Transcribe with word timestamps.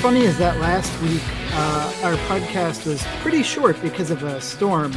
You 0.00 0.06
know 0.06 0.12
what's 0.12 0.18
funny 0.18 0.30
is 0.30 0.38
that 0.38 0.58
last 0.60 1.02
week 1.02 1.20
uh, 1.52 1.92
our 2.04 2.14
podcast 2.26 2.86
was 2.86 3.04
pretty 3.20 3.42
short 3.42 3.80
because 3.82 4.10
of 4.10 4.22
a 4.22 4.40
storm, 4.40 4.94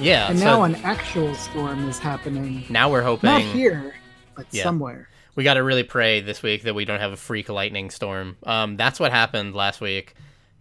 Yeah. 0.00 0.28
and 0.28 0.36
so 0.40 0.44
now 0.44 0.62
an 0.64 0.74
actual 0.82 1.36
storm 1.36 1.88
is 1.88 2.00
happening. 2.00 2.64
now 2.68 2.90
we're 2.90 3.02
hoping 3.02 3.30
Not 3.30 3.42
here, 3.42 3.94
but 4.34 4.46
Yeah. 4.50 4.64
somewhere. 4.64 5.08
we 5.36 5.44
got 5.44 5.54
to 5.54 5.62
really 5.62 5.84
pray 5.84 6.20
this 6.20 6.42
week 6.42 6.64
that 6.64 6.74
we 6.74 6.84
don't 6.84 6.98
have 6.98 7.12
a 7.12 7.16
freak 7.16 7.48
lightning 7.48 7.90
storm. 7.90 8.38
Um, 8.42 8.76
that's 8.76 8.98
what 8.98 9.12
happened 9.12 9.54
last 9.54 9.80
week, 9.80 10.14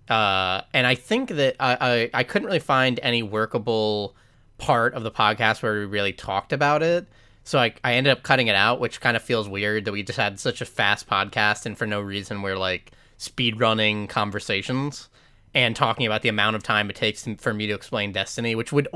uh, 0.08 0.62
and 0.72 0.86
I 0.86 0.94
think 0.94 1.30
that 1.32 1.56
I, 1.60 2.10
I 2.14 2.20
I 2.20 2.24
couldn't 2.24 2.46
really 2.46 2.60
find 2.60 3.00
any 3.02 3.24
workable 3.24 4.16
part 4.60 4.94
of 4.94 5.02
the 5.02 5.12
podcast 5.12 5.64
where 5.64 5.74
we 5.74 5.86
really 5.86 6.14
talked 6.14 6.54
about 6.54 6.84
it. 6.84 7.08
So 7.44 7.58
I, 7.58 7.74
I 7.84 7.96
ended 7.96 8.12
up 8.12 8.22
cutting 8.22 8.46
it 8.48 8.56
out, 8.56 8.80
which 8.80 9.02
kind 9.02 9.18
of 9.18 9.24
feels 9.24 9.50
weird 9.50 9.86
that 9.86 9.92
we 9.94 10.04
just 10.04 10.20
had 10.20 10.40
such 10.40 10.62
a 10.62 10.66
fast 10.66 11.10
podcast 11.10 11.66
and 11.66 11.76
for 11.76 11.88
no 11.88 12.00
reason 12.02 12.44
we're 12.44 12.56
like 12.58 12.92
speed 13.20 13.59
running 13.59 14.08
conversations 14.08 15.09
and 15.53 15.75
talking 15.75 16.06
about 16.06 16.22
the 16.22 16.30
amount 16.30 16.56
of 16.56 16.64
time 16.64 16.89
it 16.89 16.95
takes 16.95 17.28
for 17.38 17.53
me 17.53 17.67
to 17.67 17.73
explain 17.73 18.14
Destiny, 18.14 18.56
which 18.56 18.72
would 18.72 18.88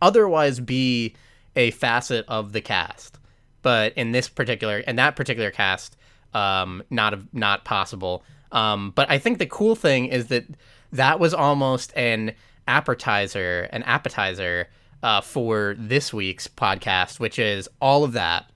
otherwise 0.00 0.60
be 0.60 1.14
a 1.56 1.72
facet 1.72 2.24
of 2.28 2.52
the 2.52 2.60
cast. 2.60 3.18
But 3.60 3.92
in 3.94 4.12
this 4.12 4.28
particular, 4.28 4.78
in 4.78 4.96
that 4.96 5.16
particular 5.16 5.50
cast, 5.50 5.96
um, 6.32 6.84
not 6.90 7.12
a, 7.12 7.22
not 7.32 7.64
possible. 7.64 8.22
Um, 8.52 8.92
but 8.94 9.10
I 9.10 9.18
think 9.18 9.38
the 9.38 9.46
cool 9.46 9.74
thing 9.74 10.06
is 10.06 10.28
that 10.28 10.44
that 10.92 11.18
was 11.18 11.34
almost 11.34 11.92
an 11.96 12.34
appetizer, 12.68 13.68
an 13.72 13.82
appetizer 13.82 14.68
uh, 15.02 15.22
for 15.22 15.74
this 15.76 16.14
week's 16.14 16.46
podcast, 16.46 17.18
which 17.18 17.38
is 17.38 17.68
all 17.80 18.04
of 18.04 18.12
that 18.12 18.48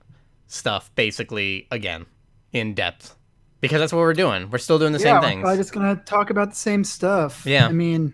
stuff 0.47 0.89
basically 0.95 1.67
again 1.69 2.05
in 2.53 2.73
depth 2.73 3.16
because 3.61 3.79
that's 3.79 3.93
what 3.93 3.99
we're 3.99 4.13
doing. 4.13 4.49
We're 4.49 4.57
still 4.57 4.79
doing 4.79 4.93
the 4.93 4.99
yeah, 4.99 5.19
same 5.19 5.29
things. 5.29 5.41
probably 5.41 5.57
just 5.57 5.73
gonna 5.73 5.95
talk 5.95 6.29
about 6.29 6.51
the 6.51 6.55
same 6.55 6.83
stuff. 6.83 7.45
Yeah. 7.45 7.67
I 7.67 7.71
mean, 7.71 8.13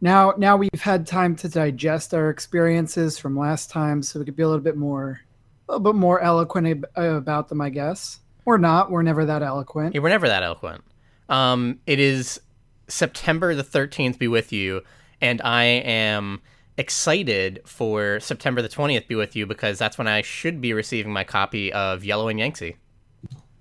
now 0.00 0.34
now 0.36 0.56
we've 0.56 0.70
had 0.80 1.06
time 1.06 1.34
to 1.36 1.48
digest 1.48 2.14
our 2.14 2.30
experiences 2.30 3.18
from 3.18 3.38
last 3.38 3.70
time, 3.70 4.02
so 4.02 4.18
we 4.18 4.24
could 4.24 4.36
be 4.36 4.42
a 4.42 4.48
little 4.48 4.62
bit 4.62 4.76
more, 4.76 5.20
a 5.68 5.72
little 5.72 5.92
bit 5.92 5.98
more 5.98 6.20
eloquent 6.20 6.84
about 6.96 7.48
them, 7.48 7.60
I 7.60 7.70
guess. 7.70 8.20
Or 8.44 8.56
not. 8.56 8.90
We're 8.90 9.02
never 9.02 9.24
that 9.26 9.42
eloquent. 9.42 9.94
Yeah, 9.94 10.00
we're 10.00 10.08
never 10.08 10.28
that 10.28 10.42
eloquent. 10.42 10.82
Um, 11.28 11.80
it 11.86 12.00
is 12.00 12.40
September 12.86 13.54
the 13.54 13.62
13th 13.62 14.18
be 14.18 14.28
with 14.28 14.52
you, 14.52 14.82
and 15.20 15.42
I 15.42 15.64
am 15.64 16.40
excited 16.78 17.60
for 17.66 18.20
September 18.20 18.62
the 18.62 18.68
20th 18.68 19.08
be 19.08 19.16
with 19.16 19.34
you 19.36 19.44
because 19.44 19.78
that's 19.78 19.98
when 19.98 20.06
I 20.06 20.22
should 20.22 20.60
be 20.60 20.72
receiving 20.72 21.12
my 21.12 21.24
copy 21.24 21.72
of 21.72 22.04
Yellow 22.04 22.28
and 22.28 22.38
Yangtze. 22.38 22.76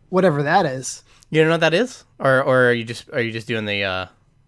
Whatever 0.09 0.43
that 0.43 0.65
is. 0.65 1.03
You 1.29 1.41
don't 1.41 1.49
know 1.49 1.55
what 1.55 1.61
that 1.61 1.73
is? 1.73 2.05
Or 2.19 2.41
or 2.43 2.69
are 2.69 2.73
you 2.73 2.83
just 2.83 3.09
are 3.11 3.21
you 3.21 3.31
just 3.31 3.47
doing 3.47 3.65
the 3.65 3.83
uh 3.83 4.05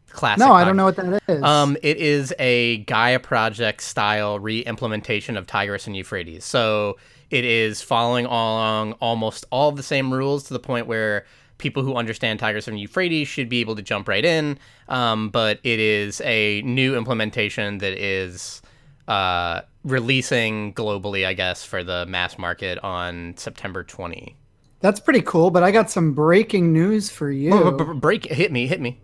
classic 0.10 0.40
No, 0.40 0.54
I 0.54 0.64
don't 0.64 0.78
know 0.78 0.86
what 0.86 0.96
that 0.96 1.22
is. 1.28 1.44
Um, 1.44 1.78
it 1.84 1.98
is 1.98 2.34
a 2.40 2.78
Gaia 2.80 3.20
Project 3.20 3.82
style 3.82 4.40
re-implementation 4.40 5.38
of 5.38 5.48
Tigris 5.48 5.88
and 5.88 5.96
Euphrates. 5.96 6.46
So 6.46 6.98
it 7.30 7.46
is 7.46 7.82
following 7.82 8.26
along 8.26 8.94
almost 8.94 9.46
all 9.52 9.70
of 9.70 9.76
the 9.76 9.84
same 9.84 10.12
rules 10.14 10.44
to 10.46 10.54
the 10.54 10.60
point 10.60 10.88
where 10.88 11.26
people 11.58 11.84
who 11.84 11.96
understand 11.96 12.40
Tigris 12.40 12.68
and 12.68 12.80
Euphrates 12.80 13.28
should 13.28 13.50
be 13.50 13.60
able 13.60 13.76
to 13.76 13.82
jump 13.82 14.08
right 14.08 14.26
in. 14.26 14.58
Um, 14.88 15.30
but 15.30 15.60
it 15.64 15.80
is 15.80 16.22
a 16.22 16.62
new 16.64 16.98
implementation 16.98 17.80
that 17.80 17.94
is 17.94 18.62
uh, 19.08 19.62
releasing 19.84 20.74
globally, 20.74 21.26
I 21.26 21.34
guess, 21.34 21.64
for 21.64 21.84
the 21.84 22.06
mass 22.06 22.38
market 22.38 22.80
on 22.80 23.36
September 23.38 23.84
20. 23.84 24.36
That's 24.82 25.00
pretty 25.00 25.22
cool, 25.22 25.52
but 25.52 25.64
I 25.64 25.72
got 25.72 25.90
some 25.92 26.14
breaking 26.14 26.72
news 26.72 27.10
for 27.10 27.30
you. 27.32 27.54
Oh, 27.54 27.72
b- 27.72 27.84
b- 27.84 27.94
break, 28.00 28.26
hit 28.26 28.52
me, 28.52 28.66
hit 28.68 28.80
me. 28.80 29.00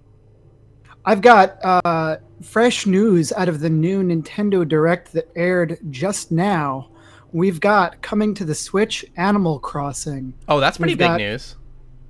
I've 1.04 1.22
got 1.22 1.58
uh, 1.64 2.18
fresh 2.42 2.86
news 2.86 3.32
out 3.34 3.50
of 3.50 3.60
the 3.60 3.70
new 3.70 4.02
Nintendo 4.02 4.68
Direct 4.68 5.12
that 5.14 5.30
aired 5.36 5.78
just 5.90 6.32
now. 6.32 6.90
We've 7.34 7.60
got 7.60 8.02
coming 8.02 8.34
to 8.36 8.46
the 8.46 8.56
Switch 8.56 9.06
Animal 9.18 9.60
Crossing, 9.60 10.34
Oh, 10.48 10.60
that's 10.60 10.78
pretty 10.78 10.94
We've 10.94 11.00
big 11.00 11.18
news. 11.18 11.56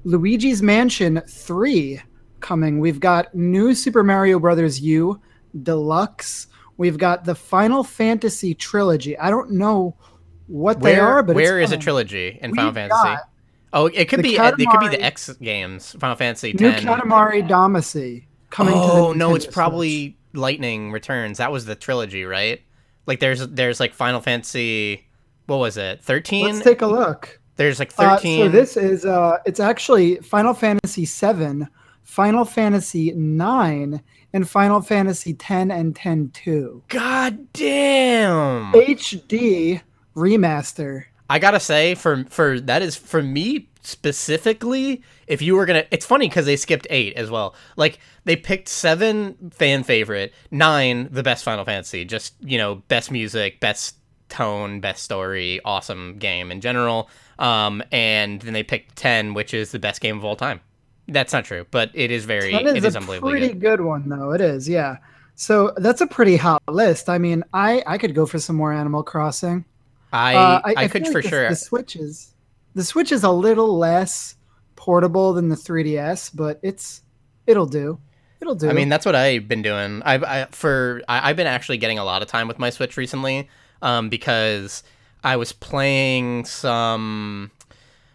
Luigi's 0.04 0.62
Mansion 0.62 1.22
3 1.28 2.00
coming. 2.40 2.80
We've 2.80 3.00
got 3.00 3.34
new 3.34 3.74
Super 3.74 4.04
Mario 4.04 4.38
Brothers 4.40 4.80
U 4.80 5.20
Deluxe. 5.64 6.48
We've 6.78 6.98
got 6.98 7.24
the 7.26 7.34
Final 7.34 7.84
Fantasy 7.84 8.54
trilogy. 8.54 9.18
I 9.18 9.30
don't 9.32 9.52
know 9.52 9.96
what 10.48 10.80
they 10.82 11.00
are, 11.00 11.24
but 11.24 11.36
where 11.36 11.60
is 11.60 11.72
a 11.72 11.78
trilogy 11.78 12.38
in 12.42 12.52
We've 12.52 12.58
Final 12.58 12.74
Fantasy? 12.74 13.16
Oh, 13.76 13.86
it 13.88 14.06
could 14.10 14.20
the 14.20 14.24
be 14.24 14.36
it 14.38 14.70
could 14.70 14.80
be 14.80 14.88
the 14.88 15.02
X 15.02 15.30
games, 15.42 15.92
Final 16.00 16.16
Fantasy 16.16 16.54
New 16.54 16.70
X. 16.70 16.82
Katamari 16.84 17.48
Damacy 17.48 18.24
coming 18.50 18.74
to 18.74 18.80
the 18.80 18.86
Oh 18.86 19.14
no, 19.14 19.36
it's 19.36 19.46
Switch. 19.46 19.54
probably 19.54 20.18
Lightning 20.34 20.92
Returns. 20.92 21.38
That 21.38 21.52
was 21.52 21.66
the 21.66 21.76
trilogy, 21.76 22.24
right? 22.24 22.62
Like 23.06 23.20
there's 23.20 23.46
there's 23.50 23.80
like 23.80 23.94
Final 23.94 24.22
Fantasy. 24.22 25.06
What 25.48 25.58
was 25.58 25.78
it? 25.78 26.02
Thirteen. 26.04 26.46
Let's 26.46 26.64
take 26.64 26.82
a 26.82 26.88
look. 26.88 27.40
There's 27.58 27.78
like 27.80 27.92
Uh, 27.98 28.16
thirteen. 28.16 28.40
so 28.46 28.50
this 28.50 28.78
is 28.78 29.06
uh, 29.06 29.38
it's 29.46 29.60
actually 29.60 30.16
Final 30.18 30.54
Fantasy 30.54 31.06
VII, 31.06 31.68
Final 32.04 32.46
Fantasy 32.46 33.12
nine, 33.12 34.02
and 34.34 34.50
Final 34.50 34.82
Fantasy 34.82 35.34
ten 35.34 35.70
and 35.70 35.96
10 35.96 36.32
2. 36.34 36.84
God 36.88 37.52
damn! 37.54 38.72
HD 38.74 39.82
remaster. 40.16 41.06
I 41.30 41.40
gotta 41.40 41.60
say, 41.60 41.96
for 41.96 42.24
for 42.30 42.60
that 42.62 42.82
is 42.82 42.96
for 42.96 43.22
me 43.22 43.70
specifically. 43.82 45.02
If 45.28 45.42
you 45.42 45.56
were 45.56 45.66
gonna, 45.66 45.86
it's 45.92 46.06
funny 46.06 46.28
because 46.30 46.46
they 46.46 46.56
skipped 46.56 46.86
eight 46.90 47.16
as 47.16 47.30
well. 47.32 47.56
Like 47.78 48.00
they 48.26 48.36
picked 48.36 48.70
seven 48.70 49.52
fan 49.52 49.84
favorite, 49.84 50.34
nine 50.52 51.10
the 51.12 51.24
best 51.24 51.44
Final 51.44 51.66
Fantasy. 51.66 52.06
Just 52.06 52.36
you 52.42 52.58
know, 52.58 52.76
best 52.88 53.12
music, 53.12 53.60
best 53.60 53.96
tone, 54.30 54.80
best 54.82 55.04
story, 55.04 55.60
awesome 55.66 56.18
game 56.18 56.52
in 56.52 56.62
general. 56.62 57.10
Um, 57.40 57.84
and 57.92 58.42
then 58.42 58.54
they 58.54 58.64
picked 58.64 58.96
ten, 58.96 59.34
which 59.34 59.54
is 59.54 59.72
the 59.72 59.80
best 59.80 60.02
game 60.02 60.18
of 60.18 60.24
all 60.26 60.36
time. 60.36 60.62
That's 61.08 61.34
not 61.34 61.46
true, 61.46 61.66
but 61.70 61.92
it 61.94 62.10
is 62.10 62.26
very, 62.26 62.52
That 62.52 62.66
it 62.66 62.78
is 62.78 62.84
is 62.86 62.96
a 62.96 63.00
unbelievably 63.00 63.32
pretty 63.32 63.48
good. 63.50 63.62
good. 63.62 63.82
one 63.82 64.10
though. 64.10 64.32
It 64.32 64.42
is, 64.42 64.68
yeah. 64.70 64.98
So 65.36 65.74
that's 65.78 66.02
a 66.02 66.08
pretty 66.08 66.38
hot 66.38 66.62
list. 66.70 67.10
I 67.10 67.18
mean, 67.18 67.44
I 67.54 67.84
I 67.86 67.98
could 67.98 68.14
go 68.16 68.26
for 68.26 68.40
some 68.40 68.56
more 68.56 68.72
Animal 68.72 69.04
Crossing. 69.04 69.66
I 70.16 70.36
Uh, 70.36 70.62
I, 70.64 70.74
feel 70.88 70.90
could 70.90 71.04
like 71.04 71.12
for 71.12 71.22
the, 71.22 71.28
sure. 71.28 71.50
The 71.50 71.56
Switch 71.56 71.96
is 71.96 72.34
the 72.74 72.84
Switch 72.84 73.12
is 73.12 73.24
a 73.24 73.32
little 73.32 73.78
less 73.78 74.36
portable 74.76 75.34
than 75.34 75.50
the 75.50 75.56
3DS, 75.56 76.32
but 76.34 76.60
it's 76.64 77.02
it'll 77.48 77.66
do. 77.66 78.00
It'll 78.40 78.56
do. 78.56 78.70
I 78.70 78.74
mean, 78.74 78.90
that's 78.90 79.06
what 79.06 79.16
I've 79.16 79.48
been 79.48 79.62
doing. 79.62 80.02
I've 80.04 80.24
I, 80.24 80.46
for 80.52 81.02
I, 81.08 81.30
I've 81.30 81.36
been 81.36 81.48
actually 81.48 81.78
getting 81.78 82.00
a 82.00 82.06
lot 82.06 82.22
of 82.22 82.28
time 82.28 82.48
with 82.48 82.60
my 82.60 82.70
Switch 82.70 82.98
recently, 82.98 83.50
um, 83.82 84.10
because 84.10 84.84
I 85.24 85.36
was 85.36 85.52
playing 85.52 86.46
some. 86.46 87.52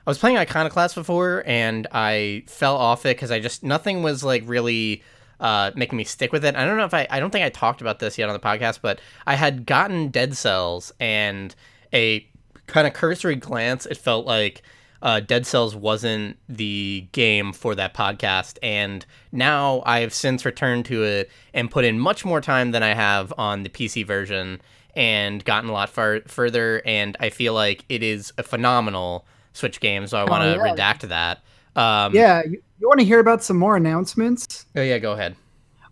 I 0.06 0.10
was 0.10 0.18
playing 0.18 0.38
Iconoclast 0.38 0.94
before, 0.94 1.42
and 1.46 1.86
I 1.92 2.44
fell 2.46 2.76
off 2.76 3.04
it 3.04 3.16
because 3.16 3.30
I 3.30 3.40
just 3.40 3.62
nothing 3.62 4.02
was 4.02 4.24
like 4.24 4.42
really 4.46 5.02
uh, 5.38 5.70
making 5.74 5.98
me 5.98 6.04
stick 6.04 6.32
with 6.32 6.44
it. 6.44 6.56
I 6.56 6.64
don't 6.64 6.78
know 6.78 6.84
if 6.84 6.94
I 6.94 7.06
I 7.10 7.20
don't 7.20 7.30
think 7.30 7.44
I 7.44 7.50
talked 7.50 7.82
about 7.82 7.98
this 7.98 8.16
yet 8.16 8.28
on 8.28 8.32
the 8.32 8.40
podcast, 8.40 8.80
but 8.80 9.00
I 9.26 9.34
had 9.34 9.66
gotten 9.66 10.08
Dead 10.08 10.36
Cells, 10.36 10.92
and 10.98 11.54
a 11.92 12.26
kind 12.66 12.86
of 12.86 12.92
cursory 12.92 13.36
glance, 13.36 13.86
it 13.86 13.96
felt 13.96 14.26
like 14.26 14.62
uh, 15.02 15.20
Dead 15.20 15.46
Cells 15.46 15.74
wasn't 15.74 16.36
the 16.48 17.06
game 17.12 17.52
for 17.52 17.74
that 17.74 17.94
podcast, 17.94 18.58
and 18.62 19.04
now 19.32 19.82
I 19.86 20.00
have 20.00 20.12
since 20.12 20.44
returned 20.44 20.84
to 20.86 21.02
it 21.04 21.30
and 21.54 21.70
put 21.70 21.84
in 21.84 21.98
much 21.98 22.24
more 22.24 22.40
time 22.40 22.72
than 22.72 22.82
I 22.82 22.94
have 22.94 23.32
on 23.38 23.62
the 23.62 23.70
PC 23.70 24.06
version, 24.06 24.60
and 24.94 25.42
gotten 25.44 25.70
a 25.70 25.72
lot 25.72 25.88
far 25.88 26.20
further. 26.26 26.82
And 26.84 27.16
I 27.18 27.30
feel 27.30 27.54
like 27.54 27.84
it 27.88 28.02
is 28.02 28.32
a 28.38 28.42
phenomenal 28.42 29.24
Switch 29.54 29.80
game, 29.80 30.06
so 30.06 30.18
I 30.18 30.24
want 30.24 30.42
to 30.44 30.60
Oh, 30.60 30.64
yeah. 30.66 30.74
redact 30.74 31.00
that. 31.08 31.38
Um, 31.76 32.14
yeah. 32.14 32.42
You, 32.44 32.62
you 32.78 32.86
want 32.88 33.00
to 33.00 33.06
hear 33.06 33.20
about 33.20 33.42
some 33.42 33.56
more 33.56 33.76
announcements? 33.76 34.66
Oh 34.76 34.82
yeah, 34.82 34.98
go 34.98 35.12
ahead. 35.12 35.34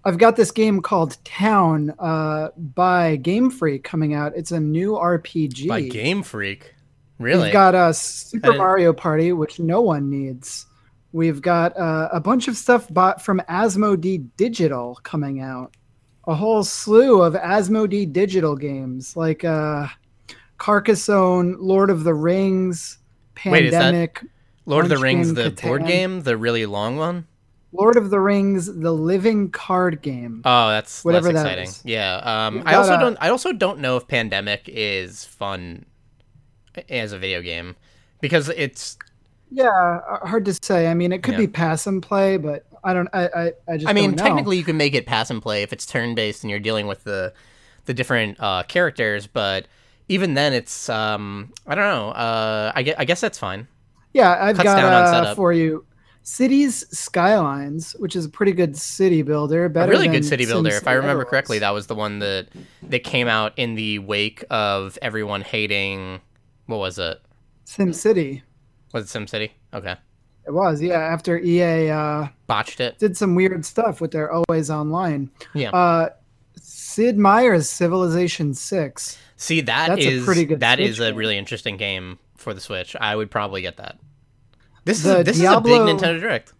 I've 0.08 0.16
got 0.16 0.36
this 0.36 0.50
game 0.50 0.80
called 0.80 1.22
Town 1.22 1.94
uh, 1.98 2.48
by 2.56 3.16
Game 3.16 3.50
Freak 3.50 3.84
coming 3.84 4.14
out. 4.14 4.32
It's 4.34 4.52
a 4.52 4.58
new 4.58 4.92
RPG. 4.92 5.68
By 5.68 5.82
Game 5.82 6.22
Freak, 6.22 6.74
really? 7.18 7.44
We've 7.44 7.52
got 7.52 7.74
uh, 7.74 7.92
Super 7.92 8.54
Mario 8.54 8.94
Party, 8.94 9.34
which 9.34 9.60
no 9.60 9.82
one 9.82 10.08
needs. 10.08 10.64
We've 11.12 11.42
got 11.42 11.76
uh, 11.76 12.08
a 12.10 12.20
bunch 12.20 12.48
of 12.48 12.56
stuff 12.56 12.86
bought 12.88 13.20
from 13.20 13.42
Asmodee 13.50 14.30
Digital 14.38 14.98
coming 15.02 15.42
out. 15.42 15.74
A 16.26 16.34
whole 16.34 16.64
slew 16.64 17.20
of 17.20 17.34
Asmodee 17.34 18.10
Digital 18.10 18.56
games 18.56 19.14
like 19.14 19.44
uh, 19.44 19.88
Carcassonne, 20.56 21.56
Lord 21.58 21.90
of 21.90 22.04
the 22.04 22.14
Rings, 22.14 22.96
Wait, 23.44 23.66
is 23.66 23.72
that- 23.72 23.82
Pandemic, 23.82 24.24
Lord 24.64 24.86
of 24.86 24.88
the 24.88 24.96
Rings, 24.96 25.34
the 25.34 25.50
board 25.50 25.86
game, 25.86 26.22
the 26.22 26.38
really 26.38 26.64
long 26.64 26.96
one. 26.96 27.26
Lord 27.72 27.96
of 27.96 28.10
the 28.10 28.18
Rings, 28.20 28.66
the 28.66 28.92
Living 28.92 29.50
Card 29.50 30.00
Game. 30.02 30.42
Oh, 30.44 30.68
that's 30.70 31.04
Whatever 31.04 31.32
less 31.32 31.42
that 31.42 31.58
exciting. 31.58 31.68
is. 31.68 31.82
Yeah. 31.84 32.16
Um, 32.16 32.62
I 32.64 32.74
also 32.74 32.94
a- 32.94 32.98
don't. 32.98 33.16
I 33.20 33.28
also 33.28 33.52
don't 33.52 33.80
know 33.80 33.96
if 33.96 34.08
Pandemic 34.08 34.62
is 34.68 35.24
fun 35.24 35.84
as 36.88 37.12
a 37.12 37.18
video 37.18 37.42
game 37.42 37.76
because 38.20 38.48
it's 38.50 38.96
Yeah, 39.50 40.00
hard 40.22 40.44
to 40.46 40.54
say. 40.62 40.86
I 40.88 40.94
mean, 40.94 41.12
it 41.12 41.22
could 41.22 41.32
Yeah. 41.34 41.38
be 41.40 41.46
pass 41.48 41.86
and 41.86 42.02
play, 42.02 42.36
but 42.36 42.64
I 42.84 42.92
don't. 42.94 43.08
I 43.12 43.26
I, 43.26 43.52
I 43.68 43.76
just. 43.76 43.88
I 43.88 43.92
mean, 43.92 44.14
technically, 44.14 44.56
you 44.56 44.64
can 44.64 44.76
make 44.76 44.94
it 44.94 45.06
pass 45.06 45.30
and 45.30 45.42
play 45.42 45.62
if 45.62 45.72
it's 45.72 45.84
turn 45.86 46.14
based 46.14 46.44
and 46.44 46.50
you're 46.50 46.60
dealing 46.60 46.86
with 46.86 47.04
the 47.04 47.32
the 47.84 47.94
different 47.94 48.38
uh, 48.40 48.62
characters, 48.64 49.26
but 49.26 49.66
even 50.08 50.34
then, 50.34 50.52
it's 50.52 50.88
um, 50.88 51.52
I 51.66 51.74
don't 51.74 51.84
know. 51.84 52.10
Uh, 52.10 52.72
I 52.74 52.82
guess, 52.82 52.94
I 52.98 53.04
guess 53.04 53.20
that's 53.20 53.38
fine. 53.38 53.68
Yeah, 54.14 54.36
I've 54.40 54.56
Cuts 54.56 54.64
got 54.64 55.26
uh, 55.26 55.34
for 55.34 55.52
you. 55.52 55.84
Cities 56.28 56.84
Skylines, 56.90 57.92
which 57.98 58.14
is 58.14 58.26
a 58.26 58.28
pretty 58.28 58.52
good 58.52 58.76
city 58.76 59.22
builder. 59.22 59.64
A 59.64 59.70
Better 59.70 59.90
really 59.90 60.08
than 60.08 60.16
good 60.16 60.24
city 60.26 60.44
builder. 60.44 60.68
If 60.68 60.86
I 60.86 60.92
remember 60.92 61.22
ever 61.22 61.24
correctly, 61.24 61.58
that 61.60 61.70
was 61.70 61.86
the 61.86 61.94
one 61.94 62.18
that 62.18 62.48
that 62.82 63.02
came 63.02 63.28
out 63.28 63.54
in 63.56 63.76
the 63.76 63.98
wake 64.00 64.44
of 64.50 64.98
everyone 65.00 65.40
hating. 65.40 66.20
What 66.66 66.76
was 66.76 66.98
it? 66.98 67.22
Sim 67.64 67.94
City. 67.94 68.42
Was 68.92 69.04
it 69.04 69.08
Sim 69.08 69.26
City? 69.26 69.52
Okay, 69.72 69.96
It 70.46 70.52
was, 70.52 70.82
yeah. 70.82 70.98
After 70.98 71.38
EA 71.38 71.88
uh, 71.90 72.28
botched 72.46 72.80
it. 72.80 72.98
did 72.98 73.16
some 73.16 73.34
weird 73.34 73.64
stuff 73.64 74.02
with 74.02 74.10
their 74.10 74.30
always 74.30 74.70
online. 74.70 75.30
Yeah. 75.54 75.70
Uh, 75.70 76.10
Sid 76.56 77.16
Meier's 77.16 77.70
Civilization 77.70 78.52
Six. 78.52 79.18
See, 79.36 79.62
that 79.62 79.88
That's 79.88 80.04
a 80.04 80.22
pretty 80.24 80.44
good 80.44 80.60
that 80.60 80.78
is 80.78 81.00
a 81.00 81.14
really 81.14 81.38
interesting 81.38 81.78
game 81.78 82.18
for 82.36 82.52
the 82.52 82.60
Switch. 82.60 82.94
I 83.00 83.16
would 83.16 83.30
probably 83.30 83.62
get 83.62 83.78
that. 83.78 83.98
This 84.88 85.02
The 85.02 85.18
is 85.18 85.24
this 85.26 85.38
Diablo- 85.38 85.70
is 85.70 85.78
a 85.78 85.84
big 85.84 85.96
Nintendo 86.00 86.18
Direct. 86.18 86.54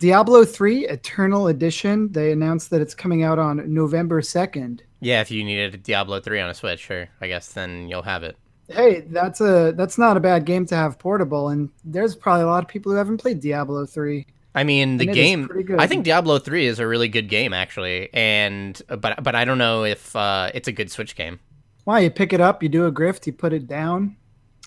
Diablo 0.00 0.44
3 0.44 0.88
Eternal 0.88 1.46
Edition. 1.46 2.10
They 2.10 2.32
announced 2.32 2.70
that 2.70 2.80
it's 2.80 2.96
coming 2.96 3.22
out 3.22 3.38
on 3.38 3.72
November 3.72 4.20
2nd. 4.20 4.80
Yeah, 5.00 5.20
if 5.20 5.30
you 5.30 5.44
needed 5.44 5.72
a 5.72 5.78
Diablo 5.78 6.18
three 6.18 6.40
on 6.40 6.50
a 6.50 6.54
Switch, 6.54 6.80
sure, 6.80 7.08
I 7.20 7.28
guess 7.28 7.52
then 7.52 7.88
you'll 7.88 8.02
have 8.02 8.24
it. 8.24 8.36
Hey, 8.68 9.02
that's 9.08 9.40
a 9.40 9.72
that's 9.76 9.98
not 9.98 10.16
a 10.16 10.20
bad 10.20 10.46
game 10.46 10.66
to 10.66 10.74
have 10.74 10.98
portable 10.98 11.50
and 11.50 11.70
there's 11.84 12.16
probably 12.16 12.42
a 12.42 12.46
lot 12.46 12.64
of 12.64 12.68
people 12.68 12.90
who 12.90 12.98
haven't 12.98 13.18
played 13.18 13.38
Diablo 13.38 13.86
3. 13.86 14.26
I 14.56 14.64
mean, 14.64 14.96
the 14.96 15.08
And 15.08 15.16
it 15.16 15.20
is 15.20 15.46
game. 15.46 15.76
I 15.78 15.86
think 15.86 16.04
Diablo 16.04 16.40
three 16.40 16.66
is 16.66 16.80
a 16.80 16.86
really 16.88 17.06
good 17.06 17.28
game 17.28 17.52
actually, 17.52 18.08
and 18.12 18.80
but 18.88 19.22
but 19.22 19.36
I 19.36 19.44
don't 19.44 19.58
know 19.58 19.84
if 19.84 20.16
uh, 20.16 20.50
it's 20.54 20.66
a 20.66 20.72
good 20.72 20.90
Switch 20.90 21.14
game. 21.14 21.38
Why 21.84 22.00
you 22.00 22.10
pick 22.10 22.32
it 22.32 22.40
up, 22.40 22.64
you 22.64 22.68
do 22.68 22.86
a 22.86 22.92
grift, 22.92 23.26
you 23.28 23.32
put 23.32 23.52
it 23.52 23.68
down. 23.68 24.16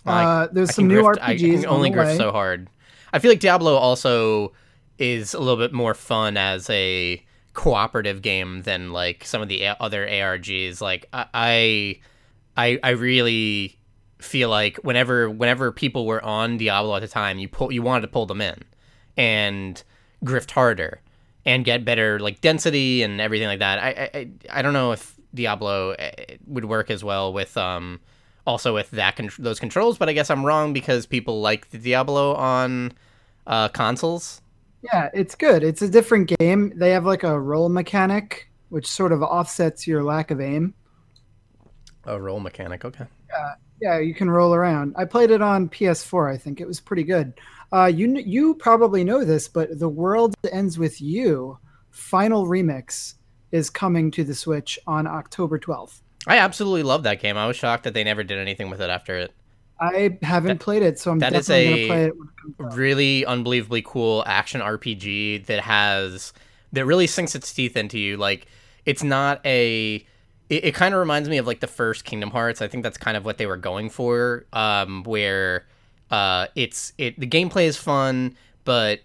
I- 0.06 0.24
uh, 0.24 0.48
there's 0.52 0.70
I 0.70 0.74
some 0.74 0.88
new 0.88 1.02
grift- 1.04 1.20
I 1.22 1.36
RPGs 1.36 1.62
can 1.62 1.66
only 1.68 1.90
on 1.92 1.96
grift 1.98 2.18
so 2.18 2.32
hard. 2.32 2.70
I 3.14 3.20
feel 3.20 3.32
like 3.32 3.40
Diablo 3.40 3.76
also 3.76 4.54
is 4.98 5.34
a 5.34 5.40
little 5.40 5.58
bit 5.58 5.74
more 5.74 5.94
fun 5.94 6.38
as 6.38 6.70
a 6.70 7.24
cooperative 7.54 8.22
game 8.22 8.62
than 8.64 8.94
like 8.94 9.26
some 9.26 9.42
of 9.42 9.48
the 9.50 9.64
a- 9.64 9.78
other 9.80 10.08
ARGs. 10.08 10.80
Like 10.82 11.08
I, 11.14 12.00
I, 12.56 12.80
I 12.84 12.90
really 12.92 13.78
feel 14.20 14.50
like 14.50 14.78
whenever 14.78 15.30
whenever 15.30 15.72
people 15.72 16.06
were 16.06 16.24
on 16.24 16.58
Diablo 16.58 16.96
at 16.96 17.00
the 17.02 17.08
time, 17.08 17.40
you 17.40 17.48
pull 17.50 17.72
you 17.72 17.82
wanted 17.82 18.02
to 18.02 18.08
pull 18.08 18.26
them 18.26 18.40
in 18.42 18.64
and 19.18 19.84
grift 20.24 20.52
harder 20.52 21.02
and 21.46 21.66
get 21.66 21.84
better 21.84 22.20
like 22.20 22.40
density 22.42 23.02
and 23.04 23.20
everything 23.20 23.48
like 23.48 23.60
that. 23.60 23.80
I 23.80 23.90
I, 23.90 24.20
I- 24.20 24.60
I 24.60 24.62
don't 24.62 24.74
know 24.74 24.92
if 24.94 25.16
Diablo 25.34 25.92
eh, 25.92 26.38
would 26.48 26.66
work 26.66 26.90
as 26.92 27.04
well 27.04 27.34
with 27.34 27.58
um 27.58 28.00
also 28.46 28.74
with 28.74 28.92
that 28.92 29.16
con- 29.16 29.30
those 29.40 29.60
controls, 29.60 29.98
but 29.98 30.10
I 30.10 30.14
guess 30.14 30.30
I'm 30.30 30.46
wrong 30.46 30.74
because 30.74 31.06
people 31.06 31.42
like 31.42 31.70
the 31.70 31.78
Diablo 31.78 32.34
on 32.36 32.94
uh, 33.48 33.70
consoles. 33.70 34.42
Yeah, 34.84 35.10
it's 35.14 35.36
good. 35.36 35.64
It's 35.64 35.82
a 35.82 35.90
different 35.90 36.32
game. 36.40 36.74
They 36.76 36.92
have 36.92 37.06
like 37.06 37.24
a 37.24 37.40
roll 37.40 37.70
mechanic 37.70 38.52
which 38.72 38.88
sort 38.88 39.12
of 39.12 39.22
offsets 39.22 39.86
your 39.86 40.02
lack 40.02 40.32
of 40.32 40.40
aim. 40.40 40.74
A 42.06 42.20
roll 42.20 42.40
mechanic, 42.40 42.86
okay. 42.86 43.06
Yeah, 43.82 44.00
you 44.00 44.14
can 44.14 44.30
roll 44.30 44.54
around. 44.54 44.96
I 44.98 45.06
played 45.06 45.30
it 45.30 45.42
on 45.42 45.68
PS4. 45.68 46.32
I 46.32 46.38
think 46.38 46.62
it 46.62 46.68
was 46.68 46.80
pretty 46.80 47.04
good. 47.04 47.34
Uh, 47.74 47.86
you 47.86 48.18
you 48.18 48.56
probably 48.56 49.04
know 49.04 49.26
this, 49.26 49.48
but 49.48 49.78
the 49.78 49.90
world 49.90 50.36
ends 50.52 50.80
with 50.80 51.02
you. 51.02 51.58
Final 51.90 52.46
remix 52.46 53.16
is 53.52 53.70
coming 53.70 54.10
to 54.12 54.24
the 54.24 54.36
Switch 54.36 54.80
on 54.88 55.06
October 55.06 55.60
12th. 55.60 56.02
I 56.28 56.38
absolutely 56.38 56.84
love 56.84 57.04
that 57.04 57.22
game. 57.22 57.38
I 57.38 57.48
was 57.48 57.56
shocked 57.56 57.84
that 57.86 57.94
they 57.94 58.04
never 58.04 58.24
did 58.24 58.38
anything 58.38 58.70
with 58.70 58.82
it 58.82 58.90
after 58.90 59.18
it. 59.18 59.34
I 59.80 60.18
haven't 60.22 60.60
That- 60.60 60.60
played 60.60 60.84
it, 60.84 61.00
so 61.00 61.12
I'm 61.12 61.20
that 61.20 61.34
is 61.34 61.48
definitely 61.48 61.84
a- 61.84 61.88
gonna 61.88 61.88
play 61.88 62.06
it. 62.06 62.14
It. 62.60 62.76
Really 62.76 63.26
unbelievably 63.26 63.82
cool 63.84 64.24
action 64.28 64.62
RPG 64.62 65.40
that 65.48 65.62
has 65.62 66.34
that 66.74 66.86
really 66.86 67.08
sinks 67.08 67.34
its 67.36 67.52
teeth 67.52 67.76
into 67.76 67.98
you. 67.98 68.18
Like 68.18 68.46
it's 68.86 69.04
not 69.04 69.42
a 69.46 70.06
it, 70.50 70.66
it 70.66 70.76
kind 70.76 70.94
of 70.94 71.00
reminds 71.00 71.30
me 71.30 71.38
of 71.38 71.48
like 71.48 71.62
the 71.62 71.68
first 71.68 72.04
Kingdom 72.06 72.30
Hearts. 72.30 72.62
I 72.62 72.68
think 72.68 72.84
that's 72.84 72.98
kind 72.98 73.18
of 73.18 73.26
what 73.26 73.38
they 73.40 73.48
were 73.48 73.58
going 73.58 73.90
for. 73.90 74.46
Um, 74.54 75.02
where 75.04 75.66
uh, 76.12 76.48
it's 76.56 76.94
it 77.00 77.20
the 77.20 77.26
gameplay 77.28 77.64
is 77.66 77.78
fun, 77.78 78.36
but 78.66 79.00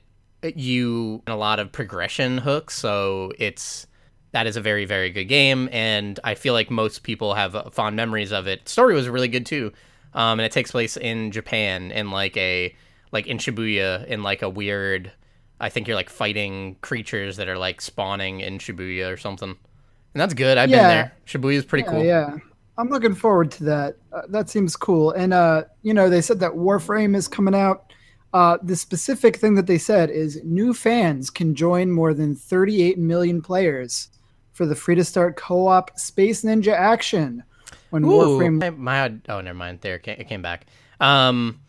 you 0.55 1.23
a 1.27 1.37
lot 1.37 1.59
of 1.59 1.73
progression 1.73 2.37
hooks. 2.39 2.75
So 2.77 3.33
it's 3.39 3.87
that 4.33 4.47
is 4.47 4.57
a 4.57 4.61
very 4.61 4.85
very 4.85 5.11
good 5.11 5.25
game, 5.25 5.69
and 5.73 6.19
I 6.25 6.35
feel 6.35 6.53
like 6.53 6.71
most 6.71 7.03
people 7.03 7.35
have 7.35 7.73
fond 7.73 7.97
memories 7.97 8.33
of 8.33 8.47
it. 8.47 8.69
Story 8.69 8.95
was 8.95 9.09
really 9.09 9.29
good 9.29 9.47
too, 9.47 9.73
um, 10.15 10.39
and 10.39 10.47
it 10.47 10.53
takes 10.53 10.71
place 10.71 10.97
in 10.97 11.31
Japan 11.31 11.91
in 11.91 12.11
like 12.11 12.37
a 12.37 12.75
like 13.13 13.27
in 13.27 13.39
Shibuya 13.39 14.07
in 14.07 14.23
like 14.23 14.43
a 14.43 14.49
weird. 14.49 15.13
I 15.59 15.71
think 15.71 15.89
you're 15.89 15.97
like 15.97 16.11
fighting 16.11 16.77
creatures 16.83 17.39
that 17.39 17.49
are 17.49 17.57
like 17.57 17.81
spawning 17.81 18.41
in 18.41 18.59
Shibuya 18.59 19.11
or 19.11 19.17
something. 19.17 19.49
And 19.49 20.21
that's 20.21 20.35
good. 20.35 20.59
I've 20.59 20.69
been 20.69 20.79
there. 20.79 21.13
Shibuya 21.27 21.55
is 21.55 21.65
pretty 21.65 21.85
yeah, 21.85 21.91
cool. 21.91 22.05
Yeah, 22.05 22.37
I'm 22.77 22.91
looking 22.91 23.15
forward 23.15 23.51
to 23.53 23.65
that. 23.65 23.97
Uh, 24.13 24.23
that 24.29 24.51
seems 24.51 24.77
cool. 24.77 25.13
And 25.13 25.33
uh, 25.33 25.65
you 25.83 25.95
know, 25.95 26.11
they 26.11 26.21
said 26.21 26.41
that 26.41 26.53
Warframe 26.53 27.17
is 27.17 27.29
coming 27.29 27.55
out. 27.55 27.93
Uh, 28.35 28.59
the 28.63 28.77
specific 28.77 29.37
thing 29.37 29.55
that 29.55 29.67
they 29.67 29.79
said 29.79 30.11
is 30.11 30.43
new 30.45 30.75
fans 30.75 31.31
can 31.31 31.55
join 31.55 31.91
more 31.91 32.13
than 32.13 32.35
38 32.35 32.99
million 32.99 33.41
players 33.41 34.11
for 34.57 34.65
the 34.65 34.75
free 34.75 34.95
to 34.95 35.05
start 35.05 35.37
co-op 35.37 35.97
Space 35.99 36.43
Ninja 36.43 36.73
action. 36.73 37.45
When 37.91 38.05
Ooh, 38.05 38.09
Warframe, 38.09 38.59
my, 38.59 38.71
my 38.71 39.15
oh 39.29 39.41
never 39.43 39.57
mind. 39.57 39.81
There 39.83 40.01
it 40.03 40.29
came, 40.29 40.41
back. 40.41 40.67
Um, 40.99 41.61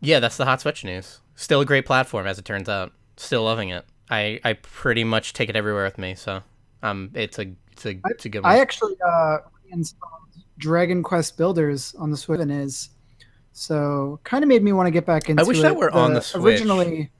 yeah, 0.00 0.18
that's 0.18 0.36
the 0.36 0.44
hot 0.44 0.60
switch 0.60 0.84
news. 0.84 1.20
Still 1.36 1.60
a 1.60 1.64
great 1.64 1.86
platform 1.86 2.26
as 2.26 2.38
it 2.38 2.44
turns 2.44 2.68
out. 2.68 2.92
Still 3.16 3.44
loving 3.44 3.68
it. 3.68 3.86
I 4.10 4.40
I 4.44 4.54
pretty 4.54 5.04
much 5.04 5.34
take 5.34 5.48
it 5.48 5.56
everywhere 5.56 5.84
with 5.84 5.98
me. 5.98 6.16
So 6.16 6.42
um, 6.82 7.10
it's 7.14 7.38
a 7.38 7.52
it's 7.72 7.86
a 7.86 8.00
it's 8.06 8.24
a 8.24 8.28
good 8.28 8.42
one. 8.42 8.52
I 8.52 8.58
actually 8.58 8.96
uh, 9.06 9.38
installed 9.70 10.12
Dragon 10.58 11.04
Quest 11.04 11.36
Builders 11.36 11.94
on 11.96 12.10
the 12.10 12.16
Switch 12.16 12.40
and 12.40 12.50
is 12.50 12.90
so 13.52 14.18
kind 14.24 14.42
of 14.42 14.48
made 14.48 14.64
me 14.64 14.72
want 14.72 14.88
to 14.88 14.90
get 14.90 15.06
back 15.06 15.30
into 15.30 15.42
I 15.42 15.46
wish 15.46 15.58
it. 15.58 15.62
that 15.62 15.76
were 15.76 15.92
on 15.92 16.12
the 16.12 16.20
Switch. 16.20 16.42
Originally, 16.42 17.12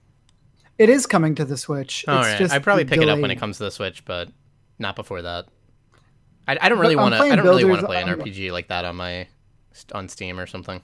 it 0.79 0.89
is 0.89 1.07
coming 1.07 1.37
to 1.37 1.45
the 1.45 1.57
Switch. 1.57 2.05
All 2.09 2.19
it's 2.19 2.27
right, 2.27 2.39
just 2.39 2.53
I'd 2.53 2.65
probably 2.65 2.85
pick 2.85 3.01
it 3.01 3.09
up 3.09 3.21
when 3.21 3.31
it 3.31 3.37
comes 3.37 3.59
to 3.59 3.65
the 3.65 3.71
Switch, 3.71 4.05
but 4.05 4.31
not 4.79 4.97
before 4.97 5.23
that. 5.23 5.47
I, 6.49 6.57
I 6.61 6.69
don't 6.69 6.79
really 6.79 6.97
want 6.97 7.15
to. 7.15 7.21
I 7.21 7.35
don't 7.35 7.45
really 7.47 7.65
want 7.65 7.81
to 7.81 7.87
play 7.87 8.01
an 8.01 8.09
um, 8.09 8.21
on- 8.21 8.27
RPG 8.27 8.53
like 8.53 8.69
that 8.69 8.85
on 8.85 8.97
my 8.97 9.27
on 9.93 10.09
Steam 10.09 10.39
or 10.39 10.47
something. 10.47 10.81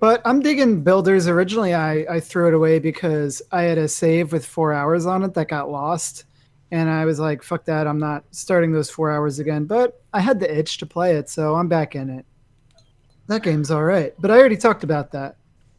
But 0.00 0.20
I'm 0.24 0.40
digging 0.40 0.82
Builders. 0.82 1.28
Originally, 1.28 1.74
I, 1.74 2.04
I 2.10 2.18
threw 2.20 2.48
it 2.48 2.54
away 2.54 2.80
because 2.80 3.40
I 3.52 3.62
had 3.62 3.78
a 3.78 3.86
save 3.86 4.32
with 4.32 4.44
four 4.44 4.72
hours 4.72 5.06
on 5.06 5.22
it 5.22 5.32
that 5.34 5.46
got 5.46 5.70
lost. 5.70 6.24
And 6.72 6.90
I 6.90 7.04
was 7.04 7.20
like, 7.20 7.42
fuck 7.42 7.66
that. 7.66 7.86
I'm 7.86 7.98
not 8.00 8.24
starting 8.32 8.72
those 8.72 8.90
four 8.90 9.12
hours 9.12 9.38
again. 9.38 9.66
But 9.66 10.02
I 10.12 10.20
had 10.20 10.40
the 10.40 10.52
itch 10.58 10.78
to 10.78 10.86
play 10.86 11.14
it, 11.16 11.28
so 11.28 11.54
I'm 11.54 11.68
back 11.68 11.94
in 11.94 12.10
it. 12.10 12.24
That 13.28 13.44
game's 13.44 13.70
all 13.70 13.84
right. 13.84 14.12
But 14.18 14.32
I 14.32 14.38
already 14.38 14.56
talked 14.56 14.82
about 14.82 15.12
that. 15.12 15.36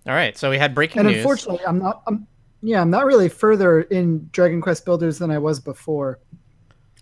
All 0.07 0.13
right, 0.13 0.37
so 0.37 0.49
we 0.49 0.57
had 0.57 0.73
breaking 0.73 0.99
And 0.99 1.09
news. 1.09 1.17
unfortunately, 1.17 1.65
I'm 1.65 1.79
not. 1.79 2.03
I'm, 2.07 2.25
yeah, 2.63 2.81
I'm 2.81 2.89
not 2.89 3.05
really 3.05 3.27
further 3.27 3.81
in 3.81 4.29
Dragon 4.31 4.61
Quest 4.61 4.85
Builders 4.85 5.19
than 5.19 5.29
I 5.29 5.37
was 5.37 5.59
before. 5.59 6.19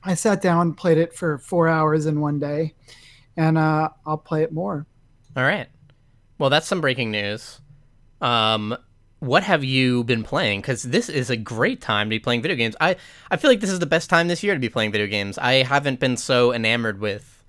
I 0.04 0.16
sat 0.16 0.42
down, 0.42 0.74
played 0.74 0.98
it 0.98 1.14
for 1.14 1.38
four 1.38 1.68
hours 1.68 2.08
in 2.08 2.20
one 2.20 2.40
day, 2.40 2.74
and 3.38 3.60
uh, 3.60 3.90
I'll 4.06 4.18
play 4.18 4.42
it 4.42 4.52
more. 4.52 4.88
All 5.38 5.44
right. 5.44 5.68
Well, 6.40 6.50
that's 6.50 6.66
some 6.66 6.82
breaking 6.82 7.12
news. 7.12 7.62
Um, 8.20 8.76
what 9.20 9.44
have 9.44 9.64
you 9.64 10.04
been 10.04 10.24
playing? 10.24 10.62
Because 10.62 10.82
this 10.82 11.08
is 11.08 11.30
a 11.30 11.38
great 11.38 11.80
time 11.80 12.08
to 12.08 12.16
be 12.16 12.20
playing 12.20 12.42
video 12.42 12.58
games. 12.58 12.76
I, 12.82 12.96
I 13.30 13.38
feel 13.38 13.52
like 13.52 13.60
this 13.60 13.70
is 13.70 13.78
the 13.78 13.86
best 13.86 14.10
time 14.10 14.28
this 14.28 14.42
year 14.42 14.56
to 14.56 14.60
be 14.60 14.70
playing 14.70 14.92
video 14.92 15.06
games. 15.06 15.38
I 15.38 15.62
haven't 15.62 16.00
been 16.00 16.18
so 16.18 16.52
enamored 16.52 17.00
with 17.00 17.44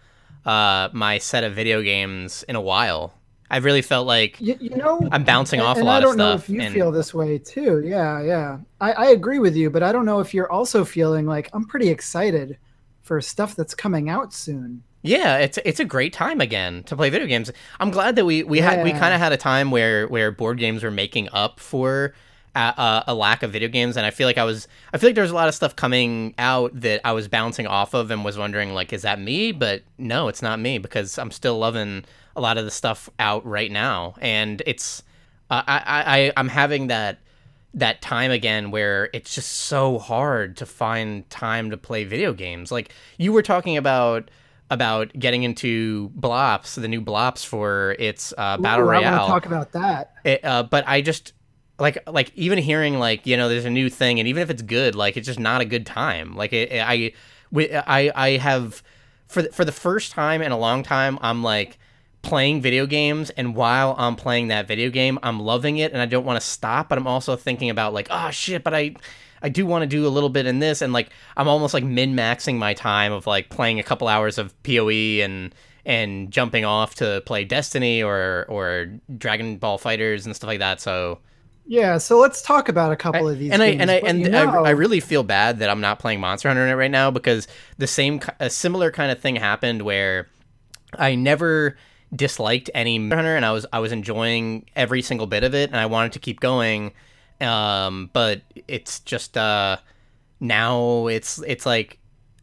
uh, 0.45 0.91
my 0.93 1.17
set 1.17 1.45
of 1.45 1.55
video 1.55 1.81
games 1.81 2.43
in 2.43 2.57
a 2.57 2.61
while. 2.61 3.15
I've 3.53 3.65
really 3.65 3.83
felt 3.83 4.07
like 4.07 4.41
You, 4.41 4.57
you 4.59 4.71
know, 4.71 5.07
I'm 5.13 5.25
bouncing 5.25 5.61
off 5.61 5.77
a 5.79 5.85
lot 5.85 6.03
of 6.03 6.13
stuff. 6.13 6.15
and 6.15 6.23
I 6.23 6.25
don't 6.25 6.31
know 6.31 6.33
if 6.35 6.49
you 6.49 6.61
and 6.63 6.75
feel 6.75 6.91
this 6.91 7.13
way 7.13 7.39
too. 7.39 7.83
Yeah, 7.85 8.23
yeah. 8.23 8.59
I, 8.81 8.93
I 8.93 9.07
agree 9.11 9.39
with 9.39 9.55
you, 9.55 9.71
but 9.71 9.83
I 9.83 9.93
don't 9.93 10.07
know 10.07 10.21
if 10.21 10.33
you're 10.33 10.51
also 10.51 10.85
feeling 10.85 11.27
like 11.27 11.51
I'm 11.53 11.67
pretty 11.67 11.89
excited 11.91 12.59
for 13.03 13.21
stuff 13.21 13.55
that's 13.55 13.75
coming 13.75 14.09
out 14.09 14.33
soon. 14.33 14.83
Yeah, 15.03 15.39
it's 15.39 15.59
it's 15.65 15.81
a 15.81 15.85
great 15.85 16.13
time 16.13 16.41
again 16.41 16.85
to 16.85 16.97
play 16.97 17.11
video 17.11 17.27
games. 17.27 17.51
I'm 17.81 17.91
glad 17.91 18.17
that 18.17 18.25
we 18.25 18.43
we 18.45 18.61
had 18.61 18.83
we 18.85 18.93
kind 18.93 19.13
of 19.13 19.21
had 19.21 19.33
a 19.33 19.37
time 19.37 19.71
where 19.71 20.07
where 20.09 20.31
board 20.31 20.59
games 20.59 20.83
were 20.83 20.93
making 20.93 21.29
up 21.33 21.61
for 21.61 22.15
a, 22.55 22.61
a, 22.61 23.05
a 23.09 23.15
lack 23.15 23.43
of 23.43 23.51
video 23.51 23.69
games, 23.69 23.97
and 23.97 24.07
I 24.07 24.11
feel 24.11 24.29
like 24.29 24.39
I 24.39 24.45
was 24.45 24.69
I 24.95 24.99
feel 24.99 25.09
like 25.09 25.17
there 25.17 25.23
was 25.23 25.33
a 25.33 25.35
lot 25.35 25.49
of 25.49 25.55
stuff 25.55 25.75
coming 25.75 26.35
out 26.39 26.71
that 26.81 27.01
I 27.05 27.13
was 27.13 27.27
bouncing 27.29 27.67
off 27.67 27.95
of 27.95 28.11
and 28.13 28.25
was 28.25 28.39
wondering 28.39 28.75
like, 28.75 28.93
is 28.93 29.03
that 29.03 29.21
me? 29.21 29.53
But 29.53 29.83
no, 29.99 30.29
it's 30.29 30.41
not 30.43 30.61
me 30.61 30.79
because 30.79 31.19
I'm 31.19 31.33
still 31.33 31.59
loving 31.59 32.05
a 32.37 32.41
lot 32.41 32.59
of 32.59 32.65
the 32.65 32.71
stuff 32.71 33.09
out 33.19 33.45
right 33.47 33.71
now, 33.71 34.15
and 34.21 34.63
it's 34.67 35.03
uh, 35.51 35.63
I 35.67 35.83
I 35.87 36.19
I- 36.27 36.33
I'm 36.37 36.49
having 36.49 36.89
that 36.89 37.19
that 37.75 38.03
time 38.03 38.31
again 38.31 38.71
where 38.71 39.09
it's 39.15 39.35
just 39.35 39.51
so 39.51 39.99
hard 39.99 40.57
to 40.59 40.67
find 40.67 41.29
time 41.31 41.71
to 41.71 41.77
play 41.77 42.05
video 42.05 42.33
games. 42.33 42.71
Like 42.71 42.93
you 43.19 43.33
were 43.33 43.43
talking 43.43 43.77
about 43.77 44.31
about 44.71 45.13
getting 45.19 45.43
into 45.43 46.11
Blops, 46.19 46.81
the 46.81 46.89
new 46.89 47.03
Blops 47.03 47.45
for 47.45 47.95
its 47.99 48.33
uh, 48.39 48.57
battle 48.59 48.87
Ooh, 48.87 48.91
I 48.91 48.93
royale. 49.01 49.27
to 49.27 49.33
talk 49.33 49.47
about 49.47 49.73
that. 49.73 50.15
It, 50.25 50.45
uh, 50.45 50.63
but 50.63 50.87
I 50.87 51.03
just 51.03 51.33
like 51.79 51.99
like 52.09 52.33
even 52.35 52.59
hearing 52.59 52.99
like 52.99 53.27
you 53.27 53.37
know 53.37 53.49
there's 53.49 53.65
a 53.65 53.71
new 53.71 53.89
thing, 53.91 54.19
and 54.19 54.29
even 54.29 54.43
if 54.43 54.51
it's 54.51 54.63
good, 54.63 54.95
like 54.95 55.17
it's 55.17 55.27
just 55.27 55.41
not 55.41 55.61
a 55.61 55.65
good 55.65 55.85
time. 55.87 56.37
Like 56.37 56.53
it, 56.53 56.73
I, 56.73 57.13
we, 57.51 57.73
I 57.75 58.13
I 58.15 58.37
have 58.39 58.83
for 59.29 59.43
the, 59.43 59.51
for 59.51 59.65
the 59.65 59.73
first 59.73 60.13
time 60.13 60.43
in 60.43 60.53
a 60.53 60.59
long 60.59 60.83
time, 60.83 61.19
I'm 61.23 61.43
like 61.43 61.79
playing 62.23 62.61
video 62.63 62.87
games 62.87 63.31
and 63.31 63.55
while 63.55 63.95
I'm 63.99 64.17
playing 64.17 64.49
that 64.49 64.67
video 64.69 64.91
game, 64.91 65.19
I'm 65.23 65.41
loving 65.41 65.79
it 65.79 65.93
and 65.93 66.01
I 66.01 66.07
don't 66.07 66.25
want 66.25 66.41
to 66.41 66.47
stop, 66.47 66.89
but 66.89 66.97
I'm 66.99 67.07
also 67.07 67.37
thinking 67.37 67.69
about 67.71 67.93
like, 67.93 68.09
oh 68.11 68.31
shit, 68.31 68.63
but 68.65 68.75
I 68.75 68.95
I 69.43 69.49
do 69.49 69.67
want 69.67 69.83
to 69.83 69.87
do 69.89 70.07
a 70.07 70.09
little 70.09 70.29
bit 70.29 70.47
in 70.47 70.61
this 70.61 70.83
and 70.83 70.93
like 70.93 71.11
I'm 71.37 71.49
almost 71.49 71.75
like 71.75 71.83
min 71.85 72.15
maxing 72.15 72.59
my 72.59 72.75
time 72.75 73.13
of 73.13 73.27
like 73.27 73.49
playing 73.51 73.81
a 73.81 73.83
couple 73.83 74.07
hours 74.09 74.39
of 74.39 74.55
PoE 74.63 75.21
and 75.23 75.53
and 75.85 76.31
jumping 76.31 76.65
off 76.65 76.95
to 76.97 77.23
play 77.27 77.45
Destiny 77.45 78.03
or 78.03 78.47
or 78.49 78.87
Dragon 79.19 79.57
Ball 79.57 79.79
FighterZ 79.79 80.25
and 80.27 80.37
stuff 80.37 80.47
like 80.47 80.61
that. 80.61 80.81
So 80.81 81.19
Yeah, 81.67 81.99
so 81.99 82.19
let's 82.21 82.41
talk 82.41 82.69
about 82.69 82.93
a 82.93 82.97
couple 82.97 83.29
of 83.29 83.37
these. 83.41 83.51
and 83.51 83.61
I 83.63 83.67
and 83.67 83.91
I 83.91 83.95
and 83.97 84.21
you 84.21 84.27
I, 84.29 84.45
know- 84.45 84.65
I 84.65 84.71
really 84.71 85.01
feel 85.01 85.25
bad 85.25 85.59
that 85.59 85.69
I'm 85.71 85.81
not 85.81 85.99
playing 85.99 86.21
Monster 86.21 86.49
Hunter 86.49 86.77
right 86.77 86.91
now 86.91 87.11
because 87.11 87.49
the 87.79 87.89
same 87.89 88.21
a 88.39 88.49
similar 88.49 88.93
kind 88.93 89.11
of 89.11 89.19
thing 89.19 89.35
happened 89.35 89.83
where 89.83 90.29
I 90.97 91.17
never 91.17 91.77
disliked 92.15 92.69
any 92.75 92.97
Hunter 92.97 93.37
and 93.37 93.45
I 93.45 93.53
was 93.53 93.67
I 93.73 93.79
was 93.79 93.93
enjoying 93.93 94.67
every 94.77 95.03
single 95.03 95.27
bit 95.27 95.45
of 95.45 95.55
it 95.55 95.71
and 95.71 95.79
I 95.79 95.87
wanted 95.87 96.13
to 96.13 96.19
keep 96.19 96.41
going 96.41 96.93
um 97.41 98.11
but 98.13 98.43
it's 98.69 99.01
just 99.01 99.37
uh 99.37 99.79
now 100.41 101.07
it's 101.07 101.43
it's 101.47 101.65
like 101.65 101.99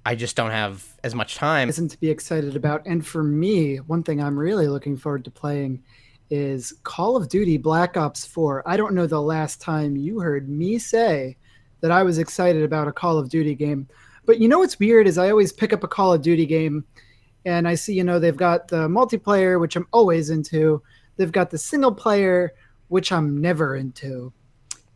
I 0.05 0.15
just 0.15 0.35
don't 0.35 0.51
have 0.51 0.85
as 1.03 1.13
much 1.13 1.35
time 1.35 1.69
isn't 1.69 1.89
to 1.89 1.99
be 1.99 2.09
excited 2.09 2.55
about. 2.55 2.85
And 2.85 3.05
for 3.05 3.23
me, 3.23 3.77
one 3.77 4.01
thing 4.01 4.21
I'm 4.21 4.39
really 4.39 4.67
looking 4.67 4.97
forward 4.97 5.23
to 5.25 5.31
playing 5.31 5.83
is 6.29 6.73
Call 6.83 7.15
of 7.15 7.29
Duty 7.29 7.57
Black 7.57 7.97
Ops 7.97 8.25
4. 8.25 8.63
I 8.65 8.77
don't 8.77 8.93
know 8.93 9.07
the 9.07 9.21
last 9.21 9.61
time 9.61 9.95
you 9.95 10.19
heard 10.19 10.49
me 10.49 10.79
say 10.79 11.37
that 11.81 11.91
I 11.91 12.03
was 12.03 12.17
excited 12.17 12.63
about 12.63 12.87
a 12.87 12.93
Call 12.93 13.17
of 13.17 13.29
Duty 13.29 13.55
game. 13.55 13.87
But 14.25 14.39
you 14.39 14.47
know 14.47 14.59
what's 14.59 14.79
weird 14.79 15.07
is 15.07 15.17
I 15.17 15.29
always 15.29 15.51
pick 15.51 15.73
up 15.73 15.83
a 15.83 15.87
Call 15.87 16.13
of 16.13 16.21
Duty 16.21 16.45
game 16.45 16.85
and 17.45 17.67
I 17.67 17.75
see, 17.75 17.93
you 17.93 18.03
know, 18.03 18.19
they've 18.19 18.35
got 18.35 18.67
the 18.67 18.87
multiplayer, 18.87 19.59
which 19.59 19.75
I'm 19.75 19.87
always 19.91 20.29
into. 20.29 20.81
They've 21.17 21.31
got 21.31 21.49
the 21.49 21.57
single 21.57 21.93
player, 21.93 22.53
which 22.87 23.11
I'm 23.11 23.39
never 23.39 23.75
into. 23.75 24.33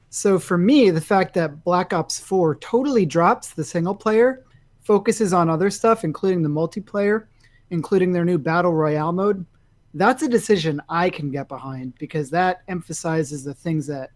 So 0.09 0.37
for 0.37 0.57
me, 0.57 0.89
the 0.89 1.01
fact 1.01 1.33
that 1.35 1.63
Black 1.63 1.93
Ops 1.93 2.19
4 2.19 2.55
totally 2.55 3.05
drops 3.05 3.53
the 3.53 3.63
single 3.63 3.95
player, 3.95 4.45
focuses 4.83 5.33
on 5.33 5.49
other 5.49 5.69
stuff, 5.69 6.03
including 6.03 6.43
the 6.43 6.49
multiplayer, 6.49 7.25
including 7.71 8.11
their 8.11 8.25
new 8.25 8.37
battle 8.37 8.73
royale 8.73 9.11
mode, 9.11 9.45
that's 9.93 10.23
a 10.23 10.27
decision 10.27 10.81
I 10.89 11.09
can 11.09 11.29
get 11.31 11.47
behind 11.47 11.93
because 11.99 12.29
that 12.31 12.61
emphasizes 12.67 13.43
the 13.43 13.53
things 13.53 13.85
that 13.87 14.11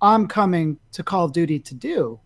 I'm 0.00 0.26
coming 0.26 0.78
to 0.92 1.02
Call 1.02 1.26
of 1.26 1.32
Duty 1.32 1.58
to 1.60 1.74
do. 1.74 2.20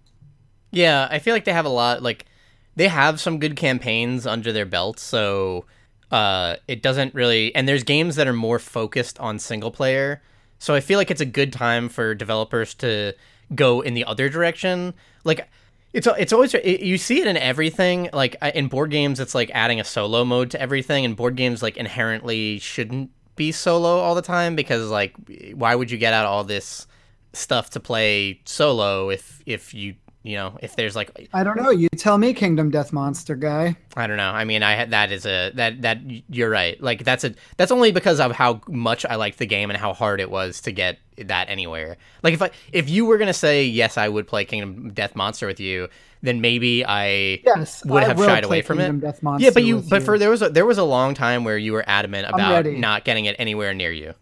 Yeah, 0.70 1.08
I 1.10 1.18
feel 1.18 1.34
like 1.34 1.44
they 1.44 1.52
have 1.52 1.64
a 1.64 1.70
lot 1.70 2.02
like 2.02 2.26
they 2.76 2.88
have 2.88 3.20
some 3.20 3.38
good 3.38 3.56
campaigns 3.56 4.26
under 4.26 4.52
their 4.52 4.66
belts, 4.66 5.02
so 5.02 5.64
uh 6.10 6.56
it 6.68 6.82
doesn't 6.82 7.14
really 7.14 7.54
and 7.54 7.66
there's 7.66 7.82
games 7.82 8.16
that 8.16 8.28
are 8.28 8.34
more 8.34 8.58
focused 8.58 9.18
on 9.18 9.38
single 9.38 9.70
player. 9.70 10.22
So 10.58 10.74
I 10.74 10.80
feel 10.80 10.98
like 10.98 11.10
it's 11.10 11.20
a 11.20 11.26
good 11.26 11.52
time 11.52 11.88
for 11.88 12.14
developers 12.14 12.74
to 12.74 13.14
go 13.54 13.80
in 13.80 13.94
the 13.94 14.04
other 14.04 14.28
direction. 14.28 14.94
Like 15.24 15.48
it's 15.92 16.06
it's 16.18 16.32
always 16.32 16.54
it, 16.54 16.80
you 16.80 16.98
see 16.98 17.20
it 17.20 17.26
in 17.26 17.36
everything. 17.36 18.08
Like 18.12 18.36
in 18.54 18.68
board 18.68 18.90
games, 18.90 19.20
it's 19.20 19.34
like 19.34 19.50
adding 19.54 19.80
a 19.80 19.84
solo 19.84 20.24
mode 20.24 20.50
to 20.52 20.60
everything, 20.60 21.04
and 21.04 21.16
board 21.16 21.36
games 21.36 21.62
like 21.62 21.76
inherently 21.76 22.58
shouldn't 22.58 23.10
be 23.36 23.52
solo 23.52 23.98
all 23.98 24.14
the 24.14 24.22
time 24.22 24.54
because 24.56 24.90
like 24.90 25.14
why 25.54 25.74
would 25.74 25.90
you 25.90 25.98
get 25.98 26.12
out 26.12 26.26
all 26.26 26.44
this 26.44 26.86
stuff 27.32 27.70
to 27.70 27.80
play 27.80 28.40
solo 28.44 29.08
if 29.10 29.42
if 29.46 29.72
you 29.72 29.94
you 30.22 30.36
know 30.36 30.58
if 30.62 30.76
there's 30.76 30.94
like 30.94 31.28
I 31.32 31.42
don't 31.44 31.56
know. 31.56 31.70
You 31.70 31.88
tell 31.96 32.18
me, 32.18 32.32
Kingdom 32.32 32.70
Death 32.70 32.92
Monster 32.92 33.34
guy. 33.34 33.76
I 33.96 34.06
don't 34.06 34.16
know. 34.16 34.30
I 34.30 34.44
mean, 34.44 34.62
I 34.62 34.74
had 34.74 34.90
that 34.90 35.12
is 35.12 35.26
a 35.26 35.50
that 35.54 35.82
that 35.82 35.98
you're 36.28 36.50
right. 36.50 36.80
Like 36.80 37.04
that's 37.04 37.24
a 37.24 37.34
that's 37.56 37.72
only 37.72 37.92
because 37.92 38.20
of 38.20 38.32
how 38.32 38.60
much 38.68 39.04
I 39.04 39.16
liked 39.16 39.38
the 39.38 39.46
game 39.46 39.70
and 39.70 39.78
how 39.78 39.92
hard 39.92 40.20
it 40.20 40.30
was 40.30 40.60
to 40.62 40.72
get 40.72 40.98
that 41.16 41.48
anywhere. 41.48 41.96
Like 42.22 42.34
if 42.34 42.42
I 42.42 42.50
if 42.72 42.88
you 42.88 43.04
were 43.04 43.18
gonna 43.18 43.34
say 43.34 43.64
yes, 43.64 43.98
I 43.98 44.08
would 44.08 44.26
play 44.26 44.44
Kingdom 44.44 44.92
Death 44.92 45.16
Monster 45.16 45.46
with 45.46 45.60
you, 45.60 45.88
then 46.22 46.40
maybe 46.40 46.84
I 46.86 47.40
Yes, 47.44 47.84
would 47.84 48.04
have 48.04 48.18
shied 48.18 48.44
away 48.44 48.62
from 48.62 48.78
Kingdom 48.78 49.04
it. 49.04 49.40
Yeah, 49.40 49.50
but 49.50 49.64
you 49.64 49.80
but 49.80 50.00
you. 50.00 50.04
for 50.06 50.18
there 50.18 50.30
was 50.30 50.42
a, 50.42 50.48
there 50.48 50.66
was 50.66 50.78
a 50.78 50.84
long 50.84 51.14
time 51.14 51.44
where 51.44 51.58
you 51.58 51.72
were 51.72 51.84
adamant 51.86 52.28
about 52.28 52.64
not 52.66 53.04
getting 53.04 53.24
it 53.24 53.36
anywhere 53.38 53.74
near 53.74 53.90
you. 53.90 54.14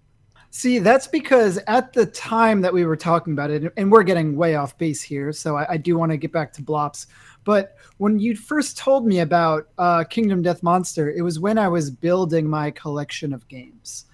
See, 0.52 0.80
that's 0.80 1.06
because 1.06 1.58
at 1.68 1.92
the 1.92 2.06
time 2.06 2.60
that 2.62 2.72
we 2.72 2.84
were 2.84 2.96
talking 2.96 3.32
about 3.32 3.50
it, 3.50 3.72
and 3.76 3.90
we're 3.90 4.02
getting 4.02 4.36
way 4.36 4.56
off 4.56 4.76
base 4.78 5.00
here, 5.00 5.32
so 5.32 5.56
I, 5.56 5.72
I 5.74 5.76
do 5.76 5.96
want 5.96 6.10
to 6.10 6.16
get 6.16 6.32
back 6.32 6.52
to 6.54 6.62
Blops. 6.62 7.06
But 7.44 7.76
when 7.98 8.18
you 8.18 8.34
first 8.36 8.76
told 8.76 9.06
me 9.06 9.20
about 9.20 9.68
uh, 9.78 10.04
Kingdom 10.04 10.42
Death 10.42 10.62
Monster, 10.62 11.10
it 11.12 11.22
was 11.22 11.38
when 11.38 11.56
I 11.56 11.68
was 11.68 11.90
building 11.90 12.48
my 12.48 12.70
collection 12.72 13.32
of 13.32 13.46
games. 13.48 14.06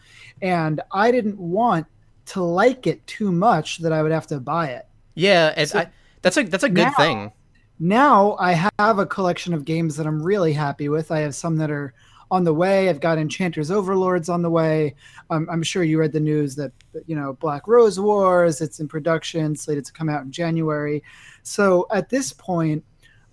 And 0.43 0.83
I 0.93 1.11
didn't 1.11 1.39
want 1.39 1.87
to 2.27 2.43
like 2.43 2.87
it 2.87 3.05
too 3.07 3.33
much 3.33 3.79
that 3.79 3.93
I 3.93 4.03
would 4.03 4.13
have 4.13 4.27
to 4.29 4.39
buy 4.39 4.69
it. 4.69 4.87
Yeah, 5.15 5.65
So 5.65 5.81
I, 5.81 5.91
that's 6.21 6.37
a 6.37 6.43
that's 6.43 6.65
a 6.65 6.69
good 6.69 6.85
now- 6.85 6.93
thing. 6.93 7.33
Now 7.79 8.37
I 8.39 8.53
have 8.79 8.99
a 8.99 9.05
collection 9.07 9.53
of 9.53 9.65
games 9.67 9.97
that 9.97 10.07
I'm 10.07 10.23
really 10.23 10.53
happy 10.55 10.89
with. 10.89 11.11
I 11.11 11.19
have 11.21 11.35
some 11.35 11.57
that 11.57 11.71
are 11.71 11.93
on 12.31 12.45
the 12.45 12.55
way. 12.55 12.89
I've 12.89 13.01
got 13.01 13.19
Enchanter's 13.19 13.71
Overlords 13.71 14.29
on 14.29 14.43
the 14.43 14.51
way. 14.51 14.95
Um, 15.31 15.49
I'm 15.51 15.63
sure 15.63 15.85
you 15.85 15.99
read 15.99 16.13
the 16.13 16.21
news 16.21 16.57
that 16.57 16.73
you 17.07 17.17
know 17.17 17.35
Black 17.35 17.69
Rose 17.69 17.99
Wars. 18.01 18.61
It's 18.61 18.81
in 18.81 18.89
production, 18.89 19.55
slated 19.57 19.85
to 19.85 19.93
come 19.93 20.09
out 20.09 20.23
in 20.23 20.33
January. 20.33 21.03
So 21.43 21.87
at 21.93 22.09
this 22.09 22.33
point, 22.33 22.85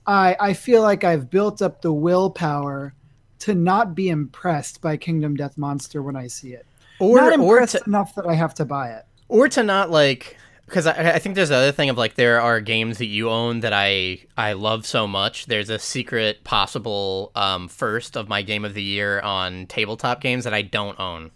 I 0.05 0.35
I 0.39 0.53
feel 0.53 0.81
like 0.81 1.03
I've 1.03 1.29
built 1.29 1.61
up 1.61 1.81
the 1.81 1.93
willpower 1.93 2.93
to 3.39 3.53
not 3.53 3.95
be 3.95 4.09
impressed 4.09 4.81
by 4.81 4.95
Kingdom 4.95 5.35
Death 5.35 5.57
Monster 5.57 6.01
when 6.01 6.15
I 6.15 6.27
see 6.27 6.53
it. 6.53 6.65
Or 6.99 7.17
not 7.17 7.39
or 7.39 7.55
impressed 7.55 7.77
to, 7.77 7.83
enough 7.87 8.15
that 8.15 8.25
I 8.25 8.35
have 8.35 8.53
to 8.55 8.65
buy 8.65 8.91
it. 8.91 9.05
or 9.27 9.49
to 9.49 9.63
not 9.63 9.89
like 9.89 10.37
because 10.73 10.87
I, 10.87 11.13
I 11.13 11.19
think 11.19 11.35
there's 11.35 11.49
the 11.49 11.55
other 11.55 11.71
thing 11.71 11.89
of 11.91 11.97
like 11.99 12.15
there 12.15 12.41
are 12.41 12.59
games 12.59 12.97
that 12.97 13.05
you 13.05 13.29
own 13.29 13.59
that 13.59 13.73
I 13.73 14.19
I 14.35 14.53
love 14.53 14.85
so 14.87 15.05
much. 15.07 15.45
There's 15.45 15.69
a 15.69 15.77
secret 15.77 16.43
possible 16.43 17.31
um, 17.35 17.67
first 17.67 18.17
of 18.17 18.27
my 18.27 18.41
game 18.41 18.65
of 18.65 18.73
the 18.73 18.81
year 18.81 19.19
on 19.21 19.67
tabletop 19.67 20.19
games 20.19 20.45
that 20.45 20.53
I 20.53 20.63
don't 20.63 20.99
own. 20.99 21.29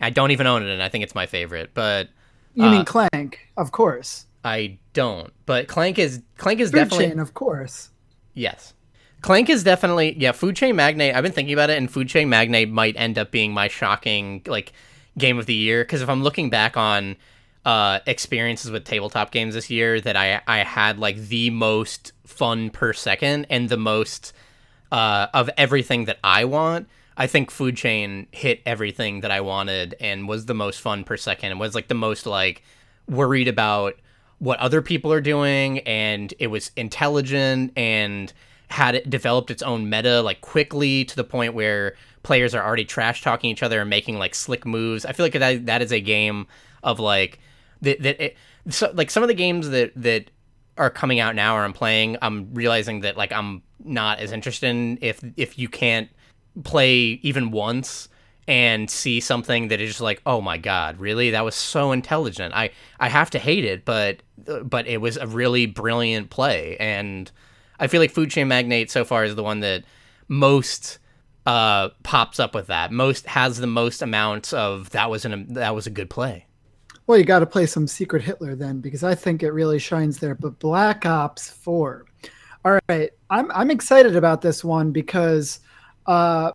I 0.00 0.10
don't 0.10 0.30
even 0.30 0.46
own 0.46 0.62
it, 0.62 0.68
and 0.70 0.82
I 0.82 0.88
think 0.88 1.02
it's 1.02 1.14
my 1.14 1.26
favorite. 1.26 1.70
But 1.74 2.08
You 2.54 2.64
Uh, 2.64 2.70
mean 2.70 2.84
Clank, 2.84 3.40
of 3.56 3.72
course. 3.72 4.26
I 4.44 4.78
don't. 4.92 5.32
But 5.44 5.66
Clank 5.66 5.98
is 5.98 6.22
Clank 6.36 6.60
is 6.60 6.70
Food 6.70 6.76
definitely 6.76 7.08
Chain, 7.08 7.18
of 7.18 7.34
course. 7.34 7.90
yes. 8.34 8.74
Clank 9.22 9.48
is 9.48 9.64
definitely 9.64 10.14
yeah. 10.18 10.32
Food 10.32 10.54
Chain 10.54 10.76
Magnate. 10.76 11.14
I've 11.16 11.22
been 11.22 11.32
thinking 11.32 11.54
about 11.54 11.70
it, 11.70 11.78
and 11.78 11.90
Food 11.90 12.08
Chain 12.08 12.28
Magnate 12.28 12.70
might 12.70 12.94
end 12.96 13.18
up 13.18 13.30
being 13.30 13.52
my 13.52 13.68
shocking 13.68 14.42
like 14.46 14.72
game 15.18 15.38
of 15.38 15.46
the 15.46 15.54
year 15.54 15.82
because 15.82 16.02
if 16.02 16.08
I'm 16.08 16.22
looking 16.22 16.50
back 16.50 16.76
on 16.76 17.16
uh, 17.64 18.00
experiences 18.06 18.70
with 18.70 18.84
tabletop 18.84 19.30
games 19.30 19.54
this 19.54 19.70
year, 19.70 20.00
that 20.00 20.16
I 20.16 20.40
I 20.46 20.58
had 20.58 20.98
like 20.98 21.16
the 21.16 21.50
most 21.50 22.12
fun 22.26 22.70
per 22.70 22.92
second 22.92 23.46
and 23.50 23.68
the 23.68 23.76
most 23.76 24.32
uh, 24.92 25.26
of 25.34 25.50
everything 25.56 26.04
that 26.06 26.18
I 26.22 26.44
want. 26.44 26.88
I 27.16 27.26
think 27.26 27.50
Food 27.50 27.76
Chain 27.76 28.26
hit 28.32 28.60
everything 28.66 29.20
that 29.20 29.30
I 29.30 29.40
wanted 29.40 29.94
and 30.00 30.28
was 30.28 30.46
the 30.46 30.54
most 30.54 30.80
fun 30.80 31.04
per 31.04 31.16
second 31.16 31.52
and 31.52 31.60
was 31.60 31.74
like 31.74 31.88
the 31.88 31.94
most 31.94 32.26
like 32.26 32.62
worried 33.08 33.48
about 33.48 33.94
what 34.38 34.58
other 34.58 34.82
people 34.82 35.12
are 35.12 35.20
doing 35.20 35.78
and 35.80 36.34
it 36.38 36.48
was 36.48 36.70
intelligent 36.76 37.72
and 37.76 38.32
had 38.68 38.94
it 38.94 39.08
developed 39.08 39.50
its 39.50 39.62
own 39.62 39.88
meta 39.88 40.20
like 40.22 40.40
quickly 40.40 41.04
to 41.04 41.14
the 41.14 41.24
point 41.24 41.54
where 41.54 41.94
players 42.24 42.54
are 42.54 42.64
already 42.64 42.84
trash 42.84 43.22
talking 43.22 43.50
each 43.50 43.62
other 43.62 43.80
and 43.80 43.90
making 43.90 44.18
like 44.18 44.34
slick 44.34 44.66
moves. 44.66 45.06
I 45.06 45.12
feel 45.12 45.24
like 45.24 45.34
that 45.34 45.66
that 45.66 45.82
is 45.82 45.92
a 45.92 46.00
game 46.00 46.46
of 46.82 46.98
like 46.98 47.38
that 47.82 48.02
that 48.02 48.20
it, 48.20 48.36
so 48.68 48.90
like 48.94 49.10
some 49.10 49.22
of 49.22 49.28
the 49.28 49.34
games 49.34 49.68
that 49.70 49.92
that 49.96 50.30
are 50.76 50.90
coming 50.90 51.20
out 51.20 51.34
now 51.34 51.56
or 51.56 51.62
I'm 51.62 51.72
playing, 51.72 52.16
I'm 52.22 52.52
realizing 52.54 53.00
that 53.00 53.16
like 53.16 53.32
I'm 53.32 53.62
not 53.84 54.18
as 54.18 54.32
interested 54.32 54.68
in 54.68 54.98
if 55.00 55.22
if 55.36 55.58
you 55.58 55.68
can't 55.68 56.08
play 56.62 57.20
even 57.22 57.50
once 57.50 58.08
and 58.46 58.90
see 58.90 59.20
something 59.20 59.68
that 59.68 59.80
is 59.80 59.90
just 59.90 60.00
like, 60.00 60.20
oh 60.26 60.40
my 60.40 60.58
god, 60.58 60.98
really? 60.98 61.30
That 61.30 61.44
was 61.44 61.54
so 61.54 61.92
intelligent. 61.92 62.54
I 62.54 62.70
I 63.00 63.08
have 63.08 63.30
to 63.30 63.38
hate 63.38 63.64
it, 63.64 63.84
but 63.84 64.22
but 64.62 64.86
it 64.86 65.00
was 65.00 65.16
a 65.16 65.26
really 65.26 65.66
brilliant 65.66 66.30
play, 66.30 66.76
and 66.78 67.30
I 67.78 67.86
feel 67.86 68.00
like 68.00 68.10
Food 68.10 68.30
Chain 68.30 68.48
Magnate 68.48 68.90
so 68.90 69.04
far 69.04 69.24
is 69.24 69.34
the 69.34 69.42
one 69.42 69.60
that 69.60 69.84
most 70.28 70.98
uh 71.46 71.90
pops 72.02 72.40
up 72.40 72.54
with 72.54 72.66
that. 72.66 72.90
Most 72.92 73.26
has 73.26 73.58
the 73.58 73.66
most 73.66 74.02
amounts 74.02 74.52
of 74.52 74.90
that 74.90 75.10
was 75.10 75.24
an 75.24 75.54
that 75.54 75.74
was 75.74 75.86
a 75.86 75.90
good 75.90 76.10
play. 76.10 76.46
Well, 77.06 77.18
you 77.18 77.24
got 77.24 77.40
to 77.40 77.46
play 77.46 77.66
some 77.66 77.86
Secret 77.86 78.22
Hitler 78.22 78.54
then, 78.54 78.80
because 78.80 79.04
I 79.04 79.14
think 79.14 79.42
it 79.42 79.50
really 79.50 79.78
shines 79.78 80.18
there. 80.18 80.34
But 80.34 80.58
Black 80.58 81.04
Ops 81.04 81.50
Four. 81.50 82.06
All 82.64 82.78
right, 82.88 83.10
I'm 83.28 83.50
I'm 83.52 83.70
excited 83.70 84.16
about 84.16 84.40
this 84.40 84.64
one 84.64 84.90
because 84.90 85.60
uh, 86.06 86.52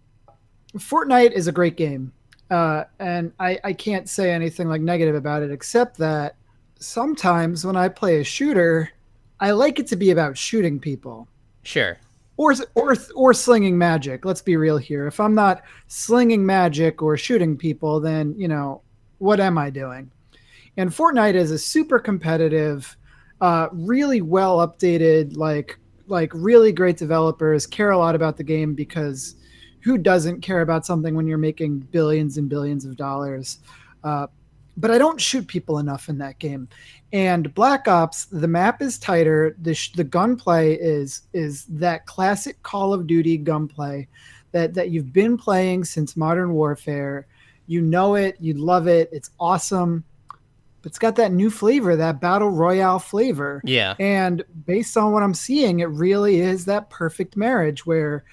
Fortnite 0.76 1.34
is 1.34 1.48
a 1.48 1.52
great 1.52 1.78
game, 1.78 2.12
uh, 2.50 2.86
and 3.00 3.32
I 3.40 3.60
I 3.64 3.74
can't 3.74 4.10
say 4.10 4.32
anything 4.32 4.68
like 4.68 4.82
negative 4.82 5.14
about 5.14 5.44
it 5.44 5.52
except 5.52 5.98
that 6.00 6.36
sometimes 6.80 7.64
when 7.64 7.76
I 7.76 7.90
play 7.90 8.20
a 8.20 8.24
shooter, 8.24 8.90
I 9.40 9.52
like 9.52 9.78
it 9.78 9.86
to 9.88 9.96
be 9.96 10.10
about 10.10 10.36
shooting 10.36 10.80
people. 10.80 11.28
Sure. 11.62 11.98
Or, 12.38 12.56
or 12.74 12.96
or 13.16 13.34
slinging 13.34 13.78
magic. 13.78 14.26
Let's 14.26 14.42
be 14.42 14.56
real 14.56 14.78
here. 14.78 15.06
If 15.06 15.20
I'm 15.20 15.36
not 15.36 15.62
slinging 15.88 16.44
magic 16.44 17.04
or 17.04 17.18
shooting 17.18 17.56
people, 17.56 18.00
then 18.00 18.34
you 18.38 18.48
know 18.48 18.82
what 19.20 19.40
am 19.40 19.58
I 19.58 19.70
doing? 19.70 20.10
And 20.80 20.92
Fortnite 20.92 21.34
is 21.34 21.52
a 21.52 21.60
super 21.60 22.00
competitive, 22.00 22.96
uh, 23.42 23.68
really 23.74 24.22
well 24.22 24.66
updated, 24.66 25.36
like 25.36 25.78
like 26.08 26.32
really 26.34 26.72
great 26.72 26.96
developers 26.96 27.68
care 27.68 27.92
a 27.92 27.98
lot 27.98 28.16
about 28.16 28.38
the 28.38 28.46
game 28.46 28.76
because 28.76 29.36
who 29.82 29.98
doesn't 29.98 30.40
care 30.40 30.62
about 30.62 30.86
something 30.86 31.16
when 31.16 31.28
you're 31.28 31.38
making 31.38 31.80
billions 31.80 32.38
and 32.38 32.48
billions 32.48 32.86
of 32.86 32.96
dollars? 32.96 33.60
Uh, 34.06 34.28
but 34.78 34.90
I 34.90 34.98
don't 34.98 35.20
shoot 35.20 35.46
people 35.46 35.80
enough 35.80 36.08
in 36.08 36.18
that 36.20 36.40
game. 36.40 36.70
And 37.12 37.54
Black 37.54 37.90
Ops, 37.90 38.28
the 38.28 38.48
map 38.48 38.82
is 38.82 38.98
tighter. 38.98 39.58
The 39.62 39.74
sh- 39.74 39.92
the 39.92 40.06
gunplay 40.06 40.76
is 40.76 41.24
is 41.34 41.66
that 41.66 42.06
classic 42.06 42.64
Call 42.64 42.94
of 42.94 43.06
Duty 43.06 43.38
gunplay 43.38 44.08
that 44.54 44.74
that 44.76 44.92
you've 44.92 45.12
been 45.12 45.38
playing 45.38 45.84
since 45.84 46.16
Modern 46.16 46.54
Warfare. 46.54 47.28
You 47.68 47.82
know 47.82 48.16
it, 48.16 48.38
you 48.40 48.54
love 48.54 48.88
it. 48.88 49.10
It's 49.12 49.32
awesome 49.42 50.06
but 50.82 50.92
it's 50.92 51.00
got 51.00 51.16
that 51.18 51.32
new 51.32 51.50
flavor, 51.50 51.96
that 51.96 52.22
battle 52.22 52.50
royale 52.50 53.00
flavor. 53.00 53.62
Yeah. 53.64 53.96
And 54.00 54.44
based 54.66 54.96
on 54.98 55.12
what 55.12 55.24
I'm 55.24 55.34
seeing, 55.34 55.80
it 55.80 55.90
really 55.90 56.40
is 56.40 56.66
that 56.66 56.90
perfect 56.90 57.36
marriage 57.36 57.86
where 57.86 58.24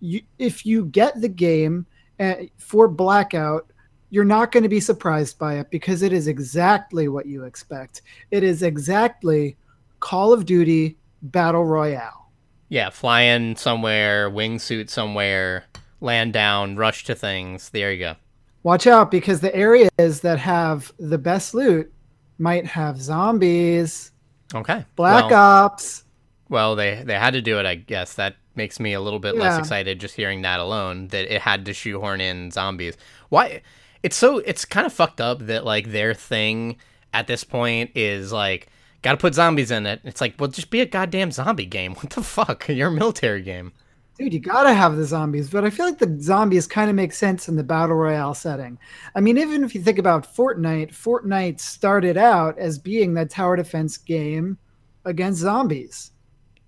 you, 0.00 0.22
if 0.38 0.64
you 0.64 0.86
get 0.86 1.20
the 1.20 1.28
game 1.28 1.86
uh, 2.20 2.34
for 2.56 2.88
Blackout, 2.88 3.72
you're 4.10 4.24
not 4.24 4.52
going 4.52 4.62
to 4.62 4.68
be 4.68 4.80
surprised 4.80 5.38
by 5.38 5.58
it 5.58 5.70
because 5.70 6.02
it 6.02 6.12
is 6.12 6.28
exactly 6.28 7.08
what 7.08 7.26
you 7.26 7.44
expect. 7.44 8.02
It 8.30 8.42
is 8.42 8.62
exactly 8.62 9.56
Call 10.00 10.32
of 10.32 10.46
Duty 10.46 10.96
Battle 11.22 11.64
Royale. 11.64 12.30
Yeah, 12.68 12.90
fly 12.90 13.22
in 13.22 13.56
somewhere, 13.56 14.30
wingsuit 14.30 14.90
somewhere, 14.90 15.64
land 16.00 16.32
down, 16.32 16.76
rush 16.76 17.04
to 17.04 17.14
things. 17.14 17.70
There 17.70 17.92
you 17.92 17.98
go. 17.98 18.16
Watch 18.62 18.86
out 18.86 19.10
because 19.10 19.40
the 19.40 19.54
areas 19.54 20.20
that 20.20 20.38
have 20.38 20.92
the 20.98 21.18
best 21.18 21.54
loot 21.54 21.92
might 22.38 22.66
have 22.66 23.00
zombies. 23.00 24.12
Okay. 24.54 24.84
Black 24.96 25.30
well, 25.30 25.64
Ops. 25.64 26.04
Well, 26.48 26.76
they 26.76 27.02
they 27.04 27.14
had 27.14 27.32
to 27.32 27.42
do 27.42 27.58
it, 27.58 27.66
I 27.66 27.76
guess. 27.76 28.14
That 28.14 28.36
makes 28.54 28.80
me 28.80 28.92
a 28.92 29.00
little 29.00 29.18
bit 29.18 29.34
yeah. 29.34 29.42
less 29.42 29.58
excited 29.58 30.00
just 30.00 30.16
hearing 30.16 30.42
that 30.42 30.60
alone 30.60 31.08
that 31.08 31.32
it 31.32 31.40
had 31.40 31.64
to 31.66 31.72
shoehorn 31.72 32.20
in 32.20 32.50
zombies. 32.50 32.96
Why 33.28 33.62
it's 34.02 34.16
so 34.16 34.38
it's 34.38 34.64
kind 34.64 34.86
of 34.86 34.92
fucked 34.92 35.20
up 35.20 35.40
that 35.46 35.64
like 35.64 35.90
their 35.92 36.14
thing 36.14 36.76
at 37.12 37.26
this 37.26 37.44
point 37.44 37.90
is 37.94 38.32
like 38.32 38.68
got 39.02 39.12
to 39.12 39.18
put 39.18 39.34
zombies 39.34 39.70
in 39.70 39.86
it. 39.86 40.00
It's 40.04 40.20
like, 40.20 40.34
well, 40.38 40.48
just 40.48 40.70
be 40.70 40.80
a 40.80 40.86
goddamn 40.86 41.32
zombie 41.32 41.66
game. 41.66 41.94
What 42.00 42.10
the 42.10 42.22
fuck? 42.22 42.68
You're 42.68 42.88
a 42.88 42.92
military 42.92 43.42
game. 43.42 43.72
Dude, 44.18 44.34
you 44.34 44.40
gotta 44.40 44.74
have 44.74 44.96
the 44.96 45.04
zombies, 45.04 45.48
but 45.48 45.64
I 45.64 45.70
feel 45.70 45.86
like 45.86 45.98
the 45.98 46.18
zombies 46.20 46.66
kind 46.66 46.90
of 46.90 46.96
make 46.96 47.12
sense 47.12 47.48
in 47.48 47.54
the 47.54 47.62
battle 47.62 47.94
royale 47.94 48.34
setting. 48.34 48.76
I 49.14 49.20
mean, 49.20 49.38
even 49.38 49.62
if 49.62 49.76
you 49.76 49.80
think 49.80 49.98
about 49.98 50.34
Fortnite, 50.34 50.90
Fortnite 50.90 51.60
started 51.60 52.16
out 52.16 52.58
as 52.58 52.80
being 52.80 53.14
that 53.14 53.30
tower 53.30 53.54
defense 53.54 53.96
game 53.96 54.58
against 55.04 55.40
zombies. 55.40 56.10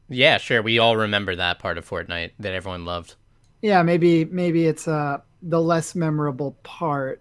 Yeah, 0.09 0.39
sure. 0.39 0.63
We 0.63 0.79
all 0.79 0.97
remember 0.97 1.35
that 1.35 1.59
part 1.59 1.77
of 1.77 1.89
Fortnite 1.89 2.33
that 2.39 2.55
everyone 2.55 2.85
loved. 2.85 3.17
Yeah, 3.63 3.83
maybe 3.83 4.25
maybe 4.27 4.67
it's 4.67 4.87
uh 4.87 5.19
the 5.43 5.61
less 5.61 5.97
memorable 5.97 6.57
part. 6.63 7.21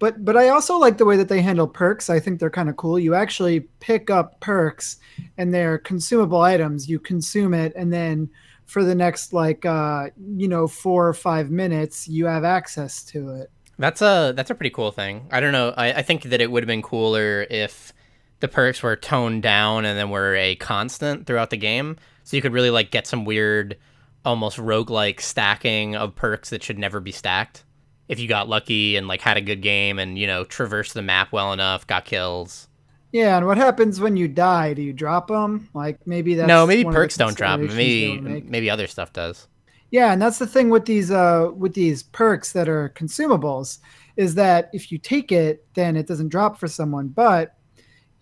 But 0.00 0.24
but 0.24 0.36
I 0.36 0.48
also 0.48 0.78
like 0.78 0.98
the 0.98 1.04
way 1.04 1.16
that 1.16 1.28
they 1.28 1.42
handle 1.42 1.68
perks. 1.68 2.10
I 2.10 2.18
think 2.18 2.40
they're 2.40 2.50
kind 2.50 2.68
of 2.68 2.76
cool. 2.76 2.98
You 2.98 3.14
actually 3.14 3.60
pick 3.78 4.10
up 4.10 4.40
perks 4.40 4.96
and 5.38 5.54
they're 5.54 5.78
consumable 5.78 6.40
items. 6.40 6.88
You 6.88 6.98
consume 6.98 7.54
it 7.54 7.72
and 7.76 7.92
then 7.92 8.28
for 8.66 8.84
the 8.84 8.94
next 8.94 9.32
like 9.32 9.64
uh 9.66 10.08
you 10.34 10.48
know 10.48 10.66
four 10.66 11.06
or 11.08 11.14
five 11.14 11.50
minutes 11.50 12.08
you 12.08 12.26
have 12.26 12.44
access 12.44 13.02
to 13.04 13.30
it. 13.30 13.50
That's 13.78 14.02
a 14.02 14.32
that's 14.36 14.50
a 14.50 14.54
pretty 14.54 14.70
cool 14.70 14.92
thing. 14.92 15.28
I 15.30 15.40
don't 15.40 15.52
know. 15.52 15.74
I, 15.76 15.92
I 15.94 16.02
think 16.02 16.24
that 16.24 16.40
it 16.40 16.50
would 16.50 16.62
have 16.62 16.68
been 16.68 16.82
cooler 16.82 17.46
if 17.50 17.92
the 18.40 18.48
perks 18.48 18.82
were 18.82 18.96
toned 18.96 19.42
down 19.42 19.84
and 19.84 19.98
then 19.98 20.10
were 20.10 20.34
a 20.34 20.56
constant 20.56 21.26
throughout 21.26 21.50
the 21.50 21.56
game. 21.56 21.96
So 22.24 22.36
you 22.36 22.42
could 22.42 22.52
really 22.52 22.70
like 22.70 22.90
get 22.90 23.06
some 23.06 23.24
weird 23.24 23.78
almost 24.24 24.58
roguelike 24.58 25.20
stacking 25.20 25.96
of 25.96 26.14
perks 26.14 26.50
that 26.50 26.62
should 26.62 26.78
never 26.78 27.00
be 27.00 27.12
stacked. 27.12 27.64
If 28.08 28.20
you 28.20 28.28
got 28.28 28.48
lucky 28.48 28.96
and 28.96 29.08
like 29.08 29.20
had 29.20 29.36
a 29.36 29.40
good 29.40 29.62
game 29.62 29.98
and 29.98 30.18
you 30.18 30.26
know 30.26 30.44
traversed 30.44 30.94
the 30.94 31.02
map 31.02 31.32
well 31.32 31.52
enough 31.52 31.86
got 31.86 32.04
kills 32.04 32.68
yeah, 33.12 33.36
and 33.36 33.46
what 33.46 33.58
happens 33.58 34.00
when 34.00 34.16
you 34.16 34.26
die? 34.26 34.72
Do 34.72 34.82
you 34.82 34.94
drop 34.94 35.28
them? 35.28 35.68
Like 35.74 36.04
maybe 36.06 36.34
that's 36.34 36.48
no, 36.48 36.66
maybe 36.66 36.84
perks 36.84 37.16
don't 37.16 37.36
drop 37.36 37.60
them. 37.60 37.76
Maybe 37.76 38.18
maybe 38.18 38.70
other 38.70 38.86
stuff 38.86 39.12
does. 39.12 39.46
Yeah, 39.90 40.14
and 40.14 40.22
that's 40.22 40.38
the 40.38 40.46
thing 40.46 40.70
with 40.70 40.86
these 40.86 41.10
uh 41.10 41.50
with 41.54 41.74
these 41.74 42.02
perks 42.02 42.52
that 42.52 42.68
are 42.70 42.88
consumables 42.96 43.78
is 44.16 44.34
that 44.36 44.70
if 44.72 44.90
you 44.90 44.96
take 44.96 45.30
it, 45.30 45.66
then 45.74 45.94
it 45.94 46.06
doesn't 46.06 46.28
drop 46.28 46.58
for 46.58 46.66
someone. 46.66 47.08
But 47.08 47.54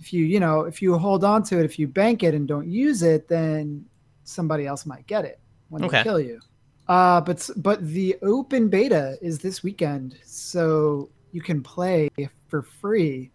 if 0.01 0.13
you 0.13 0.25
you 0.25 0.41
know 0.41 0.63
if 0.63 0.83
you 0.83 0.99
hold 0.99 1.23
on 1.23 1.45
to 1.45 1.61
it, 1.61 1.65
if 1.65 1.79
you 1.79 1.87
bank 1.87 2.25
it 2.25 2.35
and 2.35 2.49
don't 2.49 2.69
use 2.69 3.03
it, 3.03 3.29
then 3.29 3.85
somebody 4.25 4.67
else 4.67 4.87
might 4.87 5.07
get 5.07 5.25
it 5.25 5.39
when 5.69 5.85
okay. 5.85 5.99
they 5.99 6.03
kill 6.03 6.21
you. 6.21 6.41
Uh, 6.89 7.21
but 7.21 7.49
but 7.59 7.87
the 7.87 8.17
open 8.23 8.69
beta 8.69 9.17
is 9.23 9.39
this 9.39 9.63
weekend, 9.63 10.17
so 10.25 11.09
you 11.31 11.41
can 11.41 11.63
play 11.63 12.11
for 12.49 12.63
free 12.63 13.31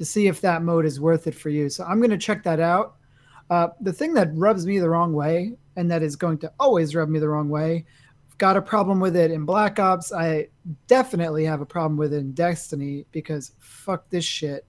to 0.00 0.04
see 0.06 0.28
if 0.28 0.40
that 0.40 0.62
mode 0.62 0.86
is 0.86 0.98
worth 0.98 1.26
it 1.26 1.34
for 1.34 1.50
you. 1.50 1.68
So 1.68 1.84
I'm 1.84 1.98
going 1.98 2.08
to 2.08 2.16
check 2.16 2.42
that 2.44 2.58
out. 2.58 2.94
Uh, 3.50 3.68
the 3.82 3.92
thing 3.92 4.14
that 4.14 4.34
rubs 4.34 4.64
me 4.64 4.78
the 4.78 4.88
wrong 4.88 5.12
way, 5.12 5.52
and 5.76 5.90
that 5.90 6.02
is 6.02 6.16
going 6.16 6.38
to 6.38 6.50
always 6.58 6.94
rub 6.94 7.10
me 7.10 7.18
the 7.18 7.28
wrong 7.28 7.50
way, 7.50 7.84
I've 8.30 8.38
got 8.38 8.56
a 8.56 8.62
problem 8.62 8.98
with 8.98 9.14
it 9.14 9.30
in 9.30 9.44
Black 9.44 9.78
Ops. 9.78 10.10
I 10.10 10.48
definitely 10.86 11.44
have 11.44 11.60
a 11.60 11.66
problem 11.66 11.98
with 11.98 12.14
it 12.14 12.20
in 12.20 12.32
Destiny 12.32 13.04
because 13.12 13.52
fuck 13.58 14.08
this 14.08 14.24
shit. 14.24 14.64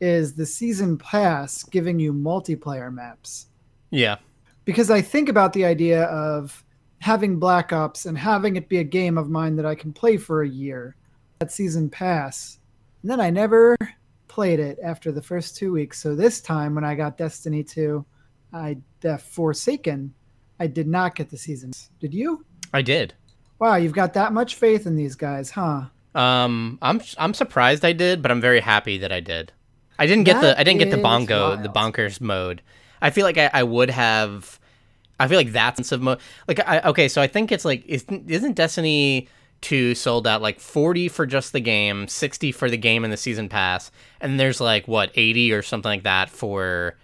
Is 0.00 0.34
the 0.34 0.46
season 0.46 0.96
pass 0.96 1.62
giving 1.62 1.98
you 1.98 2.14
multiplayer 2.14 2.90
maps? 2.90 3.48
Yeah. 3.90 4.16
Because 4.64 4.90
I 4.90 5.02
think 5.02 5.28
about 5.28 5.52
the 5.52 5.66
idea 5.66 6.04
of 6.04 6.64
having 7.00 7.38
Black 7.38 7.70
Ops 7.70 8.06
and 8.06 8.16
having 8.16 8.56
it 8.56 8.70
be 8.70 8.78
a 8.78 8.84
game 8.84 9.18
of 9.18 9.28
mine 9.28 9.56
that 9.56 9.66
I 9.66 9.74
can 9.74 9.92
play 9.92 10.16
for 10.16 10.40
a 10.40 10.48
year, 10.48 10.96
that 11.38 11.52
season 11.52 11.90
pass, 11.90 12.60
and 13.02 13.10
then 13.10 13.20
I 13.20 13.28
never 13.28 13.76
played 14.30 14.60
it 14.60 14.78
after 14.82 15.10
the 15.10 15.20
first 15.20 15.56
two 15.56 15.72
weeks. 15.72 16.00
So 16.00 16.14
this 16.14 16.40
time 16.40 16.76
when 16.76 16.84
I 16.84 16.94
got 16.94 17.18
Destiny 17.18 17.64
2, 17.64 18.04
I 18.52 18.78
the 19.00 19.18
Forsaken, 19.18 20.14
I 20.60 20.68
did 20.68 20.86
not 20.86 21.16
get 21.16 21.30
the 21.30 21.36
seasons. 21.36 21.90
Did 21.98 22.14
you? 22.14 22.44
I 22.72 22.82
did. 22.82 23.12
Wow, 23.58 23.74
you've 23.74 23.92
got 23.92 24.14
that 24.14 24.32
much 24.32 24.54
faith 24.54 24.86
in 24.86 24.94
these 24.94 25.16
guys, 25.16 25.50
huh? 25.50 25.82
Um, 26.14 26.78
I'm 26.80 27.00
I'm 27.18 27.34
surprised 27.34 27.84
I 27.84 27.92
did, 27.92 28.22
but 28.22 28.30
I'm 28.30 28.40
very 28.40 28.60
happy 28.60 28.98
that 28.98 29.10
I 29.10 29.18
did. 29.18 29.52
I 29.98 30.06
didn't 30.06 30.24
get 30.24 30.40
that 30.40 30.54
the 30.54 30.60
I 30.60 30.62
didn't 30.62 30.78
get 30.78 30.92
the 30.92 31.02
bongo 31.02 31.50
wild. 31.50 31.62
the 31.64 31.68
bonkers 31.68 32.20
mode. 32.20 32.62
I 33.02 33.10
feel 33.10 33.24
like 33.24 33.36
I, 33.36 33.50
I 33.52 33.62
would 33.64 33.90
have. 33.90 34.60
I 35.18 35.26
feel 35.26 35.38
like 35.38 35.52
that's 35.52 35.90
of 35.90 36.02
mode. 36.02 36.20
Like 36.46 36.60
I 36.66 36.80
okay, 36.90 37.08
so 37.08 37.20
I 37.20 37.26
think 37.26 37.50
it's 37.50 37.64
like 37.64 37.84
isn't 37.86 38.30
isn't 38.30 38.54
Destiny 38.54 39.28
2 39.60 39.94
sold 39.94 40.26
out 40.26 40.42
like 40.42 40.60
40 40.60 41.08
for 41.08 41.26
just 41.26 41.52
the 41.52 41.60
game, 41.60 42.08
60 42.08 42.52
for 42.52 42.70
the 42.70 42.76
game 42.76 43.04
and 43.04 43.12
the 43.12 43.16
season 43.16 43.48
pass, 43.48 43.90
and 44.20 44.40
there's 44.40 44.60
like 44.60 44.88
what 44.88 45.10
80 45.14 45.52
or 45.52 45.62
something 45.62 45.90
like 45.90 46.04
that 46.04 46.30
for 46.30 46.96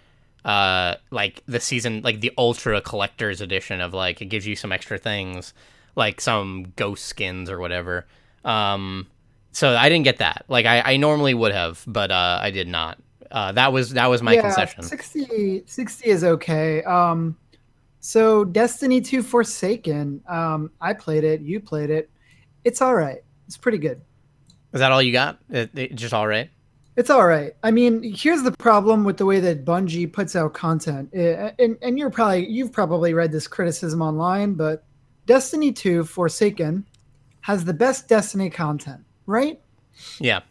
uh 0.45 0.95
like 1.11 1.43
the 1.45 1.59
season 1.59 2.01
like 2.03 2.21
the 2.21 2.31
ultra 2.37 2.79
collector's 2.79 3.41
edition 3.41 3.81
of 3.81 3.93
like 3.93 4.21
it 4.21 4.25
gives 4.27 4.47
you 4.47 4.55
some 4.55 4.71
extra 4.71 4.97
things 4.97 5.53
like 5.95 6.21
some 6.21 6.71
ghost 6.77 7.05
skins 7.05 7.49
or 7.49 7.59
whatever. 7.59 8.05
Um 8.45 9.07
so 9.51 9.75
I 9.75 9.89
didn't 9.89 10.05
get 10.05 10.19
that. 10.19 10.45
Like 10.47 10.65
I, 10.65 10.93
I 10.93 10.97
normally 10.97 11.33
would 11.33 11.51
have, 11.51 11.83
but 11.85 12.11
uh 12.11 12.39
I 12.41 12.51
did 12.51 12.67
not. 12.67 12.97
Uh 13.29 13.51
that 13.53 13.73
was 13.73 13.91
that 13.93 14.07
was 14.07 14.21
my 14.21 14.33
yeah, 14.33 14.41
concession. 14.41 14.83
60 14.83 15.63
60 15.65 16.09
is 16.09 16.23
okay. 16.23 16.81
Um 16.83 17.35
so 17.99 18.45
Destiny 18.45 19.01
2 19.01 19.23
Forsaken, 19.23 20.21
um 20.29 20.71
I 20.79 20.93
played 20.93 21.25
it, 21.25 21.41
you 21.41 21.59
played 21.59 21.89
it 21.89 22.09
it's 22.67 22.81
all 22.81 22.93
right. 22.93 23.23
It's 23.47 23.55
pretty 23.55 23.77
good. 23.77 24.01
Is 24.73 24.81
that 24.81 24.91
all 24.91 25.01
you 25.01 25.13
got? 25.13 25.35
Uh, 25.51 25.59
it, 25.59 25.71
it, 25.73 25.95
just 25.95 26.13
all 26.13 26.27
right? 26.27 26.49
It's 26.97 27.09
all 27.09 27.25
right. 27.25 27.53
I 27.63 27.71
mean, 27.71 28.03
here's 28.03 28.43
the 28.43 28.51
problem 28.51 29.05
with 29.05 29.15
the 29.15 29.25
way 29.25 29.39
that 29.39 29.63
Bungie 29.63 30.11
puts 30.11 30.35
out 30.35 30.53
content, 30.53 31.09
uh, 31.15 31.51
and 31.59 31.77
and 31.81 31.97
you're 31.97 32.09
probably 32.09 32.45
you've 32.47 32.73
probably 32.73 33.13
read 33.13 33.31
this 33.31 33.47
criticism 33.47 34.01
online, 34.01 34.55
but 34.55 34.83
Destiny 35.25 35.71
2 35.71 36.03
Forsaken 36.03 36.85
has 37.41 37.63
the 37.63 37.73
best 37.73 38.09
Destiny 38.09 38.49
content, 38.49 39.01
right? 39.27 39.61
Yeah. 40.19 40.41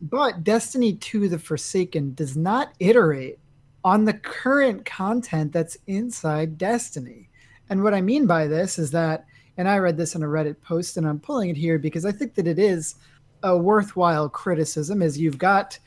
But 0.00 0.44
Destiny 0.44 0.94
2 0.94 1.28
The 1.28 1.38
Forsaken 1.38 2.14
does 2.14 2.36
not 2.36 2.72
iterate 2.80 3.38
on 3.84 4.04
the 4.04 4.14
current 4.14 4.86
content 4.86 5.52
that's 5.52 5.76
inside 5.86 6.56
Destiny. 6.56 7.28
And 7.68 7.82
what 7.82 7.92
I 7.92 8.00
mean 8.00 8.26
by 8.26 8.46
this 8.46 8.78
is 8.78 8.90
that, 8.92 9.26
and 9.58 9.68
I 9.68 9.78
read 9.78 9.96
this 9.96 10.14
in 10.14 10.22
a 10.22 10.26
Reddit 10.26 10.60
post, 10.62 10.96
and 10.96 11.06
I'm 11.06 11.18
pulling 11.18 11.50
it 11.50 11.56
here 11.56 11.78
because 11.78 12.06
I 12.06 12.12
think 12.12 12.34
that 12.36 12.46
it 12.46 12.58
is 12.58 12.94
a 13.42 13.56
worthwhile 13.56 14.28
criticism. 14.28 15.02
Is 15.02 15.18
you've 15.18 15.36
got, 15.36 15.78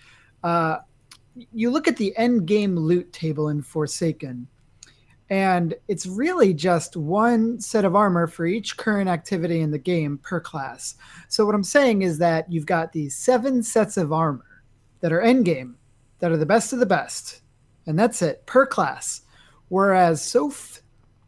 uh, 0.44 0.80
you 1.54 1.72
look 1.72 1.88
at 1.88 1.98
the 1.98 2.16
end 2.18 2.46
game 2.46 2.76
loot 2.76 3.12
table 3.14 3.48
in 3.48 3.62
Forsaken, 3.62 4.46
and 5.30 5.74
it's 5.88 6.06
really 6.06 6.54
just 6.54 6.98
one 6.98 7.60
set 7.62 7.86
of 7.86 7.96
armor 7.96 8.28
for 8.28 8.46
each 8.46 8.76
current 8.76 9.10
activity 9.10 9.62
in 9.62 9.72
the 9.72 9.80
game 9.80 10.18
per 10.18 10.42
class. 10.42 10.96
So 11.30 11.46
what 11.46 11.56
I'm 11.56 11.64
saying 11.64 12.02
is 12.02 12.18
that 12.18 12.52
you've 12.52 12.66
got 12.66 12.92
these 12.92 13.16
seven 13.16 13.64
sets 13.64 13.96
of 13.96 14.12
armor 14.12 14.64
that 15.00 15.14
are 15.14 15.22
end 15.22 15.46
game, 15.46 15.78
that 16.20 16.32
are 16.32 16.38
the 16.38 16.46
best 16.46 16.74
of 16.74 16.80
the 16.80 16.86
best, 16.86 17.42
and 17.88 17.98
that's 17.98 18.22
it 18.22 18.46
per 18.46 18.66
class. 18.66 19.22
Whereas 19.70 20.22
Soph 20.22 20.81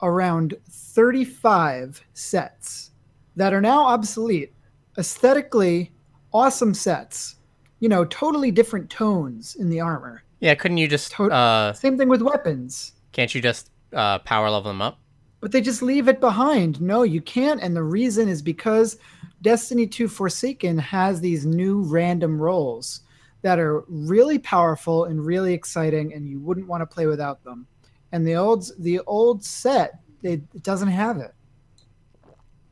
around 0.03 0.55
35 0.69 2.03
sets 2.13 2.91
that 3.35 3.53
are 3.53 3.61
now 3.61 3.85
obsolete, 3.85 4.53
aesthetically 4.97 5.91
awesome 6.31 6.73
sets, 6.73 7.35
you 7.79 7.89
know, 7.89 8.05
totally 8.05 8.51
different 8.51 8.89
tones 8.89 9.55
in 9.55 9.69
the 9.69 9.79
armor. 9.79 10.23
Yeah, 10.39 10.55
couldn't 10.55 10.77
you 10.77 10.87
just 10.87 11.11
to- 11.13 11.31
uh, 11.31 11.73
same 11.73 11.97
thing 11.97 12.09
with 12.09 12.21
weapons? 12.21 12.93
Can't 13.11 13.33
you 13.33 13.41
just 13.41 13.71
uh, 13.93 14.19
power 14.19 14.49
level 14.49 14.71
them 14.71 14.81
up. 14.81 14.99
But 15.39 15.51
they 15.51 15.61
just 15.61 15.81
leave 15.81 16.07
it 16.07 16.19
behind. 16.19 16.81
No, 16.81 17.03
you 17.03 17.21
can't. 17.21 17.61
And 17.61 17.75
the 17.75 17.83
reason 17.83 18.29
is 18.29 18.41
because 18.41 18.97
Destiny 19.41 19.87
2 19.87 20.07
Forsaken 20.07 20.77
has 20.77 21.19
these 21.19 21.45
new 21.45 21.81
random 21.81 22.41
rolls 22.41 23.01
that 23.41 23.59
are 23.59 23.83
really 23.89 24.39
powerful 24.39 25.03
and 25.03 25.25
really 25.25 25.53
exciting, 25.53 26.13
and 26.13 26.27
you 26.27 26.39
wouldn't 26.39 26.67
want 26.67 26.81
to 26.81 26.85
play 26.85 27.07
without 27.07 27.43
them. 27.43 27.67
And 28.13 28.25
the 28.25 28.35
old 28.35 28.71
the 28.79 29.01
old 29.01 29.43
set 29.43 29.99
it, 30.23 30.41
it 30.53 30.63
doesn't 30.63 30.87
have 30.87 31.17
it. 31.17 31.33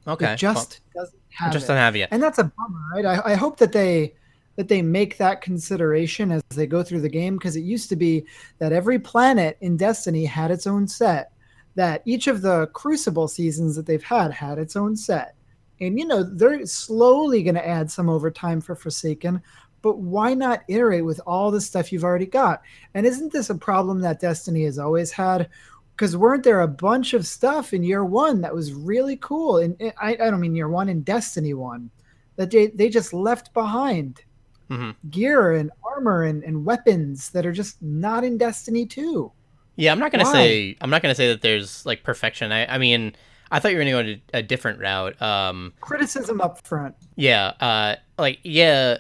Okay, 0.08 0.34
it 0.34 0.38
just 0.38 0.82
well, 0.96 1.04
doesn't 1.04 1.20
have 1.30 1.52
just 1.52 1.66
it. 1.66 1.68
doesn't 1.68 1.78
have 1.78 1.96
it, 1.98 2.08
and 2.12 2.24
that's 2.24 2.40
a 2.40 2.46
bummer, 2.46 2.80
right? 2.94 3.06
I, 3.06 3.34
I 3.34 3.36
hope 3.36 3.58
that 3.58 3.74
they 3.74 4.16
that 4.56 4.68
they 4.68 4.82
make 4.82 5.18
that 5.18 5.42
consideration 5.42 6.32
as 6.32 6.42
they 6.50 6.68
go 6.68 6.84
through 6.84 7.02
the 7.02 7.10
game 7.10 7.36
because 7.36 7.56
it 7.56 7.62
used 7.62 7.90
to 7.90 7.96
be 7.96 8.26
that 8.60 8.74
every 8.74 9.00
planet 9.00 9.58
in 9.62 9.78
Destiny 9.78 10.26
had 10.26 10.52
its 10.52 10.68
own 10.68 10.88
set, 10.88 11.32
that 11.76 12.02
each 12.06 12.28
of 12.28 12.42
the 12.42 12.68
Crucible 12.68 13.28
seasons 13.28 13.76
that 13.76 13.86
they've 13.86 14.04
had 14.04 14.32
had 14.32 14.58
its 14.58 14.76
own 14.76 14.96
set. 14.96 15.36
And 15.80 15.98
you 15.98 16.06
know, 16.06 16.24
they're 16.24 16.66
slowly 16.66 17.44
going 17.44 17.56
to 17.56 17.68
add 17.68 17.90
some 17.90 18.10
over 18.10 18.30
time 18.30 18.62
for 18.62 18.76
Forsaken, 18.76 19.42
but 19.82 19.98
why 19.98 20.34
not 20.34 20.64
iterate 20.68 21.06
with 21.06 21.22
all 21.26 21.52
the 21.52 21.62
stuff 21.62 21.92
you've 21.92 22.04
already 22.04 22.26
got? 22.26 22.62
And 22.94 23.06
isn't 23.06 23.32
this 23.32 23.50
a 23.50 23.56
problem 23.56 24.02
that 24.02 24.20
Destiny 24.20 24.66
has 24.66 24.80
always 24.80 25.12
had? 25.12 25.50
Because 25.96 26.18
weren't 26.18 26.44
there 26.44 26.62
a 26.62 26.68
bunch 26.68 27.14
of 27.14 27.28
stuff 27.28 27.74
in 27.74 27.84
year 27.84 28.04
one 28.06 28.42
that 28.42 28.54
was 28.54 28.74
really 28.74 29.18
cool? 29.18 29.58
And 29.58 29.76
I, 30.02 30.14
I 30.14 30.30
don't 30.30 30.40
mean 30.40 30.56
year 30.56 30.70
one 30.70 30.90
in 30.90 31.02
Destiny 31.02 31.54
one 31.54 31.90
that 32.36 32.52
they, 32.52 32.68
they 32.68 32.90
just 32.90 33.14
left 33.14 33.54
behind 33.54 34.24
mm-hmm. 34.70 34.92
gear 35.10 35.54
and 35.54 35.72
armor 35.84 36.24
and, 36.24 36.44
and 36.44 36.66
weapons 36.66 37.30
that 37.32 37.46
are 37.46 37.52
just 37.52 37.82
not 37.82 38.24
in 38.24 38.38
Destiny 38.38 38.86
2. 38.86 39.32
Yeah, 39.76 39.92
I'm 39.92 40.00
not 40.00 40.12
gonna 40.12 40.26
Why? 40.26 40.34
say 40.34 40.78
I'm 40.82 40.90
not 40.90 41.02
gonna 41.02 41.16
say 41.16 41.30
that 41.30 41.42
there's 41.42 41.86
like 41.86 42.04
perfection. 42.04 42.52
I, 42.52 42.76
I 42.76 42.78
mean, 42.78 43.16
I 43.52 43.60
thought 43.60 43.72
you 43.72 43.78
were 43.78 43.84
gonna 43.84 44.16
go 44.16 44.22
a 44.34 44.44
different 44.44 44.80
route. 44.80 45.20
Um, 45.22 45.74
Criticism 45.82 46.42
up 46.42 46.66
front. 46.66 46.96
Yeah, 47.16 47.54
uh, 47.60 47.96
like 48.18 48.40
yeah, 48.44 48.98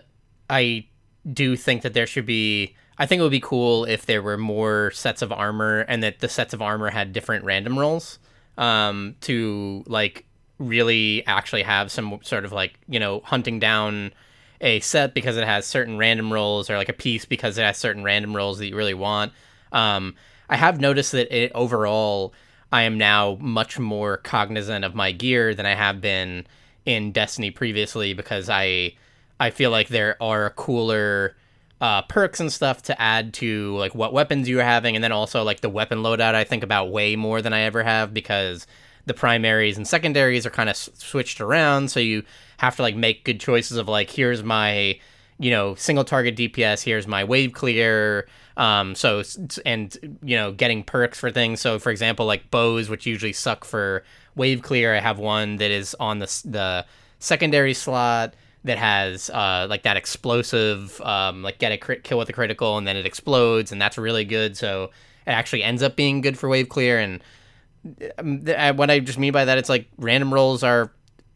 I 0.51 0.85
do 1.31 1.55
think 1.55 1.81
that 1.81 1.93
there 1.93 2.05
should 2.05 2.25
be. 2.25 2.75
I 2.97 3.07
think 3.07 3.21
it 3.21 3.23
would 3.23 3.31
be 3.31 3.39
cool 3.39 3.85
if 3.85 4.05
there 4.05 4.21
were 4.21 4.37
more 4.37 4.91
sets 4.91 5.23
of 5.23 5.31
armor 5.31 5.79
and 5.87 6.03
that 6.03 6.19
the 6.19 6.29
sets 6.29 6.53
of 6.53 6.61
armor 6.61 6.91
had 6.91 7.13
different 7.13 7.45
random 7.45 7.79
rolls 7.79 8.19
um, 8.59 9.15
to 9.21 9.83
like 9.87 10.25
really 10.59 11.25
actually 11.25 11.63
have 11.63 11.91
some 11.91 12.19
sort 12.21 12.45
of 12.45 12.51
like 12.51 12.79
you 12.87 12.99
know 12.99 13.21
hunting 13.23 13.59
down 13.59 14.13
a 14.59 14.79
set 14.81 15.15
because 15.15 15.37
it 15.37 15.45
has 15.45 15.65
certain 15.65 15.97
random 15.97 16.31
rolls 16.31 16.69
or 16.69 16.77
like 16.77 16.89
a 16.89 16.93
piece 16.93 17.25
because 17.25 17.57
it 17.57 17.63
has 17.63 17.77
certain 17.77 18.03
random 18.03 18.35
rolls 18.35 18.59
that 18.59 18.67
you 18.67 18.75
really 18.75 18.93
want. 18.93 19.33
Um, 19.71 20.15
I 20.49 20.57
have 20.57 20.79
noticed 20.79 21.13
that 21.13 21.35
it 21.35 21.51
overall, 21.55 22.33
I 22.71 22.83
am 22.83 22.97
now 22.97 23.37
much 23.39 23.79
more 23.79 24.17
cognizant 24.17 24.85
of 24.85 24.93
my 24.93 25.11
gear 25.11 25.55
than 25.55 25.65
I 25.65 25.73
have 25.73 26.01
been 26.01 26.45
in 26.85 27.11
Destiny 27.11 27.49
previously 27.49 28.13
because 28.13 28.49
I 28.49 28.93
I 29.41 29.49
feel 29.49 29.71
like 29.71 29.88
there 29.88 30.21
are 30.21 30.51
cooler 30.51 31.36
uh, 31.82 32.04
perks 32.04 32.39
and 32.39 32.54
stuff 32.54 32.84
to 32.84 33.01
add 33.01 33.34
to 33.34 33.75
like 33.75 33.95
what 33.95 34.13
weapons 34.13 34.47
you're 34.47 34.63
having, 34.63 34.93
and 34.95 35.04
then 35.04 35.12
also 35.12 35.41
like 35.41 35.62
the 35.62 35.69
weapon 35.69 36.04
loadout. 36.04 36.36
I 36.36 36.43
think 36.43 36.62
about 36.62 36.91
way 36.91 37.15
more 37.15 37.41
than 37.41 37.51
I 37.51 37.62
ever 37.62 37.82
have 37.82 38.13
because 38.13 38.67
the 39.08 39.15
primaries 39.15 39.77
and 39.77 39.88
secondaries 39.88 40.45
are 40.45 40.51
kind 40.51 40.69
of 40.69 40.75
s- 40.75 40.91
switched 40.93 41.41
around, 41.41 41.89
so 41.89 41.99
you 41.99 42.21
have 42.58 42.75
to 42.75 42.84
like 42.84 42.95
make 42.95 43.23
good 43.23 43.39
choices 43.39 43.77
of 43.77 43.88
like 43.88 44.12
here's 44.12 44.43
my 44.43 44.99
you 45.39 45.49
know 45.49 45.73
single 45.73 46.06
target 46.06 46.36
DPS, 46.36 46.84
here's 46.84 47.08
my 47.08 47.23
wave 47.23 47.51
clear. 47.54 48.27
Um, 48.58 48.93
so 48.93 49.23
and 49.65 50.19
you 50.21 50.36
know 50.38 50.51
getting 50.51 50.84
perks 50.84 51.19
for 51.19 51.32
things. 51.32 51.62
So 51.62 51.80
for 51.80 51.89
example, 51.89 52.27
like 52.27 52.51
bows, 52.51 52.89
which 52.89 53.08
usually 53.08 53.34
suck 53.34 53.65
for 53.65 54.04
wave 54.36 54.62
clear, 54.62 54.93
I 54.93 54.99
have 54.99 55.17
one 55.17 55.56
that 55.56 55.71
is 55.71 55.95
on 55.99 56.19
the 56.19 56.41
the 56.45 56.86
secondary 57.17 57.73
slot 57.73 58.36
that 58.63 58.78
has 58.78 59.30
uh, 59.30 59.67
like 59.69 59.84
that 59.84 59.97
explosive, 59.97 61.02
um, 61.02 61.41
like 61.43 61.58
get 61.58 61.71
a 61.71 61.78
crit 61.78 62.04
kill 62.04 62.17
with 62.17 62.30
a 62.30 62.34
critical, 62.34 62.78
and 62.78 62.86
then 62.88 62.95
it 62.95 63.06
explodes, 63.06 63.71
and 63.71 63.82
that's 63.82 63.97
really 63.97 64.26
good. 64.26 64.56
So 64.56 64.91
it 65.26 65.32
actually 65.32 65.63
ends 65.63 65.82
up 65.82 65.95
being 65.95 66.21
good 66.21 66.38
for 66.38 66.47
wave 66.47 66.69
clear. 66.69 67.00
And 67.00 67.24
um, 68.17 68.78
what 68.78 68.91
I 68.91 69.00
just 69.00 69.17
mean 69.17 69.34
by 69.34 69.45
that, 69.45 69.58
it's 69.58 69.69
like 69.69 69.88
random 69.97 70.34
rolls 70.34 70.63
are 70.63 70.91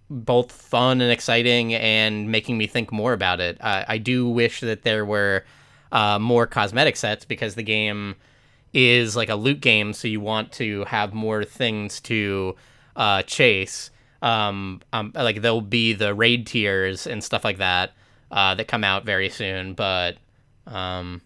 both 0.10 0.52
fun 0.52 1.02
and 1.02 1.12
exciting 1.12 1.74
and 1.74 2.32
making 2.32 2.58
me 2.58 2.68
think 2.68 2.92
more 2.92 3.14
about 3.14 3.40
it. 3.40 3.58
Uh, 3.60 3.86
I 3.88 3.98
do 3.98 4.30
wish 4.30 4.60
that 4.62 4.84
there 4.84 5.04
were 5.04 5.46
uh, 5.92 6.20
more 6.20 6.46
cosmetic 6.46 6.96
sets 6.96 7.26
because 7.26 7.56
the 7.56 7.64
game 7.64 8.16
is 8.74 9.16
like 9.16 9.30
a 9.30 9.36
loot 9.36 9.62
game, 9.62 9.94
so 9.94 10.08
you 10.08 10.20
want 10.20 10.52
to 10.52 10.84
have 10.86 11.14
more 11.14 11.44
things 11.44 12.00
to 12.02 12.56
uh, 12.96 13.24
chase. 13.24 13.90
Um, 14.26 14.82
um, 14.92 15.12
like 15.14 15.42
there'll 15.42 15.62
be 15.62 15.94
the 15.94 16.16
raid 16.16 16.48
tiers 16.48 17.06
and 17.06 17.24
stuff 17.24 17.44
like 17.44 17.60
that 17.60 17.94
uh, 18.32 18.56
that 18.56 18.68
come 18.68 18.84
out 18.84 19.06
very 19.06 19.30
soon, 19.30 19.76
but 19.76 20.18
um, 20.66 21.22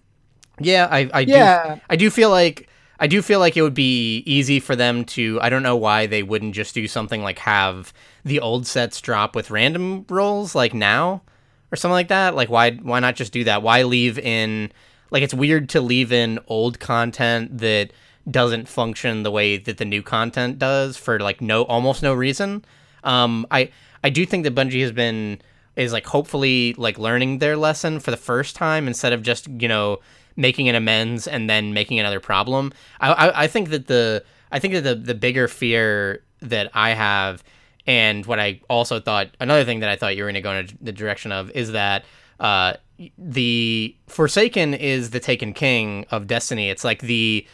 yeah, 0.59 0.87
I, 0.91 1.09
I 1.13 1.19
yeah. 1.21 1.75
do 1.75 1.81
I 1.89 1.95
do 1.95 2.09
feel 2.09 2.29
like 2.29 2.67
I 2.99 3.07
do 3.07 3.21
feel 3.21 3.39
like 3.39 3.55
it 3.55 3.61
would 3.61 3.73
be 3.73 4.17
easy 4.25 4.59
for 4.59 4.75
them 4.75 5.05
to. 5.05 5.39
I 5.41 5.49
don't 5.49 5.63
know 5.63 5.77
why 5.77 6.07
they 6.07 6.23
wouldn't 6.23 6.53
just 6.53 6.75
do 6.75 6.87
something 6.87 7.23
like 7.23 7.39
have 7.39 7.93
the 8.25 8.41
old 8.41 8.67
sets 8.67 8.99
drop 8.99 9.35
with 9.35 9.49
random 9.49 10.05
rolls 10.09 10.53
like 10.53 10.73
now 10.73 11.21
or 11.71 11.77
something 11.77 11.93
like 11.93 12.09
that. 12.09 12.35
Like 12.35 12.49
why 12.49 12.71
why 12.71 12.99
not 12.99 13.15
just 13.15 13.31
do 13.31 13.45
that? 13.45 13.63
Why 13.63 13.83
leave 13.83 14.19
in 14.19 14.71
like 15.11 15.23
it's 15.23 15.33
weird 15.33 15.69
to 15.69 15.81
leave 15.81 16.11
in 16.11 16.39
old 16.47 16.79
content 16.79 17.59
that 17.59 17.91
doesn't 18.29 18.67
function 18.67 19.23
the 19.23 19.31
way 19.31 19.57
that 19.57 19.77
the 19.77 19.85
new 19.85 20.03
content 20.03 20.59
does 20.59 20.97
for 20.97 21.19
like 21.19 21.39
no 21.39 21.63
almost 21.63 22.03
no 22.03 22.13
reason. 22.13 22.65
Um, 23.03 23.45
I 23.51 23.71
I 24.03 24.09
do 24.09 24.25
think 24.25 24.43
that 24.43 24.55
Bungie 24.55 24.81
has 24.81 24.91
been 24.91 25.41
is 25.75 25.93
like 25.93 26.05
hopefully 26.05 26.73
like 26.77 26.97
learning 26.97 27.39
their 27.39 27.55
lesson 27.55 27.99
for 27.99 28.11
the 28.11 28.17
first 28.17 28.55
time 28.55 28.87
instead 28.87 29.13
of 29.13 29.23
just 29.23 29.47
you 29.47 29.67
know 29.67 29.99
making 30.35 30.69
an 30.69 30.75
amends 30.75 31.27
and 31.27 31.49
then 31.49 31.73
making 31.73 31.99
another 31.99 32.19
problem. 32.19 32.71
I, 32.99 33.11
I, 33.11 33.43
I 33.43 33.47
think 33.47 33.69
that 33.69 33.87
the 33.87 34.23
I 34.51 34.59
think 34.59 34.73
that 34.73 34.83
the 34.83 34.95
the 34.95 35.15
bigger 35.15 35.47
fear 35.47 36.23
that 36.41 36.71
I 36.73 36.91
have, 36.91 37.43
and 37.85 38.25
what 38.25 38.39
I 38.39 38.61
also 38.69 38.99
thought 38.99 39.29
another 39.39 39.65
thing 39.65 39.81
that 39.81 39.89
I 39.89 39.95
thought 39.95 40.15
you 40.15 40.23
were 40.23 40.31
going 40.31 40.35
to 40.35 40.41
go 40.41 40.53
in 40.53 40.67
the 40.81 40.91
direction 40.91 41.31
of 41.31 41.51
is 41.51 41.71
that 41.73 42.05
uh, 42.39 42.73
the 43.17 43.95
Forsaken 44.07 44.73
is 44.73 45.11
the 45.11 45.19
Taken 45.19 45.53
King 45.53 46.05
of 46.11 46.27
Destiny. 46.27 46.69
It's 46.69 46.83
like 46.83 47.01
the 47.01 47.45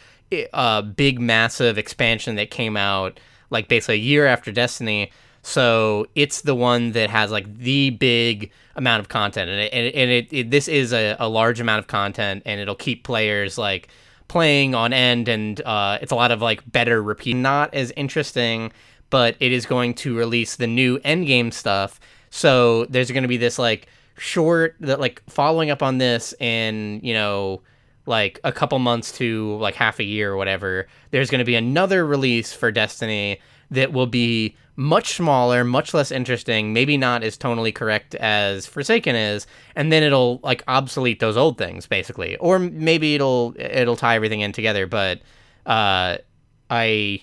uh, 0.53 0.81
big 0.81 1.19
massive 1.19 1.77
expansion 1.77 2.35
that 2.35 2.49
came 2.49 2.77
out 2.77 3.19
like 3.49 3.67
basically 3.67 3.95
a 3.95 3.99
year 3.99 4.25
after 4.25 4.51
Destiny. 4.51 5.11
So 5.47 6.07
it's 6.15 6.41
the 6.41 6.55
one 6.55 6.93
that 6.93 7.11
has 7.11 7.29
like 7.29 7.59
the 7.59 7.91
big 7.91 8.51
amount 8.75 9.01
of 9.01 9.09
content, 9.09 9.47
and 9.47 9.59
it, 9.59 9.71
and 9.93 10.09
it, 10.09 10.33
it 10.33 10.49
this 10.49 10.67
is 10.67 10.91
a, 10.91 11.15
a, 11.19 11.29
large 11.29 11.59
amount 11.59 11.77
of 11.77 11.87
content, 11.87 12.41
and 12.47 12.59
it'll 12.59 12.73
keep 12.73 13.03
players 13.03 13.55
like 13.55 13.89
playing 14.27 14.73
on 14.73 14.91
end, 14.91 15.27
and 15.27 15.61
uh, 15.61 15.99
it's 16.01 16.11
a 16.11 16.15
lot 16.15 16.31
of 16.31 16.41
like 16.41 16.63
better 16.71 16.99
repeat, 16.99 17.35
not 17.35 17.71
as 17.75 17.91
interesting, 17.91 18.71
but 19.11 19.35
it 19.39 19.51
is 19.51 19.67
going 19.67 19.93
to 19.93 20.17
release 20.17 20.55
the 20.55 20.65
new 20.65 20.99
end 21.03 21.27
game 21.27 21.51
stuff. 21.51 21.99
So 22.31 22.85
there's 22.85 23.11
going 23.11 23.21
to 23.21 23.29
be 23.29 23.37
this 23.37 23.59
like 23.59 23.87
short 24.17 24.75
that 24.79 24.99
like 24.99 25.21
following 25.29 25.69
up 25.69 25.83
on 25.83 25.99
this, 25.99 26.33
in 26.39 27.01
you 27.03 27.13
know 27.13 27.61
like 28.07 28.39
a 28.43 28.51
couple 28.51 28.79
months 28.79 29.11
to 29.19 29.57
like 29.57 29.75
half 29.75 29.99
a 29.99 30.03
year 30.03 30.31
or 30.31 30.37
whatever. 30.37 30.87
There's 31.11 31.29
going 31.29 31.37
to 31.37 31.45
be 31.45 31.55
another 31.55 32.03
release 32.03 32.51
for 32.51 32.71
Destiny 32.71 33.39
that 33.69 33.93
will 33.93 34.07
be 34.07 34.55
much 34.75 35.13
smaller, 35.15 35.63
much 35.63 35.93
less 35.93 36.11
interesting, 36.11 36.73
maybe 36.73 36.97
not 36.97 37.23
as 37.23 37.37
tonally 37.37 37.73
correct 37.73 38.13
as 38.15 38.65
Forsaken 38.65 39.15
is, 39.15 39.47
and 39.75 39.91
then 39.91 40.03
it'll 40.03 40.39
like 40.43 40.63
obsolete 40.67 41.19
those 41.19 41.37
old 41.37 41.57
things 41.57 41.87
basically, 41.87 42.35
or 42.37 42.59
maybe 42.59 43.15
it'll 43.15 43.53
it'll 43.57 43.95
tie 43.95 44.15
everything 44.15 44.41
in 44.41 44.51
together. 44.51 44.85
But 44.87 45.19
uh, 45.65 46.17
I 46.69 47.21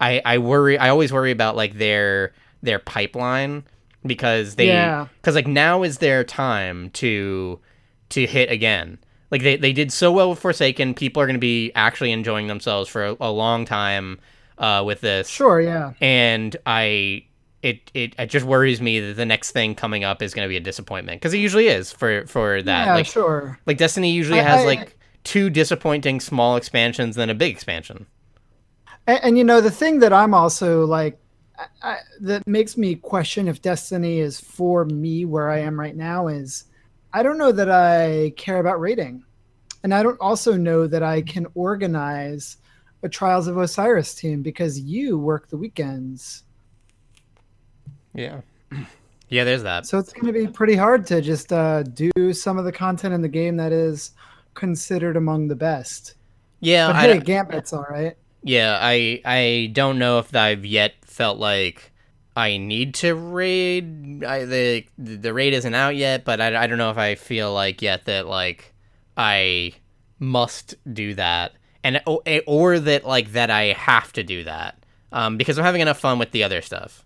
I 0.00 0.22
I 0.24 0.38
worry. 0.38 0.78
I 0.78 0.88
always 0.88 1.12
worry 1.12 1.30
about 1.30 1.56
like 1.56 1.74
their 1.78 2.32
their 2.62 2.78
pipeline 2.78 3.64
because 4.06 4.54
they 4.56 4.68
Yeah. 4.68 5.08
because 5.20 5.34
like 5.34 5.46
now 5.46 5.82
is 5.82 5.98
their 5.98 6.24
time 6.24 6.90
to 6.90 7.60
to 8.10 8.26
hit 8.26 8.50
again. 8.50 8.98
Like 9.30 9.42
they, 9.42 9.56
they 9.56 9.72
did 9.72 9.92
so 9.92 10.12
well 10.12 10.30
with 10.30 10.38
Forsaken, 10.38 10.94
people 10.94 11.20
are 11.20 11.26
going 11.26 11.34
to 11.34 11.40
be 11.40 11.72
actually 11.74 12.12
enjoying 12.12 12.46
themselves 12.46 12.88
for 12.88 13.04
a, 13.04 13.16
a 13.20 13.30
long 13.32 13.64
time 13.64 14.20
uh, 14.58 14.82
with 14.84 15.00
this 15.00 15.28
Sure, 15.28 15.60
yeah. 15.60 15.92
and 16.00 16.56
I 16.66 17.24
it, 17.62 17.90
it 17.94 18.14
it 18.18 18.26
just 18.26 18.44
worries 18.44 18.80
me 18.80 19.00
that 19.00 19.14
the 19.14 19.24
next 19.24 19.52
thing 19.52 19.74
coming 19.74 20.04
up 20.04 20.20
is 20.22 20.34
going 20.34 20.44
to 20.44 20.48
be 20.50 20.56
a 20.56 20.60
disappointment 20.60 21.20
because 21.20 21.32
it 21.34 21.38
usually 21.38 21.68
is 21.68 21.92
for 21.92 22.26
for 22.26 22.62
that 22.62 22.86
yeah, 22.86 22.94
like 22.94 23.06
sure. 23.06 23.58
like 23.66 23.78
Destiny 23.78 24.10
usually 24.12 24.40
I- 24.40 24.42
has 24.42 24.62
I- 24.62 24.66
like 24.66 24.98
two 25.24 25.48
disappointing 25.48 26.20
small 26.20 26.56
expansions 26.56 27.16
then 27.16 27.30
a 27.30 27.34
big 27.34 27.50
expansion. 27.52 28.06
And, 29.06 29.20
and 29.22 29.38
you 29.38 29.44
know, 29.44 29.60
the 29.60 29.70
thing 29.70 29.98
that 30.00 30.12
I'm 30.12 30.34
also 30.34 30.84
like, 30.86 31.18
I, 31.58 31.66
I, 31.82 31.96
that 32.20 32.46
makes 32.46 32.76
me 32.76 32.94
question 32.94 33.48
if 33.48 33.62
Destiny 33.62 34.18
is 34.18 34.40
for 34.40 34.84
me 34.84 35.24
where 35.24 35.50
I 35.50 35.60
am 35.60 35.78
right 35.80 35.96
now 35.96 36.26
is 36.28 36.64
I 37.12 37.22
don't 37.22 37.38
know 37.38 37.52
that 37.52 37.70
I 37.70 38.32
care 38.36 38.58
about 38.58 38.80
raiding. 38.80 39.24
And 39.82 39.94
I 39.94 40.02
don't 40.02 40.20
also 40.20 40.56
know 40.56 40.86
that 40.86 41.02
I 41.02 41.22
can 41.22 41.46
organize 41.54 42.56
a 43.04 43.08
Trials 43.08 43.46
of 43.46 43.56
Osiris 43.58 44.14
team 44.14 44.42
because 44.42 44.80
you 44.80 45.16
work 45.18 45.48
the 45.48 45.56
weekends. 45.56 46.42
Yeah. 48.14 48.40
Yeah, 49.30 49.42
there's 49.44 49.62
that. 49.62 49.86
So 49.86 49.98
it's 49.98 50.12
going 50.12 50.26
to 50.26 50.32
be 50.32 50.46
pretty 50.46 50.76
hard 50.76 51.06
to 51.08 51.20
just 51.20 51.52
uh, 51.52 51.82
do 51.82 52.32
some 52.32 52.56
of 52.58 52.64
the 52.66 52.70
content 52.70 53.14
in 53.14 53.22
the 53.22 53.28
game 53.28 53.56
that 53.56 53.72
is 53.72 54.12
considered 54.52 55.16
among 55.16 55.48
the 55.48 55.56
best. 55.56 56.14
Yeah, 56.60 56.88
But 56.88 56.96
I 56.96 57.00
hey, 57.00 57.08
don't- 57.14 57.24
Gambit's 57.24 57.72
all 57.72 57.86
right. 57.90 58.16
Yeah, 58.42 58.78
I 58.80 59.22
I 59.24 59.70
don't 59.72 59.98
know 59.98 60.18
if 60.18 60.36
I've 60.36 60.64
yet 60.66 60.92
felt 61.02 61.38
like 61.38 61.90
I 62.36 62.58
need 62.58 62.94
to 62.96 63.14
raid. 63.14 64.22
I, 64.22 64.44
the 64.44 64.86
the 64.98 65.32
raid 65.32 65.54
isn't 65.54 65.74
out 65.74 65.96
yet, 65.96 66.24
but 66.24 66.40
I, 66.42 66.62
I 66.62 66.66
don't 66.66 66.78
know 66.78 66.90
if 66.90 66.98
I 66.98 67.14
feel 67.14 67.52
like 67.52 67.80
yet 67.80 68.04
that 68.04 68.26
like 68.28 68.72
I 69.16 69.72
must 70.20 70.74
do 70.92 71.14
that, 71.14 71.54
and 71.84 72.02
or, 72.06 72.22
or 72.46 72.78
that 72.80 73.04
like 73.04 73.32
that 73.32 73.50
I 73.50 73.66
have 73.74 74.12
to 74.14 74.24
do 74.24 74.42
that. 74.44 74.84
Um, 75.12 75.36
because 75.36 75.56
I'm 75.58 75.64
having 75.64 75.80
enough 75.80 76.00
fun 76.00 76.18
with 76.18 76.32
the 76.32 76.42
other 76.42 76.60
stuff. 76.60 77.04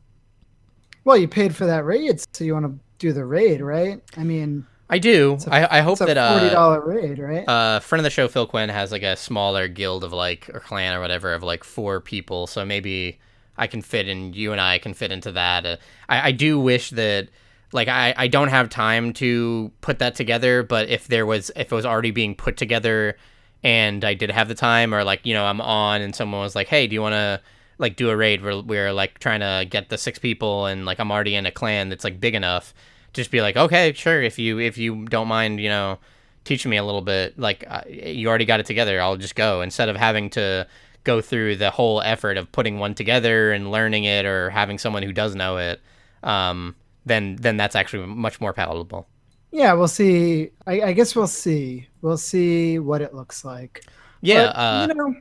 Well, 1.04 1.18
you 1.18 1.28
paid 1.28 1.54
for 1.54 1.66
that 1.66 1.84
raid, 1.84 2.22
so 2.32 2.44
you 2.44 2.54
want 2.54 2.66
to 2.66 2.78
do 2.98 3.12
the 3.12 3.24
raid, 3.24 3.60
right? 3.60 4.00
I 4.16 4.24
mean, 4.24 4.66
I 4.90 4.98
do. 4.98 5.36
a- 5.46 5.54
I 5.54 5.78
I 5.78 5.80
hope 5.82 5.92
it's 5.94 6.00
a 6.02 6.06
that 6.06 6.16
uh, 6.16 6.38
forty 6.38 6.54
dollar 6.54 6.80
raid, 6.80 7.18
right? 7.18 7.46
uh 7.48 7.80
friend 7.80 8.00
of 8.00 8.04
the 8.04 8.10
show 8.10 8.28
Phil 8.28 8.46
Quinn 8.46 8.70
has 8.70 8.90
like 8.92 9.02
a 9.02 9.16
smaller 9.16 9.68
guild 9.68 10.04
of 10.04 10.12
like 10.12 10.48
or 10.54 10.60
clan 10.60 10.94
or 10.96 11.00
whatever 11.00 11.34
of 11.34 11.42
like 11.42 11.64
four 11.64 12.00
people 12.00 12.46
so 12.46 12.64
maybe 12.64 13.18
I 13.58 13.66
can 13.66 13.82
fit 13.82 14.08
in 14.08 14.32
you 14.32 14.52
and 14.52 14.60
I 14.60 14.78
can 14.78 14.94
fit 14.94 15.12
into 15.12 15.32
that 15.32 15.66
uh, 15.66 15.76
I, 16.08 16.28
I 16.28 16.32
do 16.32 16.58
wish 16.58 16.90
that 16.90 17.28
like 17.72 17.88
I, 17.88 18.14
I 18.16 18.28
don't 18.28 18.48
have 18.48 18.70
time 18.70 19.12
to 19.14 19.70
put 19.82 19.98
that 19.98 20.14
together 20.14 20.62
but 20.62 20.88
if 20.88 21.06
there 21.08 21.26
was 21.26 21.50
if 21.56 21.70
it 21.70 21.74
was 21.74 21.84
already 21.84 22.10
being 22.10 22.34
put 22.34 22.56
together 22.56 23.16
and 23.62 24.04
I 24.04 24.14
did 24.14 24.30
have 24.30 24.48
the 24.48 24.54
time 24.54 24.94
or 24.94 25.04
like 25.04 25.24
you 25.24 25.34
know 25.34 25.44
I'm 25.44 25.60
on 25.60 26.00
and 26.00 26.14
someone 26.14 26.40
was 26.40 26.54
like 26.54 26.68
hey 26.68 26.86
do 26.86 26.94
you 26.94 27.02
want 27.02 27.14
to 27.14 27.40
like 27.78 27.96
do 27.96 28.10
a 28.10 28.16
raid 28.16 28.42
where 28.42 28.60
we're 28.60 28.92
like 28.92 29.18
trying 29.18 29.40
to 29.40 29.66
get 29.68 29.88
the 29.88 29.98
six 29.98 30.18
people 30.18 30.66
and 30.66 30.84
like 30.84 30.98
I'm 31.00 31.10
already 31.10 31.34
in 31.34 31.46
a 31.46 31.52
clan 31.52 31.88
that's 31.88 32.04
like 32.04 32.20
big 32.20 32.34
enough 32.34 32.74
just 33.12 33.30
be 33.30 33.40
like 33.40 33.56
okay 33.56 33.92
sure 33.92 34.22
if 34.22 34.38
you 34.38 34.58
if 34.58 34.78
you 34.78 35.04
don't 35.06 35.28
mind 35.28 35.60
you 35.60 35.68
know 35.68 35.98
teaching 36.44 36.70
me 36.70 36.76
a 36.76 36.84
little 36.84 37.02
bit 37.02 37.38
like 37.38 37.64
uh, 37.68 37.82
you 37.88 38.28
already 38.28 38.44
got 38.44 38.60
it 38.60 38.66
together 38.66 39.00
i'll 39.00 39.16
just 39.16 39.34
go 39.34 39.60
instead 39.60 39.88
of 39.88 39.96
having 39.96 40.30
to 40.30 40.66
go 41.04 41.20
through 41.20 41.56
the 41.56 41.70
whole 41.70 42.00
effort 42.02 42.36
of 42.36 42.50
putting 42.52 42.78
one 42.78 42.94
together 42.94 43.52
and 43.52 43.70
learning 43.70 44.04
it 44.04 44.24
or 44.24 44.50
having 44.50 44.78
someone 44.78 45.02
who 45.02 45.12
does 45.12 45.34
know 45.34 45.56
it 45.56 45.80
um, 46.22 46.74
then 47.06 47.36
then 47.36 47.56
that's 47.56 47.76
actually 47.76 48.04
much 48.06 48.40
more 48.40 48.52
palatable 48.52 49.06
yeah, 49.50 49.72
we'll 49.72 49.88
see. 49.88 50.50
I, 50.66 50.80
I 50.82 50.92
guess 50.92 51.16
we'll 51.16 51.26
see. 51.26 51.88
We'll 52.02 52.18
see 52.18 52.78
what 52.78 53.00
it 53.00 53.14
looks 53.14 53.44
like. 53.44 53.84
yeah 54.20 54.46
But, 54.46 54.56
uh, 54.58 54.86
you 54.88 54.94
know, 54.94 55.16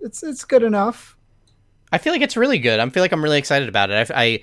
it's 0.00 0.22
it's 0.22 0.44
good 0.44 0.62
enough. 0.62 1.16
I 1.92 1.98
feel 1.98 2.12
like 2.12 2.22
it's 2.22 2.36
really 2.36 2.58
good. 2.58 2.78
I 2.78 2.88
feel 2.90 3.02
like 3.02 3.12
I'm 3.12 3.22
really 3.22 3.38
excited 3.38 3.68
about 3.68 3.90
it. 3.90 4.10
I, 4.10 4.22
I, 4.22 4.42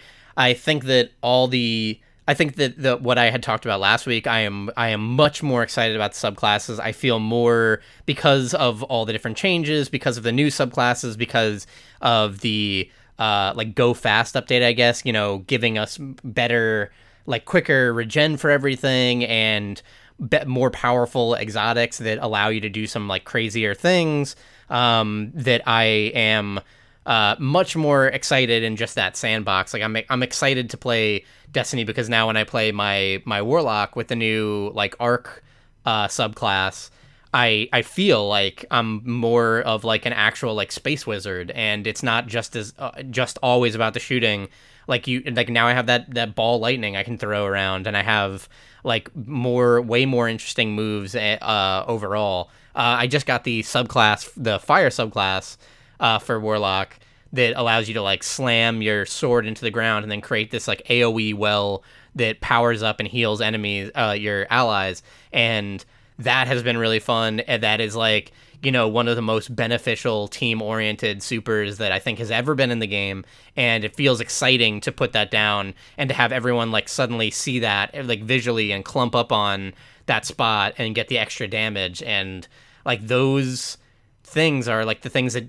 I 0.50 0.54
think 0.54 0.86
that 0.86 1.12
all 1.22 1.48
the 1.48 2.00
I 2.28 2.34
think 2.34 2.56
that 2.56 2.82
the 2.82 2.98
what 2.98 3.18
I 3.18 3.30
had 3.30 3.42
talked 3.42 3.66
about 3.66 3.80
last 3.80 4.06
week, 4.06 4.28
I 4.28 4.42
am 4.42 4.70
I 4.76 4.90
am 4.90 5.16
much 5.16 5.42
more 5.42 5.64
excited 5.64 5.96
about 5.96 6.14
the 6.14 6.20
subclasses. 6.20 6.80
I 6.80 6.92
feel 6.92 7.20
more 7.20 7.82
because 8.06 8.54
of 8.54 8.84
all 8.84 9.06
the 9.06 9.14
different 9.14 9.38
changes, 9.38 9.88
because 9.88 10.18
of 10.18 10.24
the 10.24 10.34
new 10.34 10.48
subclasses, 10.48 11.18
because 11.18 11.66
of 12.02 12.42
the 12.42 12.92
uh, 13.18 13.54
like 13.56 13.76
go 13.76 13.94
fast 13.94 14.36
update. 14.36 14.62
I 14.62 14.74
guess 14.74 15.06
you 15.06 15.14
know, 15.14 15.40
giving 15.40 15.78
us 15.78 15.98
better 16.24 16.92
like 17.28 17.46
quicker 17.46 17.94
regen 17.94 18.38
for 18.38 18.50
everything 18.50 19.24
and 19.26 19.82
more 20.48 20.72
powerful 20.72 21.36
exotics 21.36 22.00
that 22.00 22.18
allow 22.20 22.48
you 22.48 22.60
to 22.62 22.70
do 22.70 22.88
some 22.88 23.08
like 23.08 23.24
crazier 23.24 23.76
things. 23.76 24.36
Um, 24.70 25.32
that 25.34 25.62
I 25.66 25.84
am 26.14 26.60
uh, 27.06 27.36
much 27.40 27.76
more 27.78 28.08
excited 28.08 28.64
in 28.64 28.76
just 28.76 28.96
that 28.96 29.16
sandbox. 29.16 29.74
Like 29.74 29.82
I'm 29.82 29.98
I'm 30.10 30.24
excited 30.24 30.70
to 30.72 30.78
play 30.78 31.24
Destiny 31.54 31.86
because 31.86 32.10
now 32.10 32.28
when 32.28 32.36
I 32.36 32.44
play 32.44 32.72
my 32.74 33.22
my 33.24 33.42
warlock 33.42 33.96
with 33.96 34.10
the 34.10 34.16
new 34.16 34.72
like 34.74 34.96
arc 35.00 35.44
uh, 35.86 36.08
subclass, 36.08 36.90
I 37.34 37.70
I 37.72 37.82
feel 37.82 38.28
like 38.28 38.66
I'm 38.70 39.10
more 39.10 39.62
of 39.62 39.86
like 39.86 40.06
an 40.06 40.14
actual 40.14 40.54
like 40.54 40.72
space 40.74 41.08
wizard, 41.08 41.52
and 41.52 41.88
it's 41.88 42.04
not 42.04 42.28
just 42.28 42.58
as 42.58 42.74
uh, 42.78 43.04
just 43.04 43.40
always 43.42 43.74
about 43.74 43.94
the 43.94 44.02
shooting. 44.02 44.50
Like 44.88 45.08
you 45.08 45.22
like 45.22 45.50
now 45.50 45.68
I 45.68 45.74
have 45.74 45.88
that 45.88 46.14
that 46.16 46.34
ball 46.36 46.60
lightning 46.60 46.96
I 46.96 47.04
can 47.04 47.18
throw 47.18 47.46
around, 47.46 47.88
and 47.88 47.96
I 47.96 48.04
have 48.04 48.50
like 48.84 49.14
more 49.16 49.82
way 49.82 50.06
more 50.06 50.28
interesting 50.28 50.74
moves 50.74 51.16
uh, 51.16 51.84
overall. 51.88 52.50
Uh, 52.76 52.98
I 53.00 53.08
just 53.08 53.26
got 53.26 53.44
the 53.44 53.64
subclass, 53.64 54.32
the 54.38 54.60
fire 54.60 54.90
subclass 54.90 55.58
uh, 56.00 56.20
for 56.20 56.40
Warlock 56.40 57.00
that 57.34 57.54
allows 57.60 57.88
you 57.88 57.94
to 57.96 58.02
like 58.02 58.24
slam 58.24 58.82
your 58.82 59.06
sword 59.06 59.46
into 59.46 59.62
the 59.62 59.72
ground 59.72 60.04
and 60.04 60.12
then 60.12 60.22
create 60.22 60.52
this 60.52 60.68
like 60.68 60.82
AOE 60.88 61.34
well 61.34 61.84
that 62.16 62.40
powers 62.40 62.82
up 62.82 63.00
and 63.00 63.08
heals 63.08 63.42
enemies, 63.42 63.92
uh, 63.96 64.16
your 64.18 64.48
allies, 64.50 65.04
and 65.34 65.84
that 66.20 66.48
has 66.48 66.64
been 66.64 66.78
really 66.78 67.00
fun. 67.00 67.42
And 67.42 67.64
that 67.64 67.82
is 67.82 67.96
like 67.96 68.32
you 68.64 68.72
know 68.72 68.88
one 68.88 69.08
of 69.08 69.16
the 69.16 69.22
most 69.22 69.56
beneficial 69.56 70.28
team 70.28 70.62
oriented 70.62 71.22
supers 71.22 71.78
that 71.78 71.92
I 71.92 72.00
think 72.00 72.20
has 72.20 72.32
ever 72.32 72.56
been 72.56 72.72
in 72.72 72.80
the 72.80 72.88
game, 72.88 73.26
and 73.56 73.84
it 73.84 73.96
feels 73.96 74.20
exciting 74.20 74.82
to 74.82 74.92
put 74.92 75.14
that 75.14 75.32
down 75.32 75.74
and 75.98 76.10
to 76.10 76.16
have 76.16 76.32
everyone 76.32 76.72
like 76.72 76.90
suddenly 76.90 77.32
see 77.32 77.60
that 77.60 77.94
like 78.06 78.24
visually 78.24 78.72
and 78.72 78.84
clump 78.84 79.16
up 79.16 79.32
on 79.32 79.74
that 80.08 80.26
spot 80.26 80.74
and 80.78 80.96
get 80.96 81.08
the 81.08 81.18
extra 81.18 81.48
damage 81.48 82.02
and 82.04 82.48
like 82.86 83.06
those 83.06 83.78
things 84.24 84.68
are 84.68 84.86
like 84.86 85.02
the 85.02 85.10
things 85.10 85.34
that 85.34 85.46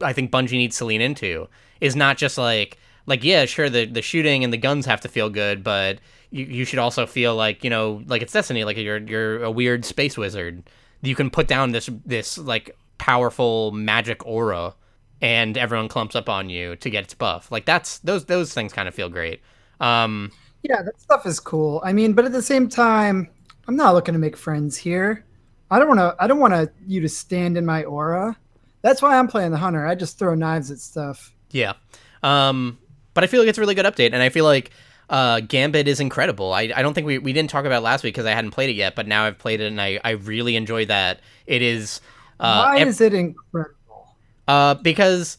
I 0.00 0.12
think 0.12 0.30
Bungie 0.30 0.52
needs 0.52 0.78
to 0.78 0.84
lean 0.84 1.00
into. 1.00 1.48
Is 1.80 1.96
not 1.96 2.16
just 2.16 2.38
like 2.38 2.78
like 3.06 3.24
yeah 3.24 3.44
sure 3.44 3.68
the 3.68 3.84
the 3.86 4.02
shooting 4.02 4.44
and 4.44 4.52
the 4.52 4.58
guns 4.58 4.86
have 4.86 5.00
to 5.02 5.08
feel 5.08 5.28
good 5.28 5.62
but 5.62 5.98
you, 6.30 6.44
you 6.44 6.64
should 6.64 6.78
also 6.78 7.06
feel 7.06 7.34
like 7.34 7.62
you 7.64 7.70
know 7.70 8.02
like 8.06 8.22
it's 8.22 8.32
Destiny 8.32 8.64
like 8.64 8.76
you're 8.76 8.98
you're 8.98 9.42
a 9.42 9.50
weird 9.50 9.84
space 9.84 10.16
wizard 10.16 10.62
you 11.06 11.14
can 11.14 11.30
put 11.30 11.46
down 11.46 11.72
this 11.72 11.88
this 12.04 12.38
like 12.38 12.76
powerful 12.98 13.72
magic 13.72 14.24
aura 14.26 14.74
and 15.20 15.56
everyone 15.58 15.88
clumps 15.88 16.14
up 16.16 16.28
on 16.28 16.50
you 16.50 16.76
to 16.76 16.90
get 16.90 17.04
its 17.04 17.14
buff 17.14 17.50
like 17.52 17.64
that's 17.64 17.98
those 17.98 18.24
those 18.26 18.52
things 18.54 18.72
kind 18.72 18.88
of 18.88 18.94
feel 18.94 19.08
great 19.08 19.40
um 19.80 20.30
Yeah, 20.62 20.80
that 20.82 20.98
stuff 20.98 21.26
is 21.26 21.40
cool. 21.40 21.82
I 21.84 21.92
mean, 21.92 22.14
but 22.14 22.24
at 22.24 22.32
the 22.32 22.40
same 22.40 22.70
time, 22.70 23.28
I'm 23.68 23.76
not 23.76 23.92
looking 23.92 24.14
to 24.14 24.18
make 24.18 24.34
friends 24.34 24.78
here. 24.78 25.22
I 25.70 25.78
don't 25.78 25.88
want 25.88 26.00
to. 26.00 26.16
I 26.18 26.26
don't 26.26 26.40
want 26.40 26.54
to 26.54 26.70
you 26.86 27.02
to 27.02 27.08
stand 27.08 27.58
in 27.58 27.66
my 27.66 27.84
aura. 27.84 28.34
That's 28.80 29.02
why 29.02 29.18
I'm 29.18 29.28
playing 29.28 29.50
the 29.50 29.58
hunter. 29.58 29.86
I 29.86 29.94
just 29.94 30.18
throw 30.18 30.34
knives 30.34 30.70
at 30.70 30.78
stuff. 30.78 31.34
Yeah. 31.50 31.74
Um, 32.22 32.78
but 33.12 33.24
I 33.24 33.26
feel 33.26 33.40
like 33.40 33.48
it's 33.50 33.58
a 33.58 33.60
really 33.60 33.74
good 33.74 33.84
update, 33.84 34.12
and 34.14 34.22
I 34.22 34.30
feel 34.30 34.46
like 34.46 34.70
uh, 35.10 35.40
Gambit 35.40 35.86
is 35.88 36.00
incredible. 36.00 36.52
I, 36.52 36.72
I 36.74 36.82
don't 36.82 36.94
think 36.94 37.06
we, 37.06 37.18
we 37.18 37.32
didn't 37.32 37.50
talk 37.50 37.64
about 37.64 37.78
it 37.78 37.84
last 37.84 38.04
week 38.04 38.14
because 38.14 38.26
I 38.26 38.32
hadn't 38.32 38.52
played 38.52 38.70
it 38.70 38.74
yet, 38.74 38.94
but 38.94 39.06
now 39.06 39.24
I've 39.24 39.38
played 39.38 39.60
it, 39.60 39.66
and 39.66 39.80
I, 39.80 40.00
I 40.04 40.10
really 40.12 40.56
enjoy 40.56 40.86
that. 40.86 41.20
It 41.46 41.62
is. 41.62 42.00
Uh, 42.40 42.64
why 42.64 42.78
ev- 42.80 42.88
is 42.88 43.00
it 43.00 43.14
incredible? 43.14 43.74
uh, 44.48 44.74
because 44.74 45.36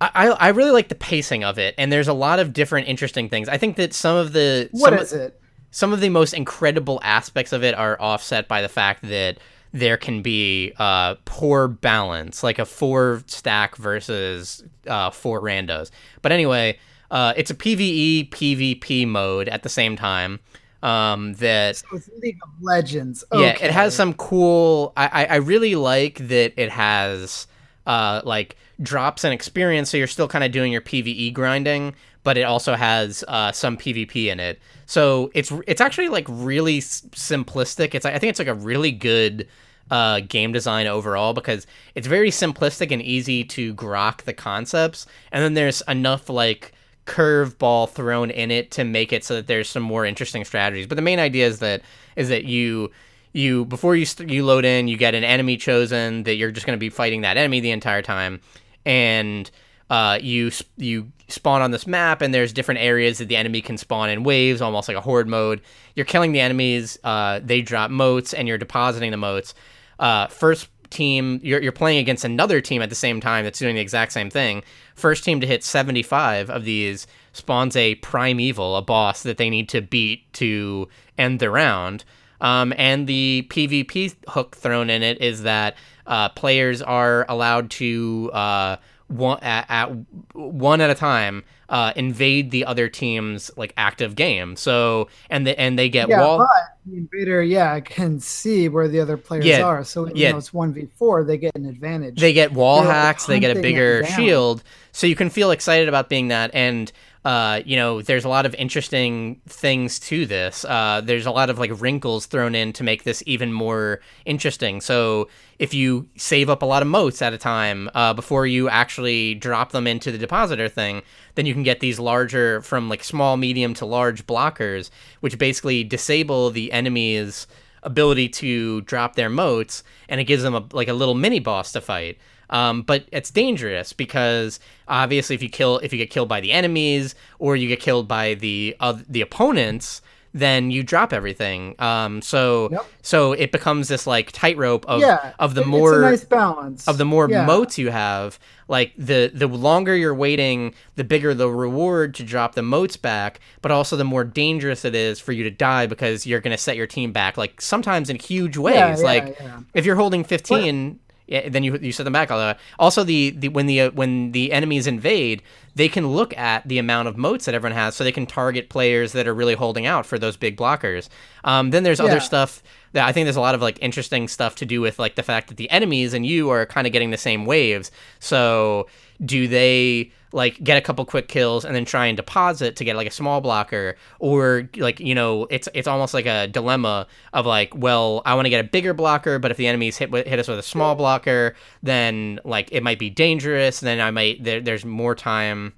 I, 0.00 0.10
I 0.14 0.26
I 0.28 0.48
really 0.48 0.70
like 0.72 0.88
the 0.88 0.94
pacing 0.94 1.44
of 1.44 1.58
it, 1.58 1.74
and 1.78 1.92
there's 1.92 2.08
a 2.08 2.12
lot 2.12 2.38
of 2.40 2.52
different 2.52 2.88
interesting 2.88 3.28
things. 3.28 3.48
I 3.48 3.58
think 3.58 3.76
that 3.76 3.92
some 3.94 4.16
of 4.16 4.32
the 4.32 4.68
What 4.72 4.90
some 4.90 4.98
is 4.98 5.12
it? 5.12 5.40
some 5.70 5.92
of 5.92 6.00
the 6.00 6.08
most 6.08 6.32
incredible 6.34 7.00
aspects 7.02 7.52
of 7.52 7.62
it 7.62 7.74
are 7.74 8.00
offset 8.00 8.48
by 8.48 8.60
the 8.62 8.68
fact 8.68 9.02
that 9.08 9.38
there 9.72 9.96
can 9.96 10.20
be 10.20 10.72
uh, 10.78 11.14
poor 11.26 11.68
balance, 11.68 12.42
like 12.42 12.58
a 12.58 12.64
four 12.64 13.22
stack 13.26 13.76
versus 13.76 14.64
uh, 14.88 15.10
four 15.10 15.40
randos. 15.40 15.90
But 16.22 16.32
anyway, 16.32 16.76
uh, 17.10 17.34
it's 17.36 17.50
a 17.50 17.54
PVE 17.54 18.30
PvP 18.30 19.06
mode 19.06 19.48
at 19.48 19.62
the 19.62 19.68
same 19.68 19.96
time. 19.96 20.40
Um, 20.82 21.34
that 21.34 21.76
So 21.76 21.96
it's 21.96 22.08
League 22.22 22.38
of 22.42 22.48
Legends. 22.62 23.22
yeah, 23.32 23.50
it 23.60 23.70
has 23.70 23.94
some 23.94 24.14
cool. 24.14 24.92
I, 24.96 25.06
I 25.06 25.24
I 25.26 25.36
really 25.36 25.74
like 25.74 26.16
that 26.28 26.54
it 26.56 26.70
has 26.70 27.46
uh 27.86 28.22
like 28.24 28.56
drops 28.82 29.24
and 29.24 29.34
experience, 29.34 29.90
so 29.90 29.96
you're 29.98 30.06
still 30.06 30.28
kind 30.28 30.42
of 30.42 30.52
doing 30.52 30.72
your 30.72 30.80
PVE 30.80 31.34
grinding, 31.34 31.94
but 32.24 32.38
it 32.38 32.42
also 32.44 32.76
has 32.76 33.24
uh 33.28 33.52
some 33.52 33.76
PvP 33.76 34.26
in 34.32 34.40
it. 34.40 34.58
So 34.86 35.30
it's 35.34 35.52
it's 35.66 35.82
actually 35.82 36.08
like 36.08 36.24
really 36.28 36.78
s- 36.78 37.02
simplistic. 37.12 37.94
It's 37.94 38.06
I 38.06 38.18
think 38.18 38.30
it's 38.30 38.38
like 38.38 38.48
a 38.48 38.54
really 38.54 38.90
good 38.92 39.46
uh, 39.90 40.20
game 40.20 40.52
design 40.52 40.86
overall 40.86 41.34
because 41.34 41.66
it's 41.94 42.06
very 42.06 42.30
simplistic 42.30 42.90
and 42.92 43.02
easy 43.02 43.44
to 43.44 43.74
grok 43.74 44.22
the 44.22 44.32
concepts, 44.32 45.04
and 45.32 45.42
then 45.44 45.54
there's 45.54 45.82
enough 45.88 46.28
like 46.30 46.72
curveball 47.10 47.90
thrown 47.90 48.30
in 48.30 48.52
it 48.52 48.70
to 48.70 48.84
make 48.84 49.12
it 49.12 49.24
so 49.24 49.34
that 49.34 49.48
there's 49.48 49.68
some 49.68 49.82
more 49.82 50.06
interesting 50.06 50.44
strategies. 50.44 50.86
But 50.86 50.94
the 50.94 51.02
main 51.02 51.18
idea 51.18 51.46
is 51.46 51.58
that 51.58 51.82
is 52.14 52.28
that 52.28 52.44
you 52.44 52.92
you 53.32 53.64
before 53.64 53.96
you 53.96 54.06
st- 54.06 54.30
you 54.30 54.44
load 54.44 54.64
in, 54.64 54.86
you 54.86 54.96
get 54.96 55.14
an 55.14 55.24
enemy 55.24 55.56
chosen 55.56 56.22
that 56.22 56.36
you're 56.36 56.52
just 56.52 56.66
going 56.66 56.76
to 56.76 56.80
be 56.80 56.88
fighting 56.88 57.22
that 57.22 57.36
enemy 57.36 57.58
the 57.58 57.72
entire 57.72 58.00
time, 58.00 58.40
and 58.86 59.50
uh, 59.90 60.18
you 60.22 60.52
you 60.76 61.10
spawn 61.26 61.62
on 61.62 61.72
this 61.72 61.84
map, 61.86 62.22
and 62.22 62.32
there's 62.32 62.52
different 62.52 62.80
areas 62.80 63.18
that 63.18 63.26
the 63.26 63.36
enemy 63.36 63.60
can 63.60 63.76
spawn 63.76 64.08
in 64.08 64.22
waves, 64.22 64.62
almost 64.62 64.86
like 64.86 64.96
a 64.96 65.00
horde 65.00 65.28
mode. 65.28 65.60
You're 65.96 66.06
killing 66.06 66.30
the 66.30 66.40
enemies. 66.40 66.96
Uh, 67.02 67.40
they 67.42 67.60
drop 67.60 67.90
motes, 67.90 68.32
and 68.32 68.46
you're 68.46 68.58
depositing 68.58 69.10
the 69.10 69.16
motes. 69.16 69.52
Uh, 69.98 70.28
first 70.28 70.68
team, 70.90 71.40
you're, 71.42 71.62
you're 71.62 71.72
playing 71.72 71.98
against 71.98 72.24
another 72.24 72.60
team 72.60 72.82
at 72.82 72.88
the 72.88 72.94
same 72.94 73.20
time 73.20 73.44
that's 73.44 73.58
doing 73.58 73.76
the 73.76 73.80
exact 73.80 74.12
same 74.12 74.30
thing. 74.30 74.62
First 74.94 75.24
team 75.24 75.40
to 75.40 75.46
hit 75.46 75.64
75 75.64 76.50
of 76.50 76.64
these 76.64 77.06
spawns 77.32 77.76
a 77.76 77.94
primeval, 77.96 78.76
a 78.76 78.82
boss 78.82 79.22
that 79.22 79.38
they 79.38 79.50
need 79.50 79.68
to 79.70 79.80
beat 79.80 80.30
to 80.34 80.88
end 81.16 81.40
the 81.40 81.50
round. 81.50 82.04
Um, 82.40 82.72
and 82.76 83.06
the 83.06 83.46
PvP 83.50 84.14
hook 84.28 84.56
thrown 84.56 84.90
in 84.90 85.02
it 85.02 85.20
is 85.20 85.42
that 85.42 85.76
uh, 86.06 86.30
players 86.30 86.82
are 86.82 87.26
allowed 87.28 87.70
to 87.70 88.30
uh, 88.32 88.76
one 89.08 89.38
at, 89.42 89.66
at 89.68 89.90
one 90.32 90.80
at 90.80 90.90
a 90.90 90.94
time 90.94 91.44
uh, 91.70 91.92
invade 91.94 92.50
the 92.50 92.66
other 92.66 92.88
team's 92.88 93.50
like 93.56 93.72
active 93.76 94.16
game. 94.16 94.56
So 94.56 95.08
and 95.30 95.46
the, 95.46 95.58
and 95.58 95.78
they 95.78 95.88
get 95.88 96.08
yeah, 96.08 96.20
wall. 96.20 96.38
but 96.38 96.48
the 96.84 96.96
invader, 96.98 97.42
yeah, 97.42 97.72
I 97.72 97.80
can 97.80 98.18
see 98.18 98.68
where 98.68 98.88
the 98.88 99.00
other 99.00 99.16
players 99.16 99.46
Yeah, 99.46 99.62
are. 99.62 99.84
So 99.84 100.06
even 100.06 100.16
yeah. 100.16 100.32
though 100.32 100.38
it's 100.38 100.52
one 100.52 100.74
v 100.74 100.88
four, 100.96 101.24
they 101.24 101.38
get 101.38 101.54
an 101.54 101.66
advantage. 101.66 102.20
They 102.20 102.32
get 102.32 102.52
wall 102.52 102.82
They're, 102.82 102.92
hacks. 102.92 103.26
They 103.26 103.38
get 103.38 103.56
a 103.56 103.60
bigger 103.62 104.04
shield, 104.04 104.62
so 104.92 105.06
you 105.06 105.16
can 105.16 105.30
feel 105.30 105.52
excited 105.52 105.88
about 105.88 106.08
being 106.08 106.28
that. 106.28 106.50
And 106.52 106.90
uh, 107.24 107.60
you 107.66 107.76
know, 107.76 108.00
there's 108.00 108.24
a 108.24 108.28
lot 108.28 108.46
of 108.46 108.54
interesting 108.54 109.40
things 109.46 109.98
to 109.98 110.24
this. 110.24 110.64
Uh, 110.64 111.02
there's 111.04 111.26
a 111.26 111.30
lot 111.30 111.50
of 111.50 111.58
like 111.58 111.70
wrinkles 111.78 112.24
thrown 112.24 112.54
in 112.54 112.72
to 112.72 112.82
make 112.82 113.04
this 113.04 113.22
even 113.26 113.52
more 113.52 114.00
interesting. 114.24 114.80
So 114.80 115.28
if 115.58 115.74
you 115.74 116.08
save 116.16 116.48
up 116.48 116.62
a 116.62 116.66
lot 116.66 116.80
of 116.80 116.88
motes 116.88 117.20
at 117.20 117.34
a 117.34 117.38
time 117.38 117.90
uh, 117.94 118.14
before 118.14 118.46
you 118.46 118.70
actually 118.70 119.34
drop 119.34 119.72
them 119.72 119.86
into 119.86 120.10
the 120.10 120.16
depositor 120.16 120.68
thing, 120.68 121.02
then 121.34 121.44
you 121.44 121.52
can 121.52 121.62
get 121.62 121.80
these 121.80 121.98
larger, 121.98 122.62
from 122.62 122.88
like 122.88 123.04
small, 123.04 123.36
medium 123.36 123.74
to 123.74 123.84
large 123.84 124.26
blockers, 124.26 124.88
which 125.20 125.36
basically 125.36 125.84
disable 125.84 126.50
the 126.50 126.72
enemy's 126.72 127.46
ability 127.82 128.28
to 128.28 128.80
drop 128.82 129.14
their 129.14 129.30
motes, 129.30 129.82
and 130.08 130.20
it 130.20 130.24
gives 130.24 130.42
them 130.42 130.54
a, 130.54 130.64
like 130.72 130.88
a 130.88 130.94
little 130.94 131.14
mini 131.14 131.40
boss 131.40 131.72
to 131.72 131.80
fight. 131.82 132.18
Um, 132.50 132.82
but 132.82 133.06
it's 133.12 133.30
dangerous 133.30 133.92
because 133.92 134.60
obviously, 134.88 135.34
if 135.34 135.42
you 135.42 135.48
kill, 135.48 135.78
if 135.78 135.92
you 135.92 135.98
get 135.98 136.10
killed 136.10 136.28
by 136.28 136.40
the 136.40 136.52
enemies 136.52 137.14
or 137.38 137.56
you 137.56 137.68
get 137.68 137.80
killed 137.80 138.06
by 138.08 138.34
the 138.34 138.76
uh, 138.80 138.98
the 139.08 139.22
opponents, 139.22 140.02
then 140.32 140.70
you 140.70 140.82
drop 140.82 141.12
everything. 141.12 141.74
Um, 141.78 142.22
so 142.22 142.68
Yep. 142.70 142.86
so 143.02 143.32
it 143.32 143.52
becomes 143.52 143.88
this 143.88 144.06
like 144.06 144.30
tightrope 144.32 144.86
of 144.86 145.00
yeah, 145.00 145.32
of 145.38 145.54
the 145.54 145.64
more 145.64 146.00
nice 146.00 146.24
balance 146.24 146.86
of 146.86 146.98
the 146.98 147.04
more 147.04 147.28
yeah. 147.28 147.44
motes 147.44 147.78
you 147.78 147.90
have, 147.90 148.38
like 148.68 148.92
the 148.96 149.30
the 149.34 149.48
longer 149.48 149.96
you're 149.96 150.14
waiting, 150.14 150.74
the 150.94 151.04
bigger 151.04 151.34
the 151.34 151.50
reward 151.50 152.14
to 152.16 152.22
drop 152.22 152.54
the 152.54 152.62
motes 152.62 152.96
back, 152.96 153.40
but 153.60 153.72
also 153.72 153.96
the 153.96 154.04
more 154.04 154.24
dangerous 154.24 154.84
it 154.84 154.94
is 154.94 155.18
for 155.18 155.32
you 155.32 155.42
to 155.44 155.50
die 155.50 155.86
because 155.86 156.26
you're 156.26 156.40
going 156.40 156.56
to 156.56 156.62
set 156.62 156.76
your 156.76 156.86
team 156.86 157.12
back 157.12 157.36
like 157.36 157.60
sometimes 157.60 158.08
in 158.08 158.16
huge 158.16 158.56
ways. 158.56 159.00
Yeah, 159.00 159.06
like 159.06 159.40
if 159.74 159.84
you're 159.84 159.96
holding 159.96 160.22
15 160.22 160.86
yeah, 160.88 160.92
then 161.30 161.62
you 161.62 161.78
you 161.78 161.92
set 161.92 162.04
them 162.04 162.12
back. 162.12 162.30
Also, 162.78 163.04
the, 163.04 163.30
the 163.30 163.48
when 163.48 163.66
the 163.66 163.80
uh, 163.82 163.90
when 163.92 164.32
the 164.32 164.52
enemies 164.52 164.86
invade, 164.86 165.42
they 165.74 165.88
can 165.88 166.08
look 166.08 166.36
at 166.36 166.66
the 166.68 166.78
amount 166.78 167.08
of 167.08 167.16
motes 167.16 167.44
that 167.46 167.54
everyone 167.54 167.76
has, 167.76 167.94
so 167.94 168.04
they 168.04 168.12
can 168.12 168.26
target 168.26 168.68
players 168.68 169.12
that 169.12 169.26
are 169.28 169.34
really 169.34 169.54
holding 169.54 169.86
out 169.86 170.04
for 170.06 170.18
those 170.18 170.36
big 170.36 170.56
blockers. 170.56 171.08
Um, 171.44 171.70
then 171.70 171.82
there's 171.84 172.00
Yeah. 172.00 172.06
other 172.06 172.20
stuff 172.20 172.62
that 172.92 173.06
I 173.06 173.12
think 173.12 173.26
there's 173.26 173.36
a 173.36 173.40
lot 173.40 173.54
of 173.54 173.62
like 173.62 173.78
interesting 173.80 174.26
stuff 174.28 174.56
to 174.56 174.66
do 174.66 174.80
with 174.80 174.98
like 174.98 175.14
the 175.14 175.22
fact 175.22 175.48
that 175.48 175.56
the 175.56 175.70
enemies 175.70 176.12
and 176.12 176.26
you 176.26 176.50
are 176.50 176.66
kind 176.66 176.86
of 176.86 176.92
getting 176.92 177.10
the 177.10 177.16
same 177.16 177.46
waves. 177.46 177.90
So 178.18 178.88
do 179.24 179.48
they 179.48 180.10
like 180.32 180.62
get 180.62 180.76
a 180.76 180.80
couple 180.80 181.04
quick 181.04 181.28
kills 181.28 181.64
and 181.64 181.74
then 181.74 181.84
try 181.84 182.06
and 182.06 182.16
deposit 182.16 182.76
to 182.76 182.84
get 182.84 182.94
like 182.94 183.06
a 183.06 183.10
small 183.10 183.40
blocker 183.40 183.96
or 184.20 184.68
like 184.76 185.00
you 185.00 185.14
know 185.14 185.46
it's 185.50 185.68
it's 185.74 185.88
almost 185.88 186.14
like 186.14 186.26
a 186.26 186.46
dilemma 186.46 187.06
of 187.32 187.46
like 187.46 187.74
well 187.74 188.22
I 188.24 188.34
want 188.34 188.46
to 188.46 188.50
get 188.50 188.64
a 188.64 188.68
bigger 188.68 188.94
blocker 188.94 189.38
but 189.38 189.50
if 189.50 189.56
the 189.56 189.66
enemies 189.66 189.96
hit 189.96 190.12
hit 190.12 190.38
us 190.38 190.46
with 190.46 190.58
a 190.58 190.62
small 190.62 190.94
blocker 190.94 191.56
then 191.82 192.38
like 192.44 192.68
it 192.70 192.82
might 192.82 192.98
be 192.98 193.10
dangerous 193.10 193.80
then 193.80 194.00
I 194.00 194.12
might 194.12 194.44
there, 194.44 194.60
there's 194.60 194.84
more 194.84 195.14
time 195.16 195.74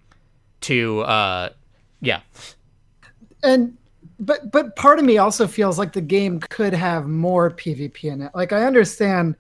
to 0.63 1.01
uh 1.01 1.49
yeah 2.01 2.21
and 3.43 3.77
but 4.23 4.51
but 4.53 4.77
part 4.77 4.99
of 4.99 5.05
me 5.05 5.19
also 5.19 5.47
feels 5.47 5.79
like 5.79 5.93
the 5.93 6.01
game 6.01 6.41
could 6.41 6.73
have 6.73 7.07
more 7.09 7.51
PvP 7.51 8.05
in 8.05 8.23
it. 8.23 8.31
Like 8.35 8.53
I 8.53 8.65
understand, 8.65 9.35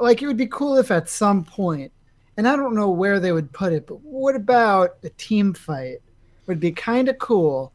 like 0.00 0.20
it 0.20 0.26
would 0.26 0.36
be 0.36 0.48
cool 0.48 0.76
if 0.76 0.90
at 0.90 1.08
some 1.08 1.44
point, 1.44 1.92
and 2.36 2.46
I 2.46 2.56
don't 2.56 2.74
know 2.74 2.90
where 2.90 3.18
they 3.18 3.32
would 3.32 3.52
put 3.52 3.72
it, 3.72 3.86
but 3.86 4.00
what 4.00 4.36
about 4.36 4.96
a 5.02 5.08
team 5.10 5.54
fight? 5.54 5.98
Would 6.46 6.60
be 6.60 6.70
kind 6.70 7.08
of 7.08 7.18
cool, 7.18 7.72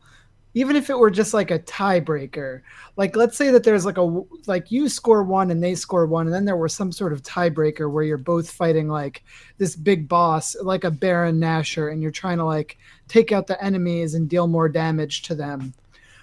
even 0.54 0.76
if 0.76 0.90
it 0.90 0.98
were 0.98 1.12
just 1.12 1.34
like 1.34 1.52
a 1.52 1.60
tiebreaker. 1.60 2.62
Like 2.96 3.16
let's 3.16 3.36
say 3.36 3.52
that 3.52 3.64
there's 3.64 3.86
like 3.86 3.98
a 3.98 4.22
like 4.46 4.72
you 4.72 4.88
score 4.88 5.24
one 5.24 5.52
and 5.52 5.62
they 5.62 5.76
score 5.76 6.06
one, 6.06 6.28
and 6.28 6.34
then 6.34 6.46
there 6.46 6.56
was 6.56 6.74
some 6.74 6.92
sort 6.92 7.12
of 7.12 7.22
tiebreaker 7.22 7.92
where 7.92 8.04
you're 8.04 8.18
both 8.18 8.50
fighting 8.50 8.88
like 8.88 9.24
this 9.58 9.76
big 9.76 10.08
boss, 10.08 10.56
like 10.62 10.84
a 10.84 10.92
Baron 10.92 11.40
Nashor, 11.40 11.92
and 11.92 12.02
you're 12.02 12.12
trying 12.12 12.38
to 12.38 12.46
like 12.46 12.78
take 13.08 13.32
out 13.32 13.48
the 13.48 13.62
enemies 13.62 14.14
and 14.14 14.30
deal 14.30 14.48
more 14.48 14.70
damage 14.70 15.24
to 15.24 15.36
them. 15.36 15.74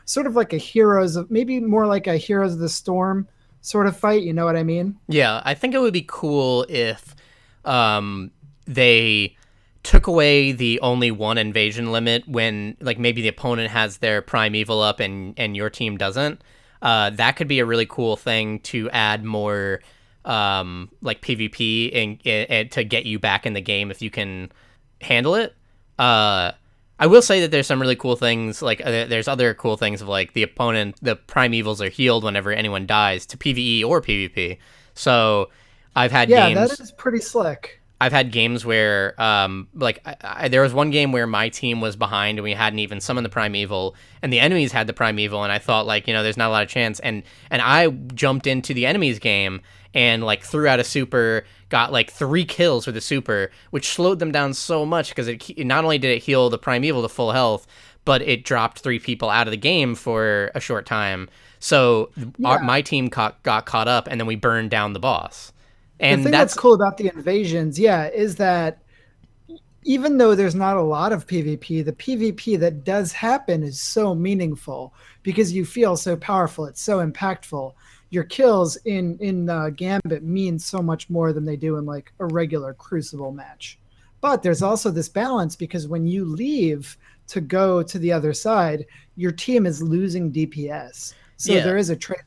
Sort 0.07 0.27
of 0.27 0.37
like 0.37 0.55
a 0.55 0.59
Heroes 0.59 1.16
of 1.16 1.31
maybe 1.31 1.61
more 1.61 1.87
like 1.87 2.07
a 2.07 2.16
Heroes 2.16 2.55
of 2.55 2.61
the 2.61 2.68
Storm 2.70 3.29
sort 3.61 3.87
of 3.87 3.96
fight. 3.96 4.22
You 4.22 4.33
know 4.33 4.46
what 4.46 4.57
I 4.57 4.62
mean? 4.62 4.96
Yeah, 5.09 5.42
I 5.44 5.53
think 5.53 5.74
it 5.74 5.81
would 5.81 5.92
be 5.92 6.07
cool 6.09 6.64
if 6.70 7.14
um, 7.68 8.31
they 8.66 9.37
took 9.83 10.07
away 10.07 10.52
the 10.52 10.81
only 10.81 11.11
one 11.11 11.38
invasion 11.38 11.92
limit 11.92 12.26
when, 12.28 12.76
like, 12.81 12.98
maybe 12.98 13.22
the 13.22 13.28
opponent 13.28 13.70
has 13.70 13.98
their 13.98 14.20
primeval 14.22 14.83
up 14.83 15.00
and 15.00 15.35
and 15.37 15.57
your 15.57 15.70
team 15.70 15.97
doesn't. 15.97 16.43
Uh, 16.82 17.11
that 17.11 17.36
could 17.36 17.49
be 17.49 17.59
a 17.59 17.66
really 17.66 17.86
cool 17.86 18.16
thing 18.16 18.61
to 18.61 18.88
add 18.90 19.24
more, 19.24 19.80
um, 20.24 20.88
like 21.03 21.20
PvP 21.20 21.90
and, 21.95 22.26
and 22.26 22.70
to 22.72 22.84
get 22.84 23.05
you 23.05 23.18
back 23.18 23.47
in 23.47 23.53
the 23.53 23.61
game 23.61 23.90
if 23.90 24.01
you 24.01 24.11
can 24.11 24.51
handle 25.01 25.34
it. 25.34 25.55
Uh, 25.99 26.53
I 27.01 27.07
will 27.07 27.22
say 27.22 27.40
that 27.40 27.51
there's 27.51 27.66
some 27.66 27.80
really 27.80 27.97
cool 27.97 28.16
things. 28.16 28.62
Like 28.62 28.80
uh, 28.84 29.07
there's 29.07 29.28
other 29.28 29.55
cool 29.55 29.76
things 29.76 30.03
of 30.03 30.09
like 30.09 30.32
the 30.32 30.43
opponent, 30.43 30.97
the 31.03 31.16
primevals 31.16 31.84
are 31.84 31.90
healed 31.90 32.24
whenever 32.24 32.53
anyone 32.53 32.86
dies 32.86 33.26
to 33.26 33.36
PVE 33.36 33.84
or 33.84 34.01
PvP. 34.01 34.59
So 34.95 35.51
I've 35.97 36.12
had 36.12 36.28
Yeah, 36.30 36.49
games. 36.49 36.70
that 36.70 36.80
is 36.80 36.93
pretty 36.93 37.20
slick. 37.20 37.80
I've 38.01 38.12
had 38.12 38.30
games 38.30 38.64
where, 38.64 39.20
um, 39.20 39.66
like, 39.74 40.01
I, 40.07 40.16
I, 40.22 40.49
there 40.49 40.62
was 40.62 40.72
one 40.72 40.91
game 40.91 41.11
where 41.11 41.26
my 41.26 41.49
team 41.49 41.80
was 41.80 41.97
behind 41.97 42.39
and 42.39 42.45
we 42.45 42.53
hadn't 42.55 42.78
even 42.78 43.01
summoned 43.01 43.24
the 43.24 43.30
primeval, 43.30 43.97
and 44.22 44.32
the 44.32 44.39
enemies 44.39 44.70
had 44.70 44.86
the 44.86 44.93
primeval, 44.93 45.43
and 45.43 45.53
I 45.53 45.59
thought, 45.59 45.84
like, 45.84 46.07
you 46.07 46.14
know, 46.14 46.22
there's 46.22 46.36
not 46.36 46.49
a 46.49 46.53
lot 46.53 46.62
of 46.62 46.68
chance, 46.68 47.01
and 47.01 47.24
and 47.51 47.61
I 47.61 47.89
jumped 48.14 48.47
into 48.47 48.72
the 48.72 48.86
enemies 48.86 49.18
game 49.18 49.62
and 49.95 50.22
like 50.22 50.45
threw 50.45 50.68
out 50.68 50.78
a 50.78 50.84
super, 50.84 51.45
got 51.70 51.91
like 51.91 52.12
three 52.12 52.45
kills 52.45 52.86
with 52.86 52.97
a 52.97 53.01
super, 53.01 53.51
which 53.70 53.89
slowed 53.89 54.20
them 54.20 54.30
down 54.30 54.55
so 54.55 54.86
much 54.86 55.09
because 55.09 55.26
it 55.26 55.66
not 55.66 55.82
only 55.82 55.99
did 55.99 56.11
it 56.14 56.22
heal 56.22 56.51
the 56.51 56.59
primeval 56.59 57.03
to 57.03 57.09
full 57.09 57.32
health, 57.32 57.66
but 58.05 58.22
it 58.22 58.45
dropped 58.45 58.78
three 58.78 59.01
people 59.01 59.28
out 59.28 59.49
of 59.49 59.51
the 59.51 59.57
game 59.57 59.95
for 59.97 60.53
a 60.55 60.61
short 60.61 60.86
time. 60.86 61.28
So 61.59 62.11
our, 62.45 62.61
my 62.61 62.80
team 62.80 63.09
caught, 63.09 63.43
got 63.43 63.66
caught 63.66 63.89
up, 63.89 64.07
and 64.09 64.20
then 64.20 64.26
we 64.28 64.36
burned 64.36 64.70
down 64.70 64.93
the 64.93 65.01
boss. 65.01 65.53
And 66.01 66.20
the 66.20 66.24
thing 66.24 66.32
that's 66.32 66.53
that's, 66.53 66.61
cool 66.61 66.74
about 66.74 66.96
the 66.96 67.09
invasions, 67.09 67.78
yeah, 67.78 68.09
is 68.09 68.36
that 68.36 68.78
even 69.84 70.18
though 70.18 70.34
there's 70.34 70.55
not 70.55 70.76
a 70.76 70.82
lot 70.82 71.12
of 71.12 71.26
PvP, 71.26 71.84
the 71.84 71.92
PvP 71.92 72.59
that 72.61 72.84
does 72.84 73.12
happen 73.12 73.62
is 73.62 73.80
so 73.80 74.14
meaningful 74.14 74.92
because 75.22 75.53
you 75.53 75.64
feel 75.64 75.96
so 75.96 76.16
powerful. 76.16 76.66
It's 76.66 76.82
so 76.82 76.99
impactful. 76.99 77.72
Your 78.11 78.24
kills 78.24 78.76
in 78.84 79.18
in 79.18 79.49
uh, 79.49 79.70
Gambit 79.70 80.22
mean 80.22 80.59
so 80.59 80.80
much 80.82 81.09
more 81.11 81.32
than 81.32 81.44
they 81.44 81.57
do 81.57 81.76
in 81.76 81.86
like 81.86 82.12
a 82.18 82.26
regular 82.26 82.74
Crucible 82.74 83.32
match. 83.32 83.78
But 84.20 84.42
there's 84.42 84.62
also 84.62 84.90
this 84.90 85.09
balance 85.09 85.55
because 85.57 85.88
when 85.88 86.07
you 86.07 86.24
leave 86.24 86.96
to 87.28 87.40
go 87.40 87.82
to 87.82 87.99
the 87.99 88.12
other 88.12 88.32
side, 88.32 88.86
your 89.16 89.32
team 89.32 89.66
is 89.66 89.82
losing 89.82 90.32
DPS. 90.32 91.14
So 91.36 91.53
yeah. 91.53 91.62
there 91.62 91.76
is 91.76 91.90
a 91.90 91.96
trade 91.96 92.20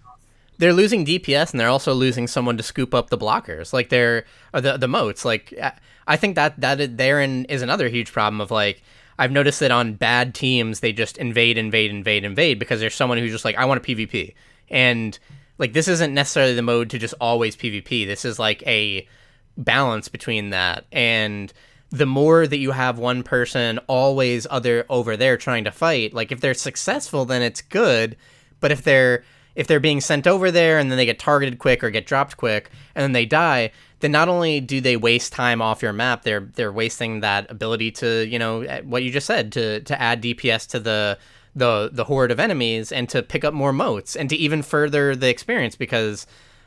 they're 0.62 0.74
losing 0.74 1.04
DPS 1.04 1.52
and 1.52 1.60
they're 1.60 1.68
also 1.68 1.92
losing 1.92 2.28
someone 2.28 2.56
to 2.56 2.62
scoop 2.62 2.94
up 2.94 3.10
the 3.10 3.18
blockers. 3.18 3.74
Like 3.74 3.90
they're 3.90 4.26
the 4.54 4.78
the 4.78 4.88
motes. 4.88 5.26
Like 5.26 5.60
I 6.06 6.18
think 6.18 6.36
that 6.36 6.62
that 6.62 6.98
therein 6.98 7.46
is 7.46 7.64
another 7.64 7.90
huge 7.90 8.12
problem 8.12 8.40
of 8.40 8.52
like 8.52 8.84
I've 9.18 9.32
noticed 9.32 9.60
that 9.62 9.72
on 9.72 9.94
bad 9.94 10.36
teams 10.36 10.80
they 10.80 10.94
just 10.94 11.18
invade, 11.18 11.58
invade, 11.58 11.90
invade, 11.90 12.24
invade 12.24 12.60
because 12.60 12.80
there's 12.80 12.94
someone 12.94 13.18
who's 13.18 13.32
just 13.32 13.44
like 13.44 13.56
I 13.56 13.66
want 13.66 13.84
a 13.84 13.88
PvP 13.88 14.36
and 14.70 15.18
like 15.58 15.74
this 15.74 15.88
isn't 15.88 16.14
necessarily 16.14 16.54
the 16.54 16.62
mode 16.62 16.92
to 16.92 17.00
just 17.00 17.16
always 17.20 17.56
PvP. 17.56 18.06
This 18.06 18.24
is 18.24 18.38
like 18.38 18.62
a 18.68 19.08
balance 19.58 20.10
between 20.10 20.52
that 20.52 20.86
and 20.92 21.52
the 21.90 22.06
more 22.06 22.46
that 22.46 22.60
you 22.60 22.70
have 22.70 23.00
one 23.00 23.24
person 23.24 23.80
always 23.88 24.46
other 24.52 24.86
over 24.90 25.18
there 25.18 25.38
trying 25.38 25.64
to 25.64 25.72
fight, 25.72 26.14
like 26.14 26.32
if 26.32 26.40
they're 26.40 26.54
successful 26.54 27.26
then 27.26 27.42
it's 27.42 27.64
good, 27.64 28.16
but 28.60 28.72
if 28.72 28.84
they're 28.84 29.24
if 29.56 29.68
they're 29.68 29.80
being 29.80 30.02
sent 30.02 30.28
over 30.28 30.52
there 30.52 30.80
and 30.80 30.90
then 30.90 30.98
they 30.98 31.06
get 31.06 31.20
targeted 31.20 31.60
quick 31.60 31.84
or 31.84 31.90
get 31.90 32.06
dropped 32.06 32.38
quick 32.38 32.70
and 32.96 33.04
then 33.04 33.12
they 33.12 33.26
die, 33.26 33.72
then 34.02 34.12
not 34.12 34.30
only 34.30 34.60
do 34.60 34.82
they 34.82 34.98
waste 34.98 35.32
time 35.32 35.62
off 35.62 35.82
your 35.82 35.94
map, 35.94 36.24
they're 36.24 36.50
they're 36.56 36.72
wasting 36.72 37.22
that 37.22 37.50
ability 37.50 37.92
to, 37.92 38.28
you 38.28 38.40
know, 38.40 38.62
eh, 38.62 38.82
what 38.82 39.04
you 39.04 39.12
just 39.12 39.28
said 39.28 39.52
to 39.54 39.82
to 39.82 40.02
add 40.02 40.22
DPS 40.22 40.68
to 40.70 40.80
the 40.80 41.18
the 41.56 41.90
the 41.92 42.04
horde 42.04 42.32
of 42.32 42.40
enemies 42.40 42.92
and 42.92 43.10
to 43.10 43.22
pick 43.22 43.44
up 43.44 43.54
more 43.54 43.74
motes 43.74 44.16
and 44.16 44.30
to 44.30 44.36
even 44.36 44.62
further 44.62 45.16
the 45.16 45.30
experience 45.30 45.76
because 45.76 46.26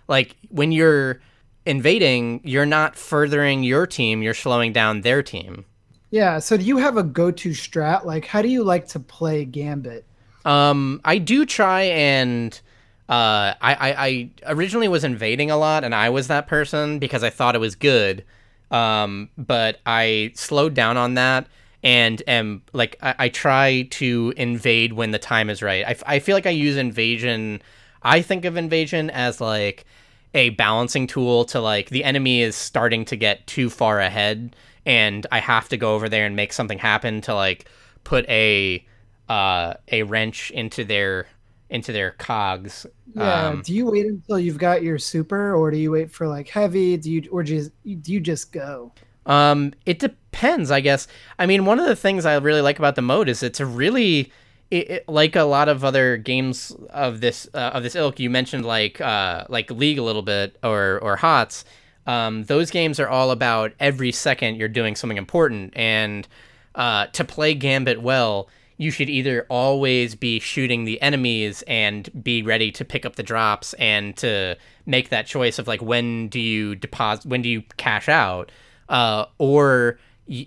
like 0.09 0.37
when 0.49 0.72
you're 0.72 1.20
invading, 1.66 2.41
you're 2.45 2.66
not 2.66 2.95
furthering 2.95 3.62
your 3.62 3.87
team, 3.87 4.22
you're 4.22 4.35
slowing 4.35 4.72
down 4.72 5.01
their 5.01 5.22
team. 5.22 5.64
Yeah, 6.11 6.39
so 6.39 6.57
do 6.57 6.62
you 6.62 6.76
have 6.76 6.97
a 6.97 7.03
go-to 7.03 7.51
strat? 7.51 8.05
Like 8.05 8.26
how 8.26 8.43
do 8.43 8.49
you 8.49 8.62
like 8.62 8.87
to 8.89 9.01
play 9.01 9.45
Gambit? 9.45 10.05
Um 10.45 11.01
I 11.05 11.18
do 11.18 11.47
try 11.47 11.82
and 11.82 12.61
uh, 13.09 13.52
I, 13.61 13.74
I, 13.74 13.94
I 13.98 14.30
originally 14.46 14.88
was 14.88 15.05
invading 15.05 15.50
a 15.50 15.57
lot, 15.57 15.84
and 15.84 15.94
I 15.94 16.11
was 16.11 16.28
that 16.28 16.46
person 16.46 16.98
because 16.98 17.22
I 17.22 17.30
thought 17.30 17.55
it 17.55 17.61
was 17.61 17.74
good. 17.74 18.24
Um, 18.70 19.28
but 19.36 19.80
I 19.86 20.32
slowed 20.34 20.74
down 20.74 20.96
on 20.96 21.14
that 21.14 21.46
and 21.84 22.22
am 22.26 22.62
like 22.72 22.96
I, 23.02 23.14
I 23.18 23.28
try 23.28 23.82
to 23.90 24.32
invade 24.36 24.94
when 24.94 25.11
the 25.12 25.18
time 25.18 25.50
is 25.50 25.62
right. 25.62 25.86
I, 25.86 26.14
I 26.16 26.18
feel 26.18 26.34
like 26.34 26.46
I 26.46 26.50
use 26.50 26.76
invasion. 26.76 27.62
I 28.02 28.22
think 28.22 28.46
of 28.46 28.57
invasion 28.57 29.11
as 29.11 29.40
like 29.40 29.84
a 30.32 30.50
balancing 30.50 31.07
tool 31.07 31.44
to 31.44 31.61
like 31.61 31.90
the 31.90 32.02
enemy 32.02 32.40
is 32.40 32.57
starting 32.57 33.05
to 33.05 33.16
get 33.16 33.46
too 33.46 33.68
far 33.68 34.00
ahead, 34.00 34.57
and 34.86 35.26
I 35.30 35.40
have 35.40 35.68
to 35.68 35.76
go 35.76 35.94
over 35.94 36.09
there 36.09 36.24
and 36.24 36.34
make 36.34 36.55
something 36.55 36.78
happen 36.78 37.20
to 37.22 37.34
like 37.34 37.66
put 38.02 38.26
a 38.28 38.84
uh, 39.28 39.74
a 39.92 40.02
wrench 40.05 40.50
into 40.50 40.84
their 40.84 41.26
into 41.70 41.92
their 41.92 42.12
cogs. 42.12 42.86
Yeah. 43.14 43.48
Um, 43.48 43.62
do 43.62 43.74
you 43.74 43.90
wait 43.90 44.06
until 44.06 44.38
you've 44.38 44.58
got 44.58 44.82
your 44.82 44.98
super, 44.98 45.54
or 45.54 45.70
do 45.70 45.76
you 45.76 45.90
wait 45.90 46.10
for 46.10 46.28
like 46.28 46.48
heavy? 46.48 46.96
Do 46.96 47.10
you 47.10 47.28
or 47.30 47.42
just 47.42 47.70
do 47.84 48.12
you 48.12 48.20
just 48.20 48.52
go? 48.52 48.92
Um, 49.26 49.72
it 49.86 49.98
depends, 49.98 50.70
I 50.70 50.80
guess. 50.80 51.06
I 51.38 51.46
mean, 51.46 51.64
one 51.64 51.80
of 51.80 51.86
the 51.86 51.96
things 51.96 52.26
I 52.26 52.36
really 52.36 52.60
like 52.60 52.78
about 52.78 52.94
the 52.94 53.02
mode 53.02 53.28
is 53.28 53.42
it's 53.42 53.60
a 53.60 53.66
really 53.66 54.32
it, 54.70 54.90
it, 54.90 55.08
like 55.08 55.36
a 55.36 55.44
lot 55.44 55.68
of 55.68 55.84
other 55.84 56.16
games 56.16 56.74
of 56.90 57.20
this 57.20 57.48
uh, 57.54 57.70
of 57.74 57.82
this 57.82 57.94
ilk. 57.94 58.18
You 58.18 58.30
mentioned 58.30 58.64
like 58.64 59.00
uh, 59.00 59.44
like 59.48 59.70
League 59.70 59.98
a 59.98 60.02
little 60.02 60.22
bit 60.22 60.56
or 60.62 60.98
or 61.00 61.16
HOTS. 61.16 61.64
Um, 62.06 62.44
those 62.44 62.70
games 62.70 63.00
are 63.00 63.08
all 63.08 63.30
about 63.30 63.72
every 63.80 64.12
second 64.12 64.56
you're 64.56 64.68
doing 64.68 64.94
something 64.94 65.16
important, 65.16 65.72
and 65.76 66.28
uh, 66.74 67.06
to 67.06 67.24
play 67.24 67.54
Gambit 67.54 68.02
well 68.02 68.48
you 68.77 68.91
should 68.91 69.09
either 69.09 69.47
always 69.49 70.14
be 70.14 70.41
shooting 70.41 70.85
the 70.85 71.01
enemies 71.01 71.62
and 71.66 72.11
be 72.22 72.43
ready 72.43 72.72
to 72.72 72.85
pick 72.85 73.07
up 73.07 73.16
the 73.16 73.22
drops 73.22 73.72
and 73.75 74.16
to 74.16 74.57
make 74.85 75.11
that 75.11 75.27
choice 75.27 75.59
of 75.59 75.68
like 75.68 75.81
when 75.81 76.29
do 76.29 76.41
you 76.41 76.75
deposit 76.75 77.27
when 77.27 77.43
do 77.43 77.49
you 77.49 77.62
cash 77.77 78.09
out? 78.09 78.51
Uh, 78.89 79.27
or 79.39 79.99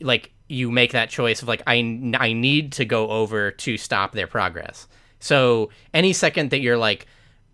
like 0.01 0.31
you 0.49 0.71
make 0.71 0.91
that 0.91 1.09
choice 1.09 1.41
of 1.41 1.47
like 1.47 1.63
I, 1.67 1.75
I 2.19 2.33
need 2.33 2.73
to 2.73 2.85
go 2.85 3.09
over 3.09 3.51
to 3.51 3.77
stop 3.77 4.11
their 4.11 4.27
progress. 4.27 4.87
So 5.19 5.69
any 5.93 6.13
second 6.13 6.51
that 6.51 6.59
you're 6.59 6.77
like 6.77 7.07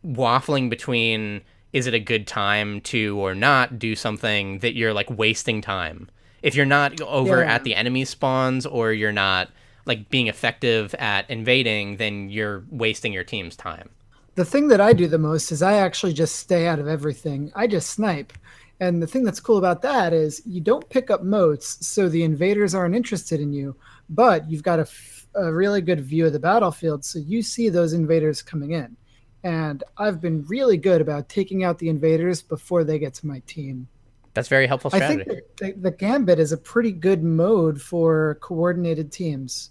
waffling 0.05 0.69
between 0.69 1.41
is 1.71 1.87
it 1.87 1.93
a 1.93 1.99
good 1.99 2.27
time 2.27 2.81
to 2.81 3.17
or 3.19 3.33
not 3.33 3.79
do 3.79 3.95
something 3.95 4.59
that 4.59 4.75
you're 4.75 4.93
like 4.93 5.09
wasting 5.09 5.61
time? 5.61 6.09
If 6.41 6.55
you're 6.55 6.65
not 6.65 6.99
over 7.01 7.41
yeah. 7.41 7.53
at 7.53 7.63
the 7.63 7.73
enemy 7.73 8.05
spawns 8.05 8.65
or 8.65 8.91
you're 8.91 9.11
not 9.11 9.49
like 9.85 10.09
being 10.09 10.27
effective 10.27 10.93
at 10.95 11.29
invading, 11.29 11.97
then 11.97 12.29
you're 12.29 12.63
wasting 12.69 13.13
your 13.13 13.23
team's 13.23 13.55
time. 13.55 13.89
The 14.35 14.45
thing 14.45 14.67
that 14.69 14.81
I 14.81 14.93
do 14.93 15.07
the 15.07 15.17
most 15.17 15.51
is 15.51 15.61
I 15.61 15.73
actually 15.73 16.13
just 16.13 16.37
stay 16.37 16.67
out 16.67 16.79
of 16.79 16.87
everything. 16.87 17.51
I 17.55 17.67
just 17.67 17.91
snipe. 17.91 18.33
And 18.79 19.01
the 19.01 19.07
thing 19.07 19.23
that's 19.23 19.39
cool 19.39 19.57
about 19.57 19.81
that 19.83 20.13
is 20.13 20.41
you 20.45 20.59
don't 20.59 20.89
pick 20.89 21.11
up 21.11 21.23
motes, 21.23 21.85
so 21.85 22.09
the 22.09 22.23
invaders 22.23 22.73
aren't 22.73 22.95
interested 22.95 23.39
in 23.39 23.53
you, 23.53 23.75
but 24.09 24.49
you've 24.49 24.63
got 24.63 24.79
a, 24.79 24.83
f- 24.83 25.27
a 25.35 25.53
really 25.53 25.81
good 25.81 26.01
view 26.01 26.25
of 26.25 26.33
the 26.33 26.39
battlefield, 26.39 27.05
so 27.05 27.19
you 27.19 27.41
see 27.41 27.69
those 27.69 27.93
invaders 27.93 28.41
coming 28.41 28.71
in. 28.71 28.97
And 29.43 29.83
I've 29.97 30.19
been 30.19 30.43
really 30.45 30.77
good 30.77 31.01
about 31.01 31.29
taking 31.29 31.63
out 31.63 31.77
the 31.77 31.89
invaders 31.89 32.41
before 32.41 32.83
they 32.83 32.97
get 32.97 33.13
to 33.15 33.27
my 33.27 33.41
team. 33.45 33.87
That's 34.33 34.47
very 34.47 34.65
helpful 34.65 34.89
strategy. 34.89 35.21
I 35.21 35.25
think 35.25 35.57
the, 35.57 35.71
the, 35.73 35.91
Gambit 35.91 36.39
is 36.39 36.51
a 36.51 36.57
pretty 36.57 36.91
good 36.91 37.23
mode 37.23 37.79
for 37.79 38.39
coordinated 38.41 39.11
teams. 39.11 39.69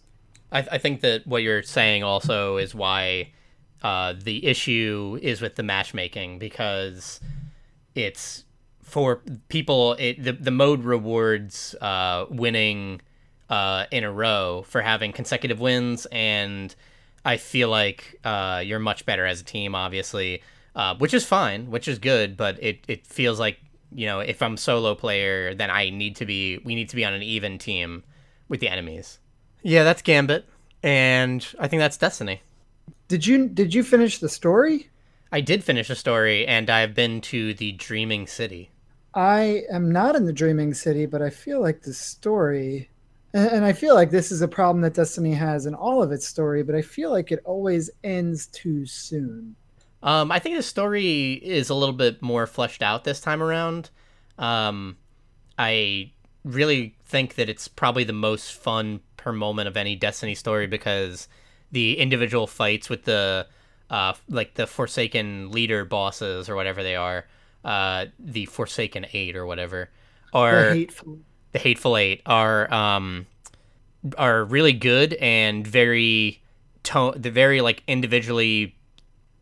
I, 0.53 0.67
I 0.73 0.79
think 0.79 1.01
that 1.01 1.27
what 1.27 1.43
you're 1.43 1.63
saying 1.63 2.03
also 2.05 2.59
is 2.59 2.75
why 2.75 3.33
uh, 3.83 4.15
the 4.17 4.47
issue 4.47 5.19
is 5.23 5.41
with 5.41 5.57
the 5.57 5.63
matchmaking 5.63 6.39
because 6.39 7.21
it's 7.95 8.45
for 8.83 9.23
people. 9.49 9.95
It, 9.99 10.23
the 10.23 10.33
the 10.33 10.51
mode 10.51 10.85
rewards 10.85 11.75
uh, 11.81 12.27
winning 12.29 13.01
uh, 13.49 13.87
in 13.91 14.05
a 14.05 14.13
row 14.13 14.65
for 14.69 14.83
having 14.83 15.13
consecutive 15.13 15.59
wins, 15.59 16.07
and 16.13 16.75
I 17.25 17.39
feel 17.39 17.69
like 17.69 18.21
uh, 18.25 18.63
you're 18.65 18.79
much 18.79 19.05
better 19.07 19.27
as 19.27 19.41
a 19.41 19.45
team, 19.45 19.75
obviously, 19.75 20.43
uh, 20.77 20.95
which 20.97 21.15
is 21.15 21.25
fine, 21.25 21.71
which 21.71 21.89
is 21.89 21.99
good, 21.99 22.37
but 22.37 22.63
it 22.63 22.85
it 22.87 23.07
feels 23.07 23.41
like 23.41 23.59
you 23.91 24.07
know 24.07 24.21
if 24.21 24.43
I'm 24.43 24.57
solo 24.57 24.95
player, 24.95 25.55
then 25.55 25.71
I 25.71 25.91
need 25.91 26.17
to 26.17 26.27
be 26.27 26.59
we 26.59 26.75
need 26.75 26.91
to 26.91 26.97
be 26.97 27.05
on 27.05 27.15
an 27.15 27.23
even 27.23 27.59
team 27.59 28.05
with 28.49 28.61
the 28.61 28.69
enemies. 28.69 29.19
Yeah, 29.63 29.85
that's 29.85 30.03
Gambit, 30.03 30.45
and 30.83 31.47
I 31.59 31.69
think 31.69 31.81
that's 31.81 31.97
Destiny. 31.97 32.43
Did 33.09 33.27
you 33.27 33.49
did 33.49 33.75
you 33.75 33.83
finish 33.83 34.19
the 34.19 34.29
story? 34.29 34.89
I 35.31 35.41
did 35.41 35.65
finish 35.65 35.89
the 35.89 35.97
story, 35.97 36.47
and 36.47 36.69
I've 36.69 36.95
been 36.95 37.21
to 37.23 37.55
the 37.55 37.73
Dreaming 37.73 38.27
City. 38.27 38.71
I 39.15 39.63
am 39.71 39.93
not 39.93 40.17
in 40.17 40.27
the 40.27 40.33
Dreaming 40.33 40.75
City, 40.75 41.07
but 41.07 41.23
I 41.23 41.31
feel 41.31 41.61
like 41.61 41.83
the 41.83 41.93
story, 41.93 42.91
and 43.33 43.65
I 43.65 43.73
feel 43.73 43.95
like 43.95 44.11
this 44.11 44.33
is 44.33 44.43
a 44.43 44.49
problem 44.49 44.83
that 44.83 44.95
Destiny 44.95 45.35
has 45.35 45.67
in 45.67 45.75
all 45.75 46.03
of 46.03 46.13
its 46.13 46.27
story, 46.27 46.63
but 46.63 46.75
I 46.75 46.83
feel 46.83 47.11
like 47.11 47.31
it 47.31 47.41
always 47.45 47.91
ends 48.03 48.47
too 48.47 48.87
soon. 48.87 49.57
Um, 50.03 50.33
I 50.33 50.39
think 50.39 50.57
the 50.57 50.63
story 50.63 51.35
is 51.35 51.71
a 51.71 51.75
little 51.75 51.95
bit 51.95 52.23
more 52.23 52.47
fleshed 52.47 52.83
out 52.83 53.05
this 53.05 53.21
time 53.21 53.43
around. 53.43 53.91
Um, 54.39 54.97
I 55.59 56.13
really 56.45 56.97
think 57.07 57.37
that 57.37 57.49
it's 57.49 57.69
probably 57.69 58.05
the 58.05 58.13
most 58.13 58.53
fun 58.53 59.01
per 59.23 59.33
moment 59.33 59.69
of 59.69 59.77
any 59.77 59.95
Destiny 59.95 60.35
story 60.35 60.67
because 60.67 61.29
the 61.71 61.99
individual 61.99 62.47
fights 62.47 62.89
with 62.89 63.05
the 63.05 63.47
uh, 63.91 64.15
like 64.29 64.55
the 64.55 64.67
Forsaken 64.67 65.51
leader 65.51 65.85
bosses 65.85 66.49
or 66.49 66.57
whatever 66.57 66.83
they 66.83 66.97
are, 66.97 67.27
uh, 67.65 68.07
the 68.19 68.47
Forsaken 68.47 69.07
Eight 69.13 69.37
or 69.37 69.47
whatever, 69.47 69.91
are 70.33 70.71
the 70.71 70.75
hateful, 70.75 71.19
the 71.53 71.59
hateful 71.59 71.97
Eight 71.97 72.23
are 72.27 72.73
um, 72.73 73.27
are 74.19 74.45
really 74.45 74.73
good 74.73 75.15
and 75.15 75.67
very 75.67 76.43
tone 76.83 77.15
the 77.17 77.31
very 77.31 77.61
like 77.61 77.83
individually 77.87 78.75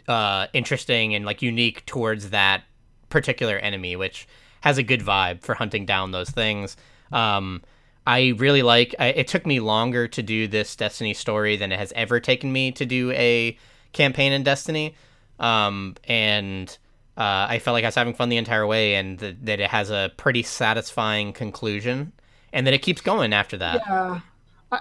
uh, 0.08 0.48
interesting 0.52 1.14
and 1.14 1.24
like 1.24 1.42
unique 1.42 1.86
towards 1.86 2.30
that 2.30 2.64
particular 3.08 3.56
enemy, 3.58 3.96
which 3.96 4.26
has 4.60 4.78
a 4.78 4.82
good 4.82 5.00
vibe 5.00 5.42
for 5.42 5.54
hunting 5.54 5.86
down 5.86 6.10
those 6.10 6.30
things. 6.30 6.76
Um, 7.12 7.62
I 8.10 8.34
really 8.38 8.62
like. 8.62 8.96
I, 8.98 9.06
it 9.10 9.28
took 9.28 9.46
me 9.46 9.60
longer 9.60 10.08
to 10.08 10.20
do 10.20 10.48
this 10.48 10.74
Destiny 10.74 11.14
story 11.14 11.56
than 11.56 11.70
it 11.70 11.78
has 11.78 11.92
ever 11.94 12.18
taken 12.18 12.52
me 12.52 12.72
to 12.72 12.84
do 12.84 13.12
a 13.12 13.56
campaign 13.92 14.32
in 14.32 14.42
Destiny, 14.42 14.96
um, 15.38 15.94
and 16.02 16.68
uh, 17.16 17.46
I 17.48 17.60
felt 17.60 17.74
like 17.74 17.84
I 17.84 17.86
was 17.86 17.94
having 17.94 18.14
fun 18.14 18.28
the 18.28 18.36
entire 18.36 18.66
way, 18.66 18.96
and 18.96 19.16
th- 19.16 19.36
that 19.42 19.60
it 19.60 19.70
has 19.70 19.90
a 19.90 20.10
pretty 20.16 20.42
satisfying 20.42 21.32
conclusion, 21.32 22.12
and 22.52 22.66
that 22.66 22.74
it 22.74 22.82
keeps 22.82 23.00
going 23.00 23.32
after 23.32 23.56
that. 23.58 23.80
Yeah, 23.86 24.20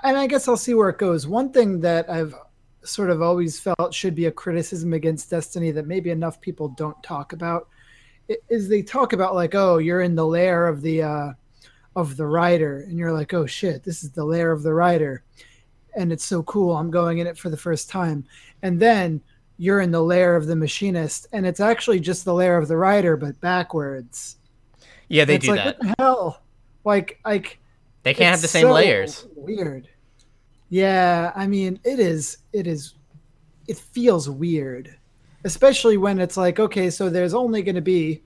and 0.04 0.18
I 0.18 0.26
guess 0.26 0.48
I'll 0.48 0.58
see 0.58 0.74
where 0.74 0.90
it 0.90 0.98
goes. 0.98 1.28
One 1.28 1.52
thing 1.52 1.82
that 1.82 2.10
I've 2.10 2.34
sort 2.82 3.12
of 3.12 3.22
always 3.22 3.60
felt 3.60 3.94
should 3.94 4.16
be 4.16 4.26
a 4.26 4.32
criticism 4.32 4.92
against 4.94 5.30
Destiny 5.30 5.70
that 5.70 5.86
maybe 5.86 6.10
enough 6.10 6.42
people 6.42 6.70
don't 6.70 7.02
talk 7.04 7.34
about 7.34 7.68
is 8.50 8.70
they 8.70 8.82
talk 8.82 9.14
about 9.14 9.36
like, 9.36 9.54
oh, 9.54 9.78
you're 9.78 10.02
in 10.02 10.16
the 10.16 10.26
lair 10.26 10.68
of 10.68 10.82
the 10.82 11.04
uh, 11.04 11.34
of 12.00 12.18
the 12.18 12.26
rider 12.26 12.82
and 12.82 12.98
you're 12.98 13.14
like 13.14 13.34
oh 13.34 13.46
shit 13.46 13.84
this 13.84 14.04
is 14.04 14.12
the 14.12 14.24
lair 14.24 14.52
of 14.52 14.64
the 14.64 14.74
rider 14.74 15.24
and 15.96 16.12
it's 16.12 16.24
so 16.24 16.44
cool. 16.44 16.76
I'm 16.76 16.92
going 16.92 17.20
in 17.20 17.28
it 17.28 17.38
for 17.38 17.50
the 17.50 17.58
first 17.58 17.90
time. 17.90 18.26
And 18.62 18.80
then 18.80 19.22
you're 19.58 19.82
in 19.82 19.92
the 19.92 20.02
lair 20.02 20.36
of 20.36 20.48
the 20.48 20.56
machinist 20.56 21.28
and 21.34 21.46
it's 21.46 21.60
actually 21.60 22.00
just 22.00 22.26
the 22.26 22.34
lair 22.34 22.58
of 22.58 22.68
the 22.68 22.78
rider 22.78 23.18
but 23.18 23.40
backwards. 23.42 24.38
Yeah, 25.08 25.26
they 25.26 25.36
it's 25.36 25.46
do 25.46 25.52
like 25.56 25.64
that. 25.64 25.80
what 25.80 25.88
the 25.88 25.96
hell? 26.00 26.42
Like 26.86 27.20
like 27.26 27.60
They 28.04 28.14
can't 28.14 28.32
have 28.32 28.42
the 28.42 28.48
same 28.48 28.68
so 28.68 28.74
layers. 28.74 29.28
weird. 29.36 29.90
Yeah 30.70 31.32
i 31.36 31.48
mean 31.48 31.80
it 31.84 32.00
is 32.00 32.38
it 32.54 32.68
is 32.68 32.94
it 33.68 33.78
feels 33.78 34.30
weird. 34.30 34.96
Especially 35.44 35.98
when 35.98 36.20
it's 36.20 36.38
like 36.38 36.60
okay 36.60 36.90
so 36.90 37.10
there's 37.10 37.34
only 37.34 37.62
going 37.62 37.76
to 37.76 37.82
be 37.82 38.24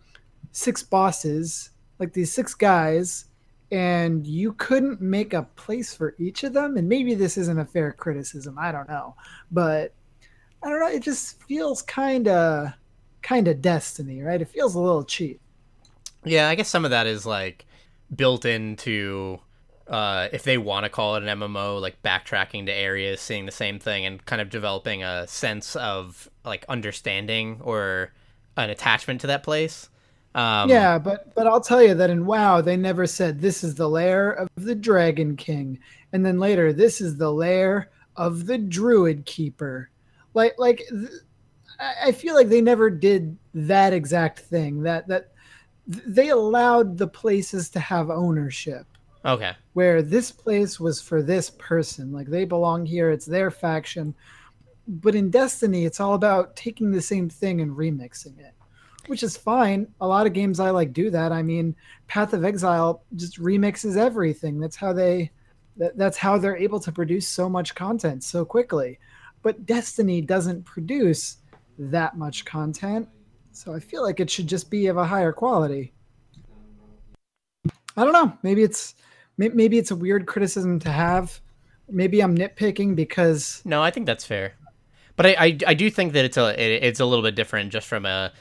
six 0.52 0.84
bosses 0.84 1.72
like 2.00 2.14
these 2.14 2.32
six 2.32 2.54
guys 2.54 3.26
and 3.74 4.28
you 4.28 4.54
couldn't 4.54 5.02
make 5.02 5.34
a 5.34 5.44
place 5.58 5.96
for 5.96 6.16
each 6.20 6.46
of 6.46 6.54
them 6.54 6.78
and 6.78 6.90
maybe 6.90 7.16
this 7.16 7.38
isn't 7.38 7.60
a 7.60 7.66
fair 7.66 7.94
criticism 7.94 8.58
i 8.60 8.72
don't 8.72 8.90
know 8.90 9.16
but 9.52 9.96
i 10.64 10.70
don't 10.70 10.80
know 10.80 10.88
it 10.90 11.04
just 11.04 11.42
feels 11.44 11.82
kind 11.84 12.28
of 12.30 12.70
kind 13.24 13.48
of 13.48 13.62
destiny 13.62 14.22
right 14.22 14.42
it 14.42 14.50
feels 14.50 14.76
a 14.76 14.82
little 14.82 15.06
cheap 15.06 15.42
Yeah, 16.26 16.50
I 16.50 16.56
guess 16.56 16.70
some 16.70 16.86
of 16.86 16.92
that 16.92 17.08
is 17.08 17.26
like 17.26 17.66
built 18.16 18.46
into 18.46 19.40
uh, 19.88 20.30
if 20.32 20.44
they 20.44 20.58
want 20.58 20.86
to 20.86 20.90
call 20.90 21.16
it 21.16 21.24
an 21.24 21.40
MMO, 21.40 21.82
like 21.82 22.02
backtracking 22.04 22.66
to 22.68 22.74
areas, 22.74 23.20
seeing 23.22 23.46
the 23.46 23.52
same 23.52 23.80
thing, 23.80 24.06
and 24.06 24.26
kind 24.26 24.42
of 24.42 24.50
developing 24.50 25.04
a 25.04 25.28
sense 25.28 25.76
of 25.76 26.30
like 26.46 26.66
understanding 26.70 27.60
or 27.64 28.14
an 28.58 28.70
attachment 28.70 29.22
to 29.22 29.28
that 29.28 29.44
place. 29.44 29.90
Um, 30.36 30.70
yeah, 30.70 30.98
but 30.98 31.34
but 31.36 31.46
I'll 31.46 31.62
tell 31.62 31.82
you 31.82 31.94
that 31.94 32.10
in 32.10 32.26
WoW 32.26 32.62
they 32.62 32.76
never 32.76 33.06
said 33.06 33.40
this 33.40 33.64
is 33.64 33.76
the 33.76 33.90
lair 33.90 34.32
of 34.32 34.50
the 34.56 34.76
Dragon 34.76 35.36
King, 35.36 35.80
and 36.12 36.26
then 36.26 36.40
later 36.40 36.74
this 36.74 37.02
is 37.02 37.18
the 37.18 37.32
lair 37.32 37.92
of 38.16 38.48
the 38.48 38.58
Druid 38.58 39.26
Keeper. 39.26 39.90
Like 40.34 40.56
like 40.58 40.84
th- 40.90 41.22
I 41.80 42.12
feel 42.12 42.34
like 42.34 42.50
they 42.50 42.62
never 42.62 42.90
did 42.90 43.38
that 43.54 43.94
exact 43.94 44.40
thing. 44.40 44.82
That 44.82 45.08
that 45.08 45.34
th- 45.92 46.04
they 46.08 46.30
allowed 46.30 46.98
the 46.98 47.08
places 47.08 47.70
to 47.72 47.80
have 47.80 48.10
ownership. 48.10 48.88
Okay. 49.26 49.54
Where 49.74 50.02
this 50.02 50.32
place 50.32 50.80
was 50.80 51.00
for 51.00 51.22
this 51.22 51.52
person, 51.52 52.12
like 52.12 52.28
they 52.28 52.44
belong 52.44 52.86
here, 52.86 53.12
it's 53.12 53.26
their 53.26 53.52
faction. 53.52 54.16
But 54.86 55.16
in 55.16 55.30
Destiny, 55.30 55.86
it's 55.86 56.00
all 56.00 56.14
about 56.14 56.56
taking 56.58 56.92
the 56.92 57.02
same 57.02 57.30
thing 57.30 57.62
and 57.62 57.72
remixing 57.72 58.38
it 58.40 58.53
which 59.08 59.24
is 59.24 59.38
fine. 59.38 59.88
A 60.02 60.08
lot 60.08 60.26
of 60.26 60.34
games 60.34 60.60
I 60.60 60.70
like 60.70 60.94
do 60.94 61.10
that. 61.10 61.32
I 61.32 61.42
mean, 61.42 61.76
Path 62.08 62.34
of 62.34 62.46
Exile 62.46 63.04
just 63.16 63.40
remixes 63.40 63.98
everything. 63.98 64.60
That's 64.60 64.76
how 64.76 64.94
they 64.94 65.32
that, 65.78 65.98
that's 65.98 66.18
how 66.18 66.38
they're 66.38 66.58
able 66.58 66.80
to 66.80 66.92
produce 66.92 67.28
so 67.28 67.50
much 67.50 67.76
content 67.76 68.24
so 68.24 68.46
quickly. 68.46 69.00
But 69.42 69.66
Destiny 69.66 70.22
doesn't 70.22 70.64
produce 70.64 71.38
that 71.78 72.18
much 72.18 72.46
content. 72.46 73.08
So 73.52 73.74
I 73.74 73.80
feel 73.80 74.04
like 74.04 74.20
it 74.20 74.30
should 74.30 74.48
just 74.48 74.70
be 74.70 74.88
of 74.88 74.98
a 74.98 75.06
higher 75.06 75.34
quality. 75.34 75.94
I 77.96 78.04
don't 78.04 78.14
know. 78.14 78.38
Maybe 78.42 78.64
it's 78.64 78.96
maybe 79.38 79.78
it's 79.78 79.92
a 79.92 79.96
weird 79.96 80.26
criticism 80.26 80.80
to 80.80 80.90
have. 80.90 81.40
Maybe 81.90 82.22
I'm 82.22 82.36
nitpicking 82.36 82.96
because 82.96 83.62
No, 83.66 83.82
I 83.82 83.92
think 83.92 84.06
that's 84.06 84.26
fair. 84.26 84.54
But 85.16 85.28
I, 85.28 85.36
I, 85.38 85.58
I 85.68 85.74
do 85.76 85.90
think 85.92 86.14
that 86.14 86.26
it's 86.26 86.38
a 86.38 86.60
it, 86.60 86.84
it's 86.84 87.00
a 87.00 87.06
little 87.06 87.24
bit 87.24 87.36
different 87.36 87.72
just 87.72 87.88
from 87.88 88.06
a 88.06 88.32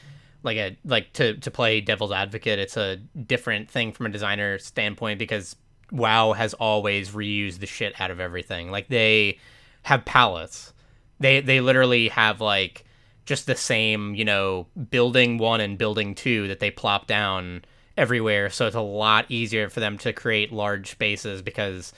like 0.42 0.56
a 0.56 0.76
like 0.84 1.12
to 1.14 1.36
to 1.38 1.50
play 1.50 1.80
devil's 1.80 2.12
advocate. 2.12 2.58
It's 2.58 2.76
a 2.76 2.96
different 2.96 3.70
thing 3.70 3.92
from 3.92 4.06
a 4.06 4.10
designer 4.10 4.58
standpoint 4.58 5.18
because 5.18 5.56
WoW 5.90 6.32
has 6.32 6.54
always 6.54 7.10
reused 7.10 7.58
the 7.58 7.66
shit 7.66 8.00
out 8.00 8.10
of 8.10 8.20
everything. 8.20 8.70
Like 8.70 8.88
they 8.88 9.38
have 9.82 10.04
palettes. 10.04 10.72
They 11.20 11.40
they 11.40 11.60
literally 11.60 12.08
have 12.08 12.40
like 12.40 12.84
just 13.24 13.46
the 13.46 13.54
same, 13.54 14.14
you 14.14 14.24
know, 14.24 14.66
building 14.90 15.38
one 15.38 15.60
and 15.60 15.78
building 15.78 16.14
two 16.14 16.48
that 16.48 16.60
they 16.60 16.70
plop 16.70 17.06
down 17.06 17.64
everywhere. 17.96 18.50
So 18.50 18.66
it's 18.66 18.76
a 18.76 18.80
lot 18.80 19.26
easier 19.28 19.68
for 19.68 19.80
them 19.80 19.98
to 19.98 20.12
create 20.12 20.52
large 20.52 20.90
spaces 20.90 21.42
because 21.42 21.92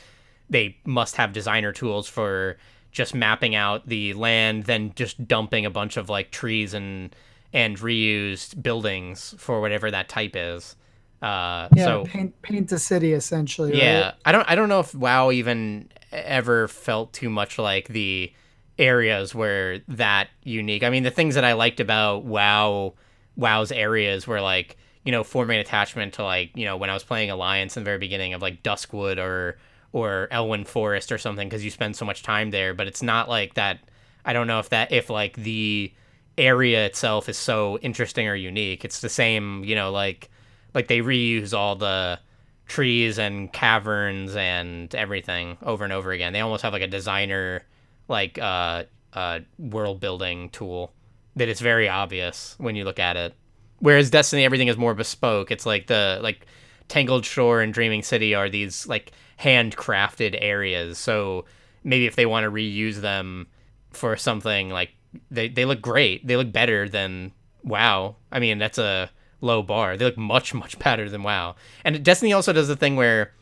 they 0.51 0.77
must 0.85 1.17
have 1.17 1.33
designer 1.33 1.73
tools 1.73 2.09
for 2.09 2.59
just 2.93 3.15
mapping 3.15 3.55
out 3.55 3.89
the 3.89 4.15
land, 4.15 4.65
then 4.65 4.93
just 4.95 5.27
dumping 5.27 5.67
a 5.67 5.71
bunch 5.71 5.97
of 5.97 6.09
like 6.09 6.31
trees 6.31 6.75
and 6.75 7.15
and 7.55 7.79
reused 7.79 8.61
buildings 8.63 9.35
for 9.39 9.61
whatever 9.61 9.91
that 9.91 10.09
type 10.09 10.35
is. 10.35 10.77
Uh, 11.23 11.69
yeah, 11.75 11.85
so 11.85 12.05
paint 12.05 12.43
paint 12.43 12.71
a 12.71 12.79
city 12.79 13.15
essentially. 13.15 13.79
yeah, 13.79 14.03
right? 14.03 14.15
I 14.27 14.33
don't 14.33 14.51
I 14.51 14.55
don't 14.55 14.69
know 14.69 14.81
if 14.81 14.95
WoW 14.95 15.31
even 15.31 15.89
ever 16.13 16.69
felt 16.69 17.15
too 17.15 17.31
much 17.31 17.59
like 17.59 17.89
the 17.89 18.31
areas 18.79 19.35
were 19.35 19.81
that 19.89 20.29
unique. 20.43 20.83
I 20.83 20.91
mean, 20.91 21.05
the 21.05 21.11
things 21.11 21.37
that 21.37 21.45
I 21.45 21.55
liked 21.55 21.81
about 21.81 22.25
WoW 22.25 22.95
WoW's 23.37 23.73
areas 23.73 24.27
were 24.27 24.41
like, 24.41 24.77
you 25.05 25.13
know, 25.13 25.25
forming 25.25 25.57
an 25.57 25.61
attachment 25.61 26.15
to 26.15 26.25
like, 26.25 26.51
you 26.55 26.67
know, 26.67 26.77
when 26.77 26.91
I 26.91 26.95
was 26.95 27.05
playing 27.05 27.31
Alliance 27.31 27.77
in 27.77 27.85
the 27.85 27.87
very 27.87 27.99
beginning 27.99 28.35
of 28.35 28.43
like 28.43 28.63
Duskwood 28.63 29.19
or 29.19 29.57
or 29.93 30.29
Elwynn 30.33 30.67
Forest 30.67 31.13
or 31.13 31.19
something 31.19 31.49
because 31.49 31.65
you 31.65 31.71
spend 31.71 31.97
so 31.97 32.05
much 32.05 32.25
time 32.25 32.51
there, 32.51 32.75
but 32.75 32.89
it's 32.89 33.03
not 33.03 33.29
like 33.29 33.55
that 33.55 33.79
I 34.25 34.33
don't 34.33 34.49
know 34.49 34.59
if 34.59 34.69
that 34.71 34.93
if 34.93 35.09
like 35.09 35.37
the 35.37 35.93
area 36.37 36.87
itself 36.87 37.29
is 37.29 37.37
so 37.37 37.79
interesting 37.79 38.29
or 38.29 38.35
unique. 38.35 38.85
It's 38.85 39.01
the 39.01 39.09
same, 39.09 39.65
you 39.65 39.75
know, 39.75 39.91
like 39.91 40.31
like 40.75 40.89
they 40.89 41.01
reuse 41.01 41.57
all 41.57 41.77
the 41.77 42.19
trees 42.67 43.19
and 43.19 43.53
caverns 43.53 44.35
and 44.35 44.93
everything 44.95 45.59
over 45.63 45.85
and 45.85 45.93
over 45.93 46.13
again. 46.13 46.33
They 46.33 46.41
almost 46.41 46.63
have 46.63 46.73
like 46.73 46.83
a 46.83 46.89
designer 46.89 47.63
like 48.09 48.39
uh 48.39 48.85
uh 49.13 49.41
world 49.59 50.01
building 50.01 50.51
tool 50.51 50.93
that 51.37 51.49
it's 51.49 51.61
very 51.61 51.89
obvious 51.89 52.55
when 52.59 52.77
you 52.77 52.85
look 52.85 52.99
at 52.99 53.17
it. 53.17 53.35
Whereas 53.79 54.11
Destiny 54.11 54.45
everything 54.45 54.69
is 54.69 54.77
more 54.77 54.95
bespoke. 54.95 55.51
It's 55.51 55.67
like 55.67 55.87
the 55.87 56.19
like 56.23 56.47
Tangled 56.89 57.25
Shore 57.25 57.61
and 57.61 57.73
Dreaming 57.73 58.03
City 58.03 58.35
are 58.35 58.49
these 58.49 58.87
like 58.87 59.13
handcrafted 59.41 60.37
areas. 60.41 60.99
So 60.99 61.45
maybe 61.83 62.07
if 62.07 62.17
they 62.17 62.27
want 62.27 62.45
to 62.45 62.51
reuse 62.51 62.97
them 62.97 63.47
for 63.93 64.17
something 64.17 64.71
like 64.71 64.91
they 65.31 65.49
they 65.49 65.65
look 65.65 65.81
great. 65.81 66.27
They 66.27 66.37
look 66.37 66.53
better 66.53 66.89
than 66.89 67.33
WoW. 67.63 68.17
I 68.31 68.41
mean, 68.41 68.59
that's 68.59 68.79
a 68.79 69.11
low 69.41 69.63
bar. 69.63 69.97
They 69.97 70.05
look 70.05 70.19
much 70.19 70.55
much 70.55 70.79
better 70.79 71.09
than 71.09 71.23
WoW. 71.23 71.57
And 71.85 72.05
Destiny 72.05 72.33
also 72.33 72.53
does 72.53 72.69
the 72.69 72.77
thing 72.77 72.97
where 72.97 73.33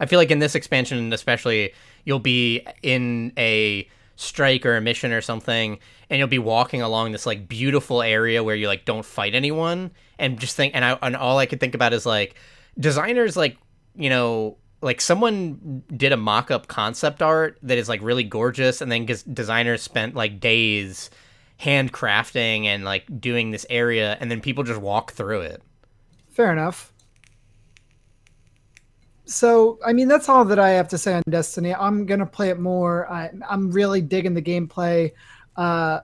I 0.00 0.06
feel 0.06 0.18
like 0.18 0.30
in 0.30 0.38
this 0.38 0.54
expansion 0.54 1.12
especially 1.12 1.72
you'll 2.04 2.18
be 2.18 2.66
in 2.82 3.32
a 3.36 3.88
strike 4.16 4.66
or 4.66 4.76
a 4.76 4.80
mission 4.80 5.12
or 5.12 5.20
something 5.20 5.78
and 6.10 6.18
you'll 6.18 6.26
be 6.26 6.38
walking 6.38 6.82
along 6.82 7.12
this 7.12 7.26
like 7.26 7.48
beautiful 7.48 8.02
area 8.02 8.42
where 8.42 8.56
you 8.56 8.66
like 8.66 8.84
don't 8.84 9.04
fight 9.04 9.34
anyone 9.34 9.90
and 10.18 10.40
just 10.40 10.56
think 10.56 10.74
and 10.74 10.84
I 10.84 10.98
and 11.02 11.14
all 11.14 11.38
I 11.38 11.46
could 11.46 11.60
think 11.60 11.74
about 11.74 11.92
is 11.92 12.04
like 12.06 12.34
designers 12.78 13.36
like 13.36 13.58
you 13.94 14.10
know 14.10 14.56
like 14.80 15.00
someone 15.00 15.82
did 15.94 16.12
a 16.12 16.16
mock-up 16.16 16.68
concept 16.68 17.22
art 17.22 17.58
that 17.62 17.78
is 17.78 17.88
like 17.88 18.02
really 18.02 18.24
gorgeous 18.24 18.80
and 18.80 18.90
then 18.90 19.06
designers 19.06 19.82
spent 19.82 20.14
like 20.14 20.40
days 20.40 21.10
handcrafting 21.60 22.64
and 22.64 22.84
like 22.84 23.20
doing 23.20 23.50
this 23.50 23.66
area 23.68 24.16
and 24.20 24.30
then 24.30 24.40
people 24.40 24.62
just 24.62 24.80
walk 24.80 25.12
through 25.12 25.40
it 25.40 25.62
Fair 26.38 26.52
enough. 26.52 26.92
So, 29.24 29.80
I 29.84 29.92
mean, 29.92 30.06
that's 30.06 30.28
all 30.28 30.44
that 30.44 30.60
I 30.60 30.68
have 30.68 30.86
to 30.90 30.96
say 30.96 31.14
on 31.14 31.24
Destiny. 31.28 31.74
I'm 31.74 32.06
gonna 32.06 32.24
play 32.24 32.50
it 32.50 32.60
more. 32.60 33.10
I, 33.10 33.30
I'm 33.50 33.72
really 33.72 34.00
digging 34.00 34.34
the 34.34 34.40
gameplay. 34.40 35.10
Uh, 35.56 35.98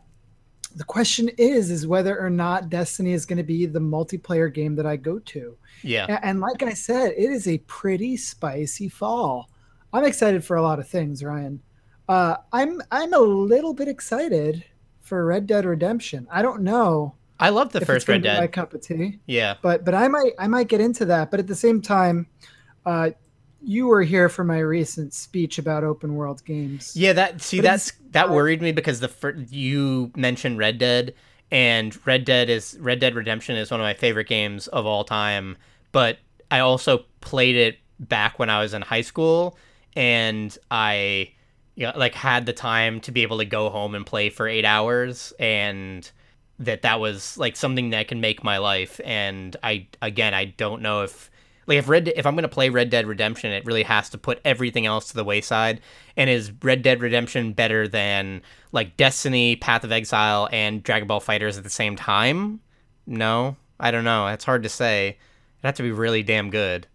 the 0.74 0.82
question 0.82 1.30
is, 1.38 1.70
is 1.70 1.86
whether 1.86 2.18
or 2.18 2.30
not 2.30 2.68
Destiny 2.68 3.12
is 3.12 3.26
going 3.26 3.36
to 3.36 3.44
be 3.44 3.64
the 3.66 3.78
multiplayer 3.78 4.52
game 4.52 4.74
that 4.74 4.86
I 4.86 4.96
go 4.96 5.20
to. 5.20 5.56
Yeah 5.84 6.18
And 6.22 6.40
like 6.40 6.62
I 6.62 6.74
said, 6.74 7.12
it 7.16 7.30
is 7.30 7.46
a 7.46 7.58
pretty 7.58 8.16
spicy 8.16 8.88
fall. 8.88 9.50
I'm 9.92 10.04
excited 10.04 10.44
for 10.44 10.56
a 10.56 10.62
lot 10.62 10.78
of 10.78 10.88
things, 10.88 11.22
Ryan. 11.22 11.60
Uh, 12.08 12.36
I'm 12.52 12.82
I'm 12.90 13.12
a 13.14 13.20
little 13.20 13.74
bit 13.74 13.88
excited 13.88 14.64
for 15.00 15.24
Red 15.24 15.46
Dead 15.46 15.64
Redemption. 15.64 16.26
I 16.30 16.42
don't 16.42 16.62
know 16.62 17.14
i 17.40 17.48
love 17.48 17.72
the 17.72 17.84
first 17.84 18.06
red 18.06 18.22
dead 18.22 18.38
my 18.38 18.46
cup 18.46 18.72
of 18.74 18.80
tea 18.80 19.18
yeah 19.26 19.56
but 19.60 19.84
but 19.84 19.92
I 19.92 20.06
might 20.06 20.32
I 20.38 20.46
might 20.46 20.68
get 20.68 20.80
into 20.80 21.04
that. 21.06 21.30
But 21.30 21.40
at 21.40 21.46
the 21.46 21.54
same 21.54 21.82
time, 21.82 22.28
uh, 22.86 23.10
you 23.62 23.86
were 23.86 24.02
here 24.02 24.28
for 24.28 24.44
my 24.44 24.58
recent 24.58 25.14
speech 25.14 25.58
about 25.58 25.84
open 25.84 26.14
world 26.14 26.44
games. 26.44 26.94
Yeah, 26.96 27.14
that 27.14 27.40
see 27.40 27.58
But 27.58 27.62
that's 27.62 27.92
that 28.10 28.30
worried 28.30 28.62
me 28.62 28.72
because 28.72 29.00
the 29.00 29.08
fir- 29.08 29.36
you 29.48 30.12
mentioned 30.14 30.58
Red 30.58 30.78
Dead 30.78 31.14
and 31.50 31.96
Red 32.06 32.24
Dead 32.24 32.50
is 32.50 32.76
Red 32.78 33.00
Dead 33.00 33.14
Redemption 33.14 33.56
is 33.56 33.70
one 33.70 33.80
of 33.80 33.84
my 33.84 33.94
favorite 33.94 34.28
games 34.28 34.66
of 34.68 34.86
all 34.86 35.04
time, 35.04 35.56
but 35.94 36.18
I 36.50 36.58
also 36.58 37.04
played 37.20 37.56
it 37.56 37.78
back 38.00 38.38
when 38.38 38.50
I 38.50 38.60
was 38.60 38.74
in 38.74 38.82
high 38.82 39.02
school 39.02 39.56
and 39.96 40.58
I 40.70 41.30
you 41.76 41.86
know, 41.86 41.92
like 41.96 42.14
had 42.14 42.46
the 42.46 42.52
time 42.52 43.00
to 43.02 43.12
be 43.12 43.22
able 43.22 43.38
to 43.38 43.44
go 43.44 43.70
home 43.70 43.94
and 43.94 44.04
play 44.04 44.28
for 44.30 44.46
8 44.48 44.64
hours 44.64 45.32
and 45.38 46.10
that 46.58 46.82
that 46.82 47.00
was 47.00 47.38
like 47.38 47.56
something 47.56 47.90
that 47.90 48.08
can 48.08 48.20
make 48.20 48.44
my 48.44 48.58
life 48.58 49.00
and 49.04 49.56
I 49.62 49.86
again 50.02 50.34
I 50.34 50.46
don't 50.46 50.82
know 50.82 51.02
if 51.02 51.30
Like 51.66 51.78
if 51.78 51.88
Red 51.88 52.08
if 52.08 52.26
I'm 52.26 52.34
gonna 52.34 52.48
play 52.48 52.68
Red 52.68 52.90
Dead 52.90 53.06
Redemption, 53.06 53.52
it 53.52 53.64
really 53.64 53.82
has 53.84 54.10
to 54.10 54.18
put 54.18 54.40
everything 54.44 54.86
else 54.86 55.08
to 55.08 55.14
the 55.14 55.24
wayside. 55.24 55.80
And 56.16 56.28
is 56.30 56.52
Red 56.62 56.82
Dead 56.82 57.00
Redemption 57.00 57.52
better 57.52 57.88
than 57.88 58.42
like 58.72 58.96
Destiny, 58.96 59.56
Path 59.56 59.84
of 59.84 59.92
Exile, 59.92 60.48
and 60.52 60.82
Dragon 60.82 61.08
Ball 61.08 61.20
FighterZ 61.20 61.56
at 61.58 61.64
the 61.64 61.70
same 61.70 61.96
time? 61.96 62.60
No, 63.06 63.56
I 63.80 63.90
don't 63.90 64.04
know. 64.04 64.26
It's 64.28 64.44
hard 64.44 64.62
to 64.64 64.68
say. 64.68 65.18
It'd 65.64 65.68
have 65.68 65.76
to 65.76 65.82
be 65.82 65.92
really 65.92 66.22
damn 66.22 66.50
good. 66.50 66.86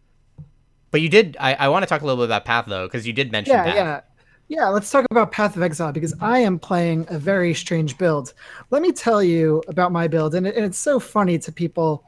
But 0.91 1.01
you 1.01 1.09
did. 1.09 1.35
I, 1.39 1.55
I 1.55 1.67
want 1.69 1.81
to 1.81 1.87
talk 1.87 2.03
a 2.03 2.05
little 2.05 2.23
bit 2.23 2.29
about 2.29 2.45
Path 2.45 2.65
though, 2.67 2.85
because 2.85 3.07
you 3.07 3.13
did 3.13 3.31
mention. 3.31 3.53
Yeah, 3.55 3.63
Path. 3.63 3.75
yeah. 3.75 4.01
Yeah, 4.47 4.67
let's 4.67 4.91
talk 4.91 5.07
about 5.09 5.31
Path 5.31 5.55
of 5.55 5.63
Exile 5.63 5.91
because 5.91 6.13
I 6.21 6.37
am 6.37 6.59
playing 6.59 7.07
a 7.09 7.17
very 7.17 7.55
strange 7.55 7.97
build. 7.97 8.33
Let 8.69 8.83
me 8.83 8.91
tell 8.91 9.23
you 9.23 9.63
about 9.67 9.91
my 9.91 10.07
build, 10.07 10.35
and, 10.35 10.45
it, 10.45 10.55
and 10.55 10.63
it's 10.63 10.77
so 10.77 10.99
funny 10.99 11.39
to 11.39 11.51
people 11.51 12.03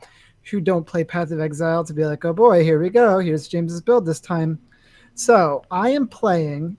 who 0.51 0.61
don't 0.61 0.85
play 0.85 1.03
Path 1.03 1.31
of 1.31 1.39
Exile 1.39 1.83
to 1.83 1.93
be 1.95 2.05
like, 2.05 2.25
oh 2.25 2.33
boy, 2.33 2.63
here 2.63 2.79
we 2.79 2.91
go. 2.91 3.17
Here's 3.17 3.47
James's 3.47 3.81
build 3.81 4.05
this 4.05 4.19
time. 4.19 4.59
So 5.15 5.63
I 5.71 5.89
am 5.89 6.07
playing 6.07 6.77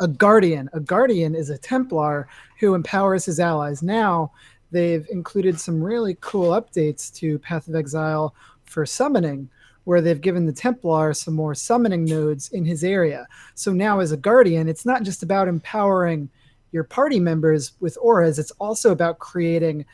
a 0.00 0.08
Guardian. 0.08 0.68
A 0.72 0.80
Guardian 0.80 1.36
is 1.36 1.50
a 1.50 1.58
Templar 1.58 2.28
who 2.58 2.74
empowers 2.74 3.24
his 3.24 3.38
allies. 3.38 3.84
Now 3.84 4.32
they've 4.72 5.06
included 5.10 5.60
some 5.60 5.82
really 5.82 6.16
cool 6.20 6.50
updates 6.50 7.12
to 7.16 7.38
Path 7.40 7.68
of 7.68 7.76
Exile 7.76 8.34
for 8.72 8.86
summoning 8.86 9.48
where 9.84 10.00
they've 10.00 10.20
given 10.20 10.46
the 10.46 10.52
Templar 10.52 11.12
some 11.12 11.34
more 11.34 11.54
summoning 11.54 12.04
nodes 12.04 12.48
in 12.52 12.64
his 12.64 12.84
area. 12.84 13.26
So 13.54 13.72
now, 13.72 14.00
as 14.00 14.12
a 14.12 14.16
guardian, 14.16 14.68
it's 14.68 14.86
not 14.86 15.02
just 15.02 15.22
about 15.22 15.48
empowering 15.48 16.28
your 16.70 16.84
party 16.84 17.20
members 17.20 17.72
with 17.80 17.98
auras, 18.00 18.38
it's 18.38 18.52
also 18.52 18.92
about 18.92 19.18
creating 19.18 19.84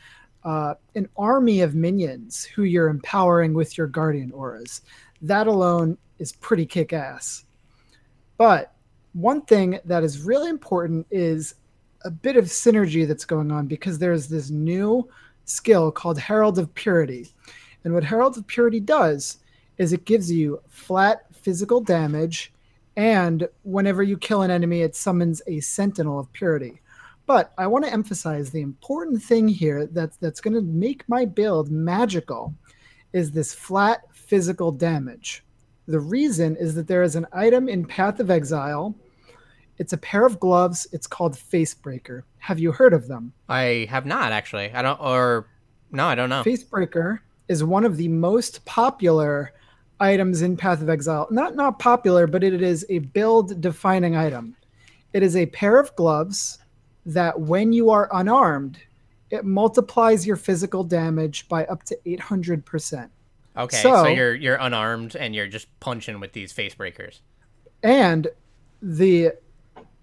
uh, 0.45 0.75
an 0.95 1.09
army 1.17 1.61
of 1.61 1.75
minions 1.75 2.45
who 2.45 2.63
you're 2.63 2.87
empowering 2.87 3.53
with 3.53 3.77
your 3.77 3.87
guardian 3.87 4.31
auras. 4.31 4.81
That 5.21 5.47
alone 5.47 5.97
is 6.19 6.31
pretty 6.31 6.65
kick 6.65 6.93
ass. 6.93 7.43
But 8.37 8.73
one 9.13 9.41
thing 9.41 9.79
that 9.83 10.03
is 10.03 10.21
really 10.21 10.49
important 10.49 11.05
is 11.11 11.55
a 12.05 12.11
bit 12.11 12.37
of 12.37 12.45
synergy 12.45 13.05
that's 13.05 13.25
going 13.25 13.51
on 13.51 13.67
because 13.67 13.99
there's 13.99 14.29
this 14.29 14.49
new 14.49 15.09
skill 15.43 15.91
called 15.91 16.17
Herald 16.17 16.57
of 16.57 16.73
Purity. 16.75 17.27
And 17.83 17.93
what 17.93 18.03
Herald 18.03 18.37
of 18.37 18.47
Purity 18.47 18.79
does 18.79 19.37
is 19.77 19.93
it 19.93 20.05
gives 20.05 20.31
you 20.31 20.61
flat 20.67 21.25
physical 21.31 21.79
damage, 21.79 22.51
and 22.97 23.47
whenever 23.63 24.03
you 24.03 24.17
kill 24.17 24.41
an 24.41 24.51
enemy, 24.51 24.81
it 24.81 24.95
summons 24.95 25.41
a 25.47 25.61
Sentinel 25.61 26.19
of 26.19 26.31
Purity. 26.33 26.81
But 27.25 27.53
I 27.57 27.67
want 27.67 27.85
to 27.85 27.93
emphasize 27.93 28.49
the 28.49 28.61
important 28.61 29.21
thing 29.21 29.47
here 29.47 29.85
that, 29.85 30.19
that's 30.19 30.41
going 30.41 30.55
to 30.55 30.61
make 30.61 31.07
my 31.07 31.25
build 31.25 31.71
magical 31.71 32.53
is 33.13 33.31
this 33.31 33.53
flat 33.53 34.01
physical 34.11 34.71
damage. 34.71 35.43
The 35.87 35.99
reason 35.99 36.55
is 36.55 36.75
that 36.75 36.87
there 36.87 37.03
is 37.03 37.15
an 37.15 37.27
item 37.31 37.69
in 37.69 37.85
Path 37.85 38.19
of 38.19 38.29
Exile. 38.29 38.95
It's 39.77 39.93
a 39.93 39.97
pair 39.97 40.25
of 40.25 40.39
gloves. 40.39 40.87
It's 40.91 41.07
called 41.07 41.35
Facebreaker. 41.35 42.23
Have 42.39 42.59
you 42.59 42.71
heard 42.71 42.93
of 42.93 43.07
them? 43.07 43.33
I 43.47 43.87
have 43.89 44.05
not 44.05 44.31
actually. 44.31 44.71
I 44.71 44.81
don't, 44.81 44.99
or 44.99 45.47
no, 45.91 46.07
I 46.07 46.15
don't 46.15 46.29
know. 46.29 46.43
Facebreaker 46.43 47.19
is 47.49 47.63
one 47.63 47.83
of 47.83 47.97
the 47.97 48.07
most 48.07 48.63
popular 48.63 49.53
items 49.99 50.41
in 50.41 50.55
Path 50.55 50.81
of 50.81 50.89
Exile. 50.89 51.27
Not 51.29 51.55
not 51.55 51.79
popular, 51.79 52.27
but 52.27 52.43
it 52.43 52.61
is 52.61 52.85
a 52.89 52.99
build 52.99 53.59
defining 53.59 54.15
item. 54.15 54.55
It 55.11 55.23
is 55.23 55.35
a 55.35 55.47
pair 55.47 55.79
of 55.79 55.93
gloves 55.95 56.59
that 57.05 57.39
when 57.39 57.73
you 57.73 57.89
are 57.89 58.07
unarmed, 58.13 58.77
it 59.31 59.43
multiplies 59.43 60.25
your 60.25 60.35
physical 60.35 60.83
damage 60.83 61.47
by 61.49 61.65
up 61.65 61.83
to 61.83 61.97
800%. 62.05 63.09
Okay, 63.57 63.77
so, 63.77 64.03
so 64.03 64.07
you're 64.07 64.35
you're 64.35 64.57
unarmed 64.57 65.15
and 65.15 65.35
you're 65.35 65.47
just 65.47 65.67
punching 65.79 66.19
with 66.19 66.33
these 66.33 66.53
face 66.53 66.75
breakers. 66.75 67.21
And 67.83 68.27
the 68.81 69.33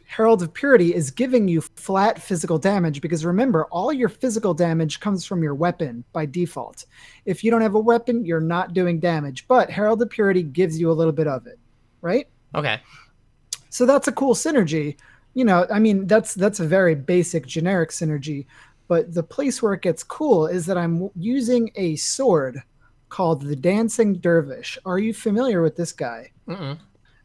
Herald 0.07 0.41
of 0.43 0.55
Purity 0.55 0.95
is 0.95 1.11
giving 1.11 1.49
you 1.49 1.61
flat 1.61 2.23
physical 2.23 2.59
damage 2.59 3.01
because 3.01 3.25
remember, 3.25 3.65
all 3.67 3.93
your 3.93 4.09
physical 4.09 4.55
damage 4.55 5.01
comes 5.01 5.25
from 5.25 5.43
your 5.43 5.55
weapon 5.55 6.05
by 6.13 6.27
default. 6.27 6.87
If 7.25 7.43
you 7.43 7.51
don't 7.51 7.61
have 7.61 7.75
a 7.75 7.81
weapon, 7.81 8.25
you're 8.25 8.41
not 8.41 8.73
doing 8.73 9.01
damage, 9.01 9.47
but 9.49 9.69
Herald 9.69 10.01
of 10.01 10.11
Purity 10.11 10.43
gives 10.43 10.79
you 10.79 10.91
a 10.91 10.95
little 10.95 11.13
bit 11.13 11.27
of 11.27 11.47
it, 11.47 11.59
right? 12.01 12.29
Okay. 12.55 12.81
So 13.69 13.85
that's 13.85 14.09
a 14.09 14.13
cool 14.13 14.35
synergy. 14.35 14.97
You 15.35 15.45
know, 15.45 15.67
I 15.71 15.81
mean, 15.81 16.07
that's 16.07 16.35
that's 16.35 16.61
a 16.61 16.67
very 16.67 16.95
basic 16.95 17.47
generic 17.47 17.91
synergy, 17.91 18.47
but 18.89 19.13
the 19.13 19.23
place 19.23 19.61
where 19.61 19.75
it 19.75 19.83
gets 19.83 20.03
cool 20.03 20.47
is 20.47 20.65
that 20.67 20.79
I'm 20.79 21.11
using 21.15 21.71
a 21.75 21.97
sword 21.97 22.63
called 23.09 23.43
the 23.43 23.57
Dancing 23.57 24.15
Dervish. 24.15 24.79
Are 24.87 24.99
you 24.99 25.13
familiar 25.13 25.63
with 25.63 25.77
this 25.77 25.93
guy? 25.93 26.31
Mm-mm. 26.49 26.79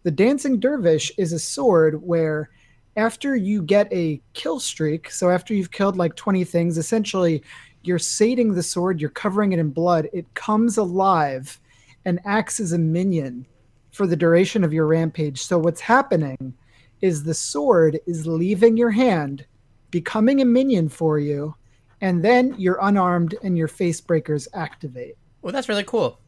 The 0.03 0.11
Dancing 0.11 0.59
Dervish 0.59 1.11
is 1.17 1.31
a 1.31 1.39
sword 1.39 2.01
where 2.01 2.49
after 2.95 3.35
you 3.35 3.61
get 3.61 3.91
a 3.93 4.21
kill 4.33 4.59
streak, 4.59 5.09
so 5.09 5.29
after 5.29 5.53
you've 5.53 5.71
killed 5.71 5.97
like 5.97 6.15
20 6.15 6.43
things, 6.43 6.77
essentially 6.77 7.43
you're 7.83 7.99
sating 7.99 8.53
the 8.53 8.63
sword, 8.63 8.99
you're 8.99 9.09
covering 9.09 9.53
it 9.53 9.59
in 9.59 9.69
blood, 9.69 10.09
it 10.13 10.31
comes 10.33 10.77
alive 10.77 11.59
and 12.05 12.19
acts 12.25 12.59
as 12.59 12.73
a 12.73 12.77
minion 12.77 13.45
for 13.91 14.07
the 14.07 14.15
duration 14.15 14.63
of 14.63 14.73
your 14.73 14.87
rampage. 14.87 15.41
So 15.41 15.57
what's 15.57 15.81
happening 15.81 16.53
is 17.01 17.23
the 17.23 17.33
sword 17.33 17.99
is 18.05 18.27
leaving 18.27 18.77
your 18.77 18.91
hand, 18.91 19.45
becoming 19.89 20.41
a 20.41 20.45
minion 20.45 20.89
for 20.89 21.19
you, 21.19 21.55
and 22.01 22.23
then 22.23 22.55
you're 22.57 22.79
unarmed 22.81 23.35
and 23.43 23.57
your 23.57 23.67
face 23.67 24.01
breakers 24.01 24.47
activate. 24.53 25.15
Well, 25.41 25.53
that's 25.53 25.69
really 25.69 25.83
cool. 25.83 26.19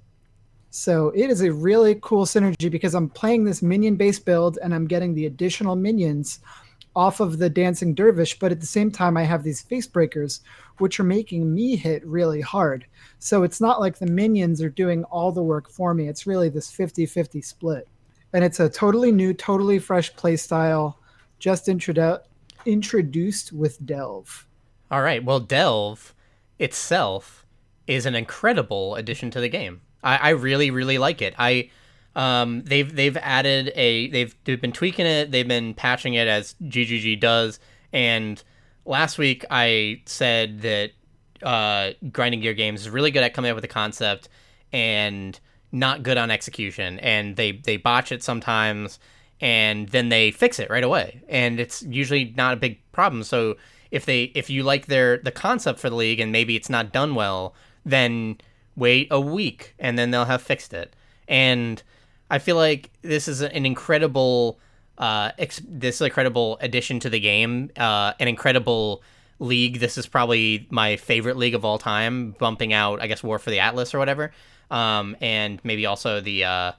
So 0.76 1.10
it 1.10 1.30
is 1.30 1.42
a 1.42 1.54
really 1.54 2.00
cool 2.02 2.26
synergy 2.26 2.72
because 2.72 2.96
I'm 2.96 3.08
playing 3.08 3.44
this 3.44 3.62
minion 3.62 3.96
based 3.96 4.26
build 4.26 4.58
and 4.64 4.74
I'm 4.74 4.88
getting 4.88 5.14
the 5.14 5.28
additional 5.28 5.76
minions 5.76 6.40
off 6.96 7.20
of 7.20 7.38
the 7.38 7.48
dancing 7.48 7.94
dervish, 7.94 8.40
but 8.40 8.52
at 8.52 8.60
the 8.60 8.66
same 8.66 8.90
time 8.90 9.16
I 9.16 9.22
have 9.22 9.44
these 9.44 9.62
face 9.62 9.86
breakers 9.86 10.42
which 10.80 11.00
are 11.00 11.04
making 11.04 11.54
me 11.54 11.76
hit 11.76 12.04
really 12.04 12.42
hard. 12.42 12.88
So 13.20 13.44
it's 13.44 13.62
not 13.62 13.82
like 13.82 14.00
the 14.00 14.08
minions 14.08 14.64
are 14.64 14.70
doing 14.70 15.04
all 15.06 15.32
the 15.32 15.44
work 15.44 15.70
for 15.70 15.94
me. 15.94 16.08
It's 16.08 16.26
really 16.26 16.50
this 16.50 16.72
50-50 16.76 17.46
split. 17.46 17.88
And 18.34 18.44
it's 18.44 18.60
a 18.60 18.68
totally 18.68 19.12
new, 19.12 19.36
totally 19.36 19.78
fresh 19.78 20.12
playstyle 20.16 20.96
just 21.38 21.68
introdu- 21.68 22.24
introduced 22.66 23.54
with 23.54 23.86
Delve. 23.86 24.48
All 24.90 25.04
right. 25.04 25.24
Well, 25.24 25.40
Delve 25.40 26.16
itself 26.58 27.46
is 27.86 28.08
an 28.08 28.16
incredible 28.16 28.96
addition 28.96 29.30
to 29.30 29.40
the 29.40 29.50
game. 29.50 29.82
I, 30.04 30.18
I 30.18 30.30
really 30.30 30.72
really 30.72 30.98
like 30.98 31.22
it. 31.22 31.34
I 31.38 31.70
um, 32.16 32.64
they've 32.64 32.94
they've 32.94 33.18
added 33.18 33.72
a 33.76 34.10
they've 34.10 34.36
they've 34.44 34.62
been 34.62 34.72
tweaking 34.72 35.06
it. 35.06 35.32
They've 35.32 35.48
been 35.48 35.74
patching 35.74 36.14
it 36.14 36.28
as 36.28 36.56
GGG 36.64 37.20
does. 37.20 37.60
And 37.92 38.42
last 38.86 39.18
week 39.18 39.46
I 39.50 40.02
said 40.06 40.62
that 40.62 40.92
uh, 41.42 41.92
grinding 42.12 42.42
gear 42.42 42.54
games 42.54 42.82
is 42.82 42.90
really 42.90 43.12
good 43.12 43.24
at 43.24 43.34
coming 43.34 43.52
up 43.52 43.56
with 43.56 43.64
a 43.64 43.70
concept 43.70 44.30
and 44.72 45.40
not 45.72 46.04
good 46.04 46.18
on 46.18 46.30
execution. 46.30 47.00
And 47.00 47.36
they 47.36 47.54
they 47.54 47.78
botch 47.78 48.12
it 48.12 48.24
sometimes, 48.24 49.00
and 49.42 49.90
then 49.90 50.10
they 50.10 50.32
fix 50.32 50.60
it 50.60 50.70
right 50.70 50.84
away. 50.84 51.24
And 51.28 51.60
it's 51.60 51.82
usually 51.84 52.34
not 52.38 52.54
a 52.54 52.58
big 52.58 52.80
problem. 52.92 53.24
So 53.24 53.58
if 53.90 54.06
they 54.06 54.24
if 54.36 54.50
you 54.50 54.64
like 54.64 54.86
their 54.86 55.18
the 55.18 55.32
concept 55.32 55.80
for 55.80 55.90
the 55.90 55.96
league 55.96 56.20
and 56.20 56.32
maybe 56.32 56.56
it's 56.56 56.70
not 56.70 56.92
done 56.92 57.16
well, 57.16 57.56
then 57.86 58.38
wait 58.76 59.08
a 59.12 59.20
week 59.20 59.76
and 59.80 59.98
then 59.98 60.12
they'll 60.12 60.26
have 60.26 60.42
fixed 60.42 60.74
it. 60.74 60.96
And 61.28 61.82
I 62.30 62.40
feel 62.40 62.56
like 62.56 62.92
this 63.02 63.28
is 63.28 63.42
an 63.42 63.66
incredible 63.66 64.60
uh 64.98 65.32
ex- 65.38 65.62
this 65.68 65.96
is 65.96 66.02
a 66.02 66.06
incredible 66.06 66.58
addition 66.62 67.00
to 67.00 67.10
the 67.10 67.20
game, 67.20 67.72
uh 67.78 68.14
an 68.20 68.28
incredible 68.28 69.04
league. 69.40 69.80
This 69.80 69.98
is 69.98 70.08
probably 70.08 70.68
my 70.70 70.98
favorite 70.98 71.38
league 71.38 71.56
of 71.56 71.66
all 71.66 71.78
time, 71.78 72.36
bumping 72.40 72.74
out 72.74 73.02
I 73.02 73.08
guess 73.08 73.24
War 73.24 73.40
for 73.40 73.50
the 73.50 73.60
Atlas 73.60 73.94
or 73.94 74.00
whatever. 74.00 74.32
Um 74.70 75.16
and 75.22 75.60
maybe 75.64 75.86
also 75.86 76.22
the 76.22 76.44
uh 76.44 76.72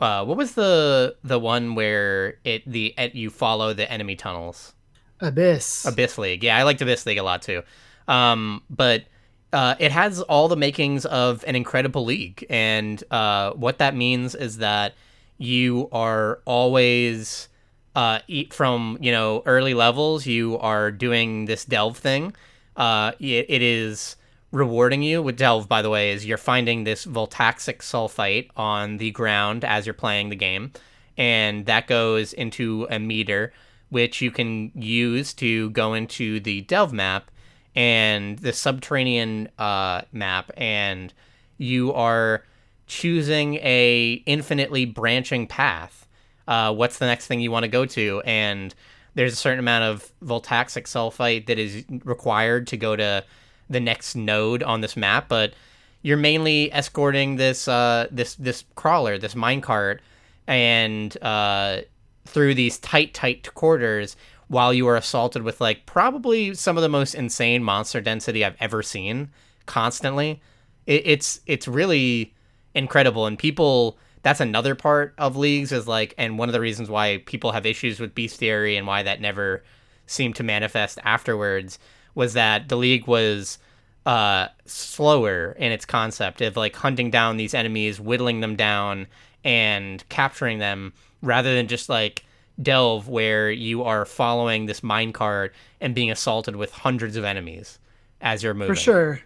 uh, 0.00 0.24
what 0.24 0.36
was 0.36 0.54
the 0.54 1.14
the 1.22 1.38
one 1.38 1.74
where 1.74 2.38
it 2.44 2.62
the 2.70 2.94
it, 2.96 3.14
you 3.14 3.28
follow 3.28 3.74
the 3.74 3.90
enemy 3.90 4.16
tunnels? 4.16 4.72
Abyss. 5.20 5.84
Abyss 5.84 6.16
League. 6.16 6.42
Yeah, 6.42 6.56
I 6.56 6.62
liked 6.62 6.80
Abyss 6.80 7.04
League 7.04 7.18
a 7.18 7.22
lot 7.22 7.42
too. 7.42 7.62
Um, 8.08 8.62
but 8.70 9.04
uh, 9.52 9.74
it 9.78 9.90
has 9.92 10.20
all 10.22 10.48
the 10.48 10.56
makings 10.56 11.04
of 11.06 11.44
an 11.46 11.56
incredible 11.56 12.04
league, 12.04 12.46
and 12.48 13.02
uh, 13.10 13.52
what 13.52 13.78
that 13.78 13.96
means 13.96 14.34
is 14.34 14.58
that 14.58 14.94
you 15.38 15.88
are 15.90 16.40
always 16.44 17.48
uh, 17.96 18.20
from 18.50 18.96
you 19.00 19.10
know 19.10 19.42
early 19.46 19.74
levels. 19.74 20.26
You 20.26 20.58
are 20.58 20.92
doing 20.92 21.46
this 21.46 21.64
delve 21.64 21.98
thing. 21.98 22.34
Uh, 22.76 23.12
it, 23.18 23.46
it 23.48 23.62
is 23.62 24.16
rewarding 24.52 25.02
you 25.02 25.20
with 25.20 25.36
delve. 25.36 25.68
By 25.68 25.82
the 25.82 25.90
way, 25.90 26.12
is 26.12 26.24
you're 26.24 26.38
finding 26.38 26.84
this 26.84 27.04
voltaxic 27.04 27.78
sulfite 27.78 28.50
on 28.56 28.98
the 28.98 29.10
ground 29.10 29.64
as 29.64 29.84
you're 29.84 29.94
playing 29.94 30.28
the 30.28 30.36
game, 30.36 30.72
and 31.18 31.66
that 31.66 31.88
goes 31.88 32.32
into 32.32 32.86
a 32.88 33.00
meter, 33.00 33.52
which 33.88 34.20
you 34.20 34.30
can 34.30 34.70
use 34.76 35.34
to 35.34 35.70
go 35.70 35.94
into 35.94 36.38
the 36.38 36.60
delve 36.60 36.92
map 36.92 37.32
and 37.74 38.38
the 38.38 38.52
subterranean 38.52 39.48
uh, 39.58 40.02
map, 40.12 40.50
and 40.56 41.12
you 41.58 41.92
are 41.92 42.44
choosing 42.86 43.54
a 43.56 44.22
infinitely 44.26 44.84
branching 44.84 45.46
path. 45.46 46.06
Uh, 46.48 46.72
what's 46.74 46.98
the 46.98 47.06
next 47.06 47.26
thing 47.26 47.40
you 47.40 47.50
want 47.50 47.62
to 47.64 47.68
go 47.68 47.86
to? 47.86 48.20
And 48.24 48.74
there's 49.14 49.32
a 49.32 49.36
certain 49.36 49.60
amount 49.60 49.84
of 49.84 50.12
voltaxic 50.24 50.84
sulfite 50.84 51.46
that 51.46 51.58
is 51.58 51.84
required 52.04 52.66
to 52.68 52.76
go 52.76 52.96
to 52.96 53.24
the 53.68 53.80
next 53.80 54.16
node 54.16 54.62
on 54.62 54.80
this 54.80 54.96
map, 54.96 55.28
but 55.28 55.54
you're 56.02 56.16
mainly 56.16 56.72
escorting 56.72 57.36
this 57.36 57.68
uh, 57.68 58.08
this 58.10 58.34
this 58.36 58.64
crawler, 58.74 59.18
this 59.18 59.34
minecart, 59.34 60.00
and 60.46 61.16
uh, 61.22 61.82
through 62.24 62.54
these 62.54 62.78
tight, 62.78 63.14
tight 63.14 63.52
quarters 63.54 64.16
while 64.50 64.74
you 64.74 64.88
are 64.88 64.96
assaulted 64.96 65.44
with 65.44 65.60
like 65.60 65.86
probably 65.86 66.52
some 66.54 66.76
of 66.76 66.82
the 66.82 66.88
most 66.88 67.14
insane 67.14 67.62
monster 67.62 68.00
density 68.00 68.44
I've 68.44 68.56
ever 68.58 68.82
seen 68.82 69.30
constantly. 69.66 70.42
It, 70.86 71.02
it's 71.06 71.40
it's 71.46 71.68
really 71.68 72.34
incredible, 72.74 73.26
and 73.26 73.38
people. 73.38 73.96
That's 74.22 74.40
another 74.40 74.74
part 74.74 75.14
of 75.16 75.36
leagues 75.36 75.72
is 75.72 75.88
like, 75.88 76.12
and 76.18 76.36
one 76.36 76.50
of 76.50 76.52
the 76.52 76.60
reasons 76.60 76.90
why 76.90 77.22
people 77.24 77.52
have 77.52 77.64
issues 77.64 78.00
with 78.00 78.14
bestiary 78.14 78.76
and 78.76 78.86
why 78.86 79.02
that 79.02 79.22
never 79.22 79.64
seemed 80.06 80.36
to 80.36 80.42
manifest 80.42 80.98
afterwards 81.04 81.78
was 82.14 82.34
that 82.34 82.68
the 82.68 82.76
league 82.76 83.06
was 83.06 83.56
uh, 84.04 84.48
slower 84.66 85.52
in 85.52 85.72
its 85.72 85.86
concept 85.86 86.42
of 86.42 86.56
like 86.56 86.76
hunting 86.76 87.10
down 87.10 87.38
these 87.38 87.54
enemies, 87.54 87.98
whittling 87.98 88.40
them 88.40 88.56
down, 88.56 89.06
and 89.42 90.06
capturing 90.10 90.58
them 90.58 90.92
rather 91.22 91.54
than 91.54 91.66
just 91.66 91.88
like 91.88 92.24
delve 92.62 93.08
where 93.08 93.50
you 93.50 93.82
are 93.82 94.04
following 94.04 94.66
this 94.66 94.80
minecart 94.80 95.50
and 95.80 95.94
being 95.94 96.10
assaulted 96.10 96.56
with 96.56 96.70
hundreds 96.72 97.16
of 97.16 97.24
enemies 97.24 97.78
as 98.20 98.42
you're 98.42 98.54
moving. 98.54 98.74
For 98.74 98.80
sure. 98.80 99.20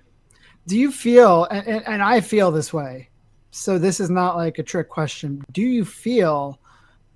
Do 0.66 0.78
you 0.78 0.90
feel, 0.90 1.44
and, 1.44 1.86
and 1.86 2.02
I 2.02 2.20
feel 2.20 2.50
this 2.50 2.72
way, 2.72 3.10
so 3.50 3.78
this 3.78 4.00
is 4.00 4.10
not 4.10 4.36
like 4.36 4.58
a 4.58 4.62
trick 4.62 4.88
question. 4.88 5.44
Do 5.52 5.62
you 5.62 5.84
feel 5.84 6.58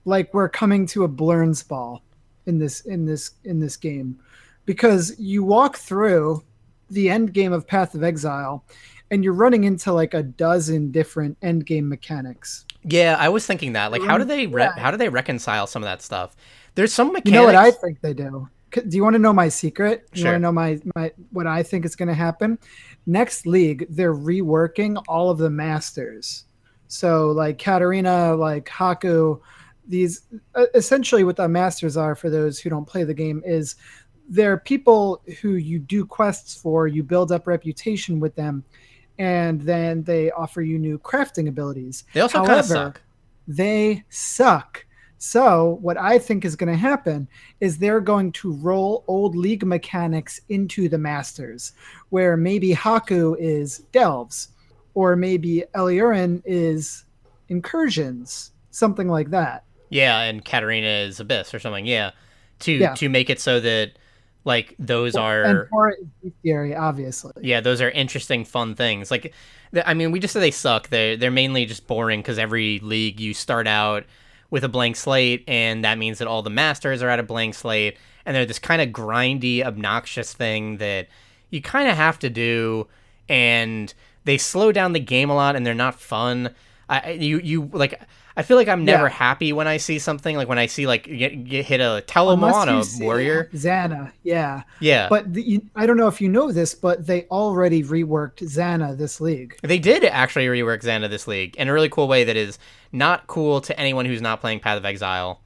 like 0.05 0.33
we're 0.33 0.49
coming 0.49 0.87
to 0.87 1.05
a 1.05 1.09
Blurns 1.09 1.67
ball 1.67 2.03
in 2.47 2.59
this 2.59 2.81
in 2.83 3.05
this 3.05 3.33
in 3.45 3.59
this 3.59 3.77
game? 3.77 4.19
Because 4.65 5.19
you 5.19 5.43
walk 5.43 5.77
through 5.77 6.45
the 6.91 7.11
end 7.11 7.33
game 7.33 7.53
of 7.53 7.67
Path 7.67 7.95
of 7.95 8.05
Exile 8.05 8.65
and 9.11 9.25
you're 9.25 9.33
running 9.33 9.65
into 9.65 9.93
like 9.93 10.15
a 10.15 10.23
dozen 10.23 10.91
different 10.91 11.37
end 11.43 11.67
game 11.67 11.89
mechanics. 11.89 12.67
Yeah, 12.85 13.17
I 13.19 13.29
was 13.29 13.47
thinking 13.47 13.73
that. 13.73 13.91
Like, 13.91 14.03
how 14.03 14.19
do 14.19 14.25
mm-hmm. 14.25 14.29
they 14.29 14.47
re- 14.47 14.63
yeah. 14.63 14.79
how 14.79 14.91
do 14.91 14.97
they 14.97 15.09
reconcile 15.09 15.67
some 15.67 15.83
of 15.83 15.87
that 15.87 16.03
stuff? 16.03 16.37
There's 16.75 16.93
some 16.93 17.09
mechanics. 17.09 17.31
You 17.31 17.41
know 17.41 17.45
what 17.45 17.55
I 17.55 17.71
think 17.71 18.01
they 18.01 18.15
do. 18.15 18.49
Do 18.71 18.97
you 18.97 19.03
want 19.03 19.15
to 19.15 19.19
know 19.19 19.33
my 19.33 19.49
secret? 19.49 20.09
You 20.13 20.23
sure. 20.23 20.33
want 20.33 20.37
to 20.37 20.41
know 20.41 20.53
my 20.53 20.81
my 20.95 21.13
what 21.31 21.47
I 21.47 21.63
think 21.63 21.85
is 21.85 21.97
going 21.97 22.09
to 22.09 22.15
happen? 22.15 22.59
Next 23.07 23.47
league, 23.47 23.87
they're 23.89 24.15
reworking 24.15 25.03
all 25.09 25.31
of 25.31 25.39
the 25.39 25.51
masters. 25.51 26.45
So 26.87 27.29
like 27.33 27.59
Catarina, 27.59 28.35
like 28.35 28.69
Haku, 28.69 29.41
these 29.87 30.23
essentially 30.75 31.25
what 31.25 31.37
the 31.37 31.49
masters 31.49 31.97
are 31.97 32.15
for 32.15 32.31
those 32.31 32.59
who 32.59 32.71
don't 32.71 32.87
play 32.87 33.05
the 33.05 33.15
game 33.15 33.43
is 33.45 33.77
they're 34.29 34.59
people 34.59 35.23
who 35.41 35.55
you 35.55 35.79
do 35.79 36.05
quests 36.05 36.55
for, 36.55 36.87
you 36.87 37.03
build 37.03 37.33
up 37.33 37.47
reputation 37.47 38.21
with 38.21 38.35
them, 38.35 38.63
and 39.19 39.61
then 39.61 40.03
they 40.05 40.31
offer 40.31 40.63
you 40.63 40.79
new 40.79 40.99
crafting 40.99 41.49
abilities. 41.49 42.05
They 42.13 42.21
also 42.21 42.45
kind 42.45 42.61
of 42.61 42.67
suck. 42.67 43.01
They 43.47 44.05
suck. 44.09 44.85
So, 45.21 45.79
what 45.81 45.97
I 45.97 46.19
think 46.19 46.45
is 46.45 46.55
going 46.55 46.73
to 46.73 46.79
happen 46.79 47.29
is 47.61 47.77
they're 47.77 48.01
going 48.01 48.31
to 48.33 48.53
roll 48.53 49.05
old 49.09 49.35
league 49.35 49.67
mechanics 49.67 50.41
into 50.49 50.89
the 50.89 50.99
masters, 50.99 51.73
where 52.11 52.37
maybe 52.37 52.73
Haku 52.73 53.37
is 53.39 53.79
delves, 53.91 54.49
or 54.95 55.17
maybe 55.17 55.65
Elreon 55.75 56.41
is 56.45 57.05
incursions, 57.49 58.53
something 58.71 59.09
like 59.09 59.31
that. 59.31 59.65
Yeah, 59.91 60.21
and 60.21 60.45
Catarina 60.45 60.87
is 60.87 61.19
abyss 61.19 61.53
or 61.53 61.59
something. 61.59 61.85
Yeah, 61.85 62.13
to 62.61 62.73
yeah. 62.73 62.95
to 62.95 63.09
make 63.09 63.29
it 63.29 63.41
so 63.41 63.59
that 63.59 63.99
like 64.49 64.75
those 64.79 65.15
are 65.15 65.45
and 65.45 65.69
Tora 65.69 65.93
is 65.93 66.33
bestiary, 66.33 66.77
obviously. 66.77 67.33
Yeah, 67.41 67.61
those 67.61 67.81
are 67.81 67.91
interesting, 67.91 68.45
fun 68.45 68.75
things. 68.75 69.11
Like, 69.11 69.35
I 69.85 69.95
mean, 69.95 70.11
we 70.11 70.19
just 70.19 70.33
say 70.33 70.41
they 70.41 70.51
suck. 70.51 70.89
They're 70.89 71.17
they're 71.17 71.31
mainly 71.31 71.67
just 71.67 71.87
boring 71.87 72.21
because 72.21 72.39
every 72.39 72.81
league 72.81 73.21
you 73.21 73.35
start 73.35 73.69
out 73.69 74.05
with 74.51 74.65
a 74.65 74.69
blank 74.69 74.97
slate, 74.97 75.45
and 75.47 75.85
that 75.85 75.99
means 75.99 76.19
that 76.19 76.27
all 76.27 76.43
the 76.43 76.51
masters 76.51 77.03
are 77.03 77.11
at 77.11 77.21
a 77.21 77.23
blank 77.23 77.55
slate, 77.55 77.99
and 78.27 78.35
they're 78.35 78.47
this 78.47 78.59
kind 78.59 78.83
of 78.83 78.89
grindy, 78.89 79.63
obnoxious 79.63 80.33
thing 80.33 80.79
that 80.79 81.07
you 81.51 81.63
kind 81.63 81.89
of 81.89 81.97
have 81.97 82.19
to 82.21 82.31
do, 82.31 82.89
and 83.29 83.93
they 84.25 84.39
slow 84.39 84.73
down 84.73 84.95
the 84.95 85.01
game 85.01 85.31
a 85.31 85.35
lot, 85.35 85.55
and 85.55 85.65
they're 85.65 85.75
not 85.75 86.01
fun. 86.01 86.55
I 86.89 87.11
you 87.11 87.39
you 87.39 87.71
like 87.73 88.01
I 88.37 88.43
feel 88.43 88.57
like 88.57 88.69
I'm 88.69 88.85
never 88.85 89.07
yeah. 89.07 89.13
happy 89.13 89.53
when 89.53 89.67
I 89.67 89.77
see 89.79 89.99
something 89.99 90.37
like 90.37 90.49
when 90.49 90.59
I 90.59 90.67
see 90.67 90.87
like 90.87 91.05
get, 91.05 91.45
get 91.45 91.67
hit 91.67 91.81
a 91.81 92.03
Telemoana 92.07 93.01
warrior 93.01 93.51
Zana, 93.53 94.13
yeah, 94.23 94.63
yeah. 94.81 95.09
But 95.09 95.35
the, 95.35 95.61
I 95.75 95.87
don't 95.87 95.97
know 95.97 96.07
if 96.07 96.21
you 96.21 96.29
know 96.29 96.53
this, 96.53 96.75
but 96.75 97.07
they 97.07 97.25
already 97.25 97.83
reworked 97.83 98.39
Zana 98.43 98.97
this 98.97 99.21
league. 99.21 99.59
They 99.63 99.79
did 99.79 100.05
actually 100.05 100.47
rework 100.47 100.83
Zana 100.83 101.11
this 101.11 101.27
league 101.27 101.57
in 101.57 101.69
a 101.69 101.73
really 101.73 101.89
cool 101.89 102.09
way 102.09 102.25
that 102.25 102.37
is 102.37 102.59
not 102.93 103.27
cool 103.27 103.61
to 103.63 103.79
anyone 103.79 104.07
who's 104.07 104.23
not 104.23 104.41
playing 104.41 104.61
Path 104.61 104.79
of 104.79 104.85
Exile. 104.85 105.43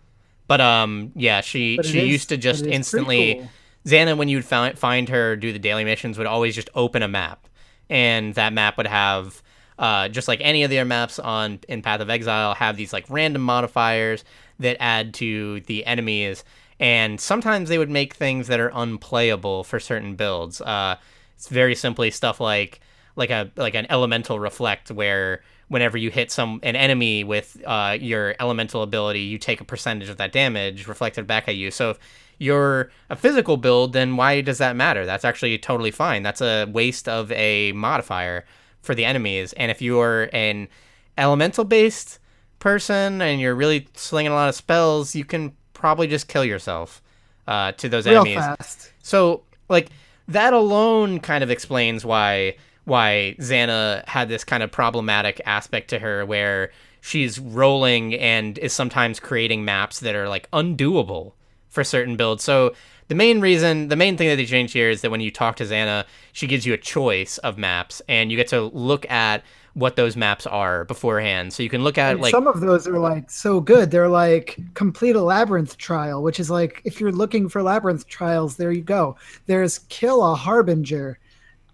But 0.47 0.61
um, 0.61 1.12
yeah, 1.16 1.40
she 1.40 1.78
she 1.82 2.01
is, 2.01 2.09
used 2.09 2.28
to 2.28 2.36
just 2.36 2.66
instantly 2.66 3.36
cool. 3.36 3.51
Zana 3.86 4.16
when 4.16 4.28
you'd 4.28 4.45
find 4.45 4.78
find 4.78 5.09
her 5.09 5.34
do 5.34 5.53
the 5.53 5.59
daily 5.59 5.84
missions 5.84 6.18
would 6.18 6.26
always 6.26 6.55
just 6.55 6.68
open 6.74 7.03
a 7.03 7.09
map, 7.09 7.49
and 7.88 8.34
that 8.34 8.53
map 8.53 8.76
would 8.76 8.86
have 8.86 9.43
uh, 9.78 10.08
just 10.08 10.28
like 10.28 10.40
any 10.42 10.62
of 10.62 10.70
their 10.70 10.84
maps 10.84 11.18
on 11.18 11.60
in 11.68 11.82
Path 11.82 12.00
of 12.00 12.10
Exile, 12.10 12.54
have 12.54 12.76
these 12.76 12.92
like 12.92 13.04
random 13.08 13.42
modifiers 13.42 14.24
that 14.58 14.76
add 14.80 15.14
to 15.14 15.60
the 15.62 15.84
enemies, 15.86 16.44
and 16.78 17.20
sometimes 17.20 17.68
they 17.68 17.78
would 17.78 17.90
make 17.90 18.14
things 18.14 18.48
that 18.48 18.60
are 18.60 18.70
unplayable 18.74 19.64
for 19.64 19.80
certain 19.80 20.14
builds. 20.14 20.60
Uh, 20.60 20.96
it's 21.36 21.48
very 21.48 21.74
simply 21.74 22.10
stuff 22.10 22.40
like 22.40 22.80
like 23.16 23.30
a 23.30 23.50
like 23.56 23.74
an 23.74 23.86
elemental 23.90 24.38
reflect 24.38 24.90
where 24.90 25.42
whenever 25.68 25.96
you 25.96 26.10
hit 26.10 26.30
some 26.30 26.60
an 26.62 26.76
enemy 26.76 27.24
with 27.24 27.56
uh, 27.66 27.96
your 27.98 28.34
elemental 28.38 28.82
ability, 28.82 29.20
you 29.20 29.38
take 29.38 29.60
a 29.60 29.64
percentage 29.64 30.08
of 30.08 30.18
that 30.18 30.30
damage 30.30 30.86
reflected 30.86 31.26
back 31.26 31.48
at 31.48 31.56
you. 31.56 31.70
So 31.70 31.90
if 31.90 31.98
you're 32.38 32.90
a 33.08 33.16
physical 33.16 33.56
build, 33.56 33.92
then 33.92 34.16
why 34.16 34.42
does 34.42 34.58
that 34.58 34.76
matter? 34.76 35.06
That's 35.06 35.24
actually 35.24 35.56
totally 35.58 35.90
fine. 35.90 36.22
That's 36.22 36.40
a 36.40 36.66
waste 36.66 37.08
of 37.08 37.32
a 37.32 37.72
modifier 37.72 38.44
for 38.82 38.94
the 38.94 39.04
enemies. 39.04 39.52
And 39.54 39.70
if 39.70 39.80
you're 39.80 40.28
an 40.32 40.68
elemental 41.16 41.64
based 41.64 42.18
person 42.58 43.22
and 43.22 43.40
you're 43.40 43.54
really 43.54 43.88
slinging 43.94 44.32
a 44.32 44.34
lot 44.34 44.48
of 44.48 44.54
spells, 44.54 45.14
you 45.14 45.24
can 45.24 45.52
probably 45.72 46.06
just 46.06 46.28
kill 46.28 46.44
yourself 46.44 47.02
uh, 47.48 47.72
to 47.72 47.88
those 47.88 48.06
Real 48.06 48.20
enemies. 48.20 48.36
Fast. 48.36 48.92
So 49.02 49.42
like 49.68 49.88
that 50.28 50.52
alone 50.52 51.20
kind 51.20 51.42
of 51.42 51.50
explains 51.50 52.04
why 52.04 52.56
why 52.84 53.36
Zana 53.38 54.06
had 54.08 54.28
this 54.28 54.44
kind 54.44 54.62
of 54.62 54.70
problematic 54.70 55.40
aspect 55.46 55.88
to 55.90 56.00
her 56.00 56.26
where 56.26 56.72
she's 57.00 57.38
rolling 57.38 58.14
and 58.14 58.58
is 58.58 58.72
sometimes 58.72 59.20
creating 59.20 59.64
maps 59.64 60.00
that 60.00 60.14
are 60.14 60.28
like 60.28 60.50
undoable 60.50 61.32
for 61.68 61.84
certain 61.84 62.16
builds. 62.16 62.42
So 62.42 62.74
the 63.09 63.14
main 63.14 63.40
reason, 63.40 63.88
the 63.88 63.96
main 63.96 64.16
thing 64.16 64.28
that 64.28 64.36
they 64.36 64.46
changed 64.46 64.72
here 64.72 64.90
is 64.90 65.00
that 65.03 65.11
when 65.11 65.20
you 65.20 65.30
talk 65.30 65.57
to 65.57 65.64
Zana, 65.64 66.05
she 66.32 66.46
gives 66.46 66.66
you 66.66 66.72
a 66.72 66.78
choice 66.78 67.38
of 67.38 67.59
maps, 67.59 68.00
and 68.09 68.30
you 68.30 68.36
get 68.36 68.48
to 68.48 68.62
look 68.62 69.09
at 69.11 69.42
what 69.74 69.96
those 69.96 70.16
maps 70.16 70.46
are 70.46 70.84
beforehand. 70.84 71.53
So 71.53 71.62
you 71.62 71.68
can 71.68 71.82
look 71.82 71.96
at 71.96 72.12
and 72.12 72.20
like 72.20 72.30
some 72.30 72.46
of 72.46 72.61
those 72.61 72.86
are 72.86 72.98
like 72.98 73.30
so 73.30 73.61
good. 73.61 73.90
They're 73.90 74.09
like 74.09 74.59
complete 74.74 75.16
a 75.16 75.22
labyrinth 75.22 75.78
trial, 75.78 76.22
which 76.22 76.38
is 76.40 76.50
like 76.50 76.82
if 76.84 77.00
you're 77.00 77.12
looking 77.12 77.48
for 77.48 77.62
labyrinth 77.62 78.07
trials, 78.07 78.57
there 78.57 78.72
you 78.72 78.82
go. 78.82 79.16
There's 79.46 79.80
kill 79.88 80.22
a 80.22 80.34
harbinger. 80.34 81.18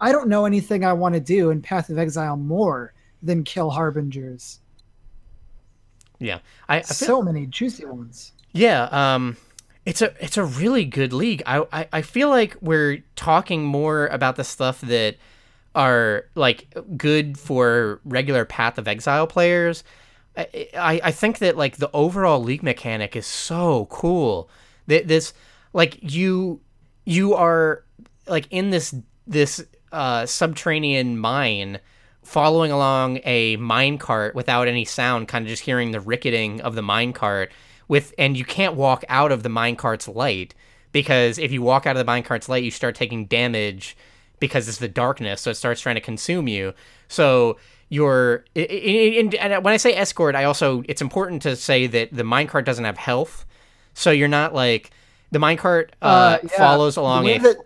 I 0.01 0.11
don't 0.11 0.29
know 0.29 0.45
anything 0.45 0.85
I 0.85 0.93
want 0.93 1.15
to 1.15 1.19
do 1.19 1.49
in 1.49 1.61
Path 1.61 1.89
of 1.89 1.97
Exile 1.97 2.37
more 2.37 2.93
than 3.21 3.43
kill 3.43 3.69
harbingers. 3.69 4.59
Yeah, 6.19 6.39
I, 6.67 6.77
I 6.77 6.81
feel, 6.81 7.07
so 7.07 7.21
many 7.21 7.45
juicy 7.45 7.85
ones. 7.85 8.33
Yeah, 8.53 8.83
um, 8.91 9.37
it's 9.89 10.03
a 10.03 10.13
it's 10.23 10.37
a 10.37 10.43
really 10.43 10.85
good 10.85 11.13
league. 11.13 11.41
I, 11.47 11.65
I, 11.73 11.87
I 11.91 12.01
feel 12.03 12.29
like 12.29 12.55
we're 12.61 12.99
talking 13.15 13.65
more 13.65 14.05
about 14.07 14.35
the 14.35 14.43
stuff 14.43 14.81
that 14.81 15.15
are 15.73 16.25
like 16.35 16.67
good 16.95 17.39
for 17.39 17.99
regular 18.05 18.45
Path 18.45 18.77
of 18.77 18.87
Exile 18.87 19.25
players. 19.25 19.83
I, 20.37 20.69
I, 20.77 21.01
I 21.05 21.11
think 21.11 21.39
that 21.39 21.57
like 21.57 21.77
the 21.77 21.89
overall 21.91 22.39
league 22.39 22.61
mechanic 22.61 23.15
is 23.15 23.25
so 23.25 23.87
cool. 23.89 24.47
That 24.85 25.07
This 25.07 25.33
like 25.73 25.97
you 26.03 26.61
you 27.05 27.33
are 27.33 27.83
like 28.27 28.47
in 28.51 28.69
this 28.69 28.93
this 29.25 29.65
uh, 29.91 30.27
subterranean 30.27 31.17
mine 31.17 31.79
following 32.21 32.71
along 32.71 33.21
a 33.25 33.55
mine 33.55 33.97
cart 33.97 34.35
without 34.35 34.67
any 34.67 34.85
sound, 34.85 35.27
kind 35.27 35.45
of 35.45 35.49
just 35.49 35.63
hearing 35.63 35.89
the 35.89 35.99
ricketing 35.99 36.61
of 36.61 36.75
the 36.75 36.83
mine 36.83 37.11
cart 37.11 37.51
with 37.89 38.13
and 38.17 38.37
you 38.37 38.45
can't 38.45 38.75
walk 38.75 39.03
out 39.09 39.33
of 39.33 39.43
the 39.43 39.49
minecart's 39.49 40.07
light 40.07 40.55
because 40.93 41.37
if 41.37 41.51
you 41.51 41.61
walk 41.61 41.85
out 41.85 41.97
of 41.97 42.05
the 42.05 42.09
minecart's 42.09 42.47
light, 42.47 42.63
you 42.63 42.71
start 42.71 42.95
taking 42.95 43.25
damage 43.25 43.97
because 44.39 44.69
it's 44.69 44.77
the 44.77 44.87
darkness, 44.87 45.41
so 45.41 45.51
it 45.51 45.55
starts 45.55 45.81
trying 45.81 45.95
to 45.95 46.01
consume 46.01 46.47
you. 46.47 46.73
So 47.09 47.57
your 47.89 48.45
and 48.55 49.33
when 49.33 49.67
I 49.67 49.77
say 49.77 49.93
escort, 49.95 50.35
I 50.35 50.45
also 50.45 50.83
it's 50.87 51.01
important 51.01 51.41
to 51.41 51.57
say 51.57 51.87
that 51.87 52.13
the 52.13 52.23
minecart 52.23 52.63
doesn't 52.63 52.85
have 52.85 52.97
health, 52.97 53.45
so 53.93 54.11
you're 54.11 54.29
not 54.29 54.53
like 54.53 54.91
the 55.31 55.39
minecart 55.39 55.89
uh, 56.01 56.05
uh, 56.05 56.37
yeah. 56.43 56.49
follows 56.57 56.95
along 56.95 57.25
the 57.25 57.33
a. 57.33 57.39
That, 57.39 57.57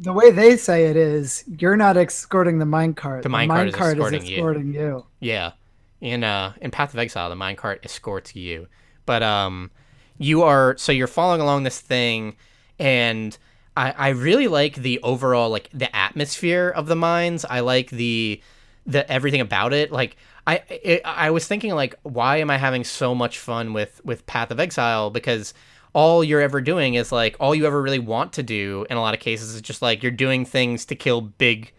the 0.00 0.12
way 0.12 0.32
they 0.32 0.56
say 0.56 0.86
it 0.86 0.96
is, 0.96 1.44
you're 1.46 1.76
not 1.76 1.96
escorting 1.96 2.58
the 2.58 2.64
minecart. 2.64 3.22
The 3.22 3.28
minecart, 3.28 3.70
the 3.70 3.76
minecart 3.76 3.92
is 3.92 3.94
escorting, 3.94 4.22
is 4.22 4.30
escorting 4.30 4.74
you. 4.74 4.80
you. 4.80 5.06
Yeah, 5.20 5.52
in 6.00 6.24
uh 6.24 6.54
in 6.60 6.70
Path 6.70 6.94
of 6.94 6.98
Exile, 6.98 7.28
the 7.28 7.36
minecart 7.36 7.84
escorts 7.84 8.34
you, 8.34 8.66
but 9.08 9.22
um, 9.22 9.70
you 10.18 10.42
are 10.42 10.76
so 10.76 10.92
you're 10.92 11.06
following 11.06 11.40
along 11.40 11.62
this 11.62 11.80
thing, 11.80 12.36
and 12.78 13.36
I 13.74 13.92
I 13.92 14.08
really 14.10 14.48
like 14.48 14.74
the 14.74 15.00
overall 15.02 15.48
like 15.48 15.70
the 15.72 15.94
atmosphere 15.96 16.68
of 16.68 16.88
the 16.88 16.94
mines. 16.94 17.46
I 17.48 17.60
like 17.60 17.88
the 17.88 18.42
the 18.84 19.10
everything 19.10 19.40
about 19.40 19.72
it. 19.72 19.90
Like 19.90 20.18
I 20.46 20.56
it, 20.68 21.00
I 21.06 21.30
was 21.30 21.48
thinking 21.48 21.74
like 21.74 21.94
why 22.02 22.36
am 22.36 22.50
I 22.50 22.58
having 22.58 22.84
so 22.84 23.14
much 23.14 23.38
fun 23.38 23.72
with 23.72 23.98
with 24.04 24.26
Path 24.26 24.50
of 24.50 24.60
Exile 24.60 25.08
because 25.08 25.54
all 25.94 26.22
you're 26.22 26.42
ever 26.42 26.60
doing 26.60 26.92
is 26.92 27.10
like 27.10 27.34
all 27.40 27.54
you 27.54 27.66
ever 27.66 27.80
really 27.80 27.98
want 27.98 28.34
to 28.34 28.42
do 28.42 28.84
in 28.90 28.98
a 28.98 29.00
lot 29.00 29.14
of 29.14 29.20
cases 29.20 29.54
is 29.54 29.62
just 29.62 29.80
like 29.80 30.02
you're 30.02 30.12
doing 30.12 30.44
things 30.44 30.84
to 30.84 30.94
kill 30.94 31.22
big 31.22 31.72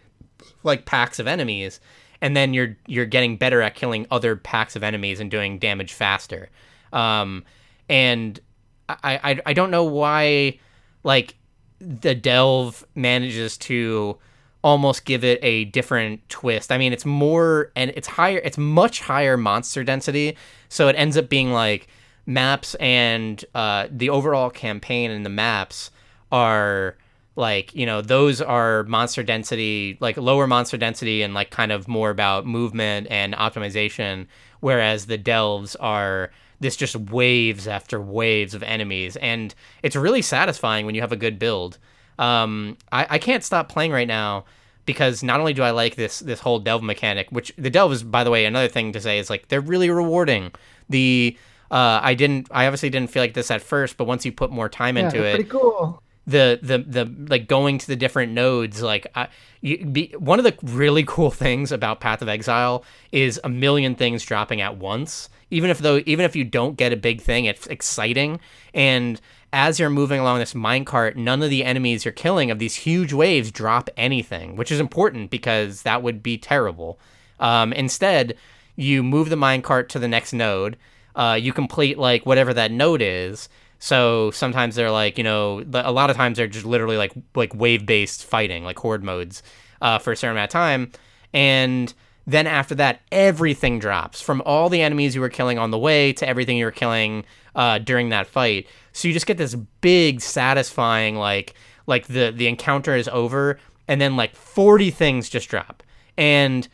like 0.63 0.85
packs 0.85 1.19
of 1.19 1.27
enemies 1.27 1.79
and 2.21 2.35
then 2.35 2.55
you're 2.55 2.75
you're 2.87 3.05
getting 3.05 3.37
better 3.37 3.61
at 3.61 3.75
killing 3.75 4.07
other 4.09 4.35
packs 4.35 4.75
of 4.75 4.81
enemies 4.83 5.19
and 5.19 5.29
doing 5.29 5.59
damage 5.59 5.93
faster 5.93 6.49
um, 6.93 7.43
and 7.87 8.39
I, 8.87 9.19
I 9.23 9.41
i 9.47 9.53
don't 9.53 9.71
know 9.71 9.83
why 9.83 10.59
like 11.03 11.35
the 11.79 12.15
delve 12.15 12.85
manages 12.95 13.57
to 13.57 14.17
almost 14.63 15.05
give 15.05 15.23
it 15.23 15.39
a 15.41 15.65
different 15.65 16.27
twist. 16.29 16.71
I 16.71 16.77
mean, 16.77 16.91
it's 16.91 17.05
more 17.05 17.71
and 17.75 17.91
it's 17.95 18.07
higher, 18.07 18.39
it's 18.39 18.57
much 18.57 18.99
higher 18.99 19.37
monster 19.37 19.83
density. 19.83 20.35
So 20.67 20.87
it 20.87 20.95
ends 20.95 21.17
up 21.17 21.29
being 21.29 21.51
like 21.51 21.87
maps 22.25 22.75
and 22.75 23.43
uh, 23.55 23.87
the 23.89 24.09
overall 24.09 24.49
campaign 24.49 25.11
and 25.11 25.25
the 25.25 25.29
maps 25.29 25.91
are 26.31 26.97
like, 27.35 27.73
you 27.73 27.85
know, 27.85 28.01
those 28.01 28.41
are 28.41 28.83
monster 28.83 29.23
density, 29.23 29.97
like 30.01 30.17
lower 30.17 30.45
monster 30.45 30.75
density 30.75 31.21
and 31.21 31.33
like 31.33 31.51
kind 31.51 31.71
of 31.71 31.87
more 31.87 32.09
about 32.09 32.45
movement 32.45 33.07
and 33.09 33.33
optimization. 33.35 34.27
Whereas 34.59 35.05
the 35.05 35.17
delves 35.17 35.77
are 35.77 36.31
this 36.59 36.75
just 36.75 36.95
waves 36.95 37.67
after 37.67 37.99
waves 38.01 38.53
of 38.53 38.63
enemies. 38.63 39.15
And 39.17 39.53
it's 39.83 39.95
really 39.95 40.21
satisfying 40.21 40.85
when 40.85 40.95
you 40.95 41.01
have 41.01 41.11
a 41.11 41.17
good 41.17 41.39
build. 41.39 41.77
Um, 42.17 42.77
I, 42.91 43.07
I 43.11 43.17
can't 43.17 43.43
stop 43.43 43.69
playing 43.69 43.91
right 43.91 44.07
now 44.07 44.45
because 44.85 45.23
not 45.23 45.39
only 45.39 45.53
do 45.53 45.61
I 45.61 45.69
like 45.69 45.95
this 45.95 46.19
this 46.19 46.39
whole 46.39 46.59
delve 46.59 46.83
mechanic, 46.83 47.27
which 47.29 47.53
the 47.57 47.69
delve 47.69 47.93
is 47.93 48.03
by 48.03 48.23
the 48.23 48.31
way 48.31 48.45
another 48.45 48.67
thing 48.67 48.91
to 48.93 48.99
say 48.99 49.19
is 49.19 49.29
like 49.29 49.47
they're 49.47 49.61
really 49.61 49.89
rewarding. 49.89 50.51
The 50.89 51.37
uh, 51.71 51.99
I 52.01 52.15
didn't 52.15 52.47
I 52.51 52.65
obviously 52.65 52.89
didn't 52.89 53.11
feel 53.11 53.23
like 53.23 53.35
this 53.35 53.51
at 53.51 53.61
first, 53.61 53.97
but 53.97 54.05
once 54.05 54.25
you 54.25 54.31
put 54.31 54.51
more 54.51 54.67
time 54.67 54.97
yeah, 54.97 55.05
into 55.05 55.23
it, 55.23 55.35
pretty 55.35 55.49
cool. 55.49 56.01
The, 56.25 56.59
the 56.61 56.79
the 56.79 57.25
like 57.29 57.47
going 57.47 57.77
to 57.77 57.87
the 57.87 57.95
different 57.95 58.33
nodes 58.33 58.81
like 58.81 59.07
I, 59.15 59.29
you, 59.61 59.85
be, 59.85 60.13
one 60.17 60.39
of 60.39 60.43
the 60.43 60.55
really 60.63 61.03
cool 61.03 61.31
things 61.45 61.71
about 61.71 62.01
Path 62.01 62.21
of 62.21 62.27
Exile 62.27 62.83
is 63.11 63.39
a 63.43 63.49
million 63.49 63.95
things 63.95 64.23
dropping 64.23 64.59
at 64.59 64.77
once 64.77 65.29
even 65.49 65.69
if 65.69 65.79
though 65.79 66.01
even 66.05 66.25
if 66.25 66.35
you 66.35 66.43
don't 66.43 66.77
get 66.77 66.93
a 66.93 66.97
big 66.97 67.21
thing 67.21 67.45
it's 67.45 67.67
exciting 67.67 68.39
and 68.73 69.21
as 69.51 69.79
you're 69.79 69.89
moving 69.89 70.19
along 70.19 70.39
this 70.39 70.53
minecart, 70.53 71.15
none 71.15 71.41
of 71.41 71.49
the 71.49 71.63
enemies 71.63 72.05
you're 72.05 72.11
killing 72.11 72.51
of 72.51 72.59
these 72.59 72.75
huge 72.75 73.13
waves 73.13 73.51
drop 73.51 73.89
anything, 73.97 74.55
which 74.55 74.71
is 74.71 74.79
important 74.79 75.31
because 75.31 75.81
that 75.81 76.03
would 76.03 76.21
be 76.21 76.37
terrible. 76.37 76.99
Um, 77.39 77.73
instead, 77.73 78.35
you 78.75 79.01
move 79.01 79.29
the 79.29 79.35
minecart 79.35 79.89
to 79.89 79.99
the 79.99 80.07
next 80.07 80.33
node. 80.33 80.77
Uh, 81.15 81.37
you 81.39 81.51
complete 81.51 81.97
like 81.97 82.25
whatever 82.25 82.53
that 82.53 82.71
node 82.71 83.01
is. 83.01 83.49
So 83.79 84.29
sometimes 84.31 84.75
they're 84.75 84.91
like, 84.91 85.17
you 85.17 85.23
know, 85.23 85.63
a 85.73 85.91
lot 85.91 86.09
of 86.09 86.15
times 86.15 86.37
they're 86.37 86.47
just 86.47 86.65
literally 86.65 86.97
like 86.97 87.13
like 87.33 87.55
wave 87.55 87.85
based 87.85 88.25
fighting, 88.25 88.63
like 88.63 88.77
horde 88.77 89.03
modes, 89.03 89.41
uh, 89.81 89.97
for 89.99 90.11
a 90.11 90.17
certain 90.17 90.35
amount 90.35 90.49
of 90.49 90.53
time, 90.53 90.91
and 91.33 91.93
then 92.31 92.45
after 92.47 92.75
that, 92.75 93.01
everything 93.11 93.79
drops 93.79 94.21
from 94.21 94.43
all 94.45 94.69
the 94.69 94.81
enemies 94.81 95.15
you 95.15 95.21
were 95.21 95.29
killing 95.29 95.57
on 95.57 95.71
the 95.71 95.79
way 95.79 96.13
to 96.13 96.27
everything 96.27 96.57
you 96.57 96.65
were 96.65 96.71
killing 96.71 97.25
uh, 97.55 97.79
during 97.79 98.09
that 98.09 98.27
fight. 98.27 98.67
So 98.91 99.07
you 99.07 99.13
just 99.13 99.25
get 99.25 99.37
this 99.37 99.55
big, 99.81 100.21
satisfying 100.21 101.15
like 101.15 101.55
like 101.87 102.05
the 102.07 102.31
the 102.35 102.47
encounter 102.47 102.95
is 102.95 103.07
over, 103.07 103.59
and 103.87 103.99
then 103.99 104.15
like 104.15 104.35
forty 104.35 104.91
things 104.91 105.29
just 105.29 105.49
drop, 105.49 105.81
and 106.17 106.67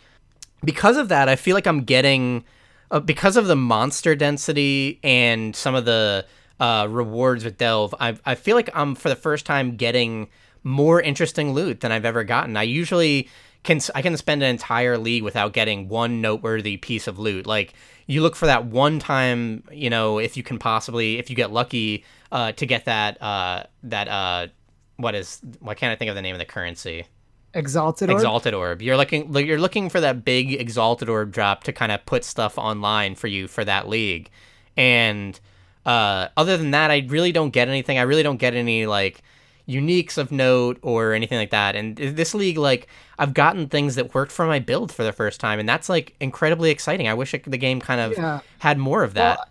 because 0.64 0.97
of 0.97 1.10
that, 1.10 1.30
I 1.30 1.36
feel 1.36 1.53
like 1.56 1.68
I'm 1.68 1.84
getting 1.84 2.43
uh, 2.91 2.99
because 2.99 3.38
of 3.38 3.47
the 3.47 3.56
monster 3.56 4.16
density 4.16 4.99
and 5.03 5.56
some 5.56 5.76
of 5.76 5.86
the 5.86 6.26
uh, 6.60 6.88
rewards 6.89 7.45
with 7.45 7.58
Delve. 7.58 7.93
I 7.99 8.18
I 8.26 8.36
feel 8.36 8.56
like 8.56 8.70
I'm 8.74 8.95
for 8.95 9.10
the 9.10 9.16
first 9.16 9.45
time 9.45 9.78
getting 9.78 10.28
more 10.64 10.99
interesting 10.99 11.53
loot 11.53 11.82
than 11.82 11.91
I've 11.91 12.06
ever 12.06 12.24
gotten. 12.24 12.58
I 12.58 12.64
usually 12.64 13.30
can 13.66 13.82
I 13.93 14.01
can 14.01 14.16
spend 14.16 14.43
an 14.43 14.49
entire 14.49 14.97
league 14.97 15.24
without 15.24 15.51
getting 15.51 15.89
one 15.89 16.22
noteworthy 16.22 16.78
piece 16.78 17.07
of 17.07 17.20
loot. 17.20 17.45
Like 17.45 17.74
you 18.05 18.22
look 18.22 18.36
for 18.36 18.45
that 18.45 18.66
one 18.66 18.99
time, 18.99 19.63
you 19.72 19.89
know, 19.89 20.20
if 20.20 20.38
you 20.38 20.43
can 20.43 20.59
possibly, 20.59 21.18
if 21.18 21.30
you 21.30 21.36
get 21.36 21.51
lucky, 21.51 22.05
uh, 22.32 22.51
to 22.53 22.66
get 22.66 22.86
that 22.86 23.22
uh, 23.22 23.63
that 23.84 24.07
uh, 24.07 24.47
what 24.97 25.16
is 25.16 25.41
why 25.59 25.74
can't 25.74 25.91
I 25.91 25.95
think 25.95 26.09
of 26.09 26.16
the 26.16 26.22
name 26.22 26.36
of 26.36 26.39
the 26.39 26.45
currency? 26.45 27.07
Exalted 27.55 28.09
orb. 28.09 28.18
Exalted 28.18 28.53
orb. 28.53 28.82
You're 28.82 28.97
looking 28.97 29.34
you're 29.34 29.59
looking 29.59 29.89
for 29.89 29.99
that 29.99 30.24
big 30.24 30.53
exalted 30.53 31.09
orb 31.09 31.32
drop 31.32 31.63
to 31.63 31.74
kind 31.74 31.91
of 31.91 32.05
put 32.05 32.24
stuff 32.24 32.57
online 32.57 33.16
for 33.16 33.28
you 33.28 33.47
for 33.47 33.66
that 33.66 33.89
league, 33.89 34.30
and 34.78 35.39
uh, 35.86 36.28
other 36.38 36.55
than 36.55 36.72
that, 36.72 36.91
I 36.91 37.05
really 37.07 37.32
don't 37.32 37.51
get 37.51 37.68
anything. 37.68 37.97
I 37.97 38.03
really 38.03 38.24
don't 38.24 38.38
get 38.38 38.53
any 38.53 38.86
like 38.86 39.24
uniques 39.68 40.18
of 40.18 40.32
note 40.32 40.78
or 40.82 41.13
anything 41.13 41.38
like 41.38 41.49
that. 41.51 41.76
And 41.76 41.95
this 41.95 42.34
league, 42.34 42.57
like, 42.57 42.88
I've 43.18 43.34
gotten 43.34 43.68
things 43.68 43.95
that 43.95 44.13
worked 44.13 44.32
for 44.32 44.45
my 44.45 44.59
build 44.59 44.91
for 44.91 45.03
the 45.03 45.11
first 45.11 45.39
time, 45.39 45.59
and 45.59 45.68
that's 45.68 45.89
like 45.89 46.16
incredibly 46.20 46.70
exciting. 46.70 47.07
I 47.07 47.13
wish 47.13 47.34
it, 47.34 47.43
the 47.49 47.57
game 47.57 47.80
kind 47.80 48.01
of 48.01 48.13
yeah. 48.13 48.41
had 48.59 48.78
more 48.78 49.03
of 49.03 49.13
that. 49.16 49.38
Well, 49.38 49.47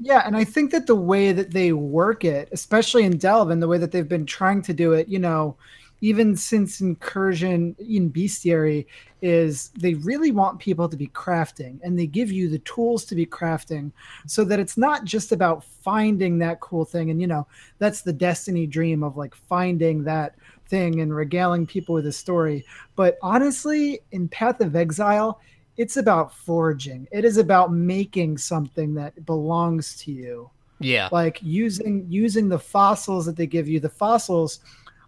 yeah, 0.00 0.22
and 0.26 0.36
I 0.36 0.42
think 0.44 0.72
that 0.72 0.86
the 0.86 0.96
way 0.96 1.32
that 1.32 1.52
they 1.52 1.72
work 1.72 2.24
it, 2.24 2.48
especially 2.50 3.04
in 3.04 3.18
Delve, 3.18 3.50
and 3.50 3.62
the 3.62 3.68
way 3.68 3.78
that 3.78 3.92
they've 3.92 4.08
been 4.08 4.26
trying 4.26 4.62
to 4.62 4.72
do 4.72 4.92
it, 4.92 5.06
you 5.06 5.18
know, 5.18 5.56
even 6.02 6.36
since 6.36 6.80
incursion 6.80 7.76
in 7.78 8.10
bestiary 8.10 8.84
is 9.22 9.70
they 9.78 9.94
really 9.94 10.32
want 10.32 10.58
people 10.58 10.88
to 10.88 10.96
be 10.96 11.06
crafting 11.06 11.78
and 11.82 11.96
they 11.96 12.08
give 12.08 12.30
you 12.30 12.48
the 12.48 12.58
tools 12.58 13.04
to 13.04 13.14
be 13.14 13.24
crafting 13.24 13.90
so 14.26 14.44
that 14.44 14.58
it's 14.58 14.76
not 14.76 15.04
just 15.04 15.30
about 15.30 15.64
finding 15.64 16.38
that 16.38 16.60
cool 16.60 16.84
thing. 16.84 17.10
And 17.10 17.20
you 17.20 17.28
know 17.28 17.46
that's 17.78 18.02
the 18.02 18.12
destiny 18.12 18.66
dream 18.66 19.02
of 19.04 19.16
like 19.16 19.34
finding 19.34 20.02
that 20.04 20.34
thing 20.66 21.00
and 21.00 21.14
regaling 21.14 21.66
people 21.66 21.94
with 21.94 22.06
a 22.06 22.12
story. 22.12 22.66
But 22.96 23.16
honestly 23.22 24.00
in 24.10 24.28
path 24.28 24.60
of 24.60 24.76
exile 24.76 25.40
it's 25.78 25.96
about 25.96 26.34
forging. 26.34 27.08
It 27.12 27.24
is 27.24 27.38
about 27.38 27.72
making 27.72 28.36
something 28.36 28.92
that 28.94 29.24
belongs 29.24 29.96
to 30.02 30.12
you. 30.12 30.50
Yeah. 30.80 31.08
Like 31.12 31.38
using 31.42 32.06
using 32.10 32.48
the 32.48 32.58
fossils 32.58 33.24
that 33.26 33.36
they 33.36 33.46
give 33.46 33.68
you. 33.68 33.78
The 33.78 33.88
fossils 33.88 34.60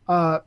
uh 0.06 0.38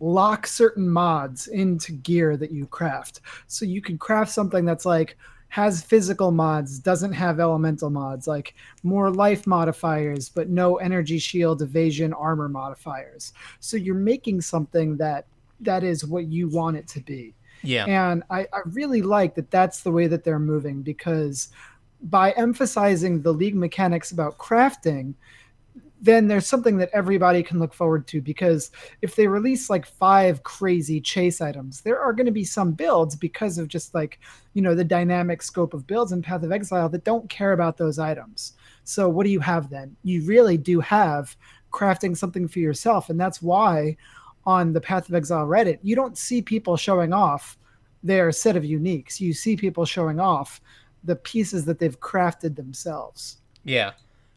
lock 0.00 0.46
certain 0.46 0.88
mods 0.88 1.46
into 1.48 1.92
gear 1.92 2.36
that 2.36 2.50
you 2.50 2.66
craft. 2.66 3.20
So 3.46 3.64
you 3.64 3.82
can 3.82 3.98
craft 3.98 4.32
something 4.32 4.64
that's 4.64 4.86
like 4.86 5.16
has 5.50 5.82
physical 5.82 6.30
mods, 6.30 6.78
doesn't 6.78 7.12
have 7.12 7.40
elemental 7.40 7.90
mods, 7.90 8.26
like 8.26 8.54
more 8.82 9.10
life 9.10 9.46
modifiers, 9.46 10.28
but 10.28 10.48
no 10.48 10.76
energy 10.76 11.18
shield, 11.18 11.60
evasion, 11.60 12.12
armor 12.12 12.48
modifiers. 12.48 13.32
So 13.58 13.76
you're 13.76 13.96
making 13.96 14.40
something 14.40 14.96
that 14.98 15.26
that 15.60 15.84
is 15.84 16.04
what 16.04 16.26
you 16.26 16.48
want 16.48 16.76
it 16.76 16.88
to 16.88 17.00
be. 17.00 17.34
Yeah. 17.62 17.84
And 17.86 18.22
I, 18.30 18.46
I 18.52 18.60
really 18.66 19.02
like 19.02 19.34
that 19.34 19.50
that's 19.50 19.82
the 19.82 19.90
way 19.90 20.06
that 20.06 20.24
they're 20.24 20.38
moving 20.38 20.82
because 20.82 21.48
by 22.04 22.30
emphasizing 22.32 23.20
the 23.20 23.32
league 23.32 23.56
mechanics 23.56 24.12
about 24.12 24.38
crafting, 24.38 25.14
then 26.00 26.28
there's 26.28 26.46
something 26.46 26.78
that 26.78 26.90
everybody 26.92 27.42
can 27.42 27.58
look 27.58 27.74
forward 27.74 28.06
to 28.08 28.22
because 28.22 28.70
if 29.02 29.14
they 29.14 29.26
release 29.26 29.68
like 29.68 29.84
five 29.84 30.42
crazy 30.42 31.00
chase 31.00 31.40
items, 31.40 31.82
there 31.82 32.00
are 32.00 32.14
going 32.14 32.26
to 32.26 32.32
be 32.32 32.44
some 32.44 32.72
builds 32.72 33.14
because 33.14 33.58
of 33.58 33.68
just 33.68 33.94
like, 33.94 34.18
you 34.54 34.62
know, 34.62 34.74
the 34.74 34.84
dynamic 34.84 35.42
scope 35.42 35.74
of 35.74 35.86
builds 35.86 36.12
in 36.12 36.22
Path 36.22 36.42
of 36.42 36.52
Exile 36.52 36.88
that 36.88 37.04
don't 37.04 37.28
care 37.28 37.52
about 37.52 37.76
those 37.76 37.98
items. 37.98 38.54
So 38.84 39.08
what 39.08 39.24
do 39.24 39.30
you 39.30 39.40
have 39.40 39.68
then? 39.68 39.94
You 40.02 40.22
really 40.24 40.56
do 40.56 40.80
have 40.80 41.36
crafting 41.70 42.16
something 42.16 42.48
for 42.48 42.60
yourself. 42.60 43.10
And 43.10 43.20
that's 43.20 43.42
why 43.42 43.96
on 44.46 44.72
the 44.72 44.80
Path 44.80 45.08
of 45.08 45.14
Exile 45.14 45.46
Reddit, 45.46 45.78
you 45.82 45.94
don't 45.94 46.16
see 46.16 46.40
people 46.40 46.76
showing 46.78 47.12
off 47.12 47.58
their 48.02 48.32
set 48.32 48.56
of 48.56 48.62
uniques. 48.62 49.20
You 49.20 49.34
see 49.34 49.54
people 49.54 49.84
showing 49.84 50.18
off 50.18 50.62
the 51.04 51.16
pieces 51.16 51.66
that 51.66 51.78
they've 51.78 52.00
crafted 52.00 52.56
themselves. 52.56 53.36
Yeah. 53.64 53.92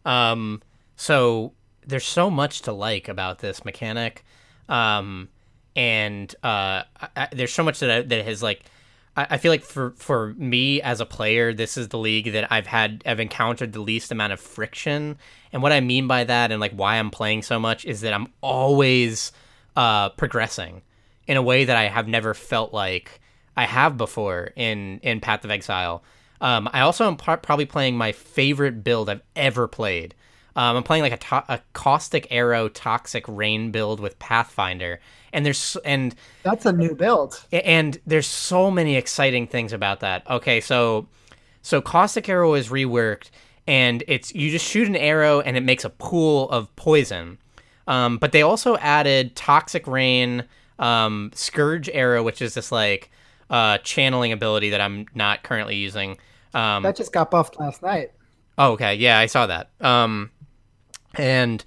Um 0.05 0.61
so 0.95 1.53
there's 1.85 2.05
so 2.05 2.29
much 2.29 2.61
to 2.63 2.71
like 2.71 3.07
about 3.07 3.39
this 3.39 3.65
mechanic, 3.65 4.23
um, 4.69 5.29
and 5.75 6.33
uh, 6.43 6.83
I, 7.15 7.27
there's 7.31 7.53
so 7.53 7.63
much 7.63 7.79
that 7.79 7.91
I, 7.91 8.01
that 8.01 8.25
has 8.25 8.43
like 8.43 8.63
I, 9.15 9.37
feel 9.37 9.51
like 9.51 9.63
for 9.63 9.91
for 9.91 10.33
me 10.37 10.81
as 10.81 10.99
a 10.99 11.05
player, 11.05 11.53
this 11.53 11.77
is 11.77 11.89
the 11.89 11.99
league 11.99 12.31
that 12.31 12.51
I've 12.51 12.65
had 12.65 13.03
I've 13.05 13.19
encountered 13.19 13.71
the 13.73 13.79
least 13.79 14.11
amount 14.11 14.33
of 14.33 14.39
friction. 14.39 15.17
And 15.51 15.61
what 15.61 15.71
I 15.71 15.81
mean 15.81 16.07
by 16.07 16.23
that, 16.23 16.51
and 16.51 16.59
like 16.59 16.73
why 16.73 16.95
I'm 16.95 17.11
playing 17.11 17.43
so 17.43 17.59
much, 17.59 17.85
is 17.85 18.01
that 18.01 18.13
I'm 18.13 18.27
always 18.41 19.31
uh, 19.75 20.09
progressing 20.09 20.81
in 21.27 21.37
a 21.37 21.43
way 21.43 21.65
that 21.65 21.77
I 21.77 21.89
have 21.89 22.07
never 22.07 22.33
felt 22.33 22.73
like 22.73 23.21
I 23.55 23.65
have 23.65 23.97
before 23.97 24.51
in 24.55 24.99
in 25.03 25.19
Path 25.19 25.45
of 25.45 25.51
Exile. 25.51 26.03
Um, 26.41 26.67
I 26.73 26.81
also 26.81 27.07
am 27.07 27.15
probably 27.15 27.65
playing 27.65 27.95
my 27.95 28.11
favorite 28.11 28.83
build 28.83 29.09
I've 29.09 29.21
ever 29.35 29.67
played. 29.67 30.15
Um, 30.55 30.77
I'm 30.77 30.83
playing 30.83 31.03
like 31.03 31.13
a, 31.13 31.17
to- 31.17 31.45
a 31.49 31.61
caustic 31.73 32.27
arrow 32.29 32.69
toxic 32.69 33.25
rain 33.27 33.71
build 33.71 33.99
with 33.99 34.19
Pathfinder, 34.19 34.99
and 35.31 35.45
there's 35.45 35.77
and 35.83 36.15
that's 36.43 36.65
a 36.65 36.71
new 36.71 36.95
build, 36.95 37.43
and 37.51 37.99
there's 38.05 38.27
so 38.27 38.69
many 38.69 38.95
exciting 38.95 39.47
things 39.47 39.73
about 39.73 40.01
that. 40.01 40.29
Okay, 40.29 40.61
so 40.61 41.07
so 41.61 41.81
caustic 41.81 42.29
arrow 42.29 42.53
is 42.53 42.69
reworked, 42.69 43.29
and 43.67 44.03
it's 44.07 44.33
you 44.35 44.51
just 44.51 44.65
shoot 44.65 44.87
an 44.87 44.95
arrow 44.95 45.39
and 45.41 45.57
it 45.57 45.61
makes 45.63 45.85
a 45.85 45.89
pool 45.89 46.49
of 46.49 46.73
poison. 46.75 47.37
Um, 47.87 48.17
but 48.17 48.31
they 48.31 48.41
also 48.43 48.77
added 48.77 49.35
toxic 49.35 49.87
rain, 49.87 50.45
um, 50.79 51.31
scourge 51.33 51.89
arrow, 51.89 52.23
which 52.23 52.41
is 52.41 52.53
this 52.53 52.71
like 52.71 53.09
uh, 53.49 53.79
channeling 53.79 54.31
ability 54.31 54.69
that 54.69 54.81
I'm 54.81 55.07
not 55.15 55.43
currently 55.43 55.75
using. 55.75 56.17
Um, 56.53 56.83
that 56.83 56.95
just 56.95 57.11
got 57.11 57.31
buffed 57.31 57.59
last 57.59 57.81
night. 57.81 58.11
Oh, 58.57 58.73
okay. 58.73 58.95
Yeah, 58.95 59.17
I 59.17 59.25
saw 59.25 59.47
that. 59.47 59.69
Um, 59.81 60.29
and 61.15 61.63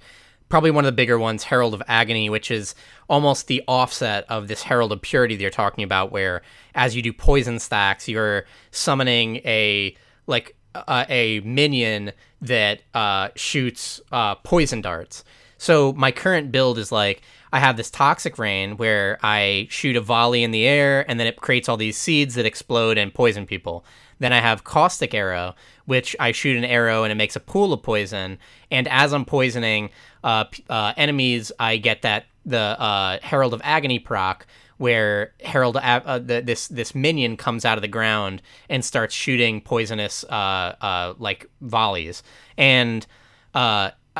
probably 0.49 0.71
one 0.71 0.85
of 0.85 0.87
the 0.87 0.95
bigger 0.95 1.19
ones, 1.19 1.43
Herald 1.43 1.73
of 1.73 1.83
Agony, 1.87 2.29
which 2.29 2.51
is 2.51 2.75
almost 3.09 3.47
the 3.47 3.63
offset 3.67 4.25
of 4.29 4.47
this 4.47 4.63
Herald 4.63 4.91
of 4.91 5.01
Purity 5.01 5.35
you're 5.35 5.49
talking 5.49 5.83
about, 5.83 6.11
where 6.11 6.41
as 6.75 6.95
you 6.95 7.01
do 7.01 7.11
poison 7.11 7.59
stacks, 7.59 8.07
you're 8.07 8.45
summoning 8.71 9.37
a 9.37 9.95
like 10.25 10.55
a 10.87 11.41
minion 11.43 12.11
that 12.41 12.81
uh, 12.93 13.29
shoots 13.35 13.99
uh, 14.11 14.35
poison 14.35 14.81
darts. 14.81 15.23
So 15.57 15.93
my 15.93 16.11
current 16.11 16.51
build 16.51 16.77
is 16.77 16.91
like 16.91 17.21
I 17.57 17.59
have 17.59 17.75
this 17.75 17.89
toxic 17.89 18.37
rain 18.37 18.77
where 18.77 19.17
I 19.23 19.67
shoot 19.71 19.95
a 19.95 20.01
volley 20.01 20.43
in 20.43 20.51
the 20.51 20.67
air 20.67 21.03
and 21.09 21.19
then 21.19 21.25
it 21.25 21.37
creates 21.37 21.67
all 21.67 21.75
these 21.75 21.97
seeds 21.97 22.35
that 22.35 22.45
explode 22.45 22.99
and 22.99 23.11
poison 23.11 23.47
people. 23.47 23.83
Then 24.19 24.31
I 24.31 24.41
have 24.41 24.63
caustic 24.63 25.15
arrow, 25.15 25.55
which 25.85 26.15
I 26.19 26.33
shoot 26.33 26.55
an 26.55 26.63
arrow 26.63 27.03
and 27.03 27.11
it 27.11 27.15
makes 27.15 27.35
a 27.35 27.39
pool 27.39 27.73
of 27.73 27.81
poison. 27.81 28.37
And 28.69 28.87
as 28.89 29.11
I'm 29.11 29.25
poisoning 29.25 29.89
uh, 30.23 30.45
uh, 30.69 30.93
enemies, 30.97 31.51
I 31.59 31.77
get 31.77 32.03
that 32.03 32.25
the 32.45 32.79
uh, 32.79 33.17
Herald 33.23 33.55
of 33.55 33.61
Agony 33.63 33.97
proc, 33.97 34.45
where 34.77 35.33
Herald 35.41 35.77
uh, 35.77 36.19
the, 36.19 36.41
this 36.41 36.67
this 36.67 36.93
minion 36.93 37.37
comes 37.37 37.65
out 37.65 37.79
of 37.79 37.81
the 37.81 37.87
ground 37.87 38.43
and 38.69 38.85
starts 38.85 39.15
shooting 39.15 39.61
poisonous 39.61 40.23
uh, 40.25 40.75
uh, 40.79 41.15
like 41.17 41.47
volleys. 41.61 42.21
And 42.55 43.07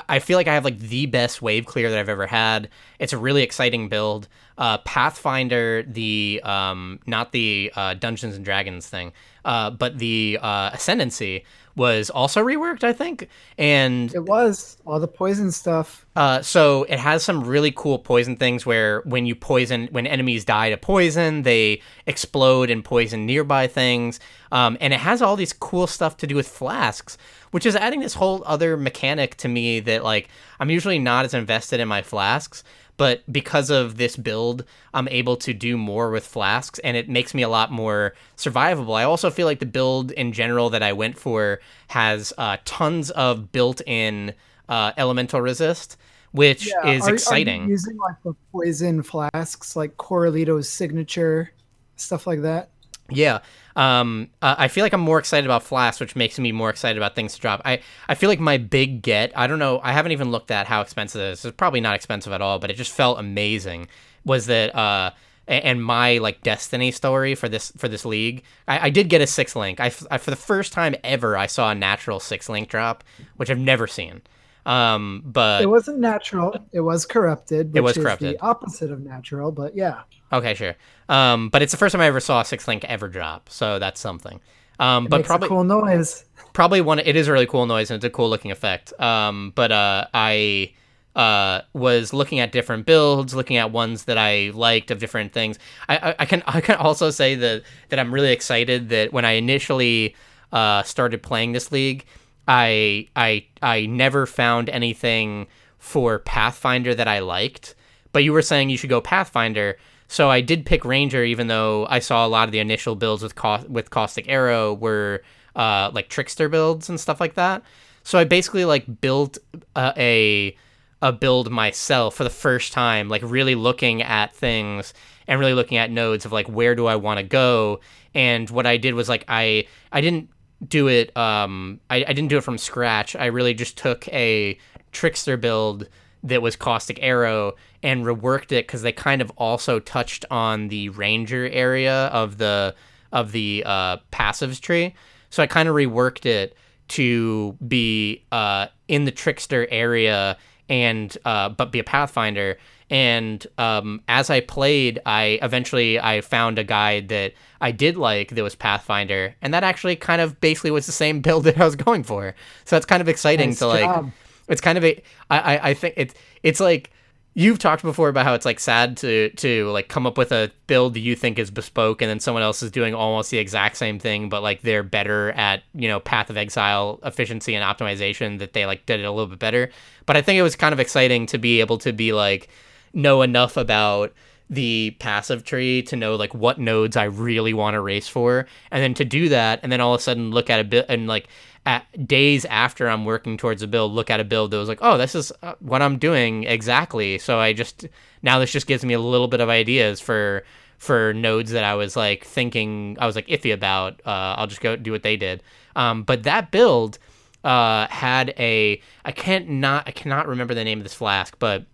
I 0.07 0.19
feel 0.19 0.37
like 0.37 0.47
I 0.47 0.53
have 0.53 0.65
like 0.65 0.79
the 0.79 1.05
best 1.05 1.41
wave 1.41 1.65
clear 1.65 1.89
that 1.89 1.97
I've 1.97 2.09
ever 2.09 2.27
had. 2.27 2.69
It's 2.99 3.13
a 3.13 3.17
really 3.17 3.43
exciting 3.43 3.89
build. 3.89 4.27
Uh, 4.57 4.79
Pathfinder, 4.79 5.83
the 5.83 6.41
um, 6.43 6.99
not 7.05 7.31
the 7.31 7.71
uh, 7.75 7.93
Dungeons 7.93 8.35
and 8.35 8.43
Dragons 8.43 8.87
thing, 8.87 9.13
uh, 9.45 9.69
but 9.69 9.99
the 9.99 10.39
uh, 10.41 10.71
Ascendancy 10.73 11.45
was 11.77 12.09
also 12.09 12.43
reworked, 12.43 12.83
I 12.83 12.91
think. 12.91 13.29
And 13.57 14.13
it 14.13 14.25
was 14.25 14.77
all 14.85 14.99
the 14.99 15.07
poison 15.07 15.51
stuff. 15.51 16.05
Uh, 16.15 16.41
so 16.41 16.83
it 16.89 16.99
has 16.99 17.23
some 17.23 17.43
really 17.43 17.71
cool 17.71 17.99
poison 17.99 18.35
things 18.35 18.65
where 18.65 19.01
when 19.01 19.25
you 19.25 19.35
poison, 19.35 19.87
when 19.91 20.07
enemies 20.07 20.43
die 20.43 20.71
to 20.71 20.77
poison, 20.77 21.43
they 21.43 21.81
explode 22.07 22.69
and 22.69 22.83
poison 22.83 23.25
nearby 23.25 23.67
things. 23.67 24.19
Um, 24.51 24.77
and 24.81 24.93
it 24.93 24.99
has 24.99 25.21
all 25.21 25.35
these 25.35 25.53
cool 25.53 25.87
stuff 25.87 26.17
to 26.17 26.27
do 26.27 26.35
with 26.35 26.47
flasks 26.47 27.17
which 27.51 27.65
is 27.65 27.75
adding 27.75 27.99
this 28.01 28.13
whole 28.13 28.43
other 28.45 28.77
mechanic 28.77 29.35
to 29.37 29.47
me 29.47 29.79
that 29.79 30.03
like 30.03 30.29
I'm 30.59 30.69
usually 30.69 30.99
not 30.99 31.25
as 31.25 31.33
invested 31.33 31.79
in 31.79 31.87
my 31.87 32.01
flasks, 32.01 32.63
but 32.97 33.31
because 33.31 33.69
of 33.69 33.97
this 33.97 34.17
build, 34.17 34.65
I'm 34.93 35.07
able 35.07 35.37
to 35.37 35.53
do 35.53 35.77
more 35.77 36.09
with 36.09 36.25
flasks 36.25 36.79
and 36.79 36.97
it 36.97 37.07
makes 37.07 37.33
me 37.33 37.43
a 37.43 37.49
lot 37.49 37.71
more 37.71 38.13
survivable. 38.35 38.95
I 38.95 39.03
also 39.03 39.29
feel 39.29 39.45
like 39.45 39.59
the 39.59 39.65
build 39.65 40.11
in 40.11 40.33
general 40.33 40.69
that 40.71 40.83
I 40.83 40.93
went 40.93 41.17
for 41.17 41.59
has 41.87 42.33
uh, 42.37 42.57
tons 42.65 43.11
of 43.11 43.51
built-in 43.51 44.33
uh, 44.67 44.91
elemental 44.97 45.41
resist 45.41 45.97
which 46.31 46.67
yeah, 46.67 46.91
is 46.91 47.07
are, 47.07 47.13
exciting. 47.13 47.63
Are 47.63 47.69
using 47.69 47.97
like 47.97 48.21
the 48.23 48.33
poison 48.51 49.01
flasks, 49.01 49.75
like 49.75 49.97
Coralito's 49.97 50.69
signature, 50.69 51.51
stuff 51.95 52.27
like 52.27 52.41
that. 52.41 52.69
Yeah, 53.09 53.39
um, 53.75 54.29
uh, 54.41 54.55
I 54.57 54.67
feel 54.67 54.83
like 54.83 54.93
I'm 54.93 55.01
more 55.01 55.19
excited 55.19 55.45
about 55.45 55.63
Flask, 55.63 55.99
which 55.99 56.15
makes 56.15 56.39
me 56.39 56.51
more 56.51 56.69
excited 56.69 56.97
about 56.97 57.15
things 57.15 57.35
to 57.35 57.41
drop. 57.41 57.61
I, 57.63 57.81
I 58.09 58.15
feel 58.15 58.29
like 58.29 58.39
my 58.39 58.57
big 58.57 59.01
get, 59.01 59.31
I 59.37 59.47
don't 59.47 59.59
know, 59.59 59.79
I 59.83 59.93
haven't 59.93 60.11
even 60.11 60.31
looked 60.31 60.51
at 60.51 60.67
how 60.67 60.81
expensive 60.81 61.21
it 61.21 61.31
is. 61.31 61.45
It's 61.45 61.55
probably 61.55 61.79
not 61.79 61.95
expensive 61.95 62.33
at 62.33 62.41
all, 62.41 62.59
but 62.59 62.69
it 62.71 62.75
just 62.75 62.91
felt 62.91 63.19
amazing. 63.19 63.87
Was 64.25 64.47
that 64.47 64.75
uh, 64.75 65.11
and 65.47 65.83
my 65.83 66.17
like 66.17 66.41
destiny 66.41 66.91
story 66.91 67.35
for 67.35 67.47
this 67.47 67.71
for 67.77 67.87
this 67.87 68.05
league 68.05 68.43
i, 68.67 68.87
I 68.87 68.89
did 68.89 69.09
get 69.09 69.21
a 69.21 69.27
six 69.27 69.55
link 69.55 69.79
I, 69.79 69.91
I, 70.11 70.17
for 70.17 70.29
the 70.29 70.35
first 70.35 70.73
time 70.73 70.95
ever 71.03 71.37
i 71.37 71.47
saw 71.47 71.71
a 71.71 71.75
natural 71.75 72.19
six 72.19 72.49
link 72.49 72.69
drop 72.69 73.03
which 73.37 73.49
i've 73.49 73.57
never 73.57 73.87
seen 73.87 74.21
um 74.65 75.23
but 75.25 75.61
it 75.61 75.69
wasn't 75.69 75.99
natural 75.99 76.53
it 76.73 76.81
was 76.81 77.05
corrupted 77.05 77.75
it 77.75 77.81
was 77.81 77.97
corrupted 77.97 78.35
the 78.35 78.39
opposite 78.41 78.91
of 78.91 78.99
natural 78.99 79.51
but 79.51 79.75
yeah 79.75 80.01
Okay, 80.31 80.53
sure. 80.53 80.75
Um, 81.09 81.49
but 81.49 81.61
it's 81.61 81.71
the 81.71 81.77
first 81.77 81.93
time 81.93 82.01
I 82.01 82.07
ever 82.07 82.19
saw 82.19 82.41
a 82.41 82.45
six 82.45 82.67
link 82.67 82.83
ever 82.85 83.07
drop, 83.07 83.49
so 83.49 83.79
that's 83.79 83.99
something. 83.99 84.39
Um, 84.79 85.05
it 85.05 85.09
but 85.09 85.25
probably 85.25 85.47
cool 85.47 85.63
noise. 85.63 86.25
Probably 86.53 86.81
one. 86.81 86.99
It 86.99 87.15
is 87.15 87.27
a 87.27 87.33
really 87.33 87.45
cool 87.45 87.65
noise 87.65 87.89
and 87.91 87.95
it's 87.95 88.05
a 88.05 88.09
cool 88.09 88.29
looking 88.29 88.51
effect. 88.51 88.99
Um, 88.99 89.53
but 89.55 89.71
uh, 89.71 90.07
I 90.13 90.73
uh, 91.15 91.61
was 91.73 92.13
looking 92.13 92.39
at 92.39 92.51
different 92.51 92.85
builds, 92.85 93.33
looking 93.33 93.57
at 93.57 93.71
ones 93.71 94.05
that 94.05 94.17
I 94.17 94.51
liked 94.53 94.91
of 94.91 94.99
different 94.99 95.33
things. 95.33 95.57
I, 95.89 95.97
I, 95.97 96.15
I 96.19 96.25
can 96.25 96.43
I 96.47 96.61
can 96.61 96.75
also 96.75 97.09
say 97.09 97.35
that 97.35 97.63
that 97.89 97.99
I'm 97.99 98.13
really 98.13 98.31
excited 98.31 98.89
that 98.89 99.11
when 99.11 99.25
I 99.25 99.31
initially 99.31 100.15
uh, 100.51 100.83
started 100.83 101.23
playing 101.23 101.53
this 101.53 101.71
league, 101.71 102.05
I 102.47 103.09
I 103.15 103.45
I 103.61 103.87
never 103.87 104.25
found 104.25 104.69
anything 104.69 105.47
for 105.79 106.19
Pathfinder 106.19 106.93
that 106.93 107.07
I 107.07 107.19
liked. 107.19 107.75
But 108.13 108.23
you 108.23 108.31
were 108.33 108.41
saying 108.41 108.69
you 108.69 108.77
should 108.77 108.89
go 108.89 109.01
Pathfinder. 109.01 109.77
So 110.07 110.29
I 110.29 110.41
did 110.41 110.65
pick 110.65 110.85
Ranger, 110.85 111.23
even 111.23 111.47
though 111.47 111.85
I 111.89 111.99
saw 111.99 112.25
a 112.25 112.29
lot 112.29 112.47
of 112.47 112.51
the 112.51 112.59
initial 112.59 112.95
builds 112.95 113.23
with 113.23 113.35
with 113.67 113.89
Caustic 113.89 114.27
Arrow 114.29 114.73
were 114.73 115.23
uh, 115.55 115.91
like 115.93 116.09
Trickster 116.09 116.49
builds 116.49 116.89
and 116.89 116.99
stuff 116.99 117.19
like 117.19 117.33
that. 117.33 117.63
So 118.03 118.17
I 118.17 118.23
basically 118.23 118.63
like 118.63 119.01
built 119.01 119.37
uh, 119.75 119.91
a 119.97 120.55
a 121.01 121.11
build 121.11 121.51
myself 121.51 122.15
for 122.15 122.23
the 122.23 122.29
first 122.29 122.73
time, 122.73 123.09
like 123.09 123.21
really 123.23 123.55
looking 123.55 124.01
at 124.01 124.33
things 124.33 124.93
and 125.27 125.39
really 125.39 125.53
looking 125.53 125.77
at 125.77 125.91
nodes 125.91 126.25
of 126.25 126.31
like 126.31 126.47
where 126.47 126.73
do 126.73 126.87
I 126.87 126.95
want 126.95 127.19
to 127.19 127.23
go. 127.23 127.81
And 128.15 128.49
what 128.49 128.65
I 128.65 128.77
did 128.77 128.93
was 128.93 129.09
like 129.09 129.25
I 129.27 129.67
I 129.91 130.01
didn't 130.01 130.29
do 130.65 130.87
it 130.87 131.15
um 131.15 131.79
I, 131.89 131.97
I 131.97 132.13
didn't 132.13 132.29
do 132.29 132.37
it 132.37 132.43
from 132.43 132.57
scratch. 132.57 133.15
I 133.15 133.25
really 133.25 133.53
just 133.53 133.77
took 133.77 134.07
a 134.07 134.57
trickster 134.91 135.37
build 135.37 135.89
that 136.23 136.41
was 136.41 136.55
Caustic 136.55 136.99
Arrow 137.01 137.55
and 137.83 138.05
reworked 138.05 138.51
it 138.51 138.67
because 138.67 138.81
they 138.81 138.91
kind 138.91 139.21
of 139.21 139.31
also 139.37 139.79
touched 139.79 140.25
on 140.31 140.67
the 140.67 140.89
Ranger 140.89 141.47
area 141.49 142.07
of 142.07 142.37
the 142.37 142.75
of 143.11 143.31
the 143.31 143.63
uh, 143.65 143.97
passives 144.11 144.59
tree. 144.59 144.93
So 145.29 145.43
I 145.43 145.47
kind 145.47 145.69
of 145.69 145.75
reworked 145.75 146.25
it 146.25 146.55
to 146.89 147.53
be 147.67 148.23
uh, 148.31 148.67
in 148.87 149.05
the 149.05 149.11
Trickster 149.11 149.67
area 149.69 150.37
and 150.69 151.15
uh, 151.25 151.49
but 151.49 151.71
be 151.71 151.79
a 151.79 151.83
Pathfinder. 151.83 152.57
And 152.89 153.45
um, 153.57 154.01
as 154.07 154.29
I 154.29 154.39
played, 154.39 154.99
I 155.05 155.39
eventually 155.41 155.99
I 155.99 156.21
found 156.21 156.57
a 156.57 156.63
guide 156.63 157.09
that 157.09 157.33
I 157.59 157.71
did 157.71 157.97
like 157.97 158.29
that 158.29 158.41
was 158.41 158.55
Pathfinder, 158.55 159.35
and 159.41 159.53
that 159.53 159.63
actually 159.63 159.97
kind 159.97 160.21
of 160.21 160.39
basically 160.39 160.71
was 160.71 160.85
the 160.85 160.93
same 160.93 161.19
build 161.21 161.43
that 161.45 161.59
I 161.59 161.65
was 161.65 161.75
going 161.75 162.03
for. 162.03 162.33
So 162.63 162.75
that's 162.75 162.85
kind 162.85 163.01
of 163.01 163.09
exciting 163.09 163.49
nice 163.49 163.59
to 163.59 163.65
job. 163.65 164.05
like 164.05 164.13
it's 164.47 164.61
kind 164.61 164.77
of 164.77 164.83
a 164.83 165.01
I, 165.29 165.59
I 165.69 165.73
think 165.73 165.95
it's 165.97 166.13
it's 166.43 166.59
like 166.59 166.91
you've 167.33 167.59
talked 167.59 167.83
before 167.83 168.09
about 168.09 168.25
how 168.25 168.33
it's 168.33 168.45
like 168.45 168.59
sad 168.59 168.97
to 168.97 169.29
to 169.31 169.69
like 169.69 169.89
come 169.89 170.07
up 170.07 170.17
with 170.17 170.31
a 170.31 170.51
build 170.65 170.97
you 170.97 171.15
think 171.15 171.37
is 171.37 171.51
bespoke 171.51 172.01
and 172.01 172.09
then 172.09 172.19
someone 172.19 172.41
else 172.41 172.63
is 172.63 172.71
doing 172.71 172.95
almost 172.95 173.29
the 173.29 173.37
exact 173.37 173.77
same 173.77 173.99
thing 173.99 174.27
but 174.27 174.41
like 174.41 174.61
they're 174.61 174.83
better 174.83 175.31
at 175.33 175.61
you 175.75 175.87
know 175.87 175.99
path 175.99 176.29
of 176.29 176.37
exile 176.37 176.99
efficiency 177.03 177.53
and 177.55 177.63
optimization 177.63 178.39
that 178.39 178.53
they 178.53 178.65
like 178.65 178.85
did 178.85 178.99
it 178.99 179.03
a 179.03 179.11
little 179.11 179.27
bit 179.27 179.39
better. 179.39 179.69
But 180.05 180.17
i 180.17 180.21
think 180.21 180.37
it 180.37 180.43
was 180.43 180.55
kind 180.55 180.73
of 180.73 180.79
exciting 180.79 181.25
to 181.27 181.37
be 181.37 181.59
able 181.59 181.77
to 181.79 181.93
be 181.93 182.13
like 182.13 182.49
know 182.93 183.21
enough 183.21 183.57
about 183.57 184.13
the 184.49 184.95
passive 184.99 185.43
tree 185.43 185.81
to 185.83 185.95
know 185.95 186.15
like 186.15 186.33
what 186.33 186.57
nodes 186.57 186.95
I 186.95 187.03
really 187.03 187.53
want 187.53 187.73
to 187.73 187.81
race 187.81 188.07
for, 188.07 188.47
and 188.71 188.81
then 188.81 188.93
to 188.95 189.05
do 189.05 189.29
that, 189.29 189.59
and 189.61 189.71
then 189.71 189.81
all 189.81 189.93
of 189.93 189.99
a 189.99 190.03
sudden 190.03 190.31
look 190.31 190.49
at 190.49 190.59
a 190.59 190.63
bit 190.63 190.85
and 190.89 191.07
like 191.07 191.27
at 191.67 192.07
days 192.07 192.45
after 192.45 192.87
I'm 192.89 193.03
working 193.03 193.35
towards 193.35 193.61
a 193.61 193.67
build, 193.67 193.91
look 193.91 194.09
at 194.09 194.21
a 194.21 194.23
build 194.23 194.51
that 194.51 194.57
was 194.57 194.69
like, 194.69 194.79
oh, 194.81 194.97
this 194.97 195.13
is 195.15 195.33
uh, 195.43 195.55
what 195.59 195.81
I'm 195.81 195.97
doing 195.99 196.45
exactly. 196.45 197.19
So 197.19 197.39
I 197.39 197.51
just 197.51 197.85
now 198.23 198.39
this 198.39 198.51
just 198.53 198.67
gives 198.67 198.85
me 198.85 198.93
a 198.93 198.99
little 198.99 199.27
bit 199.27 199.41
of 199.41 199.49
ideas 199.49 199.99
for 199.99 200.45
for 200.77 201.13
nodes 201.13 201.51
that 201.51 201.65
I 201.65 201.75
was 201.75 201.97
like 201.97 202.23
thinking 202.23 202.95
I 202.99 203.05
was 203.05 203.17
like 203.17 203.27
iffy 203.27 203.53
about. 203.53 204.01
Uh, 204.05 204.35
I'll 204.37 204.47
just 204.47 204.61
go 204.61 204.77
do 204.77 204.93
what 204.93 205.03
they 205.03 205.17
did. 205.17 205.43
Um, 205.75 206.03
but 206.03 206.23
that 206.23 206.51
build 206.51 206.99
uh, 207.43 207.87
had 207.87 208.33
a 208.39 208.81
I 209.03 209.11
can't 209.11 209.49
not 209.49 209.83
I 209.87 209.91
cannot 209.91 210.29
remember 210.29 210.53
the 210.53 210.63
name 210.63 210.79
of 210.79 210.85
this 210.85 210.93
flask, 210.93 211.35
but 211.37 211.65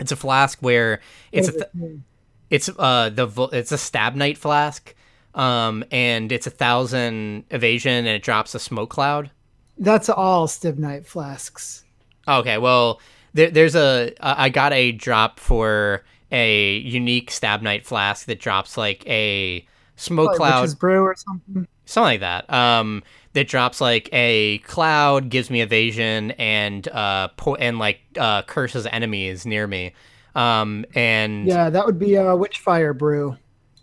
it's 0.00 0.12
a 0.12 0.16
flask 0.16 0.58
where 0.60 1.00
it's 1.30 1.48
a 1.48 1.52
th- 1.52 2.00
it's 2.48 2.70
uh 2.78 3.10
the 3.10 3.48
it's 3.52 3.72
a 3.72 3.76
Stibnite 3.76 4.38
flask, 4.38 4.94
um, 5.36 5.84
and 5.92 6.32
it's 6.32 6.46
a 6.46 6.50
thousand 6.50 7.44
evasion 7.50 7.92
and 7.92 8.08
it 8.08 8.22
drops 8.22 8.54
a 8.54 8.58
smoke 8.58 8.90
cloud. 8.90 9.30
That's 9.78 10.08
all 10.08 10.48
Stibnite 10.48 11.06
flasks. 11.06 11.84
Okay, 12.26 12.58
well 12.58 13.00
there, 13.34 13.50
there's 13.50 13.76
a 13.76 14.12
I 14.20 14.48
got 14.48 14.72
a 14.72 14.90
drop 14.92 15.38
for 15.38 16.02
a 16.32 16.78
unique 16.78 17.30
Stibnite 17.30 17.84
flask 17.84 18.26
that 18.26 18.40
drops 18.40 18.76
like 18.76 19.06
a 19.06 19.64
smoke 19.96 20.34
cloud, 20.36 20.76
brew 20.78 21.02
or 21.02 21.14
something. 21.14 21.68
something 21.84 22.02
like 22.02 22.20
that. 22.20 22.52
Um, 22.52 23.02
that 23.34 23.48
drops 23.48 23.82
like 23.82 24.08
a 24.12 24.58
cloud, 24.58 25.28
gives 25.28 25.50
me 25.50 25.60
evasion, 25.60 26.30
and 26.32 26.88
uh, 26.88 27.28
po- 27.36 27.56
and 27.56 27.78
like 27.78 28.00
uh, 28.18 28.42
curses 28.42 28.86
enemies 28.86 29.44
near 29.44 29.66
me. 29.66 29.92
Um, 30.34 30.86
and 30.94 31.46
Yeah, 31.46 31.70
that 31.70 31.84
would 31.84 31.98
be 31.98 32.14
a 32.14 32.22
Witchfire 32.22 32.96
brew. 32.96 33.36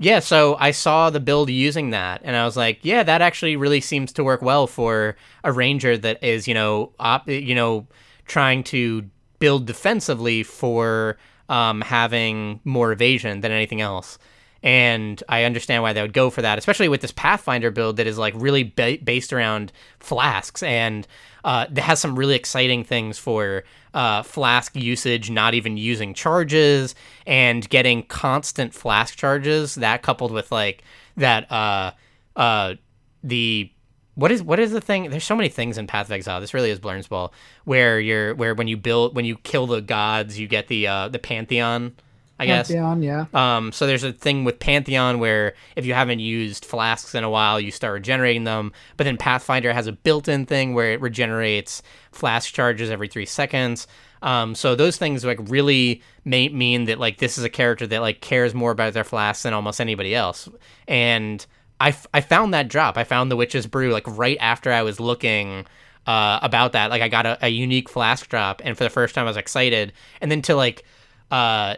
Yeah, 0.03 0.19
so 0.19 0.57
I 0.59 0.71
saw 0.71 1.09
the 1.09 1.21
build 1.21 1.49
using 1.49 1.91
that, 1.91 2.21
and 2.25 2.35
I 2.35 2.43
was 2.43 2.57
like, 2.57 2.79
yeah, 2.81 3.03
that 3.03 3.21
actually 3.21 3.55
really 3.55 3.79
seems 3.79 4.11
to 4.13 4.23
work 4.23 4.41
well 4.41 4.67
for 4.67 5.15
a 5.45 5.51
ranger 5.53 5.97
that 5.97 6.21
is, 6.21 6.45
you 6.45 6.53
know, 6.53 6.91
op- 6.99 7.29
you 7.29 7.55
know, 7.55 7.87
trying 8.25 8.63
to 8.65 9.09
build 9.39 9.65
defensively 9.65 10.43
for 10.43 11.17
um, 11.47 11.79
having 11.79 12.59
more 12.65 12.91
evasion 12.91 13.39
than 13.39 13.53
anything 13.53 13.79
else. 13.79 14.17
And 14.61 15.23
I 15.29 15.45
understand 15.45 15.83
why 15.83 15.93
they 15.93 16.01
would 16.01 16.13
go 16.13 16.29
for 16.29 16.41
that, 16.41 16.57
especially 16.57 16.89
with 16.89 17.01
this 17.01 17.11
Pathfinder 17.11 17.71
build 17.71 17.95
that 17.97 18.07
is 18.07 18.17
like 18.17 18.33
really 18.35 18.63
ba- 18.63 18.97
based 19.03 19.31
around 19.31 19.71
flasks 19.99 20.63
and 20.63 21.07
uh, 21.43 21.65
that 21.69 21.81
has 21.81 21.99
some 21.99 22.17
really 22.17 22.35
exciting 22.35 22.83
things 22.83 23.17
for 23.17 23.63
uh, 23.93 24.23
flask 24.23 24.75
usage, 24.75 25.29
not 25.29 25.53
even 25.53 25.77
using 25.77 26.13
charges 26.13 26.95
and 27.27 27.69
getting 27.69 28.03
constant 28.03 28.73
flask 28.73 29.15
charges. 29.15 29.75
That 29.75 30.01
coupled 30.01 30.31
with 30.31 30.51
like 30.51 30.83
that, 31.17 31.51
uh, 31.51 31.91
uh, 32.35 32.75
the 33.23 33.71
what 34.15 34.31
is 34.31 34.43
what 34.43 34.59
is 34.59 34.71
the 34.71 34.81
thing? 34.81 35.09
There's 35.09 35.23
so 35.23 35.35
many 35.35 35.49
things 35.49 35.77
in 35.77 35.87
Path 35.87 36.07
of 36.07 36.11
Exile. 36.11 36.39
This 36.39 36.53
really 36.53 36.69
is 36.69 36.79
Blurns 36.79 37.09
Ball, 37.09 37.33
where 37.65 37.99
you're 37.99 38.35
where 38.35 38.53
when 38.53 38.67
you 38.67 38.77
build 38.77 39.15
when 39.15 39.25
you 39.25 39.37
kill 39.37 39.67
the 39.67 39.81
gods, 39.81 40.39
you 40.39 40.47
get 40.47 40.67
the 40.67 40.87
uh, 40.87 41.07
the 41.09 41.19
pantheon. 41.19 41.95
I 42.43 42.45
guess. 42.45 42.67
Pantheon, 42.67 43.03
yeah. 43.03 43.25
Um, 43.33 43.71
so 43.71 43.87
there's 43.87 44.03
a 44.03 44.13
thing 44.13 44.43
with 44.43 44.59
Pantheon 44.59 45.19
where 45.19 45.53
if 45.75 45.85
you 45.85 45.93
haven't 45.93 46.19
used 46.19 46.65
flasks 46.65 47.15
in 47.15 47.23
a 47.23 47.29
while, 47.29 47.59
you 47.59 47.71
start 47.71 47.93
regenerating 47.93 48.43
them. 48.43 48.71
But 48.97 49.05
then 49.05 49.17
Pathfinder 49.17 49.73
has 49.73 49.87
a 49.87 49.91
built-in 49.91 50.45
thing 50.45 50.73
where 50.73 50.93
it 50.93 51.01
regenerates 51.01 51.81
flask 52.11 52.53
charges 52.53 52.89
every 52.89 53.07
three 53.07 53.25
seconds. 53.25 53.87
Um, 54.21 54.55
so 54.55 54.75
those 54.75 54.97
things 54.97 55.25
like 55.25 55.39
really 55.49 56.01
may 56.23 56.47
mean 56.49 56.85
that 56.85 56.97
like 56.97 57.17
this 57.17 57.37
is 57.37 57.43
a 57.43 57.49
character 57.49 57.85
that 57.87 58.01
like 58.01 58.21
cares 58.21 58.53
more 58.53 58.71
about 58.71 58.93
their 58.93 59.03
flasks 59.03 59.43
than 59.43 59.53
almost 59.53 59.81
anybody 59.81 60.15
else. 60.15 60.47
And 60.87 61.45
I, 61.81 61.89
f- 61.89 62.07
I 62.13 62.21
found 62.21 62.53
that 62.53 62.69
drop. 62.69 62.97
I 62.97 63.03
found 63.03 63.29
the 63.29 63.35
Witch's 63.35 63.67
Brew 63.67 63.91
like 63.91 64.07
right 64.07 64.37
after 64.39 64.71
I 64.71 64.83
was 64.83 64.99
looking 65.01 65.65
uh, 66.07 66.39
about 66.41 66.71
that. 66.71 66.89
Like 66.89 67.01
I 67.01 67.09
got 67.09 67.25
a, 67.25 67.45
a 67.45 67.49
unique 67.49 67.89
flask 67.89 68.29
drop, 68.29 68.61
and 68.63 68.77
for 68.77 68.83
the 68.83 68.89
first 68.89 69.15
time 69.15 69.25
I 69.25 69.29
was 69.29 69.37
excited. 69.37 69.91
And 70.21 70.31
then 70.31 70.41
to 70.43 70.55
like 70.55 70.85
uh, 71.31 71.75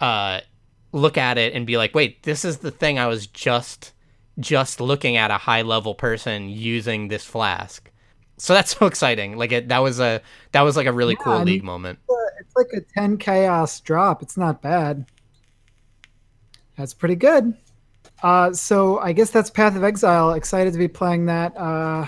uh, 0.00 0.40
look 0.92 1.16
at 1.18 1.38
it 1.38 1.54
and 1.54 1.66
be 1.66 1.76
like, 1.76 1.94
wait, 1.94 2.22
this 2.22 2.44
is 2.44 2.58
the 2.58 2.70
thing 2.70 2.98
I 2.98 3.06
was 3.06 3.26
just 3.26 3.92
just 4.40 4.80
looking 4.80 5.16
at 5.16 5.32
a 5.32 5.36
high 5.38 5.62
level 5.62 5.94
person 5.96 6.48
using 6.48 7.08
this 7.08 7.24
flask. 7.24 7.90
So 8.36 8.54
that's 8.54 8.76
so 8.78 8.86
exciting. 8.86 9.36
Like 9.36 9.50
it, 9.52 9.68
that 9.68 9.78
was 9.78 9.98
a 10.00 10.22
that 10.52 10.62
was 10.62 10.76
like 10.76 10.86
a 10.86 10.92
really 10.92 11.14
Yeah, 11.18 11.24
cool 11.24 11.32
I 11.34 11.42
league 11.42 11.62
mean- 11.62 11.66
moment. 11.66 11.98
It's 12.40 12.54
like 12.54 12.68
a 12.72 12.80
10 12.94 13.16
chaos 13.18 13.80
drop. 13.80 14.22
It's 14.22 14.36
not 14.36 14.62
bad. 14.62 15.06
That's 16.76 16.94
pretty 16.94 17.16
good. 17.16 17.54
Uh, 18.22 18.52
so 18.52 18.98
I 19.00 19.12
guess 19.12 19.30
that's 19.30 19.50
Path 19.50 19.76
of 19.76 19.82
Exile. 19.84 20.32
Excited 20.32 20.72
to 20.72 20.78
be 20.78 20.88
playing 20.88 21.26
that. 21.26 21.56
Uh, 21.56 22.06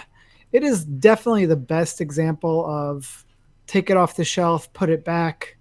it 0.53 0.63
is 0.63 0.85
definitely 0.85 1.47
the 1.47 1.57
best 1.57 2.01
example 2.01 2.65
of 2.65 3.25
take 3.67 3.91
it 3.91 3.97
off 3.97 4.17
the 4.17 4.25
shelf, 4.25 4.73
put 4.73 4.89
it 4.89 5.05
back. 5.05 5.57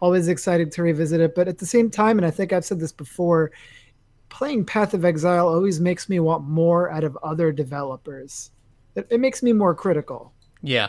Always 0.00 0.28
excited 0.28 0.70
to 0.72 0.82
revisit 0.82 1.20
it, 1.20 1.34
but 1.34 1.48
at 1.48 1.58
the 1.58 1.66
same 1.66 1.90
time, 1.90 2.18
and 2.18 2.26
I 2.26 2.30
think 2.30 2.52
I've 2.52 2.64
said 2.64 2.78
this 2.78 2.92
before, 2.92 3.50
playing 4.28 4.64
Path 4.64 4.94
of 4.94 5.04
Exile 5.04 5.48
always 5.48 5.80
makes 5.80 6.08
me 6.08 6.20
want 6.20 6.44
more 6.44 6.90
out 6.90 7.02
of 7.04 7.18
other 7.22 7.50
developers. 7.50 8.50
It, 8.94 9.08
it 9.10 9.20
makes 9.20 9.42
me 9.42 9.52
more 9.52 9.74
critical. 9.74 10.32
Yeah. 10.62 10.88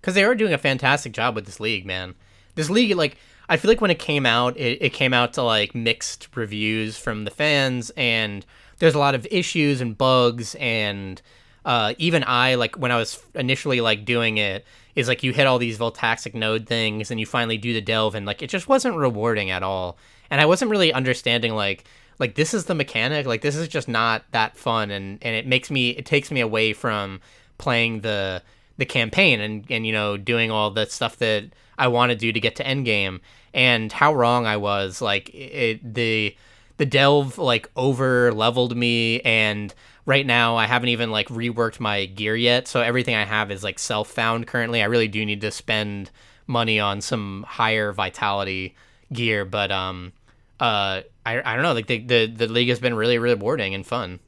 Because 0.00 0.14
they 0.14 0.24
are 0.24 0.34
doing 0.34 0.52
a 0.52 0.58
fantastic 0.58 1.12
job 1.12 1.34
with 1.34 1.46
this 1.46 1.58
league, 1.58 1.86
man. 1.86 2.14
This 2.54 2.70
league, 2.70 2.94
like, 2.94 3.16
I 3.48 3.56
feel 3.56 3.70
like 3.70 3.80
when 3.80 3.90
it 3.90 3.98
came 3.98 4.26
out, 4.26 4.56
it, 4.56 4.78
it 4.80 4.92
came 4.92 5.12
out 5.12 5.32
to, 5.32 5.42
like, 5.42 5.74
mixed 5.74 6.28
reviews 6.36 6.96
from 6.96 7.24
the 7.24 7.30
fans, 7.30 7.90
and 7.96 8.46
there's 8.78 8.94
a 8.94 8.98
lot 8.98 9.14
of 9.14 9.26
issues 9.30 9.80
and 9.80 9.98
bugs, 9.98 10.54
and 10.56 11.20
uh, 11.64 11.94
even 11.98 12.24
I, 12.26 12.54
like, 12.56 12.76
when 12.76 12.92
I 12.92 12.96
was 12.96 13.22
initially, 13.34 13.80
like, 13.80 14.04
doing 14.04 14.38
it, 14.38 14.64
is 14.94 15.08
like 15.08 15.22
you 15.22 15.32
hit 15.32 15.46
all 15.46 15.58
these 15.58 15.78
Voltaxic 15.78 16.34
node 16.34 16.66
things, 16.66 17.10
and 17.10 17.18
you 17.18 17.26
finally 17.26 17.58
do 17.58 17.72
the 17.72 17.80
delve, 17.80 18.14
and, 18.14 18.26
like, 18.26 18.42
it 18.42 18.50
just 18.50 18.68
wasn't 18.68 18.96
rewarding 18.96 19.50
at 19.50 19.62
all. 19.62 19.96
And 20.30 20.40
I 20.40 20.46
wasn't 20.46 20.70
really 20.70 20.92
understanding, 20.92 21.54
like, 21.54 21.84
like 22.18 22.34
this 22.34 22.54
is 22.54 22.66
the 22.66 22.74
mechanic 22.74 23.26
like 23.26 23.40
this 23.42 23.56
is 23.56 23.68
just 23.68 23.88
not 23.88 24.24
that 24.30 24.56
fun 24.56 24.90
and 24.90 25.18
and 25.22 25.34
it 25.34 25.46
makes 25.46 25.70
me 25.70 25.90
it 25.90 26.06
takes 26.06 26.30
me 26.30 26.40
away 26.40 26.72
from 26.72 27.20
playing 27.58 28.00
the 28.00 28.42
the 28.76 28.84
campaign 28.84 29.40
and 29.40 29.64
and 29.70 29.86
you 29.86 29.92
know 29.92 30.16
doing 30.16 30.50
all 30.50 30.70
the 30.70 30.86
stuff 30.86 31.16
that 31.18 31.44
I 31.78 31.88
want 31.88 32.10
to 32.10 32.16
do 32.16 32.32
to 32.32 32.40
get 32.40 32.56
to 32.56 32.64
endgame 32.64 33.20
and 33.52 33.92
how 33.92 34.14
wrong 34.14 34.46
I 34.46 34.56
was 34.56 35.00
like 35.00 35.30
it 35.34 35.94
the 35.94 36.36
the 36.76 36.86
delve 36.86 37.38
like 37.38 37.70
over 37.76 38.32
leveled 38.32 38.76
me 38.76 39.20
and 39.20 39.72
right 40.06 40.26
now 40.26 40.56
I 40.56 40.66
haven't 40.66 40.90
even 40.90 41.10
like 41.10 41.28
reworked 41.28 41.80
my 41.80 42.06
gear 42.06 42.36
yet 42.36 42.68
so 42.68 42.80
everything 42.80 43.14
I 43.14 43.24
have 43.24 43.50
is 43.50 43.64
like 43.64 43.78
self 43.78 44.08
found 44.08 44.46
currently 44.46 44.82
I 44.82 44.86
really 44.86 45.08
do 45.08 45.24
need 45.24 45.40
to 45.42 45.50
spend 45.50 46.10
money 46.46 46.80
on 46.80 47.00
some 47.00 47.44
higher 47.48 47.92
vitality 47.92 48.76
gear 49.12 49.44
but 49.44 49.70
um 49.72 50.12
uh 50.60 51.02
I, 51.26 51.52
I 51.52 51.54
don't 51.54 51.62
know 51.62 51.72
like 51.72 51.86
the, 51.86 51.98
the 51.98 52.26
the 52.26 52.46
league 52.48 52.68
has 52.68 52.80
been 52.80 52.94
really 52.94 53.18
rewarding 53.18 53.74
and 53.74 53.86
fun 53.86 54.20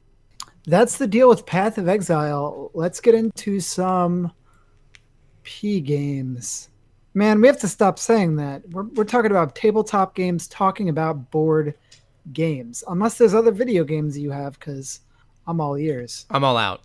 That's 0.65 0.97
the 0.97 1.07
deal 1.07 1.29
with 1.29 1.45
Path 1.45 1.77
of 1.77 1.87
Exile. 1.87 2.71
Let's 2.73 2.99
get 2.99 3.15
into 3.15 3.59
some 3.61 4.31
P 5.43 5.79
games. 5.79 6.69
Man, 7.13 7.39
we 7.39 7.47
have 7.47 7.59
to 7.61 7.67
stop 7.69 7.97
saying 7.97 8.35
that. 8.35 8.67
We're, 8.69 8.83
we're 8.83 9.05
talking 9.05 9.31
about 9.31 9.55
tabletop 9.55 10.13
games, 10.13 10.47
talking 10.47 10.89
about 10.89 11.31
board 11.31 11.73
games. 12.33 12.83
Unless 12.87 13.17
there's 13.17 13.33
other 13.33 13.51
video 13.51 13.85
games 13.85 14.17
you 14.17 14.29
have, 14.31 14.59
because 14.59 14.99
I'm 15.47 15.61
all 15.61 15.77
ears. 15.77 16.25
I'm 16.29 16.43
all 16.43 16.57
out 16.57 16.81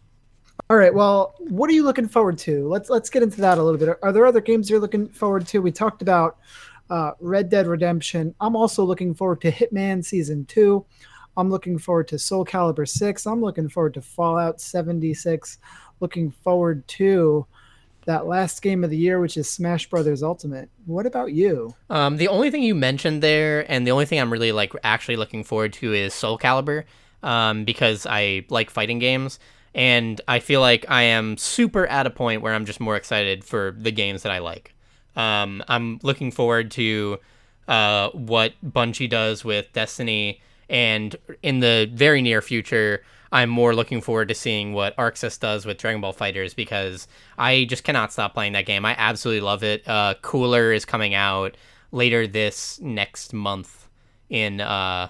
All 0.71 0.77
right. 0.77 0.95
Well, 0.95 1.35
what 1.39 1.69
are 1.69 1.73
you 1.73 1.83
looking 1.83 2.09
forward 2.09 2.39
to? 2.39 2.67
Let's 2.69 2.89
let's 2.89 3.11
get 3.11 3.23
into 3.23 3.41
that 3.41 3.59
a 3.59 3.63
little 3.63 3.79
bit. 3.79 3.99
Are 4.03 4.13
there 4.13 4.25
other 4.25 4.41
games 4.41 4.71
you're 4.71 4.81
looking 4.81 5.09
forward 5.09 5.47
to? 5.49 5.61
We 5.61 5.73
talked 5.73 6.03
about 6.03 6.39
uh, 6.89 7.13
Red 7.21 7.51
Dead 7.51 7.67
Redemption. 7.67 8.35
I'm 8.41 8.57
also 8.57 8.85
looking 8.85 9.15
forward 9.15 9.41
to 9.43 9.53
Hitman 9.53 10.05
Season 10.05 10.45
Two. 10.47 10.87
I'm 11.37 11.51
looking 11.51 11.79
forward 11.79 12.09
to 12.09 12.19
Soul 12.19 12.45
Calibur 12.45 12.89
Six. 12.89 13.27
I'm 13.27 13.41
looking 13.41 13.69
forward 13.69 13.95
to 13.95 14.03
Fallout 14.03 14.61
76. 14.61 15.59
Looking 16.01 16.31
forward 16.31 16.87
to 16.89 17.47
that 18.05 18.27
last 18.27 18.63
game 18.63 18.85
of 18.85 18.91
the 18.91 18.97
year, 18.97 19.21
which 19.21 19.37
is 19.37 19.49
Smash 19.49 19.89
Brothers 19.89 20.23
Ultimate. 20.23 20.69
What 20.87 21.07
about 21.07 21.33
you? 21.33 21.75
Um, 21.89 22.17
the 22.17 22.29
only 22.29 22.51
thing 22.51 22.63
you 22.63 22.75
mentioned 22.75 23.23
there, 23.23 23.71
and 23.71 23.87
the 23.87 23.93
only 23.93 24.07
thing 24.07 24.21
I'm 24.21 24.33
really 24.33 24.53
like 24.53 24.73
actually 24.83 25.17
looking 25.17 25.45
forward 25.45 25.73
to 25.75 25.93
is 25.95 26.13
Soul 26.13 26.39
Calibur, 26.39 26.85
um, 27.23 27.65
because 27.65 28.07
I 28.07 28.45
like 28.49 28.71
fighting 28.71 28.99
games, 28.99 29.39
and 29.75 30.21
I 30.29 30.41
feel 30.41 30.61
like 30.61 30.85
I 30.89 31.03
am 31.03 31.37
super 31.37 31.87
at 31.87 32.07
a 32.07 32.11
point 32.11 32.43
where 32.43 32.55
I'm 32.55 32.67
just 32.67 32.81
more 32.81 32.97
excited 32.97 33.45
for 33.45 33.75
the 33.79 33.93
games 33.93 34.23
that 34.23 34.33
I 34.33 34.39
like. 34.39 34.75
Um, 35.17 35.63
I'm 35.69 35.99
looking 36.03 36.31
forward 36.31 36.71
to 36.73 37.19
uh, 37.69 38.11
what 38.11 38.53
Bungie 38.65 39.09
does 39.09 39.45
with 39.45 39.73
Destiny, 39.73 40.41
and 40.69 41.17
in 41.43 41.61
the 41.61 41.91
very 41.93 42.23
near 42.23 42.43
future, 42.43 43.03
I'm 43.33 43.49
more 43.49 43.75
looking 43.75 44.03
forward 44.03 44.29
to 44.29 44.35
seeing 44.35 44.75
what 44.75 44.95
ArcSys 44.97 45.41
does 45.41 45.65
with 45.65 45.79
Dragon 45.79 46.03
Ball 46.03 46.13
FighterZ 46.13 46.55
because 46.55 47.09
I 47.39 47.65
just 47.65 47.83
cannot 47.83 48.13
stop 48.13 48.35
playing 48.35 48.53
that 48.53 48.67
game. 48.67 48.85
I 48.85 48.95
absolutely 48.99 49.41
love 49.41 49.65
it. 49.65 49.89
Uh, 49.89 50.15
Cooler 50.21 50.71
is 50.73 50.85
coming 50.85 51.15
out 51.15 51.57
later 51.93 52.27
this 52.27 52.79
next 52.81 53.33
month 53.33 53.89
in 54.29 54.61
uh, 54.61 55.09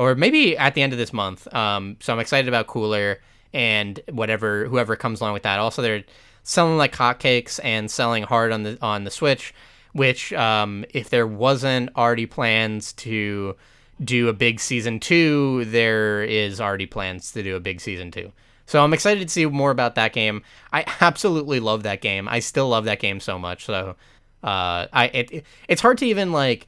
or 0.00 0.14
maybe 0.14 0.56
at 0.56 0.74
the 0.74 0.80
end 0.80 0.94
of 0.94 0.98
this 0.98 1.12
month. 1.12 1.46
Um, 1.54 1.98
so 2.00 2.10
I'm 2.10 2.20
excited 2.20 2.48
about 2.48 2.66
Cooler 2.66 3.20
and 3.52 4.00
whatever 4.08 4.64
whoever 4.64 4.96
comes 4.96 5.20
along 5.20 5.34
with 5.34 5.42
that. 5.42 5.58
Also, 5.58 5.82
they're 5.82 6.04
selling 6.42 6.78
like 6.78 6.96
hotcakes 6.96 7.60
and 7.62 7.90
selling 7.90 8.22
hard 8.22 8.50
on 8.50 8.62
the 8.62 8.78
on 8.80 9.04
the 9.04 9.10
Switch. 9.10 9.52
Which, 9.92 10.32
um, 10.32 10.86
if 10.94 11.10
there 11.10 11.26
wasn't 11.26 11.90
already 11.96 12.24
plans 12.24 12.92
to 12.94 13.56
do 14.02 14.28
a 14.28 14.32
big 14.32 14.58
season 14.60 15.00
two, 15.00 15.66
there 15.66 16.22
is 16.22 16.60
already 16.60 16.86
plans 16.86 17.32
to 17.32 17.42
do 17.42 17.54
a 17.54 17.60
big 17.60 17.80
season 17.80 18.10
two. 18.10 18.32
So 18.64 18.82
I'm 18.82 18.94
excited 18.94 19.28
to 19.28 19.28
see 19.28 19.44
more 19.46 19.72
about 19.72 19.96
that 19.96 20.14
game. 20.14 20.42
I 20.72 20.86
absolutely 21.02 21.60
love 21.60 21.82
that 21.82 22.00
game. 22.00 22.26
I 22.26 22.38
still 22.38 22.68
love 22.70 22.86
that 22.86 23.00
game 23.00 23.20
so 23.20 23.38
much. 23.38 23.66
So 23.66 23.96
uh, 24.42 24.86
I 24.92 25.10
it, 25.12 25.30
it 25.30 25.46
it's 25.68 25.82
hard 25.82 25.98
to 25.98 26.06
even 26.06 26.32
like. 26.32 26.66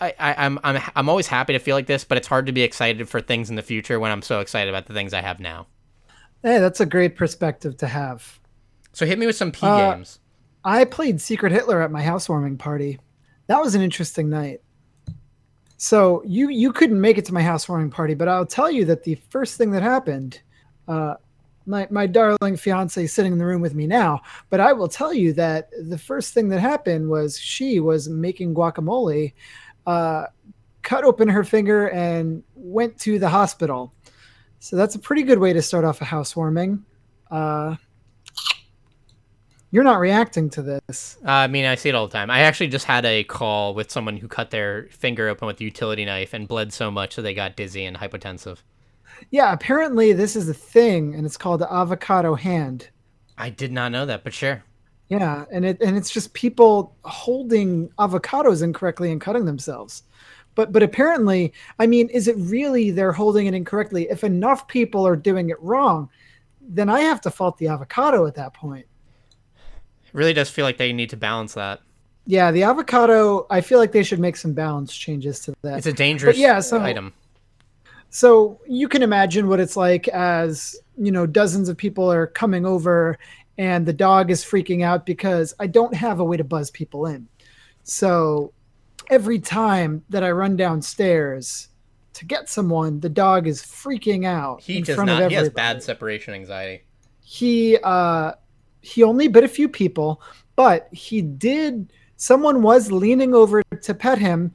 I, 0.00 0.14
I, 0.18 0.44
I'm 0.44 0.58
I'm 0.64 0.82
I'm 0.94 1.08
always 1.08 1.26
happy 1.26 1.52
to 1.52 1.58
feel 1.58 1.76
like 1.76 1.86
this, 1.86 2.04
but 2.04 2.18
it's 2.18 2.26
hard 2.26 2.46
to 2.46 2.52
be 2.52 2.62
excited 2.62 3.08
for 3.08 3.20
things 3.20 3.50
in 3.50 3.56
the 3.56 3.62
future 3.62 4.00
when 4.00 4.10
I'm 4.10 4.22
so 4.22 4.40
excited 4.40 4.68
about 4.68 4.86
the 4.86 4.94
things 4.94 5.14
I 5.14 5.22
have 5.22 5.40
now. 5.40 5.66
Hey, 6.42 6.58
that's 6.58 6.80
a 6.80 6.86
great 6.86 7.16
perspective 7.16 7.76
to 7.78 7.86
have. 7.86 8.38
So 8.92 9.06
hit 9.06 9.18
me 9.18 9.26
with 9.26 9.36
some 9.36 9.52
P 9.52 9.66
uh, 9.66 9.94
games. 9.94 10.20
I 10.64 10.84
played 10.84 11.20
Secret 11.20 11.52
Hitler 11.52 11.82
at 11.82 11.90
my 11.90 12.02
housewarming 12.02 12.58
party. 12.58 12.98
That 13.46 13.62
was 13.62 13.74
an 13.74 13.82
interesting 13.82 14.28
night. 14.28 14.60
So 15.76 16.22
you 16.24 16.48
you 16.48 16.72
couldn't 16.72 17.00
make 17.00 17.18
it 17.18 17.24
to 17.26 17.34
my 17.34 17.42
housewarming 17.42 17.90
party, 17.90 18.14
but 18.14 18.28
I'll 18.28 18.46
tell 18.46 18.70
you 18.70 18.84
that 18.86 19.04
the 19.04 19.16
first 19.28 19.58
thing 19.58 19.70
that 19.72 19.82
happened, 19.82 20.40
uh, 20.88 21.14
my 21.66 21.86
my 21.90 22.06
darling 22.06 22.56
fiance 22.56 23.06
sitting 23.06 23.32
in 23.32 23.38
the 23.38 23.44
room 23.44 23.60
with 23.60 23.74
me 23.74 23.86
now, 23.86 24.22
but 24.48 24.60
I 24.60 24.72
will 24.72 24.88
tell 24.88 25.12
you 25.12 25.32
that 25.34 25.68
the 25.88 25.98
first 25.98 26.32
thing 26.32 26.48
that 26.48 26.60
happened 26.60 27.08
was 27.08 27.38
she 27.38 27.80
was 27.80 28.08
making 28.08 28.54
guacamole, 28.54 29.34
uh, 29.86 30.26
cut 30.82 31.04
open 31.04 31.28
her 31.28 31.44
finger 31.44 31.88
and 31.90 32.42
went 32.54 32.98
to 33.00 33.18
the 33.18 33.28
hospital. 33.28 33.92
So 34.58 34.76
that's 34.76 34.94
a 34.94 34.98
pretty 34.98 35.22
good 35.22 35.38
way 35.38 35.52
to 35.52 35.62
start 35.62 35.84
off 35.84 36.00
a 36.00 36.04
housewarming. 36.04 36.84
Uh, 37.30 37.76
you're 39.70 39.84
not 39.84 39.98
reacting 39.98 40.48
to 40.50 40.62
this. 40.62 41.18
Uh, 41.24 41.30
I 41.30 41.46
mean, 41.48 41.64
I 41.64 41.74
see 41.74 41.88
it 41.88 41.94
all 41.94 42.06
the 42.06 42.12
time. 42.12 42.30
I 42.30 42.40
actually 42.40 42.68
just 42.68 42.86
had 42.86 43.04
a 43.04 43.24
call 43.24 43.74
with 43.74 43.90
someone 43.90 44.16
who 44.16 44.28
cut 44.28 44.50
their 44.50 44.88
finger 44.90 45.28
open 45.28 45.46
with 45.46 45.60
a 45.60 45.64
utility 45.64 46.04
knife 46.04 46.32
and 46.32 46.48
bled 46.48 46.72
so 46.72 46.90
much 46.90 47.16
that 47.16 47.22
they 47.22 47.34
got 47.34 47.56
dizzy 47.56 47.84
and 47.84 47.96
hypotensive. 47.96 48.58
Yeah, 49.30 49.52
apparently 49.52 50.12
this 50.12 50.36
is 50.36 50.48
a 50.48 50.54
thing, 50.54 51.14
and 51.14 51.26
it's 51.26 51.36
called 51.36 51.60
the 51.60 51.72
avocado 51.72 52.34
hand. 52.34 52.90
I 53.36 53.50
did 53.50 53.72
not 53.72 53.92
know 53.92 54.06
that, 54.06 54.24
but 54.24 54.32
sure. 54.32 54.62
Yeah, 55.08 55.44
and 55.52 55.64
it 55.64 55.80
and 55.80 55.96
it's 55.96 56.10
just 56.10 56.32
people 56.34 56.96
holding 57.04 57.88
avocados 57.98 58.62
incorrectly 58.62 59.12
and 59.12 59.20
cutting 59.20 59.44
themselves. 59.44 60.02
But 60.56 60.72
but 60.72 60.82
apparently, 60.82 61.52
I 61.78 61.86
mean, 61.86 62.08
is 62.08 62.26
it 62.26 62.34
really 62.38 62.90
they're 62.90 63.12
holding 63.12 63.46
it 63.46 63.54
incorrectly? 63.54 64.08
If 64.10 64.24
enough 64.24 64.66
people 64.66 65.06
are 65.06 65.14
doing 65.14 65.50
it 65.50 65.60
wrong, 65.62 66.08
then 66.60 66.88
I 66.88 67.00
have 67.00 67.20
to 67.22 67.30
fault 67.30 67.58
the 67.58 67.68
avocado 67.68 68.26
at 68.26 68.34
that 68.34 68.52
point. 68.54 68.86
It 70.06 70.14
really 70.14 70.32
does 70.32 70.50
feel 70.50 70.64
like 70.64 70.78
they 70.78 70.92
need 70.92 71.10
to 71.10 71.16
balance 71.16 71.54
that. 71.54 71.82
Yeah, 72.26 72.50
the 72.50 72.64
avocado. 72.64 73.46
I 73.48 73.60
feel 73.60 73.78
like 73.78 73.92
they 73.92 74.02
should 74.02 74.18
make 74.18 74.36
some 74.36 74.54
balance 74.54 74.96
changes 74.96 75.38
to 75.40 75.54
that. 75.62 75.78
It's 75.78 75.86
a 75.86 75.92
dangerous 75.92 76.34
but 76.34 76.40
yeah, 76.40 76.58
so, 76.58 76.80
item. 76.80 77.12
So 78.10 78.60
you 78.66 78.88
can 78.88 79.02
imagine 79.02 79.46
what 79.48 79.60
it's 79.60 79.76
like 79.76 80.08
as 80.08 80.74
you 80.98 81.12
know 81.12 81.26
dozens 81.26 81.68
of 81.68 81.76
people 81.76 82.10
are 82.10 82.26
coming 82.26 82.66
over 82.66 83.18
and 83.58 83.86
the 83.86 83.92
dog 83.92 84.30
is 84.30 84.44
freaking 84.44 84.82
out 84.82 85.06
because 85.06 85.54
I 85.58 85.66
don't 85.66 85.94
have 85.94 86.20
a 86.20 86.24
way 86.24 86.36
to 86.36 86.44
buzz 86.44 86.70
people 86.70 87.06
in. 87.06 87.28
So 87.82 88.52
every 89.08 89.38
time 89.38 90.04
that 90.08 90.24
I 90.24 90.30
run 90.30 90.56
downstairs 90.56 91.68
to 92.14 92.24
get 92.24 92.48
someone, 92.48 93.00
the 93.00 93.08
dog 93.08 93.46
is 93.46 93.62
freaking 93.62 94.26
out. 94.26 94.60
He 94.62 94.80
does 94.82 94.98
not. 94.98 95.30
He 95.30 95.36
has 95.36 95.50
bad 95.50 95.82
separation 95.82 96.34
anxiety. 96.34 96.84
He 97.20 97.78
uh, 97.82 98.32
he 98.80 99.02
only 99.02 99.28
bit 99.28 99.44
a 99.44 99.48
few 99.48 99.68
people, 99.68 100.22
but 100.54 100.88
he 100.92 101.22
did. 101.22 101.92
Someone 102.16 102.62
was 102.62 102.90
leaning 102.90 103.34
over 103.34 103.62
to 103.62 103.94
pet 103.94 104.18
him, 104.18 104.52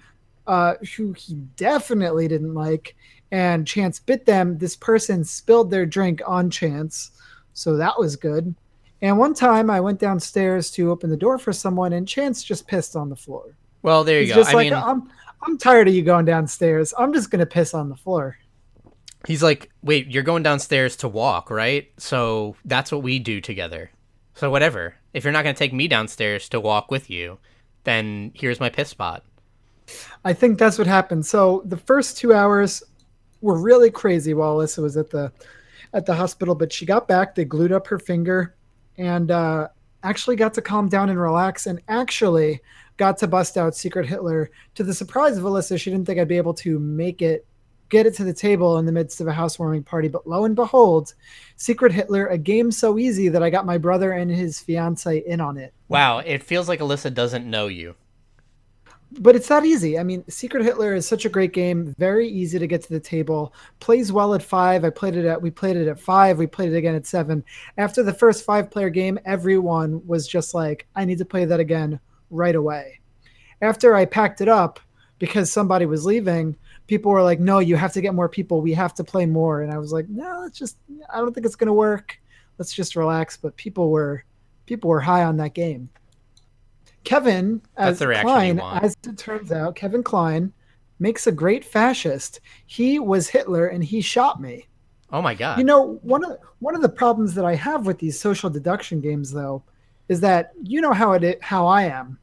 uh, 0.48 0.76
who 0.96 1.14
he 1.14 1.36
definitely 1.56 2.28
didn't 2.28 2.54
like, 2.54 2.96
and 3.32 3.68
Chance 3.68 4.00
bit 4.00 4.26
them. 4.26 4.58
This 4.58 4.76
person 4.76 5.24
spilled 5.24 5.70
their 5.70 5.86
drink 5.86 6.22
on 6.26 6.50
Chance, 6.50 7.12
so 7.54 7.78
that 7.78 8.00
was 8.00 8.16
good. 8.16 8.56
And 9.02 9.18
one 9.18 9.34
time 9.34 9.70
I 9.70 9.80
went 9.80 10.00
downstairs 10.00 10.70
to 10.72 10.92
open 10.92 11.10
the 11.10 11.18
door 11.18 11.38
for 11.38 11.52
someone, 11.54 11.94
and 11.94 12.08
Chance 12.08 12.44
just 12.44 12.68
pissed 12.68 12.96
on 12.96 13.10
the 13.10 13.16
floor. 13.16 13.56
Well, 13.82 14.04
there 14.04 14.20
you 14.20 14.26
He's 14.26 14.36
go. 14.36 14.42
Just 14.42 14.52
I 14.52 14.54
like, 14.54 14.66
mean, 14.66 14.74
I'm 14.74 15.10
I'm 15.42 15.58
tired 15.58 15.88
of 15.88 15.96
you 15.96 16.04
going 16.04 16.26
downstairs. 16.26 16.94
I'm 16.98 17.14
just 17.14 17.32
gonna 17.32 17.46
piss 17.46 17.74
on 17.74 17.90
the 17.90 17.96
floor. 17.96 18.38
He's 19.28 19.44
like, 19.44 19.72
wait, 19.84 20.08
you're 20.08 20.24
going 20.24 20.44
downstairs 20.44 20.96
to 20.98 21.08
walk, 21.08 21.50
right? 21.50 21.92
So 21.98 22.56
that's 22.66 22.92
what 22.92 23.04
we 23.04 23.20
do 23.20 23.42
together. 23.42 23.92
So 24.36 24.50
whatever. 24.50 24.96
If 25.14 25.24
you're 25.24 25.34
not 25.34 25.44
gonna 25.44 25.56
take 25.56 25.74
me 25.74 25.88
downstairs 25.88 26.48
to 26.50 26.60
walk 26.60 26.92
with 26.92 27.10
you, 27.10 27.40
then 27.84 28.32
here's 28.36 28.60
my 28.60 28.70
piss 28.70 28.90
spot. 28.90 29.24
I 30.24 30.34
think 30.34 30.60
that's 30.60 30.78
what 30.78 30.88
happened. 30.88 31.26
So 31.26 31.64
the 31.66 31.78
first 31.78 32.18
two 32.18 32.34
hours, 32.34 32.84
were 33.42 33.58
really 33.58 33.90
crazy 33.90 34.34
while 34.34 34.58
Alyssa 34.58 34.82
was 34.82 34.96
at 34.96 35.10
the 35.10 35.32
at 35.94 36.06
the 36.06 36.16
hospital. 36.16 36.56
But 36.56 36.72
she 36.72 36.86
got 36.86 37.08
back. 37.08 37.36
They 37.36 37.46
glued 37.46 37.72
up 37.72 37.88
her 37.88 38.00
finger, 38.00 38.56
and 39.02 39.32
uh, 39.32 39.68
actually 40.04 40.36
got 40.36 40.54
to 40.54 40.62
calm 40.62 40.88
down 40.88 41.10
and 41.10 41.20
relax. 41.20 41.66
And 41.66 41.82
actually 41.88 42.62
got 42.98 43.18
to 43.18 43.28
bust 43.28 43.58
out 43.58 43.76
Secret 43.76 44.06
Hitler. 44.06 44.52
To 44.76 44.84
the 44.84 44.94
surprise 44.94 45.38
of 45.38 45.44
Alyssa, 45.44 45.80
she 45.80 45.90
didn't 45.90 46.06
think 46.06 46.20
I'd 46.20 46.28
be 46.28 46.38
able 46.38 46.54
to 46.56 46.80
make 46.80 47.22
it 47.22 47.46
get 47.90 48.06
it 48.06 48.16
to 48.16 48.24
the 48.24 48.34
table 48.34 48.78
in 48.78 48.86
the 48.86 48.92
midst 48.92 49.20
of 49.20 49.28
a 49.28 49.34
housewarming 49.34 49.84
party. 49.84 50.08
But 50.08 50.26
lo 50.26 50.46
and 50.46 50.56
behold, 50.56 51.14
Secret 51.58 51.92
Hitler, 51.92 52.28
a 52.28 52.38
game 52.38 52.72
so 52.72 52.98
easy 52.98 53.28
that 53.28 53.44
I 53.44 53.50
got 53.50 53.66
my 53.66 53.78
brother 53.78 54.14
and 54.14 54.32
his 54.32 54.60
fiance 54.60 55.18
in 55.18 55.42
on 55.42 55.58
it. 55.58 55.74
Wow, 55.90 56.20
it 56.20 56.42
feels 56.42 56.70
like 56.70 56.80
Alyssa 56.80 57.14
doesn't 57.14 57.50
know 57.50 57.68
you 57.68 57.96
but 59.20 59.36
it's 59.36 59.50
that 59.50 59.66
easy. 59.66 60.00
I 60.00 60.04
mean, 60.04 60.24
Secret 60.30 60.64
Hitler 60.64 60.94
is 60.94 61.08
such 61.08 61.26
a 61.26 61.30
great 61.30 61.52
game, 61.52 61.94
very 61.98 62.28
easy 62.28 62.58
to 62.58 62.68
get 62.68 62.82
to 62.84 62.90
the 62.90 63.00
table. 63.00 63.54
Plays 63.80 64.12
well 64.12 64.34
at 64.34 64.44
five. 64.44 64.86
I 64.86 64.90
played 64.90 65.16
it 65.16 65.26
at 65.26 65.42
we 65.42 65.52
played 65.52 65.76
it 65.76 65.88
at 65.88 66.00
five. 66.00 66.38
We 66.38 66.48
played 66.48 66.72
it 66.72 66.78
again 66.78 66.96
at 66.96 67.06
seven. 67.06 67.44
After 67.78 68.04
the 68.04 68.14
first 68.14 68.46
five 68.46 68.72
player 68.72 68.90
game, 68.90 69.20
everyone 69.26 70.06
was 70.08 70.28
just 70.28 70.54
like, 70.54 70.88
I 70.96 71.06
need 71.06 71.18
to 71.18 71.26
play 71.26 71.46
that 71.46 71.60
again 71.60 72.00
right 72.30 72.56
away. 72.56 73.02
After 73.62 73.96
I 73.96 74.06
packed 74.06 74.42
it 74.42 74.48
up 74.48 74.80
because 75.20 75.52
somebody 75.52 75.86
was 75.86 76.06
leaving, 76.06 76.56
people 76.88 77.12
were 77.12 77.22
like, 77.22 77.40
No, 77.40 77.60
you 77.60 77.76
have 77.76 77.94
to 77.94 78.02
get 78.02 78.16
more 78.16 78.30
people. 78.30 78.62
We 78.62 78.74
have 78.74 78.94
to 78.96 79.04
play 79.04 79.26
more. 79.26 79.62
And 79.62 79.74
I 79.74 79.78
was 79.78 79.92
like, 79.92 80.08
No, 80.08 80.44
it's 80.44 80.58
just 80.58 80.78
I 81.14 81.18
don't 81.18 81.34
think 81.34 81.46
it's 81.46 81.56
gonna 81.56 81.74
work. 81.74 82.18
Let's 82.58 82.74
just 82.74 82.96
relax. 82.96 83.36
But 83.36 83.58
people 83.58 83.90
were 83.90 84.24
people 84.66 84.90
were 84.90 85.02
high 85.02 85.24
on 85.24 85.38
that 85.38 85.54
game. 85.54 85.90
Kevin 87.04 87.62
as 87.78 88.00
Klein, 88.00 88.60
as 88.60 88.96
it 89.04 89.18
turns 89.18 89.52
out, 89.52 89.76
Kevin 89.76 90.04
Klein 90.04 90.54
makes 91.00 91.28
a 91.28 91.32
great 91.32 91.66
fascist. 91.66 92.40
He 92.66 93.00
was 93.00 93.28
Hitler 93.28 93.68
and 93.68 93.84
he 93.84 94.02
shot 94.02 94.40
me. 94.40 94.68
Oh 95.12 95.22
my 95.22 95.34
god. 95.34 95.58
You 95.58 95.66
know, 95.66 96.00
one 96.04 96.24
of 96.24 96.38
one 96.60 96.76
of 96.76 96.82
the 96.82 96.90
problems 96.90 97.34
that 97.36 97.44
I 97.44 97.56
have 97.56 97.86
with 97.86 98.00
these 98.00 98.20
social 98.20 98.50
deduction 98.50 99.02
games 99.02 99.32
though 99.32 99.64
is 100.08 100.22
that 100.22 100.54
you 100.62 100.80
know 100.80 100.94
how 100.94 101.14
it 101.14 101.44
how 101.44 101.68
I 101.68 101.84
am. 101.84 102.18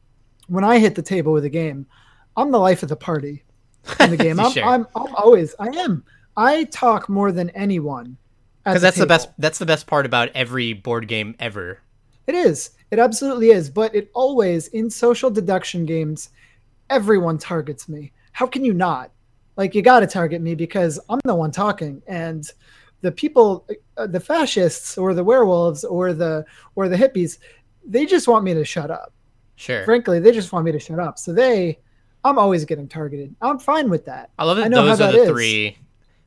When 0.47 0.63
I 0.63 0.79
hit 0.79 0.95
the 0.95 1.01
table 1.01 1.31
with 1.31 1.45
a 1.45 1.49
game, 1.49 1.85
I'm 2.35 2.51
the 2.51 2.57
life 2.57 2.81
of 2.81 2.89
the 2.89 2.95
party 2.95 3.43
in 3.99 4.09
the 4.09 4.17
game. 4.25 4.39
I'm, 4.39 4.51
sure. 4.51 4.63
I'm, 4.63 4.87
I'm 4.95 5.13
always 5.15 5.53
I 5.59 5.67
am. 5.67 6.03
I 6.35 6.63
talk 6.65 7.09
more 7.09 7.31
than 7.31 7.49
anyone. 7.51 8.17
Because 8.63 8.81
that's 8.81 8.97
the 8.97 9.05
best 9.05 9.29
that's 9.37 9.59
the 9.59 9.65
best 9.65 9.87
part 9.87 10.05
about 10.05 10.29
every 10.33 10.73
board 10.73 11.07
game 11.07 11.35
ever. 11.39 11.79
It 12.27 12.35
is. 12.35 12.71
It 12.91 12.99
absolutely 12.99 13.51
is. 13.51 13.69
But 13.69 13.93
it 13.95 14.09
always, 14.13 14.67
in 14.69 14.89
social 14.89 15.29
deduction 15.29 15.85
games, 15.85 16.29
everyone 16.89 17.37
targets 17.37 17.87
me. 17.87 18.11
How 18.31 18.47
can 18.47 18.65
you 18.65 18.73
not? 18.73 19.11
Like, 19.57 19.75
you 19.75 19.81
got 19.81 19.99
to 19.99 20.07
target 20.07 20.41
me 20.41 20.55
because 20.55 20.99
I'm 21.09 21.19
the 21.25 21.35
one 21.35 21.51
talking. 21.51 22.01
And 22.07 22.49
the 23.01 23.11
people, 23.11 23.67
uh, 23.97 24.07
the 24.07 24.19
fascists 24.19 24.97
or 24.97 25.13
the 25.13 25.23
werewolves 25.23 25.83
or 25.83 26.13
the 26.13 26.45
or 26.75 26.89
the 26.89 26.95
hippies, 26.95 27.37
they 27.85 28.05
just 28.05 28.27
want 28.27 28.43
me 28.43 28.53
to 28.53 28.65
shut 28.65 28.91
up. 28.91 29.13
Sure. 29.55 29.83
Frankly, 29.83 30.19
they 30.19 30.31
just 30.31 30.53
want 30.53 30.65
me 30.65 30.71
to 30.71 30.79
shut 30.79 30.99
up. 30.99 31.19
So 31.19 31.33
they, 31.33 31.79
I'm 32.23 32.39
always 32.39 32.65
getting 32.65 32.87
targeted. 32.87 33.35
I'm 33.41 33.59
fine 33.59 33.89
with 33.89 34.05
that. 34.05 34.29
I 34.39 34.45
love 34.45 34.57
that 34.57 34.65
I 34.65 34.69
those 34.69 35.01
are 35.01 35.11
the 35.11 35.23
is. 35.23 35.29
three 35.29 35.77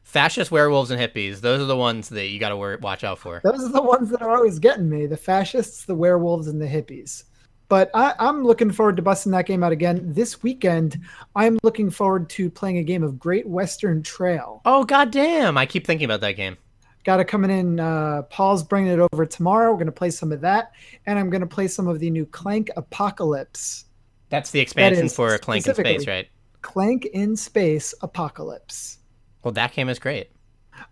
Fascist 0.05 0.51
werewolves 0.51 0.91
and 0.91 1.01
hippies. 1.01 1.41
Those 1.41 1.61
are 1.61 1.66
the 1.66 1.77
ones 1.77 2.09
that 2.11 2.27
you 2.27 2.39
got 2.39 2.51
to 2.51 2.57
watch 2.57 3.05
out 3.05 3.19
for. 3.19 3.41
Those 3.45 3.65
are 3.65 3.73
the 3.73 3.83
ones 3.83 4.11
that 4.11 4.23
are 4.23 4.37
always 4.37 4.59
getting 4.59 4.89
me: 4.89 5.07
the 5.07 5.16
fascists, 5.16 5.85
the 5.85 5.95
werewolves, 5.95 6.49
and 6.49 6.61
the 6.61 6.66
hippies. 6.66 7.24
But 7.73 7.91
I, 7.95 8.15
am 8.19 8.45
looking 8.45 8.70
forward 8.70 8.97
to 8.97 9.03
busting 9.03 9.33
that 9.33 9.47
game 9.47 9.65
out 9.65 9.73
again 9.73 10.12
this 10.12 10.43
weekend. 10.43 11.01
I'm 11.35 11.59
looking 11.62 11.89
forward 11.89 12.29
to 12.31 12.51
playing 12.51 12.77
a 12.77 12.83
game 12.83 13.03
of 13.03 13.19
Great 13.19 13.47
Western 13.47 14.03
Trail. 14.03 14.61
Oh 14.66 14.85
goddamn! 14.85 15.57
I 15.57 15.65
keep 15.65 15.87
thinking 15.87 16.05
about 16.05 16.20
that 16.20 16.33
game. 16.33 16.59
Got 17.05 17.20
it 17.20 17.24
coming 17.24 17.51
in. 17.51 17.81
Uh, 17.81 18.23
Paul's 18.29 18.62
bringing 18.62 18.93
it 18.93 19.09
over 19.12 19.24
tomorrow. 19.24 19.73
We're 19.73 19.79
gonna 19.79 19.91
play 19.93 20.11
some 20.11 20.33
of 20.33 20.43
that, 20.43 20.73
and 21.07 21.19
I'm 21.19 21.31
gonna 21.31 21.47
play 21.47 21.66
some 21.66 21.89
of 21.89 21.99
the 21.99 22.11
new 22.11 22.27
Clank 22.27 22.70
Apocalypse. 22.77 23.87
That's 24.29 24.51
the 24.51 24.61
expansion 24.61 25.07
that 25.07 25.15
for 25.15 25.39
Clank 25.39 25.66
in 25.66 25.74
Space, 25.74 26.07
right? 26.07 26.29
Clank 26.61 27.07
in 27.07 27.37
Space 27.37 27.95
Apocalypse. 28.03 28.99
Well, 29.43 29.52
that 29.52 29.73
game 29.73 29.89
is 29.89 29.98
great. 29.98 30.31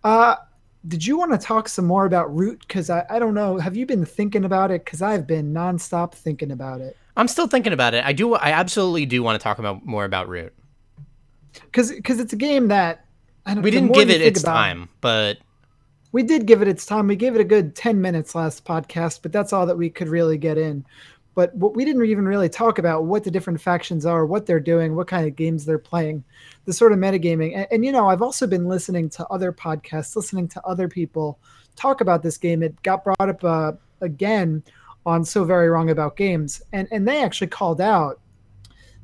Uh, 0.05 0.37
did 0.87 1.07
you 1.07 1.19
want 1.19 1.33
to 1.33 1.39
talk 1.39 1.69
some 1.69 1.87
more 1.87 2.07
about 2.07 2.35
Root? 2.35 2.61
Because 2.61 2.91
I, 2.91 3.05
I 3.11 3.19
don't 3.19 3.35
know. 3.35 3.59
Have 3.59 3.77
you 3.77 3.87
been 3.87 4.05
thinking 4.05 4.45
about 4.45 4.71
it? 4.71 4.85
Because 4.85 5.03
I've 5.03 5.27
been 5.27 5.53
nonstop 5.53 6.13
thinking 6.13 6.51
about 6.51 6.81
it. 6.81 6.97
I'm 7.17 7.29
still 7.29 7.47
thinking 7.47 7.73
about 7.73 7.95
it. 7.95 8.05
I 8.05 8.13
do. 8.13 8.35
I 8.35 8.53
absolutely 8.53 9.07
do 9.07 9.23
want 9.23 9.39
to 9.39 9.43
talk 9.43 9.59
about 9.59 9.85
more 9.85 10.05
about 10.05 10.29
Root. 10.29 10.55
because 11.65 11.93
because 11.93 12.21
it's 12.21 12.33
a 12.33 12.37
game 12.37 12.69
that 12.69 13.05
we 13.57 13.71
didn't 13.71 13.93
give 13.93 14.11
it 14.11 14.21
its 14.21 14.43
time, 14.43 14.89
but 15.01 15.39
we 16.13 16.23
did 16.23 16.47
give 16.47 16.63
it 16.63 16.69
its 16.69 16.87
time. 16.87 17.07
We 17.09 17.17
gave 17.17 17.35
it 17.35 17.41
a 17.41 17.45
good 17.45 17.75
ten 17.75 18.01
minutes 18.01 18.35
last 18.35 18.65
podcast, 18.65 19.21
but 19.23 19.33
that's 19.33 19.53
all 19.53 19.67
that 19.67 19.77
we 19.77 19.91
could 19.91 20.09
really 20.09 20.39
get 20.39 20.57
in. 20.57 20.85
But 21.35 21.55
what 21.55 21.77
we 21.77 21.85
didn't 21.85 22.05
even 22.05 22.27
really 22.27 22.49
talk 22.49 22.79
about 22.79 23.05
what 23.05 23.25
the 23.25 23.31
different 23.31 23.61
factions 23.61 24.05
are, 24.05 24.27
what 24.27 24.47
they're 24.47 24.61
doing, 24.61 24.97
what 24.97 25.07
kind 25.07 25.27
of 25.27 25.37
games 25.37 25.65
they're 25.65 25.79
playing, 25.79 26.25
the 26.65 26.73
sort 26.73 26.93
of 26.93 26.99
metagaming. 26.99 27.55
And, 27.55 27.67
and 27.71 27.85
you 27.85 27.93
know, 27.93 28.09
I've 28.09 28.23
also 28.23 28.47
been 28.47 28.67
listening 28.67 29.09
to 29.11 29.27
other 29.29 29.53
podcasts, 29.53 30.17
listening 30.17 30.49
to 30.49 30.67
other 30.67 30.89
people 30.89 31.39
talk 31.77 32.01
about 32.01 32.23
this 32.23 32.37
game. 32.37 32.63
It 32.63 32.81
got 32.83 33.05
brought 33.05 33.21
up 33.21 33.45
uh, 33.45 33.73
again 34.01 34.63
on 35.07 35.25
So 35.25 35.45
Very 35.45 35.69
Wrong 35.69 35.91
About 35.91 36.17
Games, 36.17 36.63
and 36.73 36.89
and 36.91 37.07
they 37.07 37.23
actually 37.23 37.47
called 37.47 37.81
out 37.81 38.21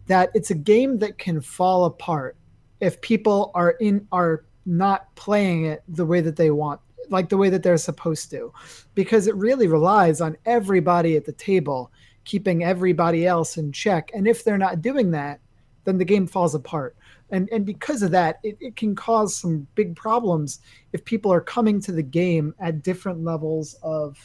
that 0.07 0.31
it's 0.35 0.51
a 0.51 0.55
game 0.55 0.98
that 0.98 1.19
can 1.19 1.40
fall 1.40 1.85
apart 1.85 2.36
if 2.81 3.01
people 3.01 3.51
are 3.55 3.70
in 3.73 4.07
are 4.12 4.44
not 4.65 5.15
playing 5.15 5.65
it 5.66 5.82
the 5.89 6.05
way 6.05 6.20
that 6.20 6.36
they 6.36 6.51
want 6.51 6.81
like 7.09 7.28
the 7.28 7.36
way 7.36 7.48
that 7.48 7.62
they're 7.62 7.77
supposed 7.77 8.31
to 8.31 8.53
because 8.97 9.28
it 9.28 9.35
really 9.36 9.69
relies 9.69 10.20
on 10.20 10.36
everybody 10.44 11.16
at 11.16 11.24
the 11.24 11.32
table 11.32 11.93
keeping 12.27 12.62
everybody 12.62 13.27
else 13.27 13.57
in 13.57 13.73
check 13.73 14.11
and 14.12 14.28
if 14.28 14.44
they're 14.44 14.59
not 14.59 14.82
doing 14.82 15.11
that 15.11 15.40
then 15.85 15.97
the 15.97 16.05
game 16.05 16.27
falls 16.27 16.55
apart 16.55 16.94
and 17.31 17.48
and 17.51 17.65
because 17.65 18.03
of 18.03 18.11
that 18.11 18.39
it, 18.43 18.59
it 18.61 18.77
can 18.77 18.94
cause 18.94 19.35
some 19.35 19.66
big 19.74 19.97
problems 19.97 20.61
if 20.93 21.03
people 21.07 21.32
are 21.32 21.40
coming 21.40 21.81
to 21.81 21.93
the 21.93 22.03
game 22.03 22.55
at 22.61 22.82
different 22.82 23.24
levels 23.24 23.74
of 23.82 24.19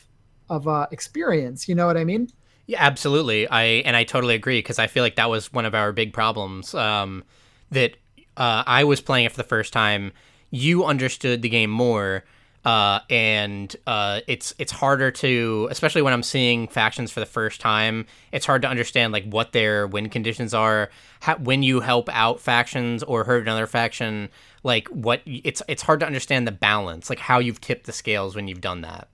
of 0.50 0.68
uh, 0.68 0.86
experience 0.92 1.70
you 1.70 1.76
know 1.76 1.88
what 1.88 1.96
i 1.96 2.04
mean 2.04 2.28
yeah, 2.72 2.78
absolutely. 2.80 3.50
I 3.50 3.64
and 3.64 3.98
I 3.98 4.06
totally 4.06 4.34
agree 4.34 4.60
because 4.60 4.80
I 4.80 4.88
feel 4.88 5.04
like 5.04 5.18
that 5.18 5.30
was 5.30 5.52
one 5.52 5.66
of 5.66 5.76
our 5.76 5.92
big 5.92 6.14
problems. 6.14 6.74
Um, 6.74 7.26
that 7.72 7.98
uh, 8.38 8.64
I 8.66 8.86
was 8.86 9.02
playing 9.02 9.26
it 9.26 9.32
for 9.32 9.38
the 9.38 9.44
first 9.44 9.74
time. 9.74 10.14
You 10.52 10.86
understood 10.86 11.42
the 11.42 11.50
game 11.50 11.70
more, 11.70 12.24
uh, 12.64 13.00
and 13.10 13.76
uh, 13.88 14.22
it's 14.28 14.54
it's 14.60 14.72
harder 14.72 15.10
to, 15.10 15.68
especially 15.72 16.02
when 16.04 16.14
I'm 16.14 16.24
seeing 16.24 16.68
factions 16.68 17.12
for 17.12 17.20
the 17.20 17.26
first 17.26 17.60
time. 17.60 18.06
It's 18.32 18.46
hard 18.46 18.62
to 18.62 18.68
understand 18.68 19.14
like 19.14 19.26
what 19.26 19.52
their 19.52 19.88
win 19.88 20.10
conditions 20.10 20.54
are. 20.54 20.90
How, 21.22 21.38
when 21.38 21.64
you 21.64 21.80
help 21.80 22.08
out 22.10 22.40
factions 22.40 23.02
or 23.04 23.24
hurt 23.24 23.42
another 23.42 23.66
faction, 23.66 24.30
like 24.64 24.88
what 24.90 25.22
it's 25.26 25.64
it's 25.68 25.82
hard 25.82 26.00
to 26.02 26.06
understand 26.06 26.48
the 26.48 26.52
balance, 26.52 27.10
like 27.10 27.20
how 27.20 27.40
you've 27.40 27.62
tipped 27.62 27.88
the 27.88 27.94
scales 27.94 28.36
when 28.36 28.48
you've 28.48 28.62
done 28.62 28.82
that. 28.82 29.08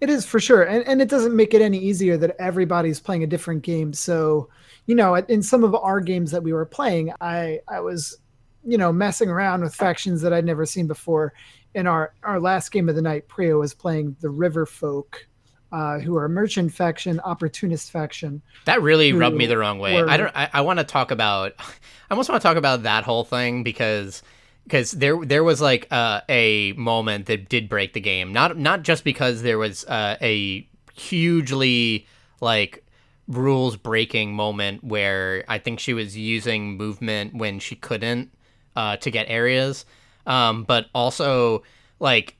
It 0.00 0.10
is 0.10 0.24
for 0.24 0.40
sure, 0.40 0.62
and 0.62 0.86
and 0.86 1.00
it 1.00 1.08
doesn't 1.08 1.34
make 1.34 1.54
it 1.54 1.62
any 1.62 1.78
easier 1.78 2.16
that 2.16 2.34
everybody's 2.40 2.98
playing 2.98 3.22
a 3.22 3.28
different 3.28 3.62
game. 3.62 3.92
So, 3.92 4.48
you 4.86 4.96
know, 4.96 5.14
in 5.14 5.42
some 5.42 5.62
of 5.62 5.76
our 5.76 6.00
games 6.00 6.32
that 6.32 6.42
we 6.42 6.52
were 6.52 6.66
playing, 6.66 7.12
I 7.20 7.60
I 7.68 7.80
was, 7.80 8.16
you 8.64 8.78
know, 8.78 8.92
messing 8.92 9.28
around 9.28 9.62
with 9.62 9.74
factions 9.74 10.22
that 10.22 10.32
I'd 10.32 10.44
never 10.44 10.66
seen 10.66 10.88
before. 10.88 11.32
In 11.74 11.86
our 11.86 12.12
our 12.22 12.40
last 12.40 12.70
game 12.70 12.88
of 12.88 12.96
the 12.96 13.02
night, 13.02 13.28
Priya 13.28 13.56
was 13.56 13.74
playing 13.74 14.16
the 14.20 14.30
River 14.30 14.66
Folk, 14.66 15.26
uh, 15.70 15.98
who 15.98 16.16
are 16.16 16.24
a 16.24 16.28
merchant 16.28 16.72
faction, 16.72 17.20
opportunist 17.20 17.90
faction. 17.90 18.42
That 18.64 18.82
really 18.82 19.12
rubbed 19.12 19.36
me 19.36 19.46
the 19.46 19.58
wrong 19.58 19.78
way. 19.78 20.00
Were, 20.00 20.08
I 20.08 20.16
don't. 20.16 20.34
I, 20.34 20.48
I 20.52 20.60
want 20.62 20.78
to 20.78 20.84
talk 20.84 21.10
about. 21.10 21.54
I 21.58 21.64
almost 22.10 22.28
want 22.28 22.40
to 22.40 22.48
talk 22.48 22.56
about 22.56 22.84
that 22.84 23.04
whole 23.04 23.24
thing 23.24 23.62
because 23.62 24.22
because 24.64 24.92
there 24.92 25.24
there 25.24 25.44
was 25.44 25.60
like 25.60 25.86
uh, 25.90 26.20
a 26.28 26.72
moment 26.72 27.26
that 27.26 27.48
did 27.48 27.68
break 27.68 27.92
the 27.92 28.00
game. 28.00 28.32
Not 28.32 28.56
not 28.56 28.82
just 28.82 29.04
because 29.04 29.42
there 29.42 29.58
was 29.58 29.84
uh, 29.84 30.16
a 30.20 30.68
hugely 30.94 32.06
like 32.40 32.84
rules 33.28 33.76
breaking 33.76 34.34
moment 34.34 34.82
where 34.82 35.44
I 35.48 35.58
think 35.58 35.80
she 35.80 35.92
was 35.92 36.16
using 36.16 36.76
movement 36.76 37.34
when 37.34 37.58
she 37.58 37.76
couldn't 37.76 38.32
uh, 38.74 38.96
to 38.98 39.10
get 39.10 39.26
areas, 39.28 39.84
um, 40.28 40.62
but 40.62 40.86
also 40.94 41.64
like 41.98 42.36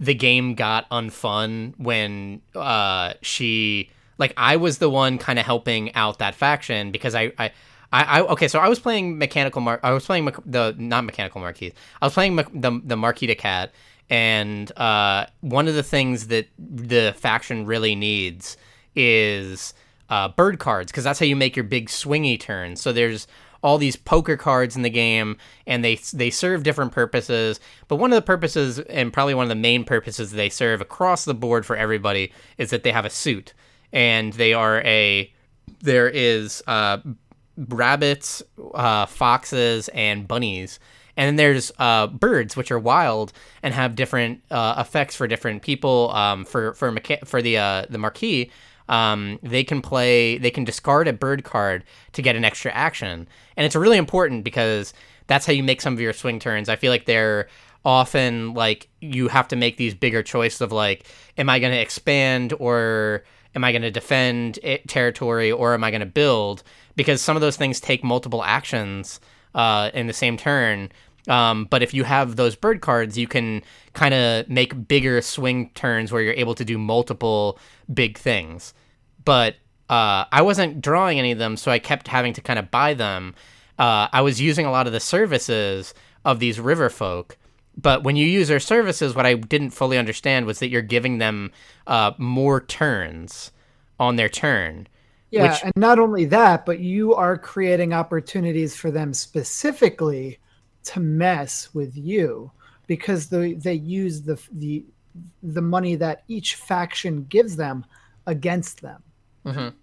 the 0.00 0.14
game 0.14 0.54
got 0.54 0.88
unfun 0.88 1.74
when 1.76 2.40
uh, 2.54 3.12
she 3.20 3.90
like 4.16 4.32
I 4.38 4.56
was 4.56 4.78
the 4.78 4.88
one 4.88 5.18
kind 5.18 5.38
of 5.38 5.44
helping 5.44 5.94
out 5.94 6.20
that 6.20 6.34
faction 6.34 6.90
because 6.90 7.14
I, 7.14 7.32
I 7.38 7.52
I, 7.92 8.02
I 8.02 8.20
okay, 8.22 8.48
so 8.48 8.58
I 8.58 8.68
was 8.68 8.78
playing 8.78 9.18
mechanical 9.18 9.60
mar. 9.60 9.78
I 9.82 9.90
was 9.92 10.06
playing 10.06 10.32
the 10.46 10.74
not 10.78 11.04
mechanical 11.04 11.40
marquis. 11.42 11.74
I 12.00 12.06
was 12.06 12.14
playing 12.14 12.36
the 12.36 12.80
the 12.82 12.96
Marquise 12.96 13.28
de 13.28 13.34
Cat, 13.34 13.72
and 14.08 14.76
uh, 14.78 15.26
one 15.40 15.68
of 15.68 15.74
the 15.74 15.82
things 15.82 16.28
that 16.28 16.48
the 16.58 17.14
faction 17.18 17.66
really 17.66 17.94
needs 17.94 18.56
is 18.94 19.74
uh, 20.08 20.28
bird 20.28 20.58
cards 20.58 20.90
because 20.90 21.04
that's 21.04 21.18
how 21.18 21.26
you 21.26 21.36
make 21.36 21.54
your 21.54 21.64
big 21.64 21.88
swingy 21.88 22.40
turns. 22.40 22.80
So 22.80 22.92
there's 22.92 23.26
all 23.62 23.78
these 23.78 23.96
poker 23.96 24.36
cards 24.36 24.76
in 24.76 24.82
the 24.82 24.90
game, 24.90 25.36
and 25.66 25.84
they 25.84 25.96
they 26.12 26.30
serve 26.30 26.62
different 26.62 26.92
purposes. 26.92 27.60
But 27.88 27.96
one 27.96 28.12
of 28.12 28.16
the 28.16 28.22
purposes, 28.22 28.78
and 28.80 29.12
probably 29.12 29.34
one 29.34 29.44
of 29.44 29.48
the 29.48 29.54
main 29.54 29.84
purposes 29.84 30.32
they 30.32 30.48
serve 30.48 30.80
across 30.80 31.24
the 31.24 31.34
board 31.34 31.64
for 31.64 31.76
everybody, 31.76 32.32
is 32.58 32.70
that 32.70 32.82
they 32.82 32.92
have 32.92 33.04
a 33.04 33.10
suit, 33.10 33.54
and 33.92 34.32
they 34.34 34.52
are 34.52 34.80
a 34.82 35.32
there 35.80 36.08
is 36.08 36.62
uh, 36.66 36.98
rabbits, 37.56 38.42
uh, 38.74 39.06
foxes, 39.06 39.88
and 39.88 40.26
bunnies. 40.26 40.78
And 41.16 41.28
then 41.28 41.36
there's 41.36 41.70
uh, 41.78 42.06
birds, 42.06 42.56
which 42.56 42.70
are 42.70 42.78
wild 42.78 43.34
and 43.62 43.74
have 43.74 43.94
different 43.94 44.42
uh, 44.50 44.76
effects 44.78 45.14
for 45.14 45.26
different 45.26 45.62
people. 45.62 46.10
Um, 46.10 46.44
for 46.44 46.72
for 46.72 46.90
mecha- 46.90 47.26
for 47.26 47.42
the 47.42 47.58
uh, 47.58 47.86
the 47.90 47.98
marquis, 47.98 48.50
um, 48.88 49.38
they 49.42 49.64
can 49.64 49.80
play, 49.80 50.38
they 50.38 50.50
can 50.50 50.64
discard 50.64 51.08
a 51.08 51.12
bird 51.12 51.44
card 51.44 51.84
to 52.12 52.22
get 52.22 52.36
an 52.36 52.44
extra 52.44 52.72
action, 52.72 53.28
and 53.56 53.66
it's 53.66 53.76
really 53.76 53.98
important 53.98 54.44
because 54.44 54.92
that's 55.26 55.46
how 55.46 55.52
you 55.52 55.62
make 55.62 55.80
some 55.80 55.94
of 55.94 56.00
your 56.00 56.12
swing 56.12 56.38
turns. 56.38 56.68
I 56.68 56.76
feel 56.76 56.90
like 56.90 57.06
they're 57.06 57.48
often 57.84 58.54
like 58.54 58.88
you 59.00 59.28
have 59.28 59.48
to 59.48 59.56
make 59.56 59.76
these 59.76 59.94
bigger 59.94 60.22
choices 60.22 60.60
of 60.60 60.72
like, 60.72 61.04
am 61.38 61.48
I 61.48 61.58
going 61.58 61.72
to 61.72 61.80
expand 61.80 62.52
or 62.58 63.24
am 63.54 63.64
I 63.64 63.72
going 63.72 63.82
to 63.82 63.90
defend 63.90 64.58
territory 64.86 65.50
or 65.50 65.74
am 65.74 65.82
I 65.82 65.90
going 65.90 66.00
to 66.00 66.06
build? 66.06 66.62
because 66.96 67.20
some 67.20 67.36
of 67.36 67.40
those 67.40 67.56
things 67.56 67.80
take 67.80 68.04
multiple 68.04 68.42
actions 68.44 69.20
uh, 69.54 69.90
in 69.94 70.06
the 70.06 70.12
same 70.12 70.36
turn. 70.36 70.90
Um, 71.28 71.66
but 71.70 71.82
if 71.82 71.94
you 71.94 72.04
have 72.04 72.36
those 72.36 72.56
bird 72.56 72.80
cards, 72.80 73.16
you 73.16 73.28
can 73.28 73.62
kind 73.92 74.14
of 74.14 74.48
make 74.48 74.88
bigger 74.88 75.20
swing 75.22 75.70
turns 75.74 76.10
where 76.10 76.22
you're 76.22 76.34
able 76.34 76.54
to 76.56 76.64
do 76.64 76.78
multiple 76.78 77.58
big 77.92 78.18
things. 78.18 78.74
But 79.24 79.56
uh, 79.88 80.24
I 80.32 80.42
wasn't 80.42 80.80
drawing 80.80 81.18
any 81.18 81.32
of 81.32 81.38
them, 81.38 81.56
so 81.56 81.70
I 81.70 81.78
kept 81.78 82.08
having 82.08 82.32
to 82.34 82.40
kind 82.40 82.58
of 82.58 82.70
buy 82.70 82.94
them. 82.94 83.34
Uh, 83.78 84.08
I 84.12 84.22
was 84.22 84.40
using 84.40 84.66
a 84.66 84.70
lot 84.70 84.86
of 84.86 84.92
the 84.92 85.00
services 85.00 85.94
of 86.24 86.40
these 86.40 86.58
river 86.58 86.90
folk. 86.90 87.36
But 87.76 88.04
when 88.04 88.16
you 88.16 88.26
use 88.26 88.48
their 88.48 88.60
services, 88.60 89.14
what 89.14 89.26
I 89.26 89.34
didn't 89.34 89.70
fully 89.70 89.98
understand 89.98 90.46
was 90.46 90.58
that 90.58 90.68
you're 90.68 90.82
giving 90.82 91.18
them 91.18 91.52
uh, 91.86 92.12
more 92.18 92.60
turns 92.60 93.50
on 93.98 94.16
their 94.16 94.28
turn. 94.28 94.88
Yeah, 95.30 95.52
which... 95.52 95.62
and 95.64 95.72
not 95.76 95.98
only 95.98 96.26
that, 96.26 96.66
but 96.66 96.80
you 96.80 97.14
are 97.14 97.38
creating 97.38 97.94
opportunities 97.94 98.76
for 98.76 98.90
them 98.90 99.14
specifically 99.14 100.38
to 100.84 101.00
mess 101.00 101.72
with 101.74 101.96
you 101.96 102.50
because 102.86 103.28
they 103.28 103.54
they 103.54 103.74
use 103.74 104.22
the 104.22 104.40
the 104.52 104.84
the 105.42 105.62
money 105.62 105.94
that 105.96 106.24
each 106.28 106.54
faction 106.56 107.24
gives 107.24 107.56
them 107.56 107.84
against 108.26 108.80
them. 108.80 109.02
Mm-hmm. 109.44 109.58
So 109.58 109.74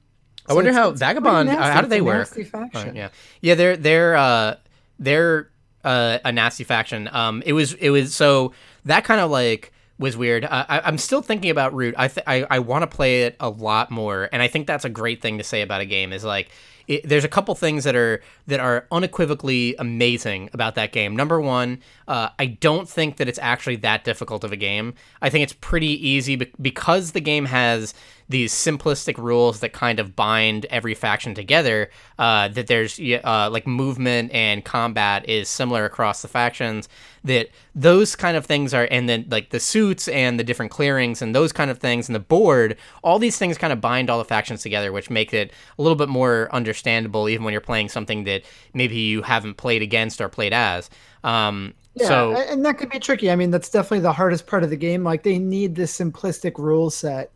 I 0.47 0.53
wonder 0.53 0.73
how 0.73 0.91
Vagabond. 0.91 1.49
Uh, 1.49 1.71
how 1.71 1.81
do 1.81 1.88
they 1.88 2.01
work? 2.01 2.30
Oh, 2.53 2.91
yeah, 2.93 3.09
yeah, 3.41 3.55
they're 3.55 3.77
they're 3.77 4.15
uh, 4.15 4.55
they're 4.97 5.49
uh, 5.84 6.19
a 6.26 6.31
nasty 6.31 6.63
faction. 6.63 7.09
Um, 7.11 7.43
it 7.45 7.53
was 7.53 7.73
it 7.73 7.89
was 7.89 8.15
so 8.15 8.53
that 8.85 9.03
kind 9.03 9.21
of 9.21 9.30
like 9.30 9.73
was 9.99 10.15
weird. 10.15 10.45
Uh, 10.45 10.65
I, 10.67 10.88
am 10.88 10.97
still 10.97 11.21
thinking 11.21 11.51
about 11.51 11.73
Root. 11.73 11.93
I 11.97 12.07
th- 12.07 12.23
I, 12.26 12.47
I 12.49 12.59
want 12.59 12.84
to 12.84 12.88
play 12.88 13.23
it 13.23 13.35
a 13.39 13.49
lot 13.49 13.91
more, 13.91 14.30
and 14.31 14.41
I 14.41 14.47
think 14.47 14.65
that's 14.65 14.85
a 14.85 14.89
great 14.89 15.21
thing 15.21 15.38
to 15.38 15.43
say 15.43 15.61
about 15.61 15.81
a 15.81 15.85
game. 15.85 16.13
Is 16.13 16.23
like 16.23 16.49
it, 16.90 17.07
there's 17.07 17.24
a 17.24 17.30
couple 17.30 17.53
things 17.56 17.84
that 17.84 17.95
are 17.95 18.22
that 18.48 18.60
are 18.60 18.88
unequivocally 18.91 19.76
amazing 19.78 20.49
about 20.53 20.74
that 20.76 20.91
game. 20.91 21.16
Number 21.16 21.40
one, 21.40 21.82
uh, 22.07 22.30
I 22.40 22.48
don't 22.48 22.90
think 22.90 23.18
that 23.18 23.30
it's 23.30 23.40
actually 23.40 23.78
that 23.78 24.03
difficult 24.03 24.44
of 24.44 24.52
a 24.52 24.57
game. 24.57 24.95
I 25.22 25.30
think 25.30 25.44
it's 25.44 25.53
pretty 25.53 26.06
easy 26.06 26.36
because 26.36 27.11
the 27.11 27.22
game 27.22 27.45
has 27.45 27.94
these 28.30 28.53
simplistic 28.53 29.18
rules 29.18 29.60
that 29.60 29.73
kind 29.73 29.99
of 29.99 30.15
bind 30.15 30.65
every 30.65 30.93
faction 30.93 31.34
together. 31.34 31.89
Uh, 32.19 32.47
that 32.49 32.68
there's 32.68 32.99
uh, 32.99 33.49
like 33.51 33.65
movement 33.65 34.31
and 34.31 34.64
combat 34.64 35.27
is 35.27 35.49
similar 35.49 35.84
across 35.84 36.22
the 36.22 36.27
factions. 36.27 36.88
That 37.23 37.49
those 37.73 38.15
kind 38.15 38.38
of 38.38 38.45
things 38.45 38.73
are, 38.73 38.88
and 38.91 39.10
then 39.10 39.26
like 39.30 39.49
the 39.49 39.60
suits 39.60 40.07
and 40.07 40.39
the 40.39 40.43
different 40.43 40.72
clearings 40.72 41.22
and 41.22 41.34
those 41.34 41.51
kind 41.51 41.72
of 41.72 41.80
things, 41.80 42.07
and 42.07 42.15
the 42.15 42.19
board, 42.19 42.77
all 43.03 43.18
these 43.18 43.38
things 43.38 43.57
kind 43.57 43.73
of 43.73 43.81
bind 43.81 44.10
all 44.10 44.19
the 44.19 44.26
factions 44.26 44.61
together, 44.61 44.91
which 44.91 45.10
make 45.10 45.34
it 45.34 45.51
a 45.77 45.81
little 45.81 45.97
bit 45.97 46.07
more 46.07 46.49
understandable, 46.53 47.27
even 47.27 47.43
when 47.43 47.51
you're 47.51 47.61
playing 47.61 47.89
something 47.89 48.26
that 48.26 48.43
maybe 48.73 48.95
you 48.95 49.23
haven't 49.23 49.56
played 49.56 49.81
against 49.81 50.22
or 50.22 50.30
played 50.30 50.53
as. 50.53 50.89
Um, 51.23 51.73
yeah, 51.95 52.07
so, 52.07 52.35
and 52.35 52.64
that 52.64 52.77
could 52.77 52.89
be 52.89 52.99
tricky. 52.99 53.31
I 53.31 53.35
mean, 53.35 53.49
that's 53.49 53.69
definitely 53.69 54.01
the 54.01 54.14
hardest 54.14 54.45
part 54.45 54.64
of 54.64 54.69
the 54.69 54.77
game. 54.77 55.03
Like 55.03 55.23
they 55.23 55.39
need 55.39 55.76
this 55.76 55.97
simplistic 55.97 56.57
rule 56.57 56.91
set 56.91 57.31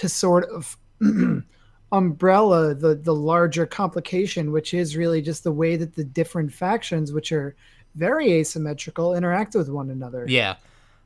to 0.00 0.08
sort 0.08 0.48
of 0.48 0.78
umbrella 1.92 2.74
the 2.74 2.94
the 2.94 3.14
larger 3.14 3.66
complication 3.66 4.50
which 4.50 4.72
is 4.72 4.96
really 4.96 5.20
just 5.20 5.44
the 5.44 5.52
way 5.52 5.76
that 5.76 5.94
the 5.94 6.04
different 6.04 6.50
factions 6.50 7.12
which 7.12 7.32
are 7.32 7.54
very 7.96 8.32
asymmetrical 8.32 9.14
interact 9.14 9.54
with 9.54 9.68
one 9.68 9.90
another. 9.90 10.24
Yeah. 10.26 10.56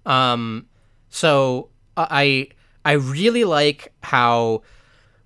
Um 0.06 0.66
so 1.08 1.68
i 1.96 2.48
i 2.84 2.92
really 2.92 3.44
like 3.44 3.92
how 4.02 4.62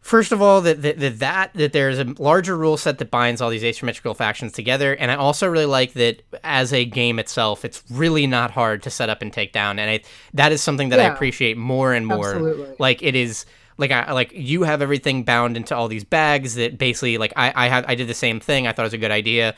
first 0.08 0.32
of 0.32 0.40
all 0.40 0.62
that, 0.62 0.80
that 0.80 0.98
that 0.98 1.18
that 1.18 1.54
that 1.54 1.72
there's 1.72 1.98
a 1.98 2.04
larger 2.18 2.56
rule 2.56 2.78
set 2.78 2.96
that 2.98 3.10
binds 3.10 3.42
all 3.42 3.50
these 3.50 3.62
asymmetrical 3.62 4.14
factions 4.14 4.52
together 4.52 4.94
and 4.94 5.10
i 5.10 5.14
also 5.14 5.46
really 5.46 5.66
like 5.66 5.92
that 5.92 6.22
as 6.42 6.72
a 6.72 6.84
game 6.86 7.18
itself 7.18 7.64
it's 7.64 7.82
really 7.90 8.26
not 8.26 8.50
hard 8.50 8.82
to 8.82 8.88
set 8.88 9.10
up 9.10 9.20
and 9.20 9.32
take 9.32 9.52
down 9.52 9.78
and 9.78 9.90
I, 9.90 10.00
that 10.32 10.50
is 10.50 10.62
something 10.62 10.88
that 10.88 10.98
yeah, 10.98 11.08
i 11.08 11.12
appreciate 11.12 11.58
more 11.58 11.92
and 11.92 12.06
more 12.06 12.30
absolutely. 12.34 12.74
like 12.78 13.02
it 13.02 13.14
is 13.14 13.44
like 13.78 13.92
I 13.92 14.12
like 14.12 14.32
you 14.34 14.64
have 14.64 14.82
everything 14.82 15.22
bound 15.22 15.56
into 15.56 15.74
all 15.74 15.86
these 15.86 16.02
bags 16.02 16.56
that 16.56 16.78
basically 16.78 17.16
like 17.16 17.32
I 17.36 17.52
I 17.54 17.68
had 17.68 17.84
I 17.86 17.94
did 17.94 18.08
the 18.08 18.14
same 18.14 18.40
thing. 18.40 18.66
I 18.66 18.72
thought 18.72 18.82
it 18.82 18.86
was 18.86 18.94
a 18.94 18.98
good 18.98 19.12
idea. 19.12 19.54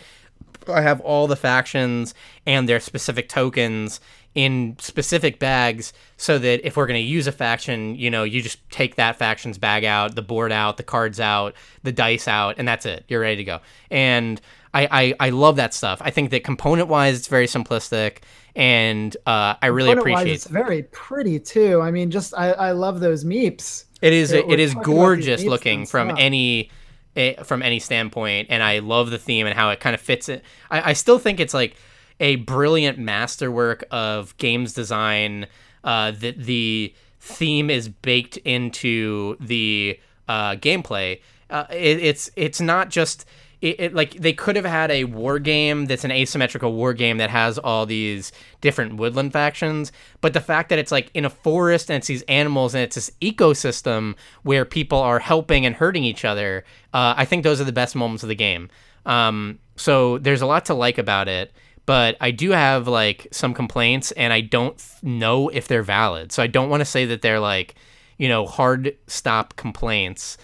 I 0.69 0.81
have 0.83 1.01
all 1.01 1.27
the 1.27 1.37
factions 1.37 2.15
and 2.47 2.69
their 2.69 2.81
specific 2.81 3.29
tokens 3.29 4.01
in 4.35 4.77
specific 4.79 5.39
bags 5.39 5.93
so 6.17 6.39
that 6.39 6.65
if 6.65 6.77
we're 6.77 6.87
going 6.87 7.03
to 7.03 7.07
use 7.07 7.27
a 7.27 7.33
faction, 7.33 7.97
you 7.97 8.11
know, 8.11 8.23
you 8.23 8.41
just 8.41 8.59
take 8.71 8.95
that 8.95 9.17
faction's 9.17 9.59
bag 9.59 9.85
out, 9.85 10.15
the 10.15 10.23
board 10.23 10.53
out, 10.53 10.77
the 10.77 10.83
cards 10.83 11.19
out, 11.19 11.55
the 11.83 11.93
dice 11.93 12.29
out, 12.29 12.55
and 12.59 12.67
that's 12.69 12.87
it. 12.87 13.05
You're 13.09 13.21
ready 13.21 13.37
to 13.37 13.45
go. 13.45 13.61
And 13.91 14.41
I, 14.73 15.15
I, 15.21 15.27
I 15.27 15.31
love 15.31 15.57
that 15.57 15.75
stuff. 15.75 16.01
I 16.05 16.11
think 16.11 16.31
that 16.31 16.45
component 16.45 16.89
wise, 16.89 17.19
it's 17.19 17.27
very 17.27 17.47
simplistic, 17.47 18.19
and 18.55 19.17
uh, 19.27 19.55
I 19.61 19.67
really 19.67 19.93
appreciate. 19.93 20.29
It. 20.29 20.35
It's 20.35 20.47
very 20.47 20.85
pretty 20.85 21.41
too. 21.41 21.81
I 21.81 21.91
mean, 21.91 22.11
just 22.11 22.33
I, 22.37 22.53
I 22.53 22.71
love 22.71 23.01
those 23.01 23.25
meeps. 23.25 23.87
It 24.01 24.13
is 24.13 24.33
it, 24.33 24.49
it 24.49 24.61
is 24.61 24.75
gorgeous 24.75 25.43
looking 25.45 25.87
from 25.87 26.15
any 26.19 26.71
eh, 27.17 27.43
from 27.43 27.63
any 27.63 27.79
standpoint, 27.79 28.49
and 28.51 28.63
I 28.63 28.79
love 28.81 29.11
the 29.11 29.19
theme 29.19 29.47
and 29.47 29.57
how 29.57 29.71
it 29.71 29.81
kind 29.81 29.95
of 29.95 30.01
fits 30.01 30.29
it. 30.29 30.45
I, 30.71 30.91
I 30.91 30.93
still 30.93 31.19
think 31.19 31.41
it's 31.41 31.55
like 31.55 31.77
a 32.19 32.37
brilliant 32.37 32.99
masterwork 32.99 33.85
of 33.91 34.37
games 34.37 34.73
design. 34.73 35.47
Uh, 35.83 36.11
that 36.11 36.37
the 36.37 36.93
theme 37.21 37.71
is 37.71 37.89
baked 37.89 38.37
into 38.39 39.37
the 39.41 39.99
uh, 40.29 40.53
gameplay. 40.57 41.21
Uh, 41.49 41.65
it, 41.71 41.99
it's 42.01 42.31
it's 42.37 42.61
not 42.61 42.91
just 42.91 43.25
it, 43.61 43.81
it, 43.81 43.95
like 43.95 44.15
they 44.15 44.33
could 44.33 44.57
have 44.57 44.65
had 44.65 44.91
a 44.91 45.05
war 45.05 45.39
game 45.39 45.87
that's 45.87 46.05
an 46.05 46.11
asymmetrical 46.11 46.73
war 46.73 46.95
game 46.95 47.19
that 47.19 47.31
has 47.31 47.59
all 47.59 47.87
these 47.87 48.33
different 48.61 48.97
woodland 48.97 49.33
factions 49.33 49.93
but 50.21 50.33
the 50.33 50.41
fact 50.41 50.69
that 50.71 50.79
it's 50.79 50.93
like 50.93 51.11
in 51.15 51.25
a 51.25 51.31
forest 51.31 51.91
and 51.91 51.99
it's 51.99 52.07
these 52.07 52.23
animals 52.23 52.75
and 52.75 52.83
it's 52.83 52.95
this 52.95 53.11
ecosystem 53.21 54.15
where 54.43 54.65
people 54.65 54.99
are 54.99 55.19
helping 55.19 55.67
and 55.67 55.77
hurting 55.77 56.05
each 56.05 56.25
other 56.25 56.65
uh, 56.95 57.15
i 57.17 57.25
think 57.25 57.43
those 57.43 57.61
are 57.61 57.65
the 57.65 57.73
best 57.73 57.95
moments 57.95 58.23
of 58.23 58.29
the 58.29 58.35
game. 58.35 58.69
Um, 59.07 59.59
so 59.77 60.19
there's 60.19 60.43
a 60.43 60.47
lot 60.47 60.67
to 60.67 60.75
like 60.75 60.99
about 60.99 61.29
it 61.29 61.53
but 61.87 62.17
i 62.21 62.31
do 62.31 62.51
have 62.51 62.87
like 62.87 63.27
some 63.33 63.55
complaints 63.55 64.13
and 64.13 64.33
i 64.33 64.41
don't 64.41 64.83
know 65.03 65.49
if 65.49 65.69
they're 65.69 65.83
valid. 65.83 66.33
So 66.33 66.43
i 66.43 66.47
don't 66.47 66.69
want 66.69 66.83
to 66.83 66.85
say 66.85 67.07
that 67.07 67.23
they're 67.23 67.41
like 67.41 67.75
you 68.19 68.29
know 68.29 68.47
hard 68.47 68.95
stop 69.07 69.57
complaints 69.57 70.37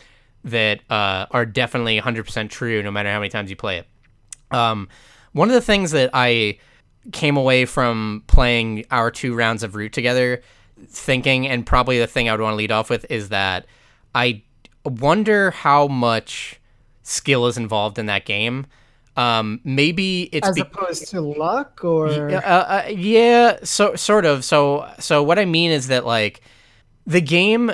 that 0.47 0.81
uh, 0.89 1.27
are 1.31 1.45
definitely 1.45 2.01
100% 2.01 2.49
true 2.49 2.83
no 2.83 2.91
matter 2.91 3.11
how 3.11 3.19
many 3.19 3.29
times 3.29 3.51
you 3.51 3.57
play 3.57 3.79
it. 3.79 3.87
Um, 4.51 4.89
one 5.33 5.49
of 5.49 5.55
the 5.55 5.61
things 5.61 5.91
that 5.91 6.11
I 6.15 6.59
came 7.13 7.37
away 7.37 7.67
from 7.67 8.25
playing 8.27 8.87
our 8.91 9.11
two 9.11 9.35
rounds 9.35 9.63
of 9.63 9.75
Root 9.75 9.93
together 9.93 10.43
thinking, 10.89 11.47
and 11.47 11.67
probably 11.67 11.99
the 11.99 12.07
thing 12.07 12.29
I 12.29 12.33
would 12.33 12.41
want 12.41 12.53
to 12.53 12.57
lead 12.57 12.71
off 12.73 12.91
with, 12.91 13.07
is 13.11 13.31
that 13.31 13.67
I 14.15 14.43
wonder 14.85 15.51
how 15.51 15.89
much 15.89 16.61
skill 17.03 17.47
is 17.47 17.57
involved 17.57 17.99
in 17.99 18.07
that 18.07 18.25
game. 18.25 18.67
Um, 19.17 19.61
maybe 19.65 20.25
it's 20.33 20.47
as 20.49 20.55
be- 20.55 20.61
opposed 20.61 21.09
to 21.09 21.21
luck, 21.23 21.83
or 21.83 22.31
uh, 22.31 22.41
uh, 22.41 22.89
yeah, 22.91 23.59
so 23.63 23.97
sort 23.97 24.27
of. 24.27 24.45
So, 24.45 24.91
so 24.99 25.23
what 25.23 25.39
I 25.39 25.47
mean 25.47 25.71
is 25.71 25.89
that 25.89 26.05
like 26.05 26.43
the 27.07 27.23
game 27.23 27.73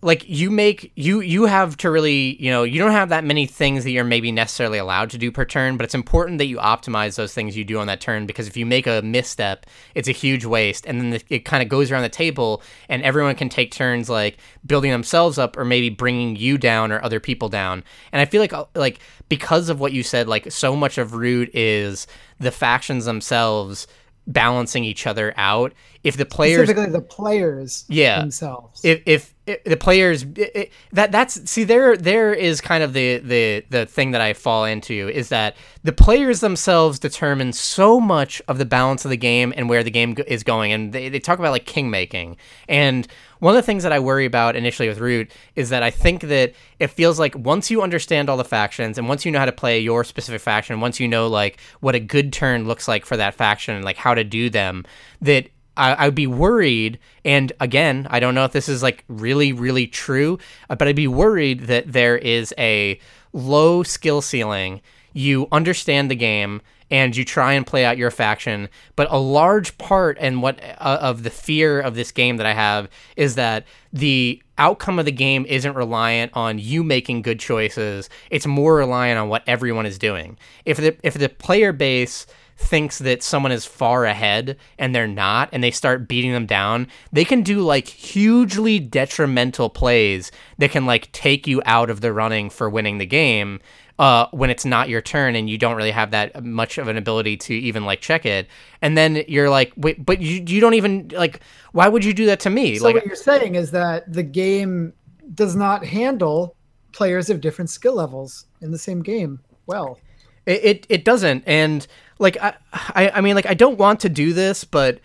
like 0.00 0.28
you 0.28 0.50
make 0.50 0.92
you 0.94 1.20
you 1.20 1.46
have 1.46 1.76
to 1.76 1.90
really 1.90 2.40
you 2.40 2.50
know 2.50 2.62
you 2.62 2.78
don't 2.78 2.92
have 2.92 3.08
that 3.08 3.24
many 3.24 3.46
things 3.46 3.82
that 3.82 3.90
you're 3.90 4.04
maybe 4.04 4.30
necessarily 4.30 4.78
allowed 4.78 5.10
to 5.10 5.18
do 5.18 5.32
per 5.32 5.44
turn 5.44 5.76
but 5.76 5.84
it's 5.84 5.94
important 5.94 6.38
that 6.38 6.46
you 6.46 6.56
optimize 6.58 7.16
those 7.16 7.34
things 7.34 7.56
you 7.56 7.64
do 7.64 7.78
on 7.78 7.88
that 7.88 8.00
turn 8.00 8.24
because 8.24 8.46
if 8.46 8.56
you 8.56 8.64
make 8.64 8.86
a 8.86 9.02
misstep 9.02 9.66
it's 9.96 10.08
a 10.08 10.12
huge 10.12 10.44
waste 10.44 10.86
and 10.86 11.00
then 11.00 11.10
the, 11.10 11.22
it 11.28 11.44
kind 11.44 11.62
of 11.62 11.68
goes 11.68 11.90
around 11.90 12.02
the 12.02 12.08
table 12.08 12.62
and 12.88 13.02
everyone 13.02 13.34
can 13.34 13.48
take 13.48 13.72
turns 13.72 14.08
like 14.08 14.38
building 14.64 14.92
themselves 14.92 15.36
up 15.36 15.56
or 15.56 15.64
maybe 15.64 15.88
bringing 15.90 16.36
you 16.36 16.56
down 16.56 16.92
or 16.92 17.02
other 17.02 17.18
people 17.18 17.48
down 17.48 17.82
and 18.12 18.20
i 18.20 18.24
feel 18.24 18.40
like 18.40 18.52
uh, 18.52 18.64
like 18.76 19.00
because 19.28 19.68
of 19.68 19.80
what 19.80 19.92
you 19.92 20.04
said 20.04 20.28
like 20.28 20.50
so 20.52 20.76
much 20.76 20.96
of 20.96 21.14
root 21.14 21.50
is 21.54 22.06
the 22.38 22.52
factions 22.52 23.04
themselves 23.04 23.88
balancing 24.28 24.84
each 24.84 25.06
other 25.06 25.34
out. 25.36 25.72
If 26.04 26.16
the 26.16 26.26
players 26.26 26.68
specifically 26.68 26.92
the 26.92 27.00
players 27.00 27.84
yeah, 27.88 28.20
themselves. 28.20 28.80
If 28.84 29.02
if, 29.06 29.34
if 29.48 29.64
the 29.64 29.76
players 29.76 30.24
it, 30.36 30.72
that 30.92 31.12
that's 31.12 31.50
see 31.50 31.64
there 31.64 31.96
there 31.96 32.32
is 32.34 32.60
kind 32.60 32.82
of 32.82 32.92
the 32.92 33.18
the 33.18 33.64
the 33.70 33.86
thing 33.86 34.10
that 34.12 34.20
I 34.20 34.32
fall 34.34 34.64
into 34.64 35.08
is 35.08 35.28
that 35.30 35.56
the 35.82 35.92
players 35.92 36.40
themselves 36.40 36.98
determine 36.98 37.52
so 37.52 38.00
much 38.00 38.42
of 38.48 38.58
the 38.58 38.64
balance 38.64 39.04
of 39.04 39.10
the 39.10 39.16
game 39.16 39.52
and 39.56 39.68
where 39.68 39.82
the 39.82 39.90
game 39.90 40.16
is 40.26 40.42
going. 40.42 40.72
And 40.72 40.92
they, 40.92 41.08
they 41.08 41.20
talk 41.20 41.38
about 41.38 41.52
like 41.52 41.64
king 41.64 41.90
making 41.90 42.36
and 42.68 43.08
one 43.40 43.54
of 43.54 43.56
the 43.56 43.66
things 43.66 43.84
that 43.84 43.92
I 43.92 44.00
worry 44.00 44.24
about 44.24 44.56
initially 44.56 44.88
with 44.88 44.98
Root 44.98 45.30
is 45.54 45.68
that 45.68 45.82
I 45.82 45.90
think 45.90 46.22
that 46.22 46.54
it 46.78 46.88
feels 46.88 47.18
like 47.18 47.36
once 47.36 47.70
you 47.70 47.82
understand 47.82 48.28
all 48.28 48.36
the 48.36 48.44
factions 48.44 48.98
and 48.98 49.08
once 49.08 49.24
you 49.24 49.30
know 49.30 49.38
how 49.38 49.44
to 49.44 49.52
play 49.52 49.78
your 49.78 50.04
specific 50.04 50.40
faction, 50.40 50.80
once 50.80 50.98
you 50.98 51.06
know 51.06 51.28
like 51.28 51.60
what 51.80 51.94
a 51.94 52.00
good 52.00 52.32
turn 52.32 52.66
looks 52.66 52.88
like 52.88 53.06
for 53.06 53.16
that 53.16 53.34
faction 53.34 53.76
and 53.76 53.84
like 53.84 53.96
how 53.96 54.14
to 54.14 54.24
do 54.24 54.50
them, 54.50 54.84
that 55.20 55.50
I, 55.78 56.06
would 56.06 56.14
be 56.14 56.26
worried. 56.26 56.98
And 57.24 57.52
again, 57.60 58.06
I 58.10 58.20
don't 58.20 58.34
know 58.34 58.44
if 58.44 58.52
this 58.52 58.68
is 58.68 58.82
like 58.82 59.04
really, 59.08 59.52
really 59.52 59.86
true, 59.86 60.38
uh, 60.68 60.76
but 60.76 60.88
I'd 60.88 60.96
be 60.96 61.08
worried 61.08 61.62
that 61.62 61.92
there 61.92 62.18
is 62.18 62.52
a 62.58 63.00
low 63.32 63.82
skill 63.82 64.20
ceiling. 64.20 64.80
You 65.12 65.48
understand 65.52 66.10
the 66.10 66.16
game 66.16 66.60
and 66.90 67.16
you 67.16 67.24
try 67.24 67.52
and 67.52 67.66
play 67.66 67.84
out 67.84 67.98
your 67.98 68.10
faction. 68.10 68.68
But 68.96 69.08
a 69.10 69.18
large 69.18 69.76
part 69.78 70.16
and 70.20 70.42
what 70.42 70.62
uh, 70.62 70.98
of 71.00 71.22
the 71.22 71.30
fear 71.30 71.80
of 71.80 71.94
this 71.94 72.12
game 72.12 72.38
that 72.38 72.46
I 72.46 72.54
have 72.54 72.88
is 73.16 73.34
that 73.34 73.66
the 73.92 74.42
outcome 74.56 74.98
of 74.98 75.04
the 75.04 75.12
game 75.12 75.46
isn't 75.48 75.74
reliant 75.74 76.32
on 76.34 76.58
you 76.58 76.82
making 76.82 77.22
good 77.22 77.40
choices. 77.40 78.08
It's 78.30 78.46
more 78.46 78.76
reliant 78.76 79.18
on 79.18 79.28
what 79.28 79.44
everyone 79.46 79.86
is 79.86 79.98
doing. 79.98 80.38
If 80.64 80.78
the 80.78 80.96
if 81.02 81.14
the 81.14 81.28
player 81.28 81.72
base 81.72 82.26
thinks 82.58 82.98
that 82.98 83.22
someone 83.22 83.52
is 83.52 83.64
far 83.64 84.04
ahead 84.04 84.56
and 84.78 84.94
they're 84.94 85.06
not 85.06 85.48
and 85.52 85.62
they 85.62 85.70
start 85.70 86.08
beating 86.08 86.32
them 86.32 86.44
down, 86.44 86.88
they 87.12 87.24
can 87.24 87.42
do 87.42 87.60
like 87.60 87.86
hugely 87.86 88.78
detrimental 88.78 89.70
plays 89.70 90.30
that 90.58 90.70
can 90.70 90.84
like 90.84 91.10
take 91.12 91.46
you 91.46 91.62
out 91.64 91.88
of 91.88 92.00
the 92.00 92.12
running 92.12 92.50
for 92.50 92.68
winning 92.68 92.98
the 92.98 93.06
game 93.06 93.60
uh, 93.98 94.26
when 94.32 94.50
it's 94.50 94.64
not 94.64 94.88
your 94.88 95.00
turn 95.00 95.34
and 95.34 95.48
you 95.48 95.56
don't 95.56 95.76
really 95.76 95.90
have 95.90 96.10
that 96.10 96.44
much 96.44 96.78
of 96.78 96.88
an 96.88 96.96
ability 96.96 97.36
to 97.36 97.54
even 97.54 97.84
like 97.84 98.00
check 98.00 98.26
it. 98.26 98.48
And 98.82 98.98
then 98.98 99.24
you're 99.28 99.50
like, 99.50 99.72
wait, 99.76 100.04
but 100.04 100.20
you, 100.20 100.44
you 100.46 100.60
don't 100.60 100.74
even 100.74 101.08
like, 101.14 101.40
why 101.72 101.88
would 101.88 102.04
you 102.04 102.12
do 102.12 102.26
that 102.26 102.40
to 102.40 102.50
me? 102.50 102.76
So 102.76 102.84
like, 102.84 102.94
what 102.96 103.06
you're 103.06 103.16
saying 103.16 103.54
is 103.54 103.70
that 103.70 104.12
the 104.12 104.22
game 104.22 104.92
does 105.34 105.56
not 105.56 105.84
handle 105.84 106.56
players 106.92 107.30
of 107.30 107.40
different 107.40 107.70
skill 107.70 107.94
levels 107.94 108.46
in 108.60 108.72
the 108.72 108.78
same 108.78 109.02
game 109.02 109.40
well. 109.66 109.98
It, 110.46 110.64
it, 110.64 110.86
it 110.88 111.04
doesn't. 111.04 111.44
And 111.46 111.86
like, 112.18 112.36
I, 112.36 112.54
I, 112.72 113.10
I 113.10 113.20
mean, 113.20 113.34
like, 113.34 113.46
I 113.46 113.54
don't 113.54 113.78
want 113.78 114.00
to 114.00 114.08
do 114.08 114.32
this, 114.32 114.64
but 114.64 115.00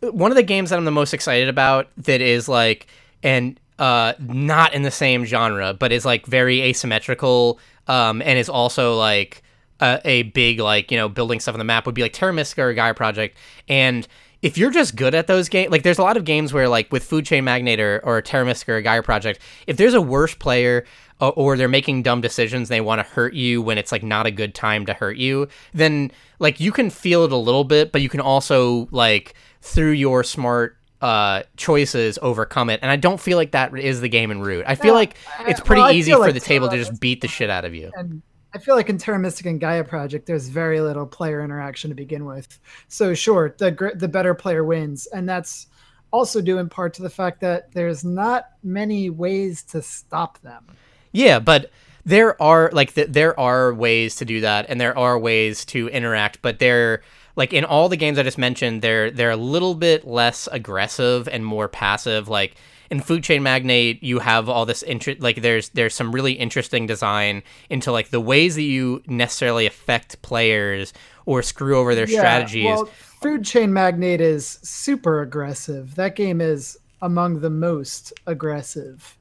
one 0.00 0.30
of 0.30 0.36
the 0.36 0.42
games 0.42 0.70
that 0.70 0.76
I'm 0.76 0.84
the 0.84 0.90
most 0.90 1.14
excited 1.14 1.48
about 1.48 1.88
that 1.98 2.20
is 2.20 2.48
like, 2.48 2.86
and 3.22 3.58
uh, 3.78 4.14
not 4.18 4.74
in 4.74 4.82
the 4.82 4.90
same 4.90 5.24
genre, 5.24 5.74
but 5.74 5.92
is 5.92 6.04
like 6.04 6.26
very 6.26 6.60
asymmetrical 6.60 7.58
um, 7.88 8.22
and 8.22 8.38
is 8.38 8.48
also 8.48 8.96
like 8.96 9.42
a, 9.80 10.00
a, 10.04 10.22
big 10.22 10.60
like 10.60 10.90
you 10.90 10.96
know 10.96 11.08
building 11.08 11.40
stuff 11.40 11.54
on 11.54 11.58
the 11.58 11.64
map 11.64 11.86
would 11.86 11.94
be 11.94 12.02
like 12.02 12.12
Terra 12.12 12.32
Mystica 12.32 12.62
or 12.62 12.74
Gaia 12.74 12.94
Project, 12.94 13.36
and 13.68 14.06
if 14.42 14.58
you're 14.58 14.72
just 14.72 14.96
good 14.96 15.14
at 15.14 15.28
those 15.28 15.48
games, 15.48 15.70
like 15.70 15.84
there's 15.84 15.98
a 15.98 16.02
lot 16.02 16.16
of 16.16 16.24
games 16.24 16.52
where 16.52 16.68
like 16.68 16.92
with 16.92 17.04
Food 17.04 17.24
Chain 17.24 17.44
Magnate 17.44 17.78
or, 17.78 18.00
or 18.04 18.20
Terra 18.20 18.44
Mystica 18.44 18.72
or 18.72 18.82
Gaia 18.82 19.02
Project, 19.02 19.40
if 19.68 19.76
there's 19.76 19.94
a 19.94 20.00
worse 20.00 20.34
player 20.34 20.84
or, 21.20 21.32
or 21.32 21.56
they're 21.56 21.68
making 21.68 22.02
dumb 22.02 22.20
decisions, 22.20 22.68
they 22.68 22.80
want 22.80 22.98
to 22.98 23.04
hurt 23.04 23.34
you 23.34 23.62
when 23.62 23.78
it's 23.78 23.92
like 23.92 24.02
not 24.02 24.26
a 24.26 24.32
good 24.32 24.54
time 24.54 24.84
to 24.86 24.94
hurt 24.94 25.16
you, 25.16 25.46
then 25.72 26.10
like 26.40 26.58
you 26.58 26.72
can 26.72 26.90
feel 26.90 27.24
it 27.24 27.32
a 27.32 27.36
little 27.36 27.64
bit, 27.64 27.92
but 27.92 28.02
you 28.02 28.08
can 28.08 28.20
also 28.20 28.88
like 28.90 29.34
through 29.60 29.92
your 29.92 30.24
smart 30.24 30.76
uh, 31.00 31.42
choices 31.56 32.18
overcome 32.20 32.68
it. 32.68 32.80
And 32.82 32.90
I 32.90 32.96
don't 32.96 33.20
feel 33.20 33.36
like 33.36 33.52
that 33.52 33.76
is 33.78 34.00
the 34.00 34.08
game 34.08 34.32
in 34.32 34.40
Root. 34.40 34.64
I 34.66 34.74
feel 34.74 34.88
yeah, 34.88 34.92
like 34.92 35.16
it's 35.40 35.60
pretty 35.60 35.82
well, 35.82 35.92
easy 35.92 36.12
for 36.12 36.18
like 36.18 36.34
the 36.34 36.40
table 36.40 36.68
to 36.68 36.76
just 36.76 37.00
beat 37.00 37.20
the 37.20 37.28
shit 37.28 37.48
out 37.48 37.64
of 37.64 37.74
you. 37.74 37.92
And 37.94 38.22
I 38.54 38.58
feel 38.58 38.74
like 38.74 38.88
in 38.88 38.98
Terra 38.98 39.18
Mystica 39.18 39.48
and 39.48 39.60
Gaia 39.60 39.84
Project, 39.84 40.26
there's 40.26 40.48
very 40.48 40.80
little 40.80 41.06
player 41.06 41.42
interaction 41.42 41.90
to 41.90 41.94
begin 41.94 42.24
with. 42.24 42.58
So 42.88 43.14
sure, 43.14 43.54
the 43.58 43.92
the 43.96 44.08
better 44.08 44.34
player 44.34 44.64
wins, 44.64 45.06
and 45.06 45.28
that's 45.28 45.68
also 46.10 46.42
due 46.42 46.58
in 46.58 46.68
part 46.68 46.94
to 46.94 47.02
the 47.02 47.10
fact 47.10 47.40
that 47.40 47.72
there's 47.72 48.04
not 48.04 48.50
many 48.62 49.10
ways 49.10 49.62
to 49.62 49.80
stop 49.80 50.38
them. 50.42 50.66
Yeah, 51.12 51.38
but 51.38 51.70
there 52.04 52.40
are 52.42 52.70
like 52.72 52.94
th- 52.94 53.08
there 53.08 53.38
are 53.38 53.72
ways 53.72 54.16
to 54.16 54.24
do 54.24 54.40
that, 54.42 54.66
and 54.68 54.80
there 54.80 54.96
are 54.96 55.18
ways 55.18 55.64
to 55.66 55.88
interact, 55.88 56.42
but 56.42 56.58
they're 56.58 57.02
like 57.36 57.52
in 57.52 57.64
all 57.64 57.88
the 57.88 57.96
games 57.96 58.18
I 58.18 58.22
just 58.22 58.38
mentioned, 58.38 58.82
they're 58.82 59.10
they're 59.10 59.30
a 59.30 59.36
little 59.36 59.74
bit 59.74 60.06
less 60.06 60.48
aggressive 60.52 61.28
and 61.28 61.44
more 61.44 61.68
passive. 61.68 62.28
Like 62.28 62.56
in 62.92 63.00
Food 63.00 63.24
Chain 63.24 63.42
Magnate, 63.42 64.02
you 64.02 64.18
have 64.18 64.50
all 64.50 64.66
this 64.66 64.82
interest. 64.82 65.22
Like 65.22 65.40
there's 65.40 65.70
there's 65.70 65.94
some 65.94 66.12
really 66.12 66.34
interesting 66.34 66.86
design 66.86 67.42
into 67.70 67.90
like 67.90 68.10
the 68.10 68.20
ways 68.20 68.54
that 68.56 68.62
you 68.62 69.02
necessarily 69.06 69.64
affect 69.64 70.20
players 70.20 70.92
or 71.24 71.40
screw 71.42 71.78
over 71.78 71.94
their 71.94 72.06
Yeah, 72.06 72.18
strategies. 72.18 72.66
Well, 72.66 72.84
Food 72.84 73.46
Chain 73.46 73.72
Magnate 73.72 74.20
is 74.20 74.58
super 74.62 75.22
aggressive. 75.22 75.94
That 75.94 76.16
game 76.16 76.42
is 76.42 76.78
among 77.00 77.40
the 77.40 77.48
most 77.48 78.12
aggressive. 78.26 79.16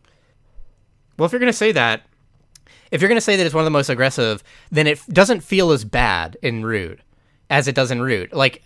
Well, 1.17 1.25
if 1.25 1.31
you're 1.31 1.39
gonna 1.39 1.53
say 1.53 1.71
that, 1.71 2.01
if 2.91 2.99
you're 3.01 3.07
gonna 3.07 3.21
say 3.21 3.37
that 3.37 3.45
it's 3.45 3.55
one 3.55 3.61
of 3.61 3.65
the 3.65 3.71
most 3.71 3.87
aggressive, 3.87 4.43
then 4.69 4.85
it 4.85 4.97
f- 4.97 5.07
doesn't 5.07 5.45
feel 5.45 5.71
as 5.71 5.85
bad 5.85 6.35
in 6.41 6.65
Root 6.65 6.99
as 7.49 7.69
it 7.69 7.75
does 7.75 7.89
in 7.89 8.01
Root. 8.01 8.33
Like, 8.33 8.63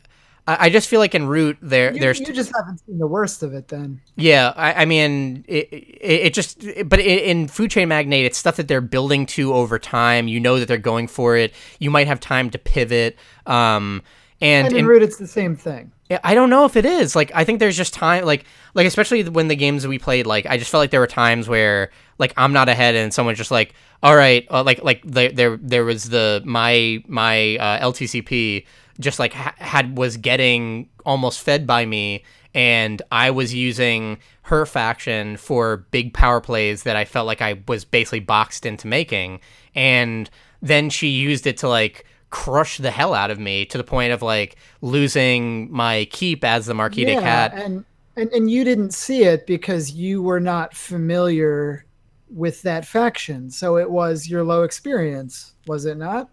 I, 0.48 0.66
I 0.66 0.70
just 0.70 0.88
feel 0.88 1.00
like 1.00 1.16
in 1.16 1.28
Root 1.28 1.58
there 1.62 1.94
You, 1.94 2.00
there's 2.00 2.20
you 2.20 2.34
just 2.34 2.52
haven't 2.56 2.80
seen 2.86 2.98
the 3.00 3.08
worst 3.08 3.44
of 3.44 3.54
it 3.54 3.68
then. 3.68 4.02
yeah. 4.16 4.54
I, 4.56 4.84
I 4.84 4.86
mean, 4.86 5.44
it, 5.48 5.68
it, 5.72 6.26
it 6.28 6.34
just 6.34 6.64
but 6.86 7.00
in, 7.00 7.20
in 7.20 7.48
Food 7.48 7.72
Chain 7.72 7.88
Magnate, 7.88 8.26
it's 8.26 8.38
stuff 8.38 8.58
that 8.58 8.68
they're 8.68 8.82
building 8.82 9.26
to 9.28 9.54
over 9.54 9.80
time. 9.80 10.28
You 10.28 10.40
know 10.40 10.60
that 10.60 10.68
they're 10.68 10.78
going 10.78 11.08
for 11.08 11.36
it. 11.36 11.54
You 11.80 11.90
might 11.92 12.08
have 12.08 12.20
time 12.20 12.50
to 12.52 12.58
pivot. 12.58 13.18
Um, 13.46 14.04
and, 14.42 14.68
And 14.68 14.76
in 14.76 14.86
Root, 14.86 15.02
it's 15.02 15.18
the 15.18 15.28
same 15.28 15.56
thing. 15.56 15.92
I 16.24 16.36
don't 16.36 16.52
know 16.52 16.66
if 16.66 16.76
it 16.76 16.86
is. 16.86 17.16
Like, 17.16 17.32
I 17.34 17.46
think 17.46 17.60
there's 17.60 17.76
just 17.76 17.94
time, 17.94 18.26
like, 18.26 18.46
like 18.76 18.86
especially 18.86 19.24
when 19.24 19.48
the 19.48 19.56
games 19.56 19.88
we 19.88 19.98
played, 19.98 20.28
like, 20.28 20.46
I 20.46 20.58
just 20.58 20.70
felt 20.70 20.82
like 20.84 20.92
there 20.92 21.00
were 21.00 21.08
times 21.08 21.48
where, 21.48 21.90
like, 22.20 22.32
I'm 22.38 22.54
not 22.54 22.70
ahead 22.70 22.94
and 22.94 23.12
someone's 23.12 23.40
just 23.40 23.50
like, 23.50 23.74
all 24.04 24.16
right, 24.16 24.46
uh, 24.52 24.62
like, 24.64 24.84
like 24.84 25.02
the, 25.04 25.30
there, 25.30 25.58
there 25.58 25.84
was 25.84 26.10
the 26.10 26.44
my 26.46 27.04
my 27.08 27.58
uh, 27.58 27.92
LTCP 27.92 28.66
just 29.00 29.20
like 29.20 29.34
ha- 29.34 29.56
had 29.58 29.98
was 29.98 30.18
getting 30.18 30.90
almost 31.06 31.42
fed 31.42 31.68
by 31.68 31.86
me, 31.86 32.24
and 32.54 33.02
I 33.12 33.32
was 33.32 33.54
using 33.54 34.18
her 34.44 34.66
faction 34.66 35.38
for 35.38 35.78
big 35.92 36.14
power 36.14 36.42
plays 36.42 36.84
that 36.84 36.96
I 36.96 37.06
felt 37.06 37.28
like 37.28 37.42
I 37.42 37.62
was 37.68 37.86
basically 37.86 38.20
boxed 38.20 38.66
into 38.66 38.88
making, 38.88 39.40
and 39.74 40.30
then 40.62 40.90
she 40.90 41.08
used 41.08 41.48
it 41.48 41.58
to 41.58 41.68
like 41.68 42.06
crush 42.30 42.78
the 42.78 42.92
hell 42.92 43.14
out 43.14 43.32
of 43.32 43.40
me 43.40 43.66
to 43.66 43.78
the 43.78 43.84
point 43.84 44.12
of 44.12 44.22
like 44.22 44.58
losing 44.82 45.72
my 45.72 46.06
keep 46.12 46.44
as 46.44 46.66
the 46.66 46.74
Marquita 46.74 47.14
yeah, 47.14 47.22
cat. 47.22 47.54
and, 47.54 47.86
and 48.16 48.32
and 48.32 48.50
you 48.50 48.64
didn't 48.64 48.94
see 48.94 49.24
it 49.24 49.46
because 49.46 49.92
you 49.92 50.22
were 50.22 50.40
not 50.40 50.74
familiar 50.74 51.86
with 52.30 52.62
that 52.64 52.86
faction. 52.86 53.50
So 53.50 53.78
it 53.78 53.90
was 53.90 54.28
your 54.28 54.44
low 54.44 54.64
experience, 54.64 55.54
was 55.68 55.86
it 55.86 55.98
not? 55.98 56.30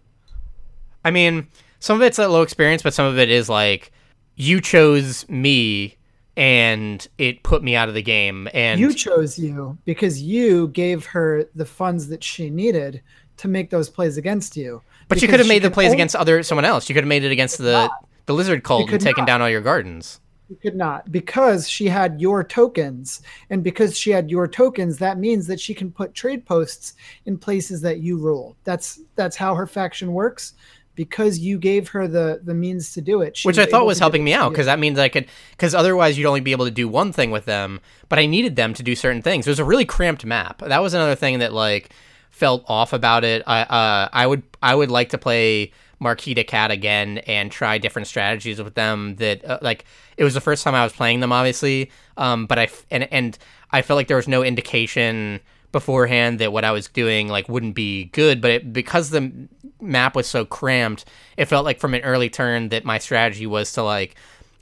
I 1.05 1.11
mean, 1.11 1.47
some 1.83 1.97
of 1.97 2.01
it's 2.01 2.17
a 2.17 2.29
low 2.29 2.43
experience, 2.43 2.81
but 2.81 2.93
some 2.93 3.05
of 3.05 3.19
it 3.19 3.29
is 3.29 3.49
like 3.49 3.91
you 4.37 4.61
chose 4.61 5.27
me 5.27 5.97
and 6.37 7.05
it 7.17 7.43
put 7.43 7.61
me 7.61 7.75
out 7.75 7.89
of 7.89 7.93
the 7.93 8.01
game. 8.01 8.47
And 8.53 8.79
you 8.79 8.93
chose 8.93 9.37
you 9.37 9.77
because 9.83 10.21
you 10.21 10.69
gave 10.69 11.05
her 11.07 11.43
the 11.55 11.65
funds 11.65 12.07
that 12.07 12.23
she 12.23 12.49
needed 12.49 13.01
to 13.35 13.49
make 13.49 13.69
those 13.69 13.89
plays 13.89 14.15
against 14.15 14.55
you. 14.55 14.81
but 15.09 15.21
you 15.21 15.27
could 15.27 15.41
have 15.41 15.49
made 15.49 15.61
the 15.61 15.69
plays 15.69 15.87
only- 15.87 15.97
against 15.97 16.15
other 16.15 16.41
someone 16.41 16.63
else. 16.63 16.87
You 16.87 16.95
could 16.95 17.03
have 17.03 17.09
made 17.09 17.25
it 17.25 17.33
against 17.33 17.57
the 17.57 17.91
the 18.27 18.33
lizard 18.33 18.63
cult 18.63 18.89
and 18.89 19.01
taken 19.01 19.23
not. 19.23 19.27
down 19.27 19.41
all 19.41 19.49
your 19.49 19.59
gardens. 19.59 20.21
You 20.47 20.55
could 20.55 20.77
not 20.77 21.11
because 21.11 21.67
she 21.67 21.87
had 21.87 22.21
your 22.21 22.45
tokens, 22.45 23.21
and 23.49 23.61
because 23.61 23.97
she 23.97 24.09
had 24.11 24.31
your 24.31 24.47
tokens, 24.47 24.99
that 24.99 25.17
means 25.17 25.47
that 25.47 25.59
she 25.59 25.73
can 25.73 25.91
put 25.91 26.13
trade 26.13 26.45
posts 26.45 26.93
in 27.25 27.37
places 27.37 27.81
that 27.81 27.99
you 27.99 28.17
rule. 28.17 28.55
That's 28.63 29.01
that's 29.15 29.35
how 29.35 29.53
her 29.55 29.67
faction 29.67 30.13
works. 30.13 30.53
Because 30.95 31.39
you 31.39 31.57
gave 31.57 31.89
her 31.89 32.07
the 32.07 32.39
the 32.43 32.53
means 32.53 32.93
to 32.93 33.01
do 33.01 33.21
it, 33.21 33.39
which 33.43 33.57
I 33.57 33.65
thought 33.65 33.85
was 33.85 33.97
helping 33.97 34.23
me 34.23 34.33
out 34.33 34.49
because 34.49 34.67
that 34.67 34.77
means 34.77 34.99
I 34.99 35.09
could 35.09 35.25
because 35.51 35.73
otherwise 35.73 36.17
you'd 36.17 36.27
only 36.27 36.41
be 36.41 36.51
able 36.51 36.65
to 36.65 36.71
do 36.71 36.87
one 36.87 37.11
thing 37.11 37.31
with 37.31 37.45
them. 37.45 37.79
But 38.09 38.19
I 38.19 38.27
needed 38.27 38.55
them 38.55 38.73
to 38.75 38.83
do 38.83 38.95
certain 38.95 39.21
things. 39.21 39.47
It 39.47 39.49
was 39.49 39.59
a 39.59 39.65
really 39.65 39.85
cramped 39.85 40.23
map. 40.23 40.59
That 40.59 40.83
was 40.83 40.93
another 40.93 41.15
thing 41.15 41.39
that 41.39 41.51
like 41.51 41.89
felt 42.29 42.63
off 42.67 42.93
about 42.93 43.23
it. 43.23 43.41
I 43.47 43.61
uh, 43.61 44.09
I 44.13 44.27
would 44.27 44.43
I 44.61 44.75
would 44.75 44.91
like 44.91 45.09
to 45.09 45.17
play 45.17 45.71
Marquise 45.99 46.35
de 46.35 46.43
Cat 46.43 46.69
again 46.69 47.19
and 47.19 47.51
try 47.51 47.77
different 47.77 48.07
strategies 48.07 48.61
with 48.61 48.75
them. 48.75 49.15
That 49.15 49.43
uh, 49.45 49.59
like 49.61 49.85
it 50.17 50.23
was 50.23 50.33
the 50.33 50.41
first 50.41 50.63
time 50.63 50.75
I 50.75 50.83
was 50.83 50.93
playing 50.93 51.21
them, 51.21 51.31
obviously. 51.31 51.89
Um, 52.17 52.45
but 52.45 52.59
I 52.59 52.63
f- 52.65 52.85
and 52.91 53.11
and 53.11 53.37
I 53.71 53.81
felt 53.81 53.95
like 53.95 54.07
there 54.07 54.17
was 54.17 54.27
no 54.27 54.43
indication 54.43 55.39
beforehand 55.73 56.39
that 56.39 56.53
what 56.53 56.63
I 56.63 56.71
was 56.71 56.87
doing 56.87 57.27
like 57.27 57.49
wouldn't 57.49 57.75
be 57.75 58.05
good, 58.05 58.39
but 58.39 58.51
it, 58.51 58.71
because 58.71 59.09
the 59.09 59.49
map 59.81 60.15
was 60.15 60.27
so 60.27 60.45
cramped, 60.45 61.03
it 61.35 61.45
felt 61.45 61.65
like 61.65 61.81
from 61.81 61.93
an 61.93 62.01
early 62.01 62.29
turn 62.29 62.69
that 62.69 62.85
my 62.85 62.99
strategy 62.99 63.45
was 63.45 63.73
to 63.73 63.83
like 63.83 64.15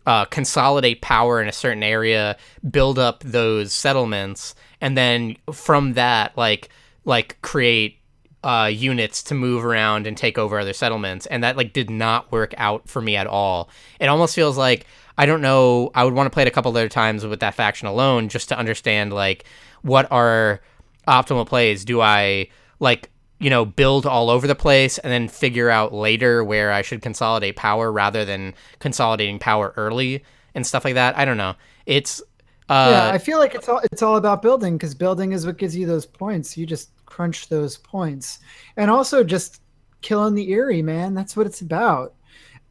uh, 0.08 0.26
consolidate 0.26 1.02
power 1.02 1.40
in 1.40 1.48
a 1.48 1.52
certain 1.52 1.84
area, 1.84 2.36
build 2.68 2.98
up 2.98 3.22
those 3.22 3.72
settlements, 3.72 4.56
and 4.80 4.98
then 4.98 5.38
from 5.54 5.94
that 5.94 6.36
like 6.36 6.70
like 7.06 7.40
create 7.44 8.00
uh, 8.44 8.72
units 8.74 9.22
to 9.22 9.36
move 9.36 9.64
around 9.64 10.08
and 10.08 10.18
take 10.18 10.40
over 10.40 10.60
other 10.60 10.74
settlements, 10.74 11.28
and 11.28 11.44
that 11.44 11.58
like 11.58 11.74
did 11.74 11.92
not 11.92 12.32
work 12.32 12.56
out 12.58 12.90
for 12.90 13.02
me 13.02 13.16
at 13.16 13.28
all. 13.28 13.70
It 14.00 14.08
almost 14.08 14.34
feels 14.34 14.58
like 14.58 14.88
I 15.18 15.28
don't 15.28 15.42
know. 15.42 15.92
I 15.94 16.04
would 16.04 16.14
want 16.14 16.26
to 16.26 16.32
play 16.34 16.44
it 16.44 16.48
a 16.48 16.52
couple 16.52 16.72
other 16.72 16.90
times 16.90 17.26
with 17.26 17.42
that 17.42 17.54
faction 17.54 17.88
alone, 17.88 18.30
just 18.30 18.50
to 18.50 18.58
understand 18.58 19.14
like 19.14 19.46
what 19.84 20.12
are 20.12 20.62
optimal 21.08 21.46
plays. 21.46 21.86
Do 21.86 22.02
I 22.02 22.48
like 22.80 23.10
you 23.40 23.50
know 23.50 23.66
build 23.66 24.06
all 24.06 24.30
over 24.30 24.48
the 24.48 24.56
place 24.56 24.98
and 25.00 25.12
then 25.12 25.28
figure 25.28 25.70
out 25.70 25.94
later 25.94 26.44
where 26.44 26.72
I 26.72 26.82
should 26.82 27.02
consolidate 27.02 27.56
power 27.56 27.92
rather 27.92 28.26
than 28.26 28.54
consolidating 28.80 29.40
power 29.40 29.74
early 29.78 30.24
and 30.54 30.66
stuff 30.66 30.86
like 30.86 30.96
that? 30.96 31.18
I 31.18 31.26
don't 31.26 31.38
know. 31.38 31.56
It's 31.86 32.22
uh, 32.70 32.88
yeah, 32.92 33.12
I 33.14 33.18
feel 33.18 33.38
like 33.38 33.54
it's 33.54 33.68
all 33.68 33.82
it's 33.92 34.02
all 34.02 34.16
about 34.16 34.42
building 34.42 34.78
because 34.78 34.96
building 34.96 35.34
is 35.34 35.46
what 35.46 35.58
gives 35.58 35.76
you 35.76 35.86
those 35.86 36.06
points. 36.06 36.56
You 36.56 36.66
just 36.66 36.92
crunch 37.06 37.50
those 37.50 37.78
points, 37.78 38.40
and 38.78 38.90
also 38.90 39.24
just 39.24 39.62
killing 40.02 40.36
the 40.36 40.54
Eyrie 40.54 40.82
man. 40.82 41.14
That's 41.14 41.36
what 41.36 41.46
it's 41.46 41.62
about. 41.62 42.14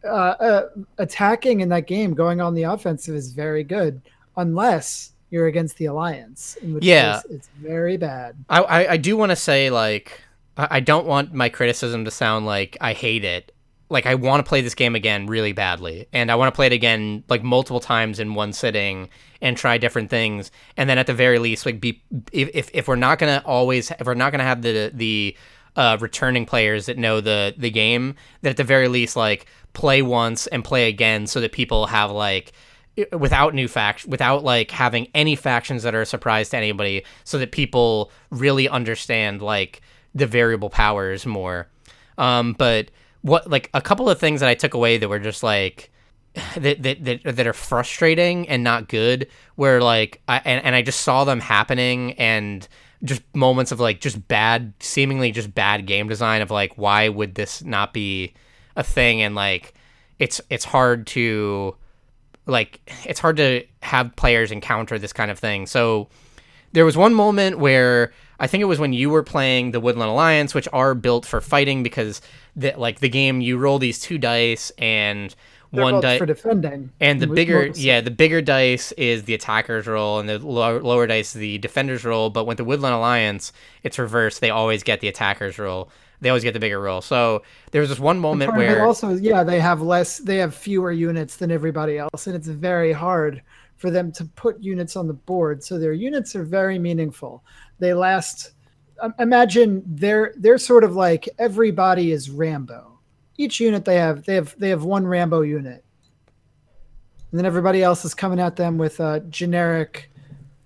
Uh, 0.02 0.08
uh, 0.40 0.68
attacking 0.96 1.60
in 1.60 1.68
that 1.68 1.86
game, 1.86 2.14
going 2.14 2.40
on 2.40 2.54
the 2.54 2.62
offensive 2.62 3.14
is 3.14 3.32
very 3.32 3.62
good, 3.62 4.00
unless 4.38 5.12
you're 5.30 5.46
against 5.46 5.76
the 5.78 5.86
alliance, 5.86 6.56
in 6.62 6.74
which 6.74 6.84
Yeah. 6.84 7.20
it's 7.30 7.48
very 7.60 7.96
bad. 7.96 8.36
I, 8.48 8.60
I, 8.62 8.90
I 8.92 8.96
do 8.96 9.16
want 9.16 9.30
to 9.30 9.36
say 9.36 9.70
like 9.70 10.20
I, 10.56 10.68
I 10.72 10.80
don't 10.80 11.06
want 11.06 11.32
my 11.32 11.48
criticism 11.48 12.04
to 12.04 12.10
sound 12.10 12.46
like 12.46 12.76
I 12.80 12.92
hate 12.92 13.24
it. 13.24 13.52
Like 13.88 14.06
I 14.06 14.14
want 14.14 14.44
to 14.44 14.48
play 14.48 14.60
this 14.60 14.74
game 14.76 14.94
again 14.94 15.26
really 15.26 15.52
badly, 15.52 16.06
and 16.12 16.30
I 16.30 16.36
want 16.36 16.52
to 16.52 16.56
play 16.56 16.66
it 16.66 16.72
again 16.72 17.24
like 17.28 17.42
multiple 17.42 17.80
times 17.80 18.20
in 18.20 18.34
one 18.34 18.52
sitting 18.52 19.08
and 19.42 19.56
try 19.56 19.78
different 19.78 20.10
things. 20.10 20.52
And 20.76 20.88
then 20.88 20.96
at 20.96 21.08
the 21.08 21.14
very 21.14 21.40
least, 21.40 21.66
like 21.66 21.80
be 21.80 22.00
if 22.30 22.50
if, 22.54 22.70
if 22.72 22.86
we're 22.86 22.94
not 22.94 23.18
gonna 23.18 23.42
always 23.44 23.90
if 23.90 24.06
we're 24.06 24.14
not 24.14 24.30
gonna 24.30 24.44
have 24.44 24.62
the 24.62 24.92
the 24.94 25.36
uh, 25.74 25.96
returning 26.00 26.46
players 26.46 26.86
that 26.86 26.98
know 26.98 27.20
the 27.20 27.52
the 27.58 27.70
game, 27.70 28.14
that 28.42 28.50
at 28.50 28.56
the 28.56 28.64
very 28.64 28.86
least 28.86 29.16
like 29.16 29.46
play 29.72 30.02
once 30.02 30.46
and 30.48 30.64
play 30.64 30.88
again, 30.88 31.26
so 31.26 31.40
that 31.40 31.50
people 31.50 31.86
have 31.86 32.12
like 32.12 32.52
without 33.12 33.54
new 33.54 33.68
fact 33.68 34.06
without 34.06 34.44
like 34.44 34.70
having 34.70 35.08
any 35.14 35.36
factions 35.36 35.82
that 35.82 35.94
are 35.94 36.02
a 36.02 36.06
surprise 36.06 36.48
to 36.50 36.56
anybody 36.56 37.04
so 37.24 37.38
that 37.38 37.52
people 37.52 38.10
really 38.30 38.68
understand 38.68 39.40
like 39.40 39.80
the 40.14 40.26
variable 40.26 40.70
powers 40.70 41.24
more. 41.24 41.68
Um 42.18 42.54
but 42.54 42.90
what 43.22 43.48
like 43.48 43.70
a 43.74 43.80
couple 43.80 44.08
of 44.08 44.18
things 44.18 44.40
that 44.40 44.48
i 44.48 44.54
took 44.54 44.74
away 44.74 44.96
that 44.96 45.08
were 45.08 45.18
just 45.18 45.42
like 45.42 45.90
that 46.56 46.82
that 46.82 47.04
that, 47.04 47.36
that 47.36 47.46
are 47.46 47.52
frustrating 47.52 48.48
and 48.48 48.64
not 48.64 48.88
good 48.88 49.28
where 49.56 49.82
like 49.82 50.22
i 50.26 50.40
and, 50.44 50.64
and 50.64 50.74
i 50.74 50.80
just 50.80 51.02
saw 51.02 51.24
them 51.24 51.38
happening 51.38 52.12
and 52.14 52.66
just 53.04 53.22
moments 53.34 53.72
of 53.72 53.80
like 53.80 54.00
just 54.00 54.26
bad 54.26 54.72
seemingly 54.80 55.32
just 55.32 55.54
bad 55.54 55.86
game 55.86 56.08
design 56.08 56.42
of 56.42 56.50
like 56.50 56.76
why 56.76 57.08
would 57.08 57.34
this 57.34 57.62
not 57.62 57.92
be 57.92 58.34
a 58.76 58.82
thing? 58.82 59.22
And 59.22 59.34
like 59.34 59.74
it's 60.18 60.40
it's 60.50 60.64
hard 60.64 61.06
to 61.08 61.76
like 62.46 62.80
it's 63.04 63.20
hard 63.20 63.36
to 63.38 63.64
have 63.82 64.14
players 64.16 64.50
encounter 64.50 64.98
this 64.98 65.12
kind 65.12 65.30
of 65.30 65.38
thing. 65.38 65.66
So 65.66 66.08
there 66.72 66.84
was 66.84 66.96
one 66.96 67.14
moment 67.14 67.58
where 67.58 68.12
I 68.38 68.46
think 68.46 68.62
it 68.62 68.66
was 68.66 68.78
when 68.78 68.92
you 68.92 69.10
were 69.10 69.22
playing 69.22 69.72
the 69.72 69.80
Woodland 69.80 70.10
Alliance, 70.10 70.54
which 70.54 70.68
are 70.72 70.94
built 70.94 71.26
for 71.26 71.40
fighting 71.40 71.82
because 71.82 72.20
the, 72.56 72.72
like 72.76 73.00
the 73.00 73.08
game 73.08 73.40
you 73.40 73.58
roll 73.58 73.78
these 73.78 74.00
two 74.00 74.18
dice 74.18 74.70
and 74.78 75.34
They're 75.72 75.84
one 75.84 76.00
die 76.00 76.18
for 76.18 76.26
defending, 76.26 76.90
and 77.00 77.20
the 77.20 77.26
bigger 77.26 77.66
yeah 77.74 78.00
the 78.00 78.10
bigger 78.10 78.40
dice 78.40 78.92
is 78.92 79.24
the 79.24 79.34
attacker's 79.34 79.86
roll 79.86 80.18
and 80.18 80.28
the 80.28 80.38
lower, 80.38 80.80
lower 80.82 81.06
dice 81.06 81.34
is 81.34 81.40
the 81.40 81.58
defender's 81.58 82.04
roll. 82.04 82.30
But 82.30 82.46
with 82.46 82.56
the 82.56 82.64
woodland 82.64 82.94
alliance 82.94 83.52
it's 83.82 83.98
reversed. 83.98 84.40
They 84.40 84.50
always 84.50 84.82
get 84.82 85.00
the 85.00 85.08
attacker's 85.08 85.58
roll 85.58 85.90
they 86.20 86.28
always 86.28 86.42
get 86.42 86.52
the 86.52 86.60
bigger 86.60 86.80
roll 86.80 87.00
so 87.00 87.42
there 87.70 87.80
was 87.80 87.90
this 87.90 87.98
one 87.98 88.18
moment 88.18 88.54
where 88.56 88.84
also, 88.84 89.10
yeah, 89.10 89.42
they 89.42 89.60
have 89.60 89.80
less, 89.80 90.18
they 90.18 90.36
have 90.36 90.54
fewer 90.54 90.92
units 90.92 91.36
than 91.36 91.50
everybody 91.50 91.98
else, 91.98 92.26
and 92.26 92.34
it's 92.34 92.48
very 92.48 92.92
hard 92.92 93.42
for 93.76 93.90
them 93.90 94.12
to 94.12 94.24
put 94.24 94.62
units 94.62 94.96
on 94.96 95.06
the 95.06 95.14
board. 95.14 95.62
So 95.62 95.78
their 95.78 95.92
units 95.92 96.34
are 96.36 96.44
very 96.44 96.78
meaningful. 96.78 97.44
They 97.78 97.94
last 97.94 98.52
imagine 99.18 99.82
they're 99.86 100.34
they're 100.36 100.58
sort 100.58 100.84
of 100.84 100.94
like 100.96 101.28
everybody 101.38 102.12
is 102.12 102.30
Rambo. 102.30 102.98
Each 103.36 103.60
unit 103.60 103.84
they 103.84 103.96
have 103.96 104.24
they 104.24 104.34
have 104.34 104.54
they 104.58 104.68
have 104.68 104.84
one 104.84 105.06
Rambo 105.06 105.42
unit, 105.42 105.84
and 107.30 107.38
then 107.38 107.46
everybody 107.46 107.82
else 107.82 108.04
is 108.04 108.14
coming 108.14 108.40
at 108.40 108.56
them 108.56 108.76
with 108.76 109.00
uh, 109.00 109.20
generic 109.30 110.10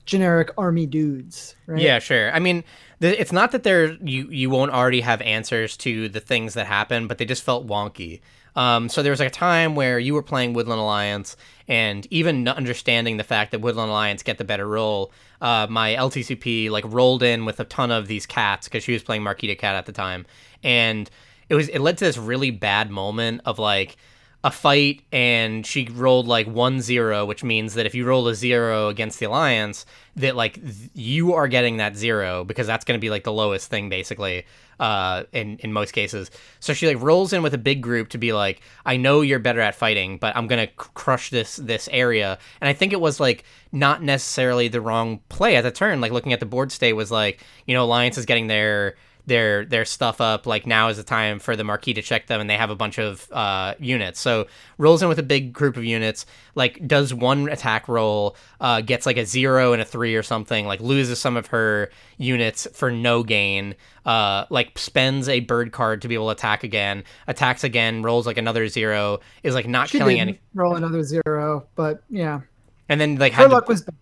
generic 0.07 0.51
army 0.59 0.87
dudes. 0.87 1.55
Right? 1.67 1.81
Yeah, 1.81 1.99
sure. 1.99 2.33
I 2.33 2.39
mean, 2.39 2.65
it's 3.01 3.33
not 3.33 3.53
that 3.53 3.63
there 3.63 3.93
you 4.03 4.29
you 4.31 4.51
won't 4.51 4.71
already 4.73 5.01
have 5.01 5.21
answers 5.23 5.77
to 5.79 6.09
the 6.09 6.21
things 6.21 6.55
that 6.55 6.67
happen, 6.67 7.07
but 7.07 7.19
they 7.19 7.25
just 7.25 7.43
felt 7.43 7.67
wonky. 7.67 8.21
Um, 8.57 8.89
so 8.89 9.03
there 9.03 9.11
was 9.11 9.19
like 9.19 9.29
a 9.29 9.33
time 9.33 9.75
where 9.75 9.99
you 9.99 10.15
were 10.15 10.23
playing 10.23 10.53
Woodland 10.53 10.81
Alliance, 10.81 11.37
and 11.67 12.07
even 12.11 12.47
understanding 12.47 13.17
the 13.17 13.25
fact 13.25 13.51
that 13.51 13.61
Woodland 13.61 13.91
Alliance 13.91 14.23
get 14.23 14.39
the 14.39 14.45
better 14.45 14.67
roll, 14.67 15.13
uh, 15.41 15.67
my 15.69 15.95
LTCP 15.95 16.71
like 16.71 16.85
rolled 16.87 17.23
in 17.23 17.45
with 17.45 17.59
a 17.59 17.65
ton 17.65 17.91
of 17.91 18.07
these 18.07 18.27
cats 18.27 18.69
because 18.69 18.85
she 18.85 18.93
was 18.93 19.03
playing 19.03 19.23
Marquise 19.23 19.51
de 19.51 19.57
Cat 19.57 19.75
at 19.75 19.87
the 19.87 19.93
time, 19.93 20.25
and 20.63 21.11
it 21.49 21.55
was 21.55 21.69
it 21.69 21.81
led 21.81 21.99
to 21.99 22.05
this 22.05 22.17
really 22.17 22.51
bad 22.51 22.91
moment 22.91 23.41
of 23.45 23.59
like 23.59 23.97
a 24.45 24.51
fight 24.51 25.01
and 25.11 25.65
she 25.65 25.89
rolled 25.91 26.29
like 26.29 26.47
one 26.47 26.83
zero, 26.83 27.25
which 27.25 27.43
means 27.43 27.73
that 27.75 27.87
if 27.87 27.95
you 27.95 28.05
roll 28.05 28.29
a 28.29 28.35
zero 28.35 28.89
against 28.89 29.19
the 29.19 29.25
alliance, 29.25 29.87
that 30.17 30.37
like 30.37 30.61
th- 30.61 30.91
you 30.93 31.33
are 31.33 31.49
getting 31.49 31.79
that 31.79 31.97
zero 31.97 32.45
because 32.45 32.67
that's 32.67 32.85
going 32.85 32.97
to 32.97 33.01
be 33.01 33.09
like 33.09 33.25
the 33.25 33.33
lowest 33.33 33.71
thing 33.71 33.89
basically 33.89 34.45
uh 34.81 35.23
in 35.33 35.57
in 35.61 35.73
most 35.73 35.93
cases. 35.93 36.31
So 36.61 36.75
she 36.75 36.87
like 36.87 37.03
rolls 37.03 37.33
in 37.33 37.43
with 37.43 37.55
a 37.55 37.59
big 37.59 37.81
group 37.81 38.11
to 38.11 38.19
be 38.19 38.35
like 38.35 38.61
i 38.85 38.97
know 38.99 39.23
you're 39.23 39.39
better 39.39 39.61
at 39.61 39.77
fighting 39.77 40.19
but 40.19 40.37
i'm 40.37 40.47
gonna 40.47 40.67
c- 40.67 40.91
crush 40.95 41.31
this 41.31 41.57
this 41.57 41.89
area. 41.91 42.39
And 42.61 42.69
i 42.69 42.75
think 42.75 42.93
it 42.93 43.01
was 43.01 43.19
like 43.19 43.45
not 43.73 44.03
necessarily 44.03 44.69
the 44.69 44.81
wrong 44.83 45.21
play 45.31 45.57
at 45.57 45.63
the 45.63 45.71
turn. 45.71 46.03
Like 46.03 46.13
looking 46.13 46.35
at 46.35 46.41
the 46.41 46.47
board 46.47 46.71
state 46.71 46.93
was 46.93 47.11
like 47.11 47.43
you 47.67 47.75
know 47.75 47.85
alliance 47.85 48.19
is 48.19 48.27
getting 48.27 48.49
their 48.49 48.97
their 49.27 49.65
their 49.65 49.87
stuff 49.87 50.21
up 50.21 50.45
like 50.47 50.67
now 50.67 50.89
is 50.89 50.99
the 50.99 51.03
time 51.03 51.39
for 51.39 51.57
the 51.57 51.65
marquee 51.65 51.95
to 51.95 52.03
check 52.03 52.27
them 52.27 52.43
and 52.43 52.51
they 52.51 52.57
have 52.59 52.69
a 52.69 52.77
bunch 52.77 52.99
of 52.99 53.27
uh, 53.33 53.75
units 53.79 54.21
so 54.21 54.47
rolls 54.77 55.03
in 55.03 55.09
with 55.09 55.19
a 55.19 55.23
big 55.23 55.53
group 55.53 55.79
of 55.79 55.85
units 55.85 56.27
like 56.55 56.87
does 56.87 57.15
one 57.15 57.49
attack 57.49 57.89
roll 57.89 58.37
uh, 58.61 58.83
gets 58.83 59.07
like 59.07 59.17
a 59.17 59.25
zero 59.25 59.73
and 59.73 59.81
a 59.81 59.85
three 59.85 60.15
or 60.15 60.23
something 60.23 60.67
like 60.67 60.79
loses 60.81 61.19
some 61.19 61.37
of 61.39 61.47
her 61.47 61.91
units 62.19 62.69
for 62.75 62.91
no 62.91 63.23
gain 63.23 63.75
uh, 64.05 64.45
like 64.51 64.79
spends 64.79 65.27
a 65.29 65.41
bird 65.41 65.73
card 65.73 66.03
to 66.03 66.09
be 66.09 66.15
able 66.15 66.27
to 66.27 66.33
attack 66.33 66.63
again 66.63 67.03
attacks 67.27 67.65
again 67.65 68.03
rolls 68.03 68.27
like 68.27 68.37
another 68.37 68.69
zero 68.69 69.21
is 69.43 69.55
like 69.55 69.67
not 69.67 69.89
she 69.89 69.97
killing 69.97 70.17
didn't 70.19 70.29
any 70.29 70.41
roll 70.53 70.77
another 70.77 71.03
zero, 71.03 71.67
but 71.77 72.03
yeah, 72.11 72.43
and 72.91 73.01
then 73.01 73.17
like 73.17 73.33
her 73.33 73.45
had 73.45 73.49
to- 73.49 73.55
luck 73.55 73.69
was 73.69 73.81
bad. 73.83 73.95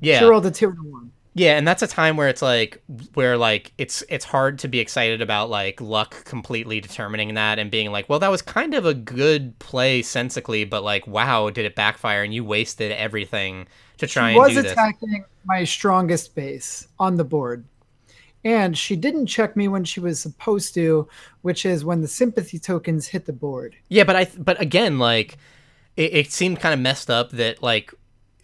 yeah 0.00 0.20
She 0.20 0.24
rolled 0.26 0.46
a 0.46 0.52
two 0.52 0.68
and 0.68 0.78
a 0.78 0.82
one. 0.82 1.10
Yeah, 1.36 1.56
and 1.58 1.66
that's 1.66 1.82
a 1.82 1.88
time 1.88 2.16
where 2.16 2.28
it's 2.28 2.42
like 2.42 2.80
where 3.14 3.36
like 3.36 3.72
it's 3.76 4.04
it's 4.08 4.24
hard 4.24 4.58
to 4.60 4.68
be 4.68 4.78
excited 4.78 5.20
about 5.20 5.50
like 5.50 5.80
luck 5.80 6.24
completely 6.24 6.80
determining 6.80 7.34
that 7.34 7.58
and 7.58 7.70
being 7.72 7.90
like, 7.90 8.08
well, 8.08 8.20
that 8.20 8.30
was 8.30 8.40
kind 8.40 8.72
of 8.74 8.86
a 8.86 8.94
good 8.94 9.58
play 9.58 10.00
sensically, 10.02 10.64
but 10.64 10.84
like, 10.84 11.06
wow, 11.08 11.50
did 11.50 11.64
it 11.64 11.74
backfire 11.74 12.22
and 12.22 12.32
you 12.32 12.44
wasted 12.44 12.92
everything 12.92 13.66
to 13.98 14.06
try 14.06 14.30
She 14.30 14.36
and 14.36 14.44
was 14.44 14.46
do 14.46 14.60
this. 14.60 14.76
attacking 14.76 15.24
my 15.44 15.64
strongest 15.64 16.34
base 16.34 16.88
on 16.98 17.16
the 17.16 17.24
board. 17.24 17.66
And 18.44 18.76
she 18.78 18.96
didn't 18.96 19.26
check 19.26 19.56
me 19.56 19.68
when 19.68 19.84
she 19.84 20.00
was 20.00 20.20
supposed 20.20 20.74
to, 20.74 21.08
which 21.42 21.66
is 21.66 21.84
when 21.84 22.00
the 22.02 22.08
sympathy 22.08 22.58
tokens 22.58 23.08
hit 23.08 23.26
the 23.26 23.32
board. 23.34 23.76
Yeah, 23.88 24.04
but 24.04 24.16
I 24.16 24.24
but 24.38 24.60
again, 24.60 24.98
like 24.98 25.36
it, 25.96 26.14
it 26.14 26.32
seemed 26.32 26.60
kind 26.60 26.74
of 26.74 26.80
messed 26.80 27.10
up 27.10 27.30
that 27.32 27.62
like 27.62 27.92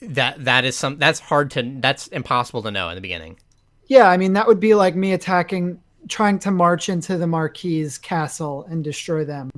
that 0.02 0.44
that 0.44 0.64
is 0.64 0.76
some 0.76 0.98
that's 0.98 1.20
hard 1.20 1.50
to 1.52 1.76
that's 1.80 2.06
impossible 2.08 2.62
to 2.62 2.70
know 2.70 2.88
in 2.88 2.94
the 2.94 3.00
beginning. 3.00 3.38
Yeah, 3.86 4.08
I 4.08 4.16
mean 4.16 4.34
that 4.34 4.46
would 4.46 4.60
be 4.60 4.74
like 4.74 4.94
me 4.94 5.12
attacking, 5.12 5.80
trying 6.08 6.38
to 6.40 6.50
march 6.50 6.88
into 6.88 7.18
the 7.18 7.26
Marquis 7.26 7.90
castle 8.00 8.66
and 8.70 8.84
destroy 8.84 9.24
them 9.24 9.50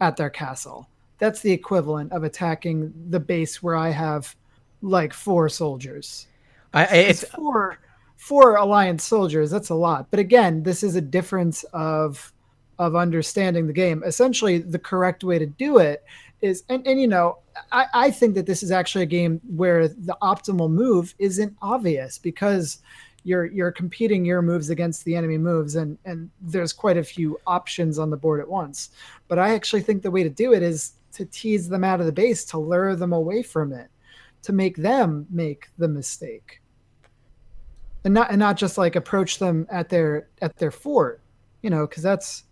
at 0.00 0.16
their 0.16 0.30
castle. 0.30 0.88
That's 1.18 1.40
the 1.40 1.52
equivalent 1.52 2.12
of 2.12 2.22
attacking 2.22 2.92
the 3.10 3.20
base 3.20 3.62
where 3.62 3.76
I 3.76 3.90
have 3.90 4.34
like 4.82 5.12
four 5.12 5.48
soldiers. 5.48 6.26
I, 6.72 6.82
I 6.82 6.84
It's 6.84 7.22
it's 7.22 7.32
four 7.32 7.78
four 8.16 8.56
alliance 8.56 9.04
soldiers. 9.04 9.50
That's 9.50 9.70
a 9.70 9.74
lot. 9.74 10.08
But 10.10 10.20
again, 10.20 10.62
this 10.62 10.82
is 10.82 10.96
a 10.96 11.00
difference 11.00 11.64
of 11.72 12.32
of 12.78 12.94
understanding 12.94 13.66
the 13.66 13.72
game. 13.72 14.02
Essentially, 14.04 14.58
the 14.58 14.78
correct 14.78 15.24
way 15.24 15.38
to 15.38 15.46
do 15.46 15.78
it 15.78 16.04
is, 16.40 16.64
and, 16.68 16.86
and 16.86 17.00
you 17.00 17.08
know, 17.08 17.38
I, 17.72 17.86
I 17.94 18.10
think 18.10 18.34
that 18.34 18.46
this 18.46 18.62
is 18.62 18.70
actually 18.70 19.02
a 19.02 19.06
game 19.06 19.40
where 19.48 19.88
the 19.88 20.16
optimal 20.22 20.70
move 20.70 21.14
isn't 21.18 21.56
obvious 21.60 22.18
because 22.18 22.78
you're 23.24 23.46
you're 23.46 23.72
competing 23.72 24.24
your 24.24 24.42
moves 24.42 24.70
against 24.70 25.04
the 25.04 25.16
enemy 25.16 25.38
moves 25.38 25.74
and 25.74 25.98
and 26.04 26.30
there's 26.40 26.72
quite 26.72 26.96
a 26.96 27.02
few 27.04 27.38
options 27.46 27.98
on 27.98 28.10
the 28.10 28.16
board 28.16 28.40
at 28.40 28.48
once. 28.48 28.90
But 29.26 29.38
i 29.38 29.54
actually 29.54 29.82
think 29.82 30.02
the 30.02 30.10
way 30.10 30.22
to 30.22 30.30
do 30.30 30.52
it 30.52 30.62
is 30.62 30.92
to 31.12 31.24
tease 31.26 31.68
them 31.68 31.84
out 31.84 32.00
of 32.00 32.06
the 32.06 32.12
base 32.12 32.44
to 32.46 32.58
lure 32.58 32.94
them 32.94 33.12
away 33.12 33.42
from 33.42 33.72
it 33.72 33.88
to 34.42 34.52
make 34.52 34.76
them 34.76 35.26
make 35.30 35.68
the 35.78 35.88
mistake. 35.88 36.62
And 38.04 38.14
not 38.14 38.30
and 38.30 38.38
not 38.38 38.56
just 38.56 38.78
like 38.78 38.96
approach 38.96 39.38
them 39.38 39.66
at 39.68 39.88
their 39.88 40.28
at 40.40 40.56
their 40.56 40.70
fort 40.70 41.20
you 41.62 41.70
know 41.70 41.86
because 41.86 42.02
that's 42.02 42.44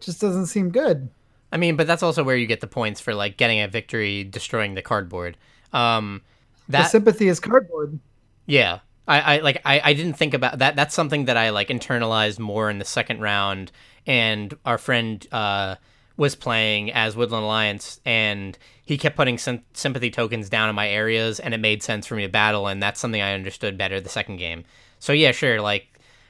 just 0.00 0.20
doesn't 0.20 0.46
seem 0.46 0.70
good 0.70 1.08
I 1.54 1.56
mean, 1.56 1.76
but 1.76 1.86
that's 1.86 2.02
also 2.02 2.24
where 2.24 2.36
you 2.36 2.48
get 2.48 2.60
the 2.60 2.66
points 2.66 3.00
for 3.00 3.14
like 3.14 3.36
getting 3.36 3.60
a 3.60 3.68
victory, 3.68 4.24
destroying 4.24 4.74
the 4.74 4.82
cardboard. 4.82 5.36
Um, 5.72 6.22
the 6.66 6.78
that 6.78 6.90
sympathy 6.90 7.28
is 7.28 7.38
cardboard 7.38 8.00
Yeah. 8.46 8.80
I, 9.06 9.36
I 9.36 9.38
like 9.38 9.62
I, 9.64 9.80
I 9.84 9.92
didn't 9.92 10.14
think 10.14 10.34
about 10.34 10.58
that. 10.58 10.74
That's 10.74 10.94
something 10.94 11.26
that 11.26 11.36
I 11.36 11.50
like 11.50 11.68
internalized 11.68 12.40
more 12.40 12.70
in 12.70 12.78
the 12.78 12.84
second 12.84 13.20
round. 13.20 13.70
And 14.04 14.52
our 14.64 14.78
friend 14.78 15.24
uh, 15.30 15.76
was 16.16 16.34
playing 16.34 16.92
as 16.92 17.16
Woodland 17.16 17.44
Alliance, 17.44 18.00
and 18.04 18.58
he 18.84 18.98
kept 18.98 19.16
putting 19.16 19.38
sym- 19.38 19.62
sympathy 19.74 20.10
tokens 20.10 20.48
down 20.48 20.68
in 20.68 20.74
my 20.74 20.88
areas, 20.88 21.38
and 21.38 21.54
it 21.54 21.58
made 21.58 21.82
sense 21.82 22.06
for 22.06 22.16
me 22.16 22.22
to 22.22 22.28
battle. 22.28 22.66
And 22.66 22.82
that's 22.82 22.98
something 22.98 23.22
I 23.22 23.34
understood 23.34 23.78
better 23.78 24.00
the 24.00 24.08
second 24.08 24.38
game. 24.38 24.64
So 24.98 25.12
yeah, 25.12 25.32
sure. 25.32 25.60
Like, 25.60 25.86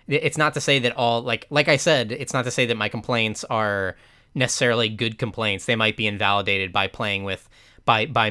it's 0.06 0.36
not 0.36 0.52
to 0.54 0.60
say 0.60 0.80
that 0.80 0.96
all 0.96 1.22
like 1.22 1.46
like 1.48 1.68
I 1.68 1.76
said, 1.76 2.12
it's 2.12 2.34
not 2.34 2.44
to 2.44 2.50
say 2.50 2.66
that 2.66 2.76
my 2.76 2.88
complaints 2.88 3.44
are 3.44 3.96
necessarily 4.34 4.88
good 4.88 5.18
complaints. 5.18 5.64
They 5.66 5.76
might 5.76 5.96
be 5.96 6.06
invalidated 6.06 6.72
by 6.72 6.88
playing 6.88 7.24
with 7.24 7.48
by 7.84 8.06
by 8.06 8.30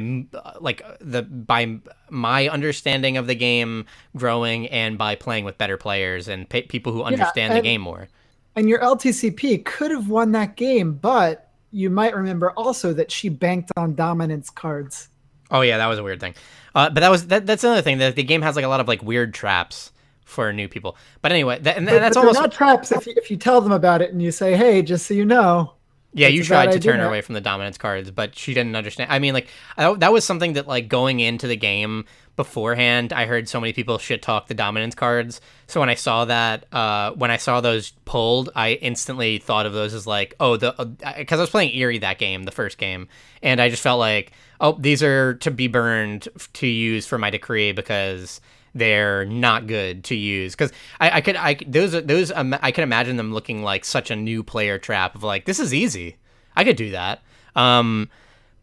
like 0.59 0.81
the 0.99 1.21
by 1.23 1.77
my 2.09 2.47
understanding 2.49 3.17
of 3.17 3.27
the 3.27 3.35
game 3.35 3.85
growing 4.15 4.67
and 4.69 4.97
by 4.97 5.15
playing 5.15 5.45
with 5.45 5.57
better 5.57 5.77
players 5.77 6.27
and 6.27 6.49
pe- 6.49 6.63
people 6.63 6.91
who 6.91 7.03
understand 7.03 7.51
the 7.51 7.57
and- 7.57 7.63
game 7.63 7.81
more. 7.81 8.07
and 8.55 8.67
your 8.67 8.80
ltcp 8.80 9.63
could 9.65 9.91
have 9.91 10.09
won 10.09 10.31
that 10.31 10.55
game 10.55 10.93
but 10.93 11.51
you 11.71 11.89
might 11.91 12.15
remember 12.15 12.51
also 12.51 12.93
that 12.93 13.11
she 13.11 13.30
banked 13.30 13.71
on 13.77 13.93
dominance 13.95 14.49
cards 14.49 15.09
Oh 15.51 15.61
yeah, 15.61 15.77
that 15.77 15.85
was 15.85 15.99
a 15.99 16.03
weird 16.03 16.19
thing. 16.19 16.34
Uh, 16.73 16.89
but 16.89 17.01
that 17.01 17.11
was 17.11 17.27
that, 17.27 17.45
that's 17.45 17.63
another 17.63 17.84
thing 17.84 17.99
that 17.99 18.15
the 18.15 18.23
game 18.23 18.41
has 18.41 18.55
like 18.55 18.65
a 18.65 18.67
lot 18.67 18.80
of 18.80 18.88
like 18.88 19.03
weird 19.03 19.35
traps 19.35 19.91
for 20.25 20.51
new 20.51 20.67
people. 20.67 20.97
But 21.21 21.31
anyway, 21.31 21.59
that, 21.59 21.77
and 21.77 21.85
But- 21.85 21.99
that's 21.99 22.15
but 22.15 22.21
almost 22.21 22.39
not 22.39 22.51
traps 22.51 22.91
if 22.91 23.05
you, 23.05 23.13
if 23.17 23.30
you 23.30 23.38
tell 23.38 23.61
them 23.61 23.71
about 23.71 24.01
it 24.01 24.11
and 24.11 24.19
you 24.19 24.31
say 24.31 24.55
hey 24.55 24.81
just 24.81 25.05
so 25.05 25.13
you 25.13 25.25
know 25.25 25.73
Yeah, 26.14 26.27
It's 26.27 26.38
you 26.38 26.44
tried 26.44 26.72
to 26.72 26.80
turn 26.80 26.99
her 26.99 27.07
away 27.07 27.22
from 27.22 27.34
the 27.34 27.41
dominance 27.41 27.77
cards, 27.77 28.11
but 28.11 28.38
she 28.38 28.53
didn't 28.53 28.76
understand. 28.76 29.11
I 29.11 29.19
mean, 29.19 29.34
like 29.34 29.48
I, 29.77 29.94
that 29.95 30.14
was 30.14 30.23
something 30.23 30.53
that 30.53 30.68
like 30.68 30.88
going 30.88 31.19
into 31.19 31.48
the 31.48 31.56
game 31.56 32.06
beforehand, 32.35 33.14
I 33.14 33.26
heard 33.26 33.48
so 33.48 33.60
many 33.60 33.73
people 33.73 33.98
shit 33.98 34.22
talk 34.22 34.48
the 34.48 34.53
dominance 34.53 34.95
cards. 34.95 35.41
So 35.68 35.80
when 35.80 35.90
I 35.90 35.95
saw 35.95 36.26
that, 36.26 36.65
uh, 36.72 37.11
when 37.11 37.31
I 37.31 37.38
saw 37.38 37.61
those 37.61 37.91
pulled, 38.06 38.49
I 38.56 38.73
instantly 38.73 39.40
thought 39.40 39.65
of 39.65 39.73
those 39.73 39.94
as 39.94 40.07
like, 40.07 40.35
oh, 40.40 40.57
the 40.57 40.73
because 41.18 41.40
I 41.40 41.44
was 41.44 41.49
playing 41.49 41.76
Eyrie 41.76 41.99
that 41.99 42.19
game, 42.19 42.44
the 42.44 42.52
first 42.52 42.77
game, 42.77 43.07
and 43.41 43.60
I 43.60 43.69
just 43.69 43.81
felt 43.81 43.99
like, 43.99 44.34
oh, 44.60 44.77
these 44.80 45.02
are 45.02 45.35
to 45.35 45.52
be 45.52 45.68
burned 45.68 46.27
to 46.53 46.68
use 46.68 47.06
for 47.07 47.18
my 47.18 47.30
decree 47.30 47.72
because 47.72 48.40
they're 48.76 49.26
not 49.26 49.68
good 49.68 50.04
to 50.06 50.16
use. 50.16 50.54
Because 50.54 50.72
I, 51.00 51.18
I 51.18 51.22
could 51.22 51.36
I 51.36 51.58
those 51.68 51.91
those 51.91 52.32
um, 52.32 52.56
I 52.62 52.72
can 52.72 52.84
imagine 52.84 53.18
them 53.18 53.34
looking 53.34 53.64
like 53.64 53.86
such 53.86 54.12
a 54.12 54.16
new 54.16 54.44
player 54.44 54.78
trap 54.78 55.16
of 55.16 55.24
like 55.24 55.45
this 55.45 55.60
is 55.60 55.74
easy. 55.74 56.18
I 56.56 56.64
could 56.64 56.76
do 56.76 56.91
that. 56.91 57.22
Um 57.56 58.10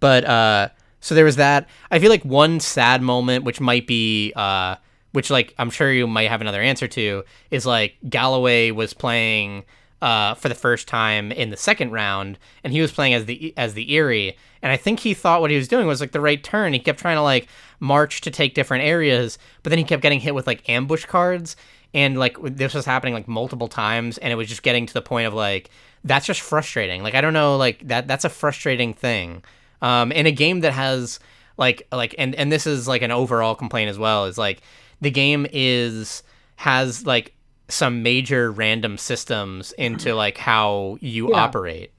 but 0.01 0.25
uh 0.25 0.69
so 1.01 1.15
there 1.15 1.25
was 1.25 1.37
that. 1.37 1.69
I 1.91 1.99
feel 1.99 2.11
like 2.11 2.25
one 2.25 2.61
sad 2.61 3.03
moment 3.03 3.45
which 3.45 3.61
might 3.61 3.87
be 3.87 4.33
uh 4.37 4.77
which 5.13 5.31
like 5.31 5.55
I'm 5.59 5.71
sure 5.71 5.93
you 5.93 6.07
might 6.07 6.29
have 6.29 6.41
another 6.41 6.61
answer 6.61 6.89
to 6.89 7.25
is 7.51 7.67
like 7.67 7.97
Galloway 8.09 8.71
was 8.71 8.95
playing 8.95 9.65
uh, 10.03 10.35
for 10.35 10.49
the 10.49 10.55
first 10.55 10.89
time 10.89 11.31
in 11.33 11.51
the 11.51 11.57
second 11.57 11.93
round, 11.93 12.39
and 12.65 12.73
he 12.73 12.81
was 12.81 12.93
playing 12.93 13.15
as 13.15 13.27
the 13.27 13.53
as 13.57 13.75
the 13.75 13.95
Eyrie, 13.95 14.37
and 14.63 14.71
I 14.73 14.77
think 14.77 15.01
he 15.01 15.15
thought 15.15 15.41
what 15.41 15.51
he 15.51 15.57
was 15.57 15.69
doing 15.69 15.87
was 15.87 16.01
like 16.01 16.13
the 16.13 16.21
right 16.21 16.43
turn. 16.43 16.73
He 16.73 16.79
kept 16.79 16.99
trying 16.99 17.17
to 17.17 17.23
like 17.23 17.49
march 17.81 18.21
to 18.23 18.31
take 18.31 18.55
different 18.55 18.85
areas, 18.85 19.39
but 19.63 19.71
then 19.71 19.79
he 19.79 19.85
kept 19.85 20.03
getting 20.03 20.21
hit 20.21 20.35
with 20.35 20.47
like 20.47 20.69
ambush 20.69 21.05
cards, 21.07 21.57
and 21.95 22.19
like 22.19 22.37
this 22.43 22.75
was 22.75 22.85
happening 22.85 23.15
like 23.15 23.27
multiple 23.29 23.69
times, 23.69 24.19
and 24.19 24.33
it 24.33 24.37
was 24.37 24.49
just 24.49 24.63
getting 24.63 24.87
to 24.87 24.95
the 24.95 25.03
point 25.03 25.27
of 25.27 25.35
like 25.35 25.71
that's 26.05 26.27
just 26.27 26.41
frustrating. 26.41 27.03
Like 27.03 27.15
I 27.15 27.21
don't 27.21 27.33
know, 27.35 27.57
like 27.57 27.87
that 27.89 28.07
that's 28.09 28.25
a 28.25 28.31
frustrating 28.31 28.95
thing. 28.95 29.43
Um, 29.83 30.13
in 30.13 30.27
a 30.27 30.33
game 30.33 30.61
that 30.61 30.73
has 30.73 31.19
like 31.57 31.87
like 31.93 32.15
and 32.19 32.35
and 32.35 32.51
this 32.53 32.67
is 32.67 32.87
like 32.87 33.03
an 33.03 33.11
overall 33.11 33.55
complaint 33.55 33.89
as 33.91 33.99
well 33.99 34.27
is 34.27 34.37
like 34.39 34.61
the 35.01 35.11
game 35.11 35.47
is 35.53 36.23
has 36.57 37.07
like 37.07 37.35
some 37.69 38.03
major 38.03 38.51
random 38.51 38.99
systems 38.99 39.73
into 39.73 40.15
like 40.15 40.37
how 40.37 40.99
you 41.01 41.31
Yeah. 41.31 41.37
operate. 41.37 41.93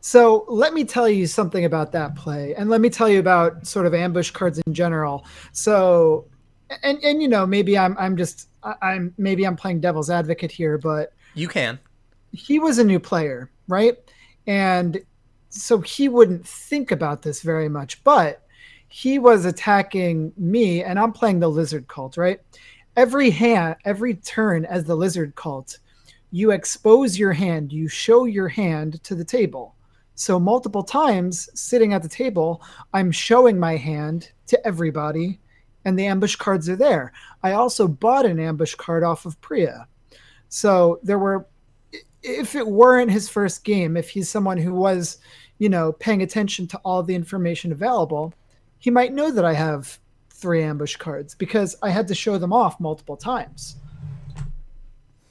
So 0.00 0.44
let 0.48 0.72
me 0.74 0.84
tell 0.84 1.08
you 1.08 1.26
something 1.26 1.64
about 1.64 1.92
that 1.92 2.14
play, 2.14 2.54
and 2.54 2.70
let 2.70 2.80
me 2.80 2.90
tell 2.90 3.08
you 3.08 3.18
about 3.20 3.66
sort 3.66 3.86
of 3.86 3.94
ambush 3.94 4.30
cards 4.30 4.58
in 4.66 4.74
general. 4.74 5.24
So, 5.52 6.26
and 6.82 6.98
and 7.02 7.20
you 7.22 7.28
know 7.28 7.46
maybe 7.46 7.76
I'm 7.78 7.96
I'm 7.98 8.16
just 8.16 8.48
I'm 8.82 9.14
maybe 9.18 9.44
I'm 9.44 9.56
playing 9.56 9.80
devil's 9.80 10.10
advocate 10.10 10.50
here, 10.52 10.78
but 10.78 11.12
You 11.34 11.48
can. 11.48 11.78
he 12.32 12.58
was 12.58 12.78
a 12.78 12.84
new 12.84 13.00
player, 13.00 13.50
right? 13.68 13.96
And 14.46 15.00
so 15.48 15.80
he 15.80 16.08
wouldn't 16.08 16.46
think 16.46 16.90
about 16.90 17.22
this 17.22 17.42
very 17.42 17.68
much, 17.68 18.02
but 18.04 18.42
he 18.88 19.18
was 19.18 19.44
attacking 19.44 20.32
me, 20.36 20.82
and 20.82 20.98
I'm 20.98 21.12
playing 21.12 21.40
the 21.40 21.48
lizard 21.48 21.88
cult, 21.88 22.16
right? 22.16 22.40
Every 22.96 23.30
hand, 23.30 23.76
every 23.84 24.14
turn 24.14 24.64
as 24.64 24.84
the 24.84 24.96
lizard 24.96 25.34
cult, 25.36 25.78
you 26.30 26.50
expose 26.50 27.18
your 27.18 27.32
hand, 27.32 27.72
you 27.72 27.88
show 27.88 28.24
your 28.24 28.48
hand 28.48 29.02
to 29.04 29.14
the 29.14 29.24
table. 29.24 29.74
So 30.14 30.38
multiple 30.38 30.82
times 30.82 31.48
sitting 31.54 31.94
at 31.94 32.02
the 32.02 32.08
table, 32.08 32.62
I'm 32.92 33.10
showing 33.10 33.58
my 33.58 33.76
hand 33.76 34.32
to 34.48 34.66
everybody, 34.66 35.40
and 35.84 35.98
the 35.98 36.06
ambush 36.06 36.36
cards 36.36 36.68
are 36.68 36.76
there. 36.76 37.12
I 37.42 37.52
also 37.52 37.88
bought 37.88 38.26
an 38.26 38.38
ambush 38.38 38.74
card 38.74 39.02
off 39.02 39.24
of 39.24 39.40
Priya. 39.40 39.86
So 40.48 41.00
there 41.02 41.18
were 41.18 41.46
if 42.22 42.54
it 42.54 42.66
weren't 42.66 43.10
his 43.10 43.28
first 43.28 43.64
game, 43.64 43.96
if 43.96 44.10
he's 44.10 44.28
someone 44.28 44.58
who 44.58 44.74
was, 44.74 45.18
you 45.58 45.68
know, 45.68 45.92
paying 45.92 46.22
attention 46.22 46.66
to 46.68 46.80
all 46.84 47.02
the 47.02 47.14
information 47.14 47.72
available, 47.72 48.34
he 48.78 48.90
might 48.90 49.14
know 49.14 49.30
that 49.30 49.44
I 49.44 49.54
have 49.54 49.98
three 50.30 50.62
ambush 50.62 50.96
cards 50.96 51.34
because 51.34 51.76
I 51.82 51.90
had 51.90 52.08
to 52.08 52.14
show 52.14 52.38
them 52.38 52.52
off 52.52 52.80
multiple 52.80 53.16
times. 53.16 53.76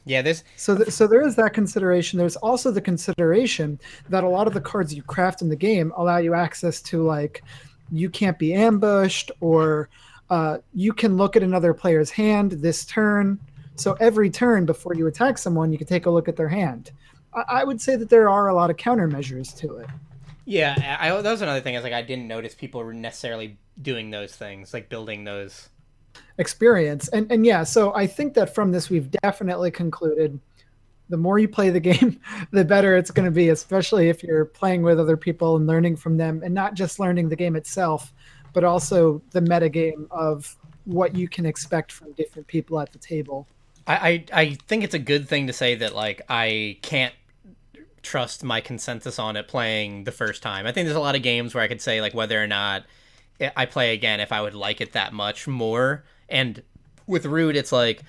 Yeah, 0.10 0.24
this 0.24 0.44
So, 0.56 0.76
th- 0.76 0.90
so 0.90 1.06
there 1.06 1.22
is 1.26 1.36
that 1.36 1.54
consideration. 1.54 2.18
There's 2.18 2.36
also 2.38 2.72
the 2.72 2.82
consideration 2.82 3.80
that 4.10 4.24
a 4.24 4.28
lot 4.28 4.48
of 4.48 4.56
the 4.56 4.62
cards 4.62 4.92
you 4.92 5.04
craft 5.04 5.44
in 5.44 5.50
the 5.50 5.56
game 5.56 5.94
allow 5.96 6.18
you 6.18 6.34
access 6.34 6.82
to 6.82 7.04
like 7.04 7.44
you 7.92 8.10
can't 8.10 8.40
be 8.40 8.56
ambushed 8.56 9.30
or 9.40 9.88
uh, 10.32 10.58
you 10.74 10.94
can 10.94 11.16
look 11.16 11.36
at 11.36 11.44
another 11.44 11.76
player's 11.76 12.10
hand 12.10 12.54
this 12.54 12.86
turn. 12.86 13.40
So 13.76 13.96
every 14.00 14.32
turn 14.32 14.66
before 14.66 14.96
you 14.96 15.06
attack 15.06 15.38
someone, 15.38 15.72
you 15.72 15.78
can 15.78 15.86
take 15.86 16.08
a 16.08 16.10
look 16.10 16.28
at 16.28 16.36
their 16.36 16.50
hand. 16.50 16.90
I, 17.36 17.44
I 17.48 17.64
would 17.64 17.80
say 17.80 17.96
that 17.96 18.10
there 18.10 18.30
are 18.30 18.48
a 18.48 18.54
lot 18.56 18.72
of 18.72 18.78
countermeasures 18.78 19.56
to 19.58 19.78
it. 19.78 19.88
Yeah, 20.46 20.98
I, 21.00 21.10
that 21.22 21.32
was 21.32 21.44
another 21.44 21.62
thing. 21.62 21.76
Is 21.76 21.84
like 21.84 21.94
I 21.94 22.02
didn't 22.02 22.28
notice 22.28 22.56
people 22.56 22.84
were 22.84 22.96
necessarily 22.96 23.60
doing 23.80 24.10
those 24.10 24.36
things, 24.36 24.74
like 24.74 24.90
building 24.90 25.24
those. 25.24 25.70
Experience 26.38 27.08
and 27.10 27.32
and 27.32 27.46
yeah 27.46 27.64
so 27.64 27.94
i 27.96 28.08
think 28.08 28.34
that 28.34 28.54
from 28.54 28.72
this 28.72 28.90
we've 28.90 29.12
definitely 29.12 29.70
concluded 29.70 30.40
the 31.10 31.18
more 31.18 31.40
you 31.40 31.48
play 31.48 31.70
the 31.70 31.80
game 31.92 32.20
the 32.52 32.64
better 32.64 32.96
it's 32.96 33.12
going 33.12 33.26
to 33.26 33.32
be 33.32 33.50
especially 33.50 34.10
if 34.10 34.24
you're 34.24 34.46
playing 34.46 34.82
with 34.82 35.00
other 35.00 35.18
people 35.18 35.56
and 35.56 35.68
learning 35.68 35.96
from 35.96 36.18
them 36.18 36.42
and 36.44 36.54
not 36.54 36.74
just 36.74 37.00
learning 37.00 37.30
the 37.30 37.36
game 37.36 37.56
itself 37.56 38.14
but 38.54 38.64
also 38.64 39.22
the 39.32 39.42
meta 39.42 39.70
game 39.70 40.08
of 40.12 40.58
what 40.86 41.14
you 41.14 41.28
can 41.28 41.46
expect 41.46 41.92
from 41.92 42.12
different 42.14 42.48
people 42.48 42.80
at 42.80 42.92
the 42.94 43.00
table 43.00 43.48
I, 43.86 44.26
I 44.34 44.42
I 44.42 44.58
think 44.68 44.84
it's 44.84 44.94
a 44.94 45.00
good 45.00 45.28
thing 45.28 45.48
to 45.48 45.54
say 45.54 45.76
that 45.76 45.96
like 45.96 46.22
I 46.30 46.78
can't 46.82 47.14
trust 48.02 48.44
my 48.44 48.62
consensus 48.62 49.20
on 49.20 49.36
it 49.36 49.48
playing 49.48 50.04
the 50.04 50.12
first 50.12 50.42
time. 50.42 50.66
I 50.66 50.72
think 50.72 50.86
there's 50.86 50.98
a 50.98 51.02
lot 51.02 51.16
of 51.16 51.22
games 51.22 51.54
where 51.54 51.64
I 51.64 51.68
could 51.68 51.82
say 51.82 52.02
like 52.02 52.14
whether 52.14 52.42
or 52.42 52.48
not 52.48 52.84
I- 53.56 53.66
play 53.66 53.94
again 53.94 54.20
if 54.20 54.32
I 54.32 54.42
would 54.42 54.56
like 54.56 54.82
it 54.82 54.94
that 54.94 55.14
much 55.14 55.48
more. 55.48 56.04
And 56.28 56.62
with 57.08 57.26
Root, 57.26 57.56
it's 57.56 57.72
like 57.72 58.04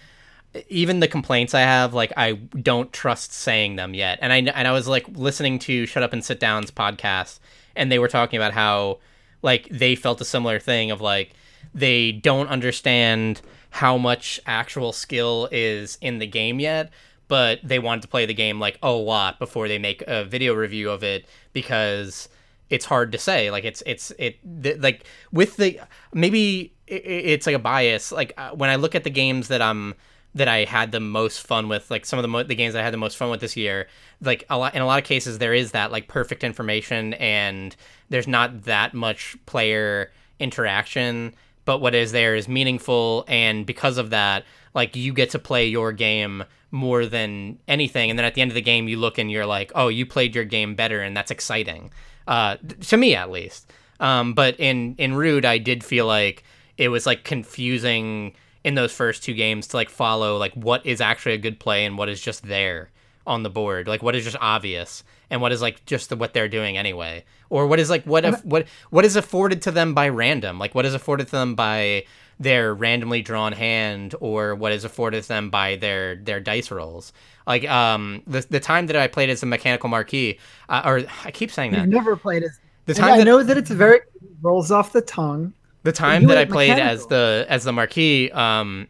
even 0.69 1.01
the 1.01 1.09
complaints 1.09 1.55
I 1.55 1.61
have, 1.61 1.95
like 1.95 2.13
I 2.17 2.33
don't 2.33 2.93
trust 2.93 3.33
saying 3.33 3.77
them 3.77 3.95
yet. 3.95 4.19
And 4.23 4.33
I 4.33 4.39
and 4.39 4.69
I 4.69 4.73
was 4.73 4.89
like 4.89 5.07
listening 5.09 5.59
to 5.61 5.87
Shut 5.87 6.03
Up 6.03 6.13
and 6.13 6.25
Sit 6.25 6.41
Down's 6.41 6.71
podcast, 6.71 7.39
and 7.77 7.91
they 7.91 7.99
were 7.99 8.09
talking 8.09 8.39
about 8.39 8.53
how 8.53 8.99
like 9.43 9.69
they 9.71 9.95
felt 9.95 10.21
a 10.21 10.25
similar 10.25 10.59
thing 10.59 10.91
of 10.91 11.01
like 11.01 11.33
they 11.75 12.13
don't 12.13 12.49
understand 12.49 13.41
how 13.71 13.97
much 13.97 14.41
actual 14.47 14.93
skill 14.93 15.49
is 15.53 15.97
in 16.01 16.19
the 16.19 16.27
game 16.27 16.59
yet 16.59 16.91
but 17.31 17.61
they 17.63 17.79
wanted 17.79 18.03
to 18.03 18.09
play 18.09 18.27
the 18.27 18.35
game 18.35 18.59
like 18.59 18.77
a 18.83 18.91
lot 18.91 19.39
before 19.39 19.69
they 19.69 19.79
make 19.79 20.03
a 20.09 20.25
video 20.25 20.53
review 20.53 20.91
of 20.91 21.05
it 21.05 21.25
because 21.53 22.29
it's 22.71 22.85
hard 22.85 23.13
to 23.13 23.19
say. 23.19 23.51
Like 23.51 23.65
it's 23.65 23.83
it's 23.87 24.13
it 24.19 24.39
like 24.81 25.05
with 25.33 25.57
the 25.57 25.81
maybe 26.15 26.73
i- 26.91 26.95
i- 26.95 26.97
it's 27.35 27.47
like 27.47 27.57
a 27.57 27.59
bias. 27.61 28.13
Like 28.13 28.33
uh, 28.39 28.51
when 28.51 28.71
i 28.71 28.77
look 28.77 28.95
at 28.95 29.05
the 29.05 29.11
games 29.11 29.49
that 29.49 29.61
i'm 29.61 29.95
that 30.35 30.47
i 30.47 30.65
had 30.65 30.93
the 30.93 31.01
most 31.01 31.45
fun 31.45 31.69
with 31.69 31.91
like 31.91 32.07
some 32.07 32.17
of 32.19 32.23
the 32.23 32.29
mo- 32.29 32.45
the 32.45 32.55
games 32.55 32.77
i 32.77 32.83
had 32.83 32.93
the 32.93 32.97
most 32.97 33.17
fun 33.17 33.31
with 33.31 33.41
this 33.41 33.57
year 33.57 33.89
like 34.23 34.45
a 34.49 34.57
lot 34.57 34.75
in 34.77 34.81
a 34.81 34.87
lot 34.87 34.99
of 35.01 35.05
cases 35.05 35.39
there 35.39 35.53
is 35.53 35.73
that 35.73 35.91
like 35.91 36.07
perfect 36.07 36.45
information 36.45 37.15
and 37.15 37.75
there's 38.11 38.29
not 38.29 38.63
that 38.63 38.95
much 38.95 39.37
player 39.47 40.13
interaction. 40.39 41.35
But 41.65 41.81
what 41.81 41.95
is 41.95 42.11
there 42.13 42.35
is 42.35 42.49
meaningful 42.49 43.25
and 43.29 43.65
because 43.67 43.99
of 43.99 44.11
that 44.11 44.45
like 44.75 44.97
you 44.97 45.13
get 45.13 45.31
to 45.31 45.39
play 45.39 45.67
your 45.67 45.93
game 45.93 46.45
more 46.73 47.05
than 47.07 47.59
anything. 47.69 48.09
And 48.11 48.19
then 48.19 48.25
at 48.25 48.35
the 48.35 48.41
end 48.41 48.51
of 48.51 48.55
the 48.55 48.63
game 48.63 48.89
you 48.89 48.97
look 48.99 49.19
and 49.19 49.31
you're 49.31 49.47
like 49.47 49.71
oh 49.75 49.89
you 49.89 50.07
played 50.07 50.35
your 50.35 50.45
game 50.45 50.75
better 50.75 51.01
and 51.01 51.17
that's 51.17 51.31
exciting 51.31 51.91
uh 52.31 52.57
to 52.81 52.97
me 52.97 53.15
at 53.15 53.31
least. 53.31 53.71
Um 54.01 54.33
but 54.33 54.59
in 54.59 54.95
in 54.97 55.15
Root 55.15 55.45
i 55.45 55.59
did 55.59 55.85
feel 55.85 56.07
like 56.07 56.43
it 56.79 56.89
was 56.89 57.05
like 57.05 57.25
confusing 57.25 58.33
in 58.65 58.75
those 58.75 58.93
first 58.93 59.23
two 59.23 59.35
games 59.35 59.67
to 59.69 59.77
like 59.77 59.91
follow 59.91 60.39
like 60.39 60.55
what 60.55 60.85
is 60.87 61.01
actually 61.01 61.35
a 61.35 61.39
good 61.39 61.61
play 61.61 61.85
and 61.85 61.99
what 61.99 62.09
is 62.09 62.21
just 62.21 62.43
there 62.45 62.91
on 63.27 63.43
the 63.43 63.51
board. 63.51 63.87
Like 63.87 64.03
what 64.03 64.17
is 64.17 64.25
just 64.25 64.37
obvious 64.41 65.05
and 65.31 65.41
what 65.41 65.53
is 65.53 65.63
like 65.63 65.85
just 65.87 66.09
the, 66.09 66.17
what 66.17 66.35
they're 66.35 66.49
doing 66.49 66.77
anyway. 66.77 67.25
Or 67.49 67.67
what 67.67 67.79
is 67.79 67.91
like 67.91 68.05
what 68.05 68.25
if 68.25 68.45
what 68.45 68.67
what 68.91 69.05
is 69.05 69.17
afforded 69.17 69.63
to 69.63 69.71
them 69.71 69.95
by 69.95 70.09
random? 70.09 70.59
Like 70.59 70.75
what 70.75 70.87
is 70.87 70.95
afforded 70.95 71.27
to 71.27 71.33
them 71.33 71.55
by 71.55 72.05
their 72.41 72.75
randomly 72.75 73.23
drawn 73.23 73.53
hand 73.53 74.17
or 74.19 74.57
what 74.57 74.73
is 74.73 74.83
afforded 74.83 75.23
them 75.25 75.51
by 75.51 75.77
their 75.77 76.17
their 76.17 76.41
dice 76.41 76.73
rolls 76.73 77.13
like 77.47 77.69
um 77.69 78.23
the, 78.27 78.45
the 78.51 78.61
time 78.61 78.89
that 78.89 78.97
i 78.97 79.07
played 79.07 79.31
as 79.31 79.43
a 79.43 79.47
mechanical 79.47 79.89
marquee 79.89 80.39
uh, 80.69 80.83
or 80.85 81.03
i 81.25 81.31
keep 81.31 81.53
saying 81.53 81.71
that 81.71 81.83
you've 81.83 81.91
never 81.91 82.17
played 82.17 82.43
as. 82.43 82.59
the 82.87 82.95
time 82.95 83.13
i 83.13 83.19
that, 83.19 83.25
know 83.25 83.43
that 83.43 83.57
it's 83.57 83.71
very 83.71 84.01
rolls 84.43 84.73
off 84.73 84.93
the 84.93 85.03
tongue 85.03 85.53
the 85.83 85.93
time 85.93 86.27
that 86.27 86.37
I 86.37 86.45
played 86.45 86.79
as 86.79 87.07
the 87.07 87.47
as 87.49 87.65
the 87.65 87.73
marquee, 87.73 88.31
um, 88.31 88.89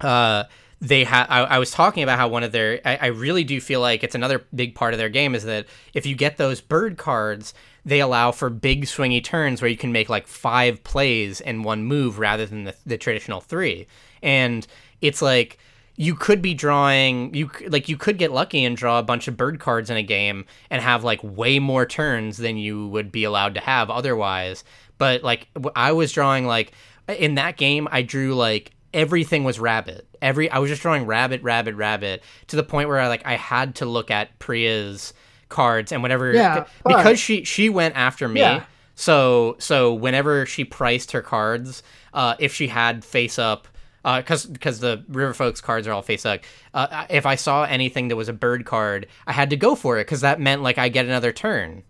uh, 0.00 0.44
they 0.80 1.04
had. 1.04 1.26
I, 1.28 1.40
I 1.40 1.58
was 1.58 1.70
talking 1.70 2.02
about 2.02 2.18
how 2.18 2.28
one 2.28 2.44
of 2.44 2.52
their. 2.52 2.80
I, 2.84 2.96
I 2.96 3.06
really 3.06 3.42
do 3.42 3.60
feel 3.60 3.80
like 3.80 4.04
it's 4.04 4.14
another 4.14 4.44
big 4.54 4.74
part 4.74 4.94
of 4.94 4.98
their 4.98 5.08
game 5.08 5.34
is 5.34 5.44
that 5.44 5.66
if 5.92 6.06
you 6.06 6.14
get 6.14 6.36
those 6.36 6.60
bird 6.60 6.98
cards, 6.98 7.52
they 7.84 8.00
allow 8.00 8.32
for 8.32 8.50
big 8.50 8.84
swingy 8.84 9.22
turns 9.22 9.60
where 9.60 9.70
you 9.70 9.76
can 9.76 9.92
make 9.92 10.08
like 10.08 10.26
five 10.26 10.82
plays 10.84 11.40
in 11.40 11.62
one 11.62 11.84
move 11.84 12.18
rather 12.18 12.46
than 12.46 12.64
the, 12.64 12.74
the 12.86 12.98
traditional 12.98 13.40
three, 13.40 13.86
and 14.22 14.66
it's 15.00 15.22
like 15.22 15.58
you 15.96 16.14
could 16.14 16.40
be 16.40 16.54
drawing 16.54 17.34
you 17.34 17.50
like 17.68 17.88
you 17.88 17.96
could 17.96 18.16
get 18.16 18.32
lucky 18.32 18.64
and 18.64 18.76
draw 18.76 18.98
a 18.98 19.02
bunch 19.02 19.28
of 19.28 19.36
bird 19.36 19.60
cards 19.60 19.90
in 19.90 19.96
a 19.96 20.02
game 20.02 20.46
and 20.70 20.80
have 20.80 21.04
like 21.04 21.20
way 21.22 21.58
more 21.58 21.84
turns 21.84 22.38
than 22.38 22.56
you 22.56 22.88
would 22.88 23.12
be 23.12 23.24
allowed 23.24 23.54
to 23.54 23.60
have 23.60 23.90
otherwise. 23.90 24.64
But 24.96 25.22
like 25.22 25.48
I 25.76 25.92
was 25.92 26.12
drawing 26.12 26.46
like 26.46 26.72
in 27.18 27.34
that 27.36 27.56
game 27.56 27.88
i 27.90 28.02
drew 28.02 28.34
like 28.34 28.72
everything 28.92 29.44
was 29.44 29.60
rabbit. 29.60 30.06
Every 30.20 30.50
i 30.50 30.58
was 30.58 30.70
just 30.70 30.82
drawing 30.82 31.06
rabbit 31.06 31.42
rabbit 31.42 31.74
rabbit 31.74 32.22
to 32.48 32.56
the 32.56 32.62
point 32.62 32.88
where 32.88 32.98
i 32.98 33.08
like 33.08 33.24
i 33.24 33.36
had 33.36 33.76
to 33.76 33.86
look 33.86 34.10
at 34.10 34.38
priya's 34.38 35.12
cards 35.50 35.92
and 35.92 36.02
whenever 36.02 36.32
Yeah, 36.32 36.64
but- 36.82 36.96
because 36.96 37.20
she 37.20 37.44
she 37.44 37.68
went 37.68 37.94
after 37.96 38.26
me 38.28 38.40
Yeah. 38.40 38.64
so 38.94 39.56
so 39.58 39.92
whenever 39.92 40.46
she 40.46 40.64
priced 40.64 41.12
her 41.12 41.20
cards, 41.20 41.82
uh, 42.14 42.34
if 42.38 42.54
she 42.54 42.68
had 42.68 43.04
face 43.04 43.38
up, 43.38 43.68
because 44.02 44.46
because 44.46 44.80
the 44.80 45.04
River 45.08 45.34
Folks 45.34 45.60
cards 45.60 45.86
are 45.86 45.92
all 45.92 46.00
face 46.02 46.24
up. 46.24 46.40
Uh, 46.72 47.04
if 47.10 47.26
I 47.26 47.34
saw 47.34 47.64
anything 47.64 48.08
that 48.08 48.16
was 48.16 48.28
a 48.30 48.32
bird 48.32 48.64
card, 48.64 49.06
I 49.26 49.32
had 49.32 49.50
to 49.50 49.56
go 49.56 49.74
for 49.74 49.98
it 49.98 50.06
because 50.06 50.22
that 50.22 50.40
meant 50.40 50.62
like 50.62 50.78
I 50.78 50.88
get 50.88 51.04
another 51.04 51.32
turn. 51.32 51.82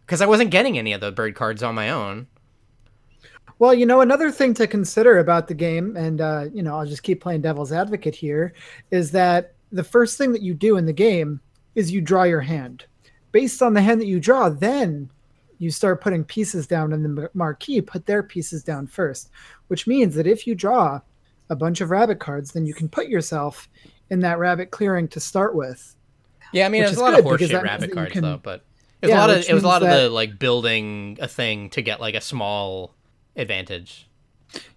Because 0.00 0.20
I 0.20 0.26
wasn't 0.26 0.50
getting 0.50 0.76
any 0.76 0.92
of 0.92 1.00
the 1.00 1.12
bird 1.12 1.34
cards 1.36 1.62
on 1.62 1.74
my 1.76 1.88
own. 1.88 2.26
Well, 3.58 3.72
you 3.72 3.86
know, 3.86 4.00
another 4.00 4.30
thing 4.32 4.54
to 4.54 4.66
consider 4.66 5.18
about 5.20 5.46
the 5.46 5.54
game, 5.54 5.96
and 5.96 6.20
uh, 6.20 6.46
you 6.52 6.62
know, 6.62 6.76
I'll 6.76 6.86
just 6.86 7.04
keep 7.04 7.20
playing 7.20 7.42
devil's 7.42 7.72
advocate 7.72 8.14
here, 8.16 8.52
is 8.90 9.12
that 9.12 9.54
the 9.70 9.84
first 9.84 10.18
thing 10.18 10.32
that 10.32 10.42
you 10.42 10.52
do 10.54 10.76
in 10.76 10.84
the 10.86 10.92
game 10.92 11.40
is 11.76 11.90
you 11.92 12.00
draw 12.00 12.24
your 12.24 12.40
hand. 12.40 12.84
Based 13.32 13.62
on 13.62 13.74
the 13.74 13.82
hand 13.82 14.00
that 14.00 14.06
you 14.06 14.20
draw, 14.20 14.48
then 14.48 15.10
you 15.58 15.70
start 15.70 16.00
putting 16.00 16.24
pieces 16.24 16.66
down 16.66 16.92
in 16.92 17.02
the 17.02 17.30
marquee. 17.34 17.80
Put 17.80 18.06
their 18.06 18.22
pieces 18.22 18.62
down 18.62 18.86
first, 18.86 19.30
which 19.68 19.86
means 19.86 20.14
that 20.14 20.26
if 20.26 20.46
you 20.46 20.54
draw 20.54 21.00
a 21.50 21.56
bunch 21.56 21.80
of 21.80 21.90
rabbit 21.90 22.18
cards, 22.20 22.52
then 22.52 22.66
you 22.66 22.74
can 22.74 22.88
put 22.88 23.08
yourself 23.08 23.68
in 24.10 24.20
that 24.20 24.38
rabbit 24.38 24.70
clearing 24.70 25.08
to 25.08 25.20
start 25.20 25.54
with. 25.54 25.94
Yeah, 26.52 26.66
I 26.66 26.68
mean, 26.68 26.82
it's 26.82 26.96
a 26.96 27.00
lot 27.00 27.18
of 27.18 27.24
horseshit 27.24 27.62
rabbit 27.62 27.92
cards 27.92 28.12
can- 28.12 28.22
though, 28.22 28.38
but 28.42 28.64
it 29.00 29.06
was 29.06 29.10
Yeah, 29.10 29.18
a 29.18 29.20
lot 29.20 29.30
of 29.30 29.48
it 29.48 29.54
was 29.54 29.62
a 29.62 29.66
lot 29.66 29.82
of 29.82 29.88
the 29.88 30.10
like 30.10 30.38
building 30.38 31.18
a 31.20 31.28
thing 31.28 31.70
to 31.70 31.82
get 31.82 32.00
like 32.00 32.14
a 32.14 32.20
small 32.20 32.94
advantage. 33.36 34.08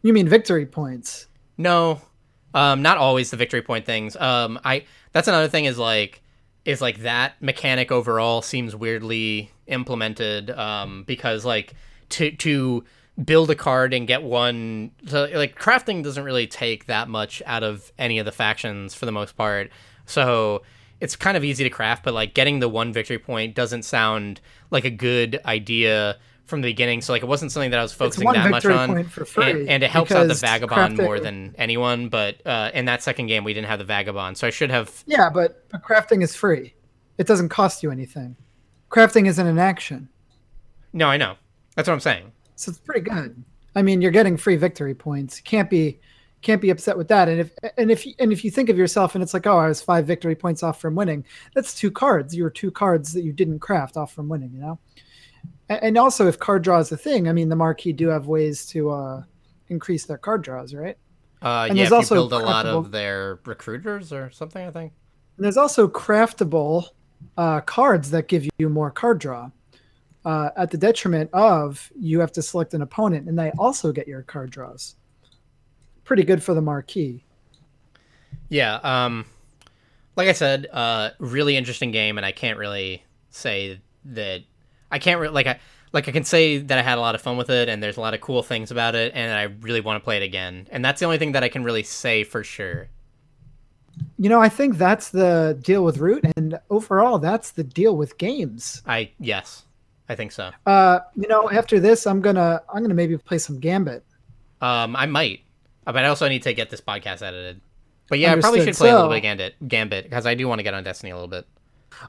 You 0.02 0.14
mean 0.14 0.27
victory 0.30 0.65
points? 0.65 1.27
No, 1.57 2.02
Um, 2.53 2.82
not 2.82 2.98
always 2.98 3.32
the 3.32 3.38
victory 3.38 3.61
point 3.61 3.86
things. 3.86 4.15
Um, 4.15 4.57
I 4.64 4.86
that's 5.11 5.27
another 5.27 5.49
thing 5.49 5.65
is 5.65 5.77
like 5.77 6.22
is 6.65 6.81
like 6.81 6.99
that 6.99 7.41
mechanic 7.41 7.91
overall 7.91 8.41
seems 8.41 8.75
weirdly 8.75 9.51
implemented. 9.67 10.49
Um, 10.49 11.03
because 11.03 11.45
like 11.45 11.73
to 12.09 12.31
to 12.31 12.83
build 13.23 13.49
a 13.49 13.55
card 13.55 13.93
and 13.93 14.07
get 14.07 14.23
one 14.23 14.91
so 15.07 15.29
like 15.33 15.57
crafting 15.57 16.03
doesn't 16.03 16.25
really 16.25 16.47
take 16.47 16.85
that 16.87 17.07
much 17.07 17.41
out 17.45 17.63
of 17.63 17.91
any 17.97 18.19
of 18.19 18.25
the 18.25 18.31
factions 18.31 18.93
for 18.93 19.05
the 19.05 19.11
most 19.11 19.37
part 19.37 19.71
so 20.05 20.61
it's 20.99 21.15
kind 21.15 21.37
of 21.37 21.43
easy 21.43 21.63
to 21.63 21.69
craft 21.69 22.03
but 22.03 22.13
like 22.13 22.33
getting 22.33 22.59
the 22.59 22.67
one 22.67 22.91
victory 22.91 23.17
point 23.17 23.55
doesn't 23.55 23.83
sound 23.83 24.41
like 24.69 24.83
a 24.83 24.89
good 24.89 25.39
idea 25.45 26.17
from 26.45 26.61
the 26.61 26.69
beginning 26.69 27.01
so 27.01 27.11
like 27.11 27.23
it 27.23 27.27
wasn't 27.27 27.51
something 27.51 27.72
that 27.72 27.80
i 27.80 27.81
was 27.81 27.93
focusing 27.93 28.26
that 28.31 28.49
much 28.49 28.65
on 28.65 28.97
and, 28.97 29.69
and, 29.69 29.84
it 29.84 29.89
helps 29.89 30.11
out 30.11 30.27
the 30.27 30.34
vagabond 30.34 30.97
more 30.97 31.19
than 31.19 31.53
anyone 31.57 32.07
but 32.07 32.45
uh, 32.45 32.69
in 32.73 32.85
that 32.85 33.01
second 33.01 33.27
game 33.27 33.43
we 33.43 33.53
didn't 33.53 33.67
have 33.67 33.80
the 33.80 33.85
vagabond 33.85 34.38
so 34.38 34.45
i 34.47 34.49
should 34.49 34.69
have 34.69 35.03
yeah 35.07 35.30
but, 35.30 35.67
but 35.69 35.81
crafting 35.81 36.22
is 36.22 36.35
free 36.35 36.73
it 37.17 37.27
doesn't 37.27 37.49
cost 37.49 37.81
you 37.81 37.91
anything 37.91 38.35
crafting 38.89 39.27
isn't 39.27 39.47
an 39.47 39.59
action 39.59 40.07
no 40.93 41.07
i 41.07 41.17
know 41.17 41.35
that's 41.76 41.88
what 41.88 41.93
i'm 41.93 41.99
saying 41.99 42.31
so 42.55 42.69
it's 42.69 42.80
pretty 42.80 43.01
good. 43.01 43.43
I 43.76 43.81
mean, 43.81 44.01
you're 44.01 44.11
getting 44.11 44.38
free 44.38 44.55
victory 44.55 44.95
points. 44.95 45.39
Can't 45.41 45.69
be 45.69 45.99
can't 46.41 46.61
be 46.61 46.69
upset 46.69 46.97
with 46.97 47.07
that. 47.09 47.27
And 47.27 47.39
if 47.41 47.51
and 47.77 47.91
if 47.91 48.05
and 48.19 48.31
if 48.31 48.43
you 48.45 48.51
think 48.51 48.69
of 48.69 48.77
yourself 48.77 49.15
and 49.15 49.23
it's 49.23 49.34
like, 49.34 49.45
oh, 49.45 49.57
I 49.57 49.67
was 49.67 49.81
five 49.81 50.07
victory 50.07 50.35
points 50.35 50.63
off 50.63 50.80
from 50.80 50.95
winning. 50.95 51.26
That's 51.53 51.73
two 51.73 51.91
cards. 51.91 52.35
You 52.35 52.43
were 52.43 52.49
two 52.49 52.72
cards 52.72 53.13
that 53.13 53.23
you 53.23 53.34
didn't 53.34 53.59
craft 53.59 53.97
off 53.97 54.13
from 54.13 54.30
winning. 54.30 54.51
You 54.53 54.61
know. 54.61 54.80
And 55.67 55.97
also, 55.97 56.27
if 56.27 56.37
card 56.37 56.63
draw 56.63 56.77
is 56.79 56.91
a 56.91 56.97
thing, 56.97 57.27
I 57.27 57.33
mean, 57.33 57.49
the 57.49 57.55
marquee 57.55 57.91
do 57.91 58.07
have 58.09 58.27
ways 58.27 58.65
to 58.67 58.91
uh, 58.91 59.23
increase 59.69 60.05
their 60.05 60.17
card 60.17 60.43
draws, 60.43 60.73
right? 60.73 60.97
Uh, 61.41 61.67
and 61.69 61.77
yeah, 61.77 61.83
there's 61.83 61.91
also 61.91 62.15
build 62.15 62.33
a 62.33 62.39
lot 62.39 62.65
of 62.65 62.91
their 62.91 63.39
recruiters 63.45 64.13
or 64.13 64.29
something, 64.31 64.65
I 64.65 64.71
think. 64.71 64.93
And 65.37 65.43
there's 65.43 65.57
also 65.57 65.87
craftable 65.87 66.89
uh, 67.37 67.61
cards 67.61 68.11
that 68.11 68.27
give 68.27 68.47
you 68.57 68.69
more 68.69 68.91
card 68.91 69.19
draw 69.19 69.49
uh, 70.23 70.49
at 70.55 70.71
the 70.71 70.77
detriment 70.77 71.29
of 71.33 71.91
you 71.99 72.19
have 72.19 72.31
to 72.33 72.41
select 72.41 72.73
an 72.73 72.81
opponent 72.81 73.27
and 73.27 73.37
they 73.37 73.51
also 73.57 73.91
get 73.91 74.07
your 74.07 74.23
card 74.23 74.49
draws. 74.49 74.95
Pretty 76.03 76.23
good 76.23 76.43
for 76.43 76.53
the 76.53 76.61
marquee. 76.61 77.23
Yeah. 78.49 78.75
Um, 78.83 79.25
like 80.15 80.27
I 80.27 80.33
said, 80.33 80.67
uh, 80.71 81.11
really 81.19 81.57
interesting 81.57 81.91
game, 81.91 82.17
and 82.17 82.25
I 82.25 82.31
can't 82.31 82.57
really 82.57 83.03
say 83.29 83.81
that 84.05 84.43
I 84.91 84.99
can't 84.99 85.19
really 85.19 85.33
like 85.33 85.47
I 85.47 85.59
like 85.95 86.09
I 86.09 86.11
can 86.11 86.25
say 86.25 86.57
that 86.57 86.77
I 86.77 86.81
had 86.81 86.97
a 86.97 87.01
lot 87.01 87.15
of 87.15 87.21
fun 87.21 87.37
with 87.37 87.49
it, 87.49 87.69
and 87.69 87.81
there's 87.81 87.97
a 87.97 88.01
lot 88.01 88.13
of 88.13 88.21
cool 88.21 88.43
things 88.43 88.69
about 88.69 88.95
it, 88.95 89.13
and 89.15 89.33
I 89.33 89.43
really 89.61 89.81
want 89.81 90.01
to 90.01 90.03
play 90.03 90.17
it 90.17 90.23
again. 90.23 90.67
And 90.71 90.83
that's 90.83 90.99
the 90.99 91.05
only 91.05 91.17
thing 91.17 91.31
that 91.31 91.43
I 91.43 91.49
can 91.49 91.63
really 91.63 91.83
say 91.83 92.23
for 92.23 92.43
sure. 92.43 92.89
You 94.17 94.27
know, 94.27 94.41
I 94.41 94.49
think 94.49 94.77
that's 94.77 95.09
the 95.09 95.57
deal 95.61 95.85
with 95.85 95.99
Root, 95.99 96.25
and 96.35 96.59
overall, 96.69 97.17
that's 97.17 97.51
the 97.51 97.63
deal 97.63 97.95
with 97.95 98.17
games. 98.17 98.81
I 98.85 99.11
yes, 99.19 99.63
I 100.09 100.15
think 100.15 100.33
so. 100.33 100.51
Uh, 100.65 100.99
you 101.15 101.27
know, 101.29 101.49
after 101.49 101.79
this, 101.79 102.05
I'm 102.05 102.19
gonna 102.21 102.61
I'm 102.73 102.81
gonna 102.81 102.93
maybe 102.93 103.17
play 103.17 103.37
some 103.37 103.59
Gambit. 103.59 104.03
Um, 104.61 104.95
I 104.95 105.05
might, 105.05 105.41
uh, 105.87 105.93
but 105.93 106.03
I 106.03 106.07
also 106.09 106.27
need 106.27 106.43
to 106.43 106.53
get 106.53 106.69
this 106.69 106.81
podcast 106.81 107.21
edited. 107.21 107.61
But 108.09 108.19
yeah, 108.19 108.33
Understood. 108.33 108.37
I 108.37 108.57
probably 108.57 108.73
should 108.73 108.77
play 108.77 108.89
so, 108.89 108.95
a 108.95 108.97
little 108.97 109.09
bit 109.09 109.17
of 109.17 109.23
Gambit, 109.23 109.67
Gambit 109.67 110.03
because 110.05 110.25
I 110.25 110.35
do 110.35 110.47
want 110.47 110.59
to 110.59 110.63
get 110.63 110.73
on 110.73 110.83
Destiny 110.83 111.11
a 111.11 111.15
little 111.15 111.29
bit. 111.29 111.47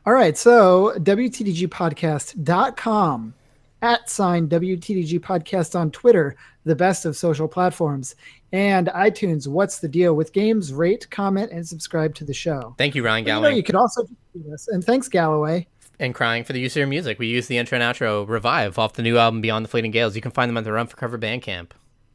All 0.04 0.12
right, 0.12 0.36
so 0.36 0.94
WTDGpodcast.com 0.98 3.34
at 3.82 4.10
sign 4.10 4.48
WTDG 4.48 5.20
podcast 5.20 5.78
on 5.78 5.90
Twitter, 5.90 6.36
the 6.64 6.74
best 6.74 7.04
of 7.04 7.16
social 7.16 7.46
platforms, 7.46 8.16
and 8.52 8.88
iTunes. 8.88 9.46
What's 9.46 9.78
the 9.78 9.88
deal 9.88 10.14
with 10.14 10.32
games? 10.32 10.72
Rate, 10.72 11.08
comment, 11.10 11.52
and 11.52 11.66
subscribe 11.66 12.14
to 12.16 12.24
the 12.24 12.34
show. 12.34 12.74
Thank 12.78 12.94
you, 12.94 13.04
Ryan 13.04 13.24
Galloway. 13.24 13.48
You, 13.48 13.52
know, 13.52 13.56
you 13.58 13.62
could 13.62 13.74
also 13.74 14.04
do 14.04 14.44
this, 14.48 14.68
and 14.68 14.84
thanks, 14.84 15.08
Galloway 15.08 15.66
and 15.98 16.14
crying 16.14 16.44
for 16.44 16.52
the 16.52 16.60
use 16.60 16.72
of 16.72 16.80
your 16.80 16.86
music. 16.86 17.18
We 17.18 17.26
use 17.26 17.46
the 17.46 17.58
intro 17.58 17.78
and 17.78 17.82
outro 17.82 18.28
Revive 18.28 18.78
off 18.78 18.94
the 18.94 19.02
new 19.02 19.18
album 19.18 19.40
Beyond 19.40 19.64
the 19.64 19.68
Fleeting 19.68 19.90
Gales. 19.90 20.14
You 20.14 20.22
can 20.22 20.30
find 20.30 20.48
them 20.48 20.56
at 20.56 20.64
the 20.64 20.72
Run 20.72 20.86
for 20.86 20.96
Cover 20.96 21.18
Bandcamp. 21.18 21.70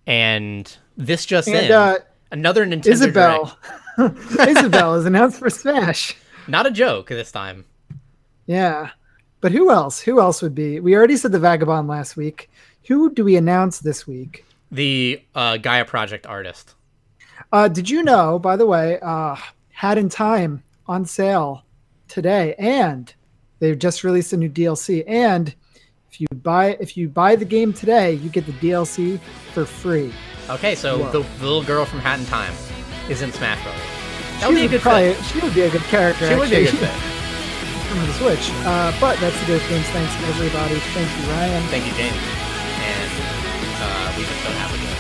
And 0.06 0.76
this 0.98 1.26
just 1.26 1.48
and, 1.48 1.66
in, 1.66 1.72
uh, 1.72 1.96
another 2.32 2.66
Nintendo 2.66 2.88
Isabelle. 2.88 3.58
Isabelle 4.48 4.96
is 4.96 5.06
announced 5.06 5.40
for 5.40 5.50
Smash. 5.50 6.16
Not 6.48 6.68
a 6.68 6.72
joke 6.72 7.10
this 7.10 7.32
time. 7.32 7.66
Yeah. 8.46 8.90
But 9.40 9.52
who 9.52 9.72
else? 9.72 10.00
Who 10.00 10.20
else 10.20 10.42
would 10.42 10.56
be? 10.56 10.80
We 10.80 10.96
already 10.96 11.18
said 11.18 11.32
the 11.32 11.40
Vagabond 11.40 11.88
last 11.88 12.16
week. 12.16 12.50
Who 12.88 13.14
do 13.14 13.24
we 13.24 13.36
announce 13.36 13.80
this 13.80 14.06
week? 14.06 14.46
The 14.72 15.22
uh, 15.36 15.58
Gaia 15.58 15.86
Project 15.86 16.28
artist. 16.28 16.76
Uh, 17.52 17.68
did 17.68 17.90
you 17.90 18.04
know, 18.04 18.40
by 18.40 18.56
the 18.56 18.66
way, 18.66 19.00
uh, 19.02 19.36
Hat 19.70 19.98
in 19.98 20.10
Time 20.10 20.64
on 20.88 21.06
sale 21.06 21.64
today, 22.08 22.56
and 22.58 23.14
They've 23.62 23.78
just 23.78 24.04
released 24.04 24.34
a 24.34 24.38
new 24.38 24.50
DLC, 24.50 25.04
and 25.06 25.54
if 26.12 26.20
you 26.20 26.26
buy 26.42 26.78
if 26.80 26.98
you 26.98 27.08
buy 27.08 27.36
the 27.36 27.46
game 27.46 27.72
today, 27.72 28.14
you 28.14 28.28
get 28.28 28.48
the 28.48 28.54
DLC 28.54 29.20
for 29.54 29.66
free. 29.66 30.12
Okay, 30.50 30.74
so 30.74 30.98
the, 31.12 31.20
the, 31.22 31.46
little 31.46 31.64
girl 31.64 31.86
from 31.86 32.00
Hat 32.00 32.20
in 32.20 32.26
Time 32.26 32.54
is 33.08 33.22
in 33.22 33.32
Smash 33.32 33.62
Bros. 33.64 34.01
That 34.42 34.50
would 34.50 34.58
be 34.58 34.66
a 34.66 34.70
good 34.70 34.82
probably, 34.82 35.14
fit. 35.14 35.26
She 35.26 35.40
would 35.40 35.54
be 35.54 35.62
a 35.62 35.70
good 35.70 35.86
character. 35.86 36.26
She 36.26 36.34
actually. 36.34 36.40
would 36.40 36.50
be 36.50 36.66
a 36.66 36.72
good 36.72 36.82
fit. 36.82 36.90
From 37.94 38.08
the 38.08 38.14
Switch. 38.18 38.50
Uh, 38.66 38.90
but 39.00 39.20
that's 39.22 39.38
the 39.38 39.46
good 39.46 39.62
things. 39.70 39.86
Thanks 39.94 40.10
everybody. 40.34 40.82
Thank 40.98 41.14
you, 41.14 41.30
Ryan. 41.30 41.62
Thank 41.70 41.86
you, 41.86 41.94
James. 41.94 42.18
And 42.18 43.12
uh, 43.86 44.18
we 44.18 44.26
just 44.26 44.42
don't 44.42 44.58
have 44.58 44.74
a 44.74 44.91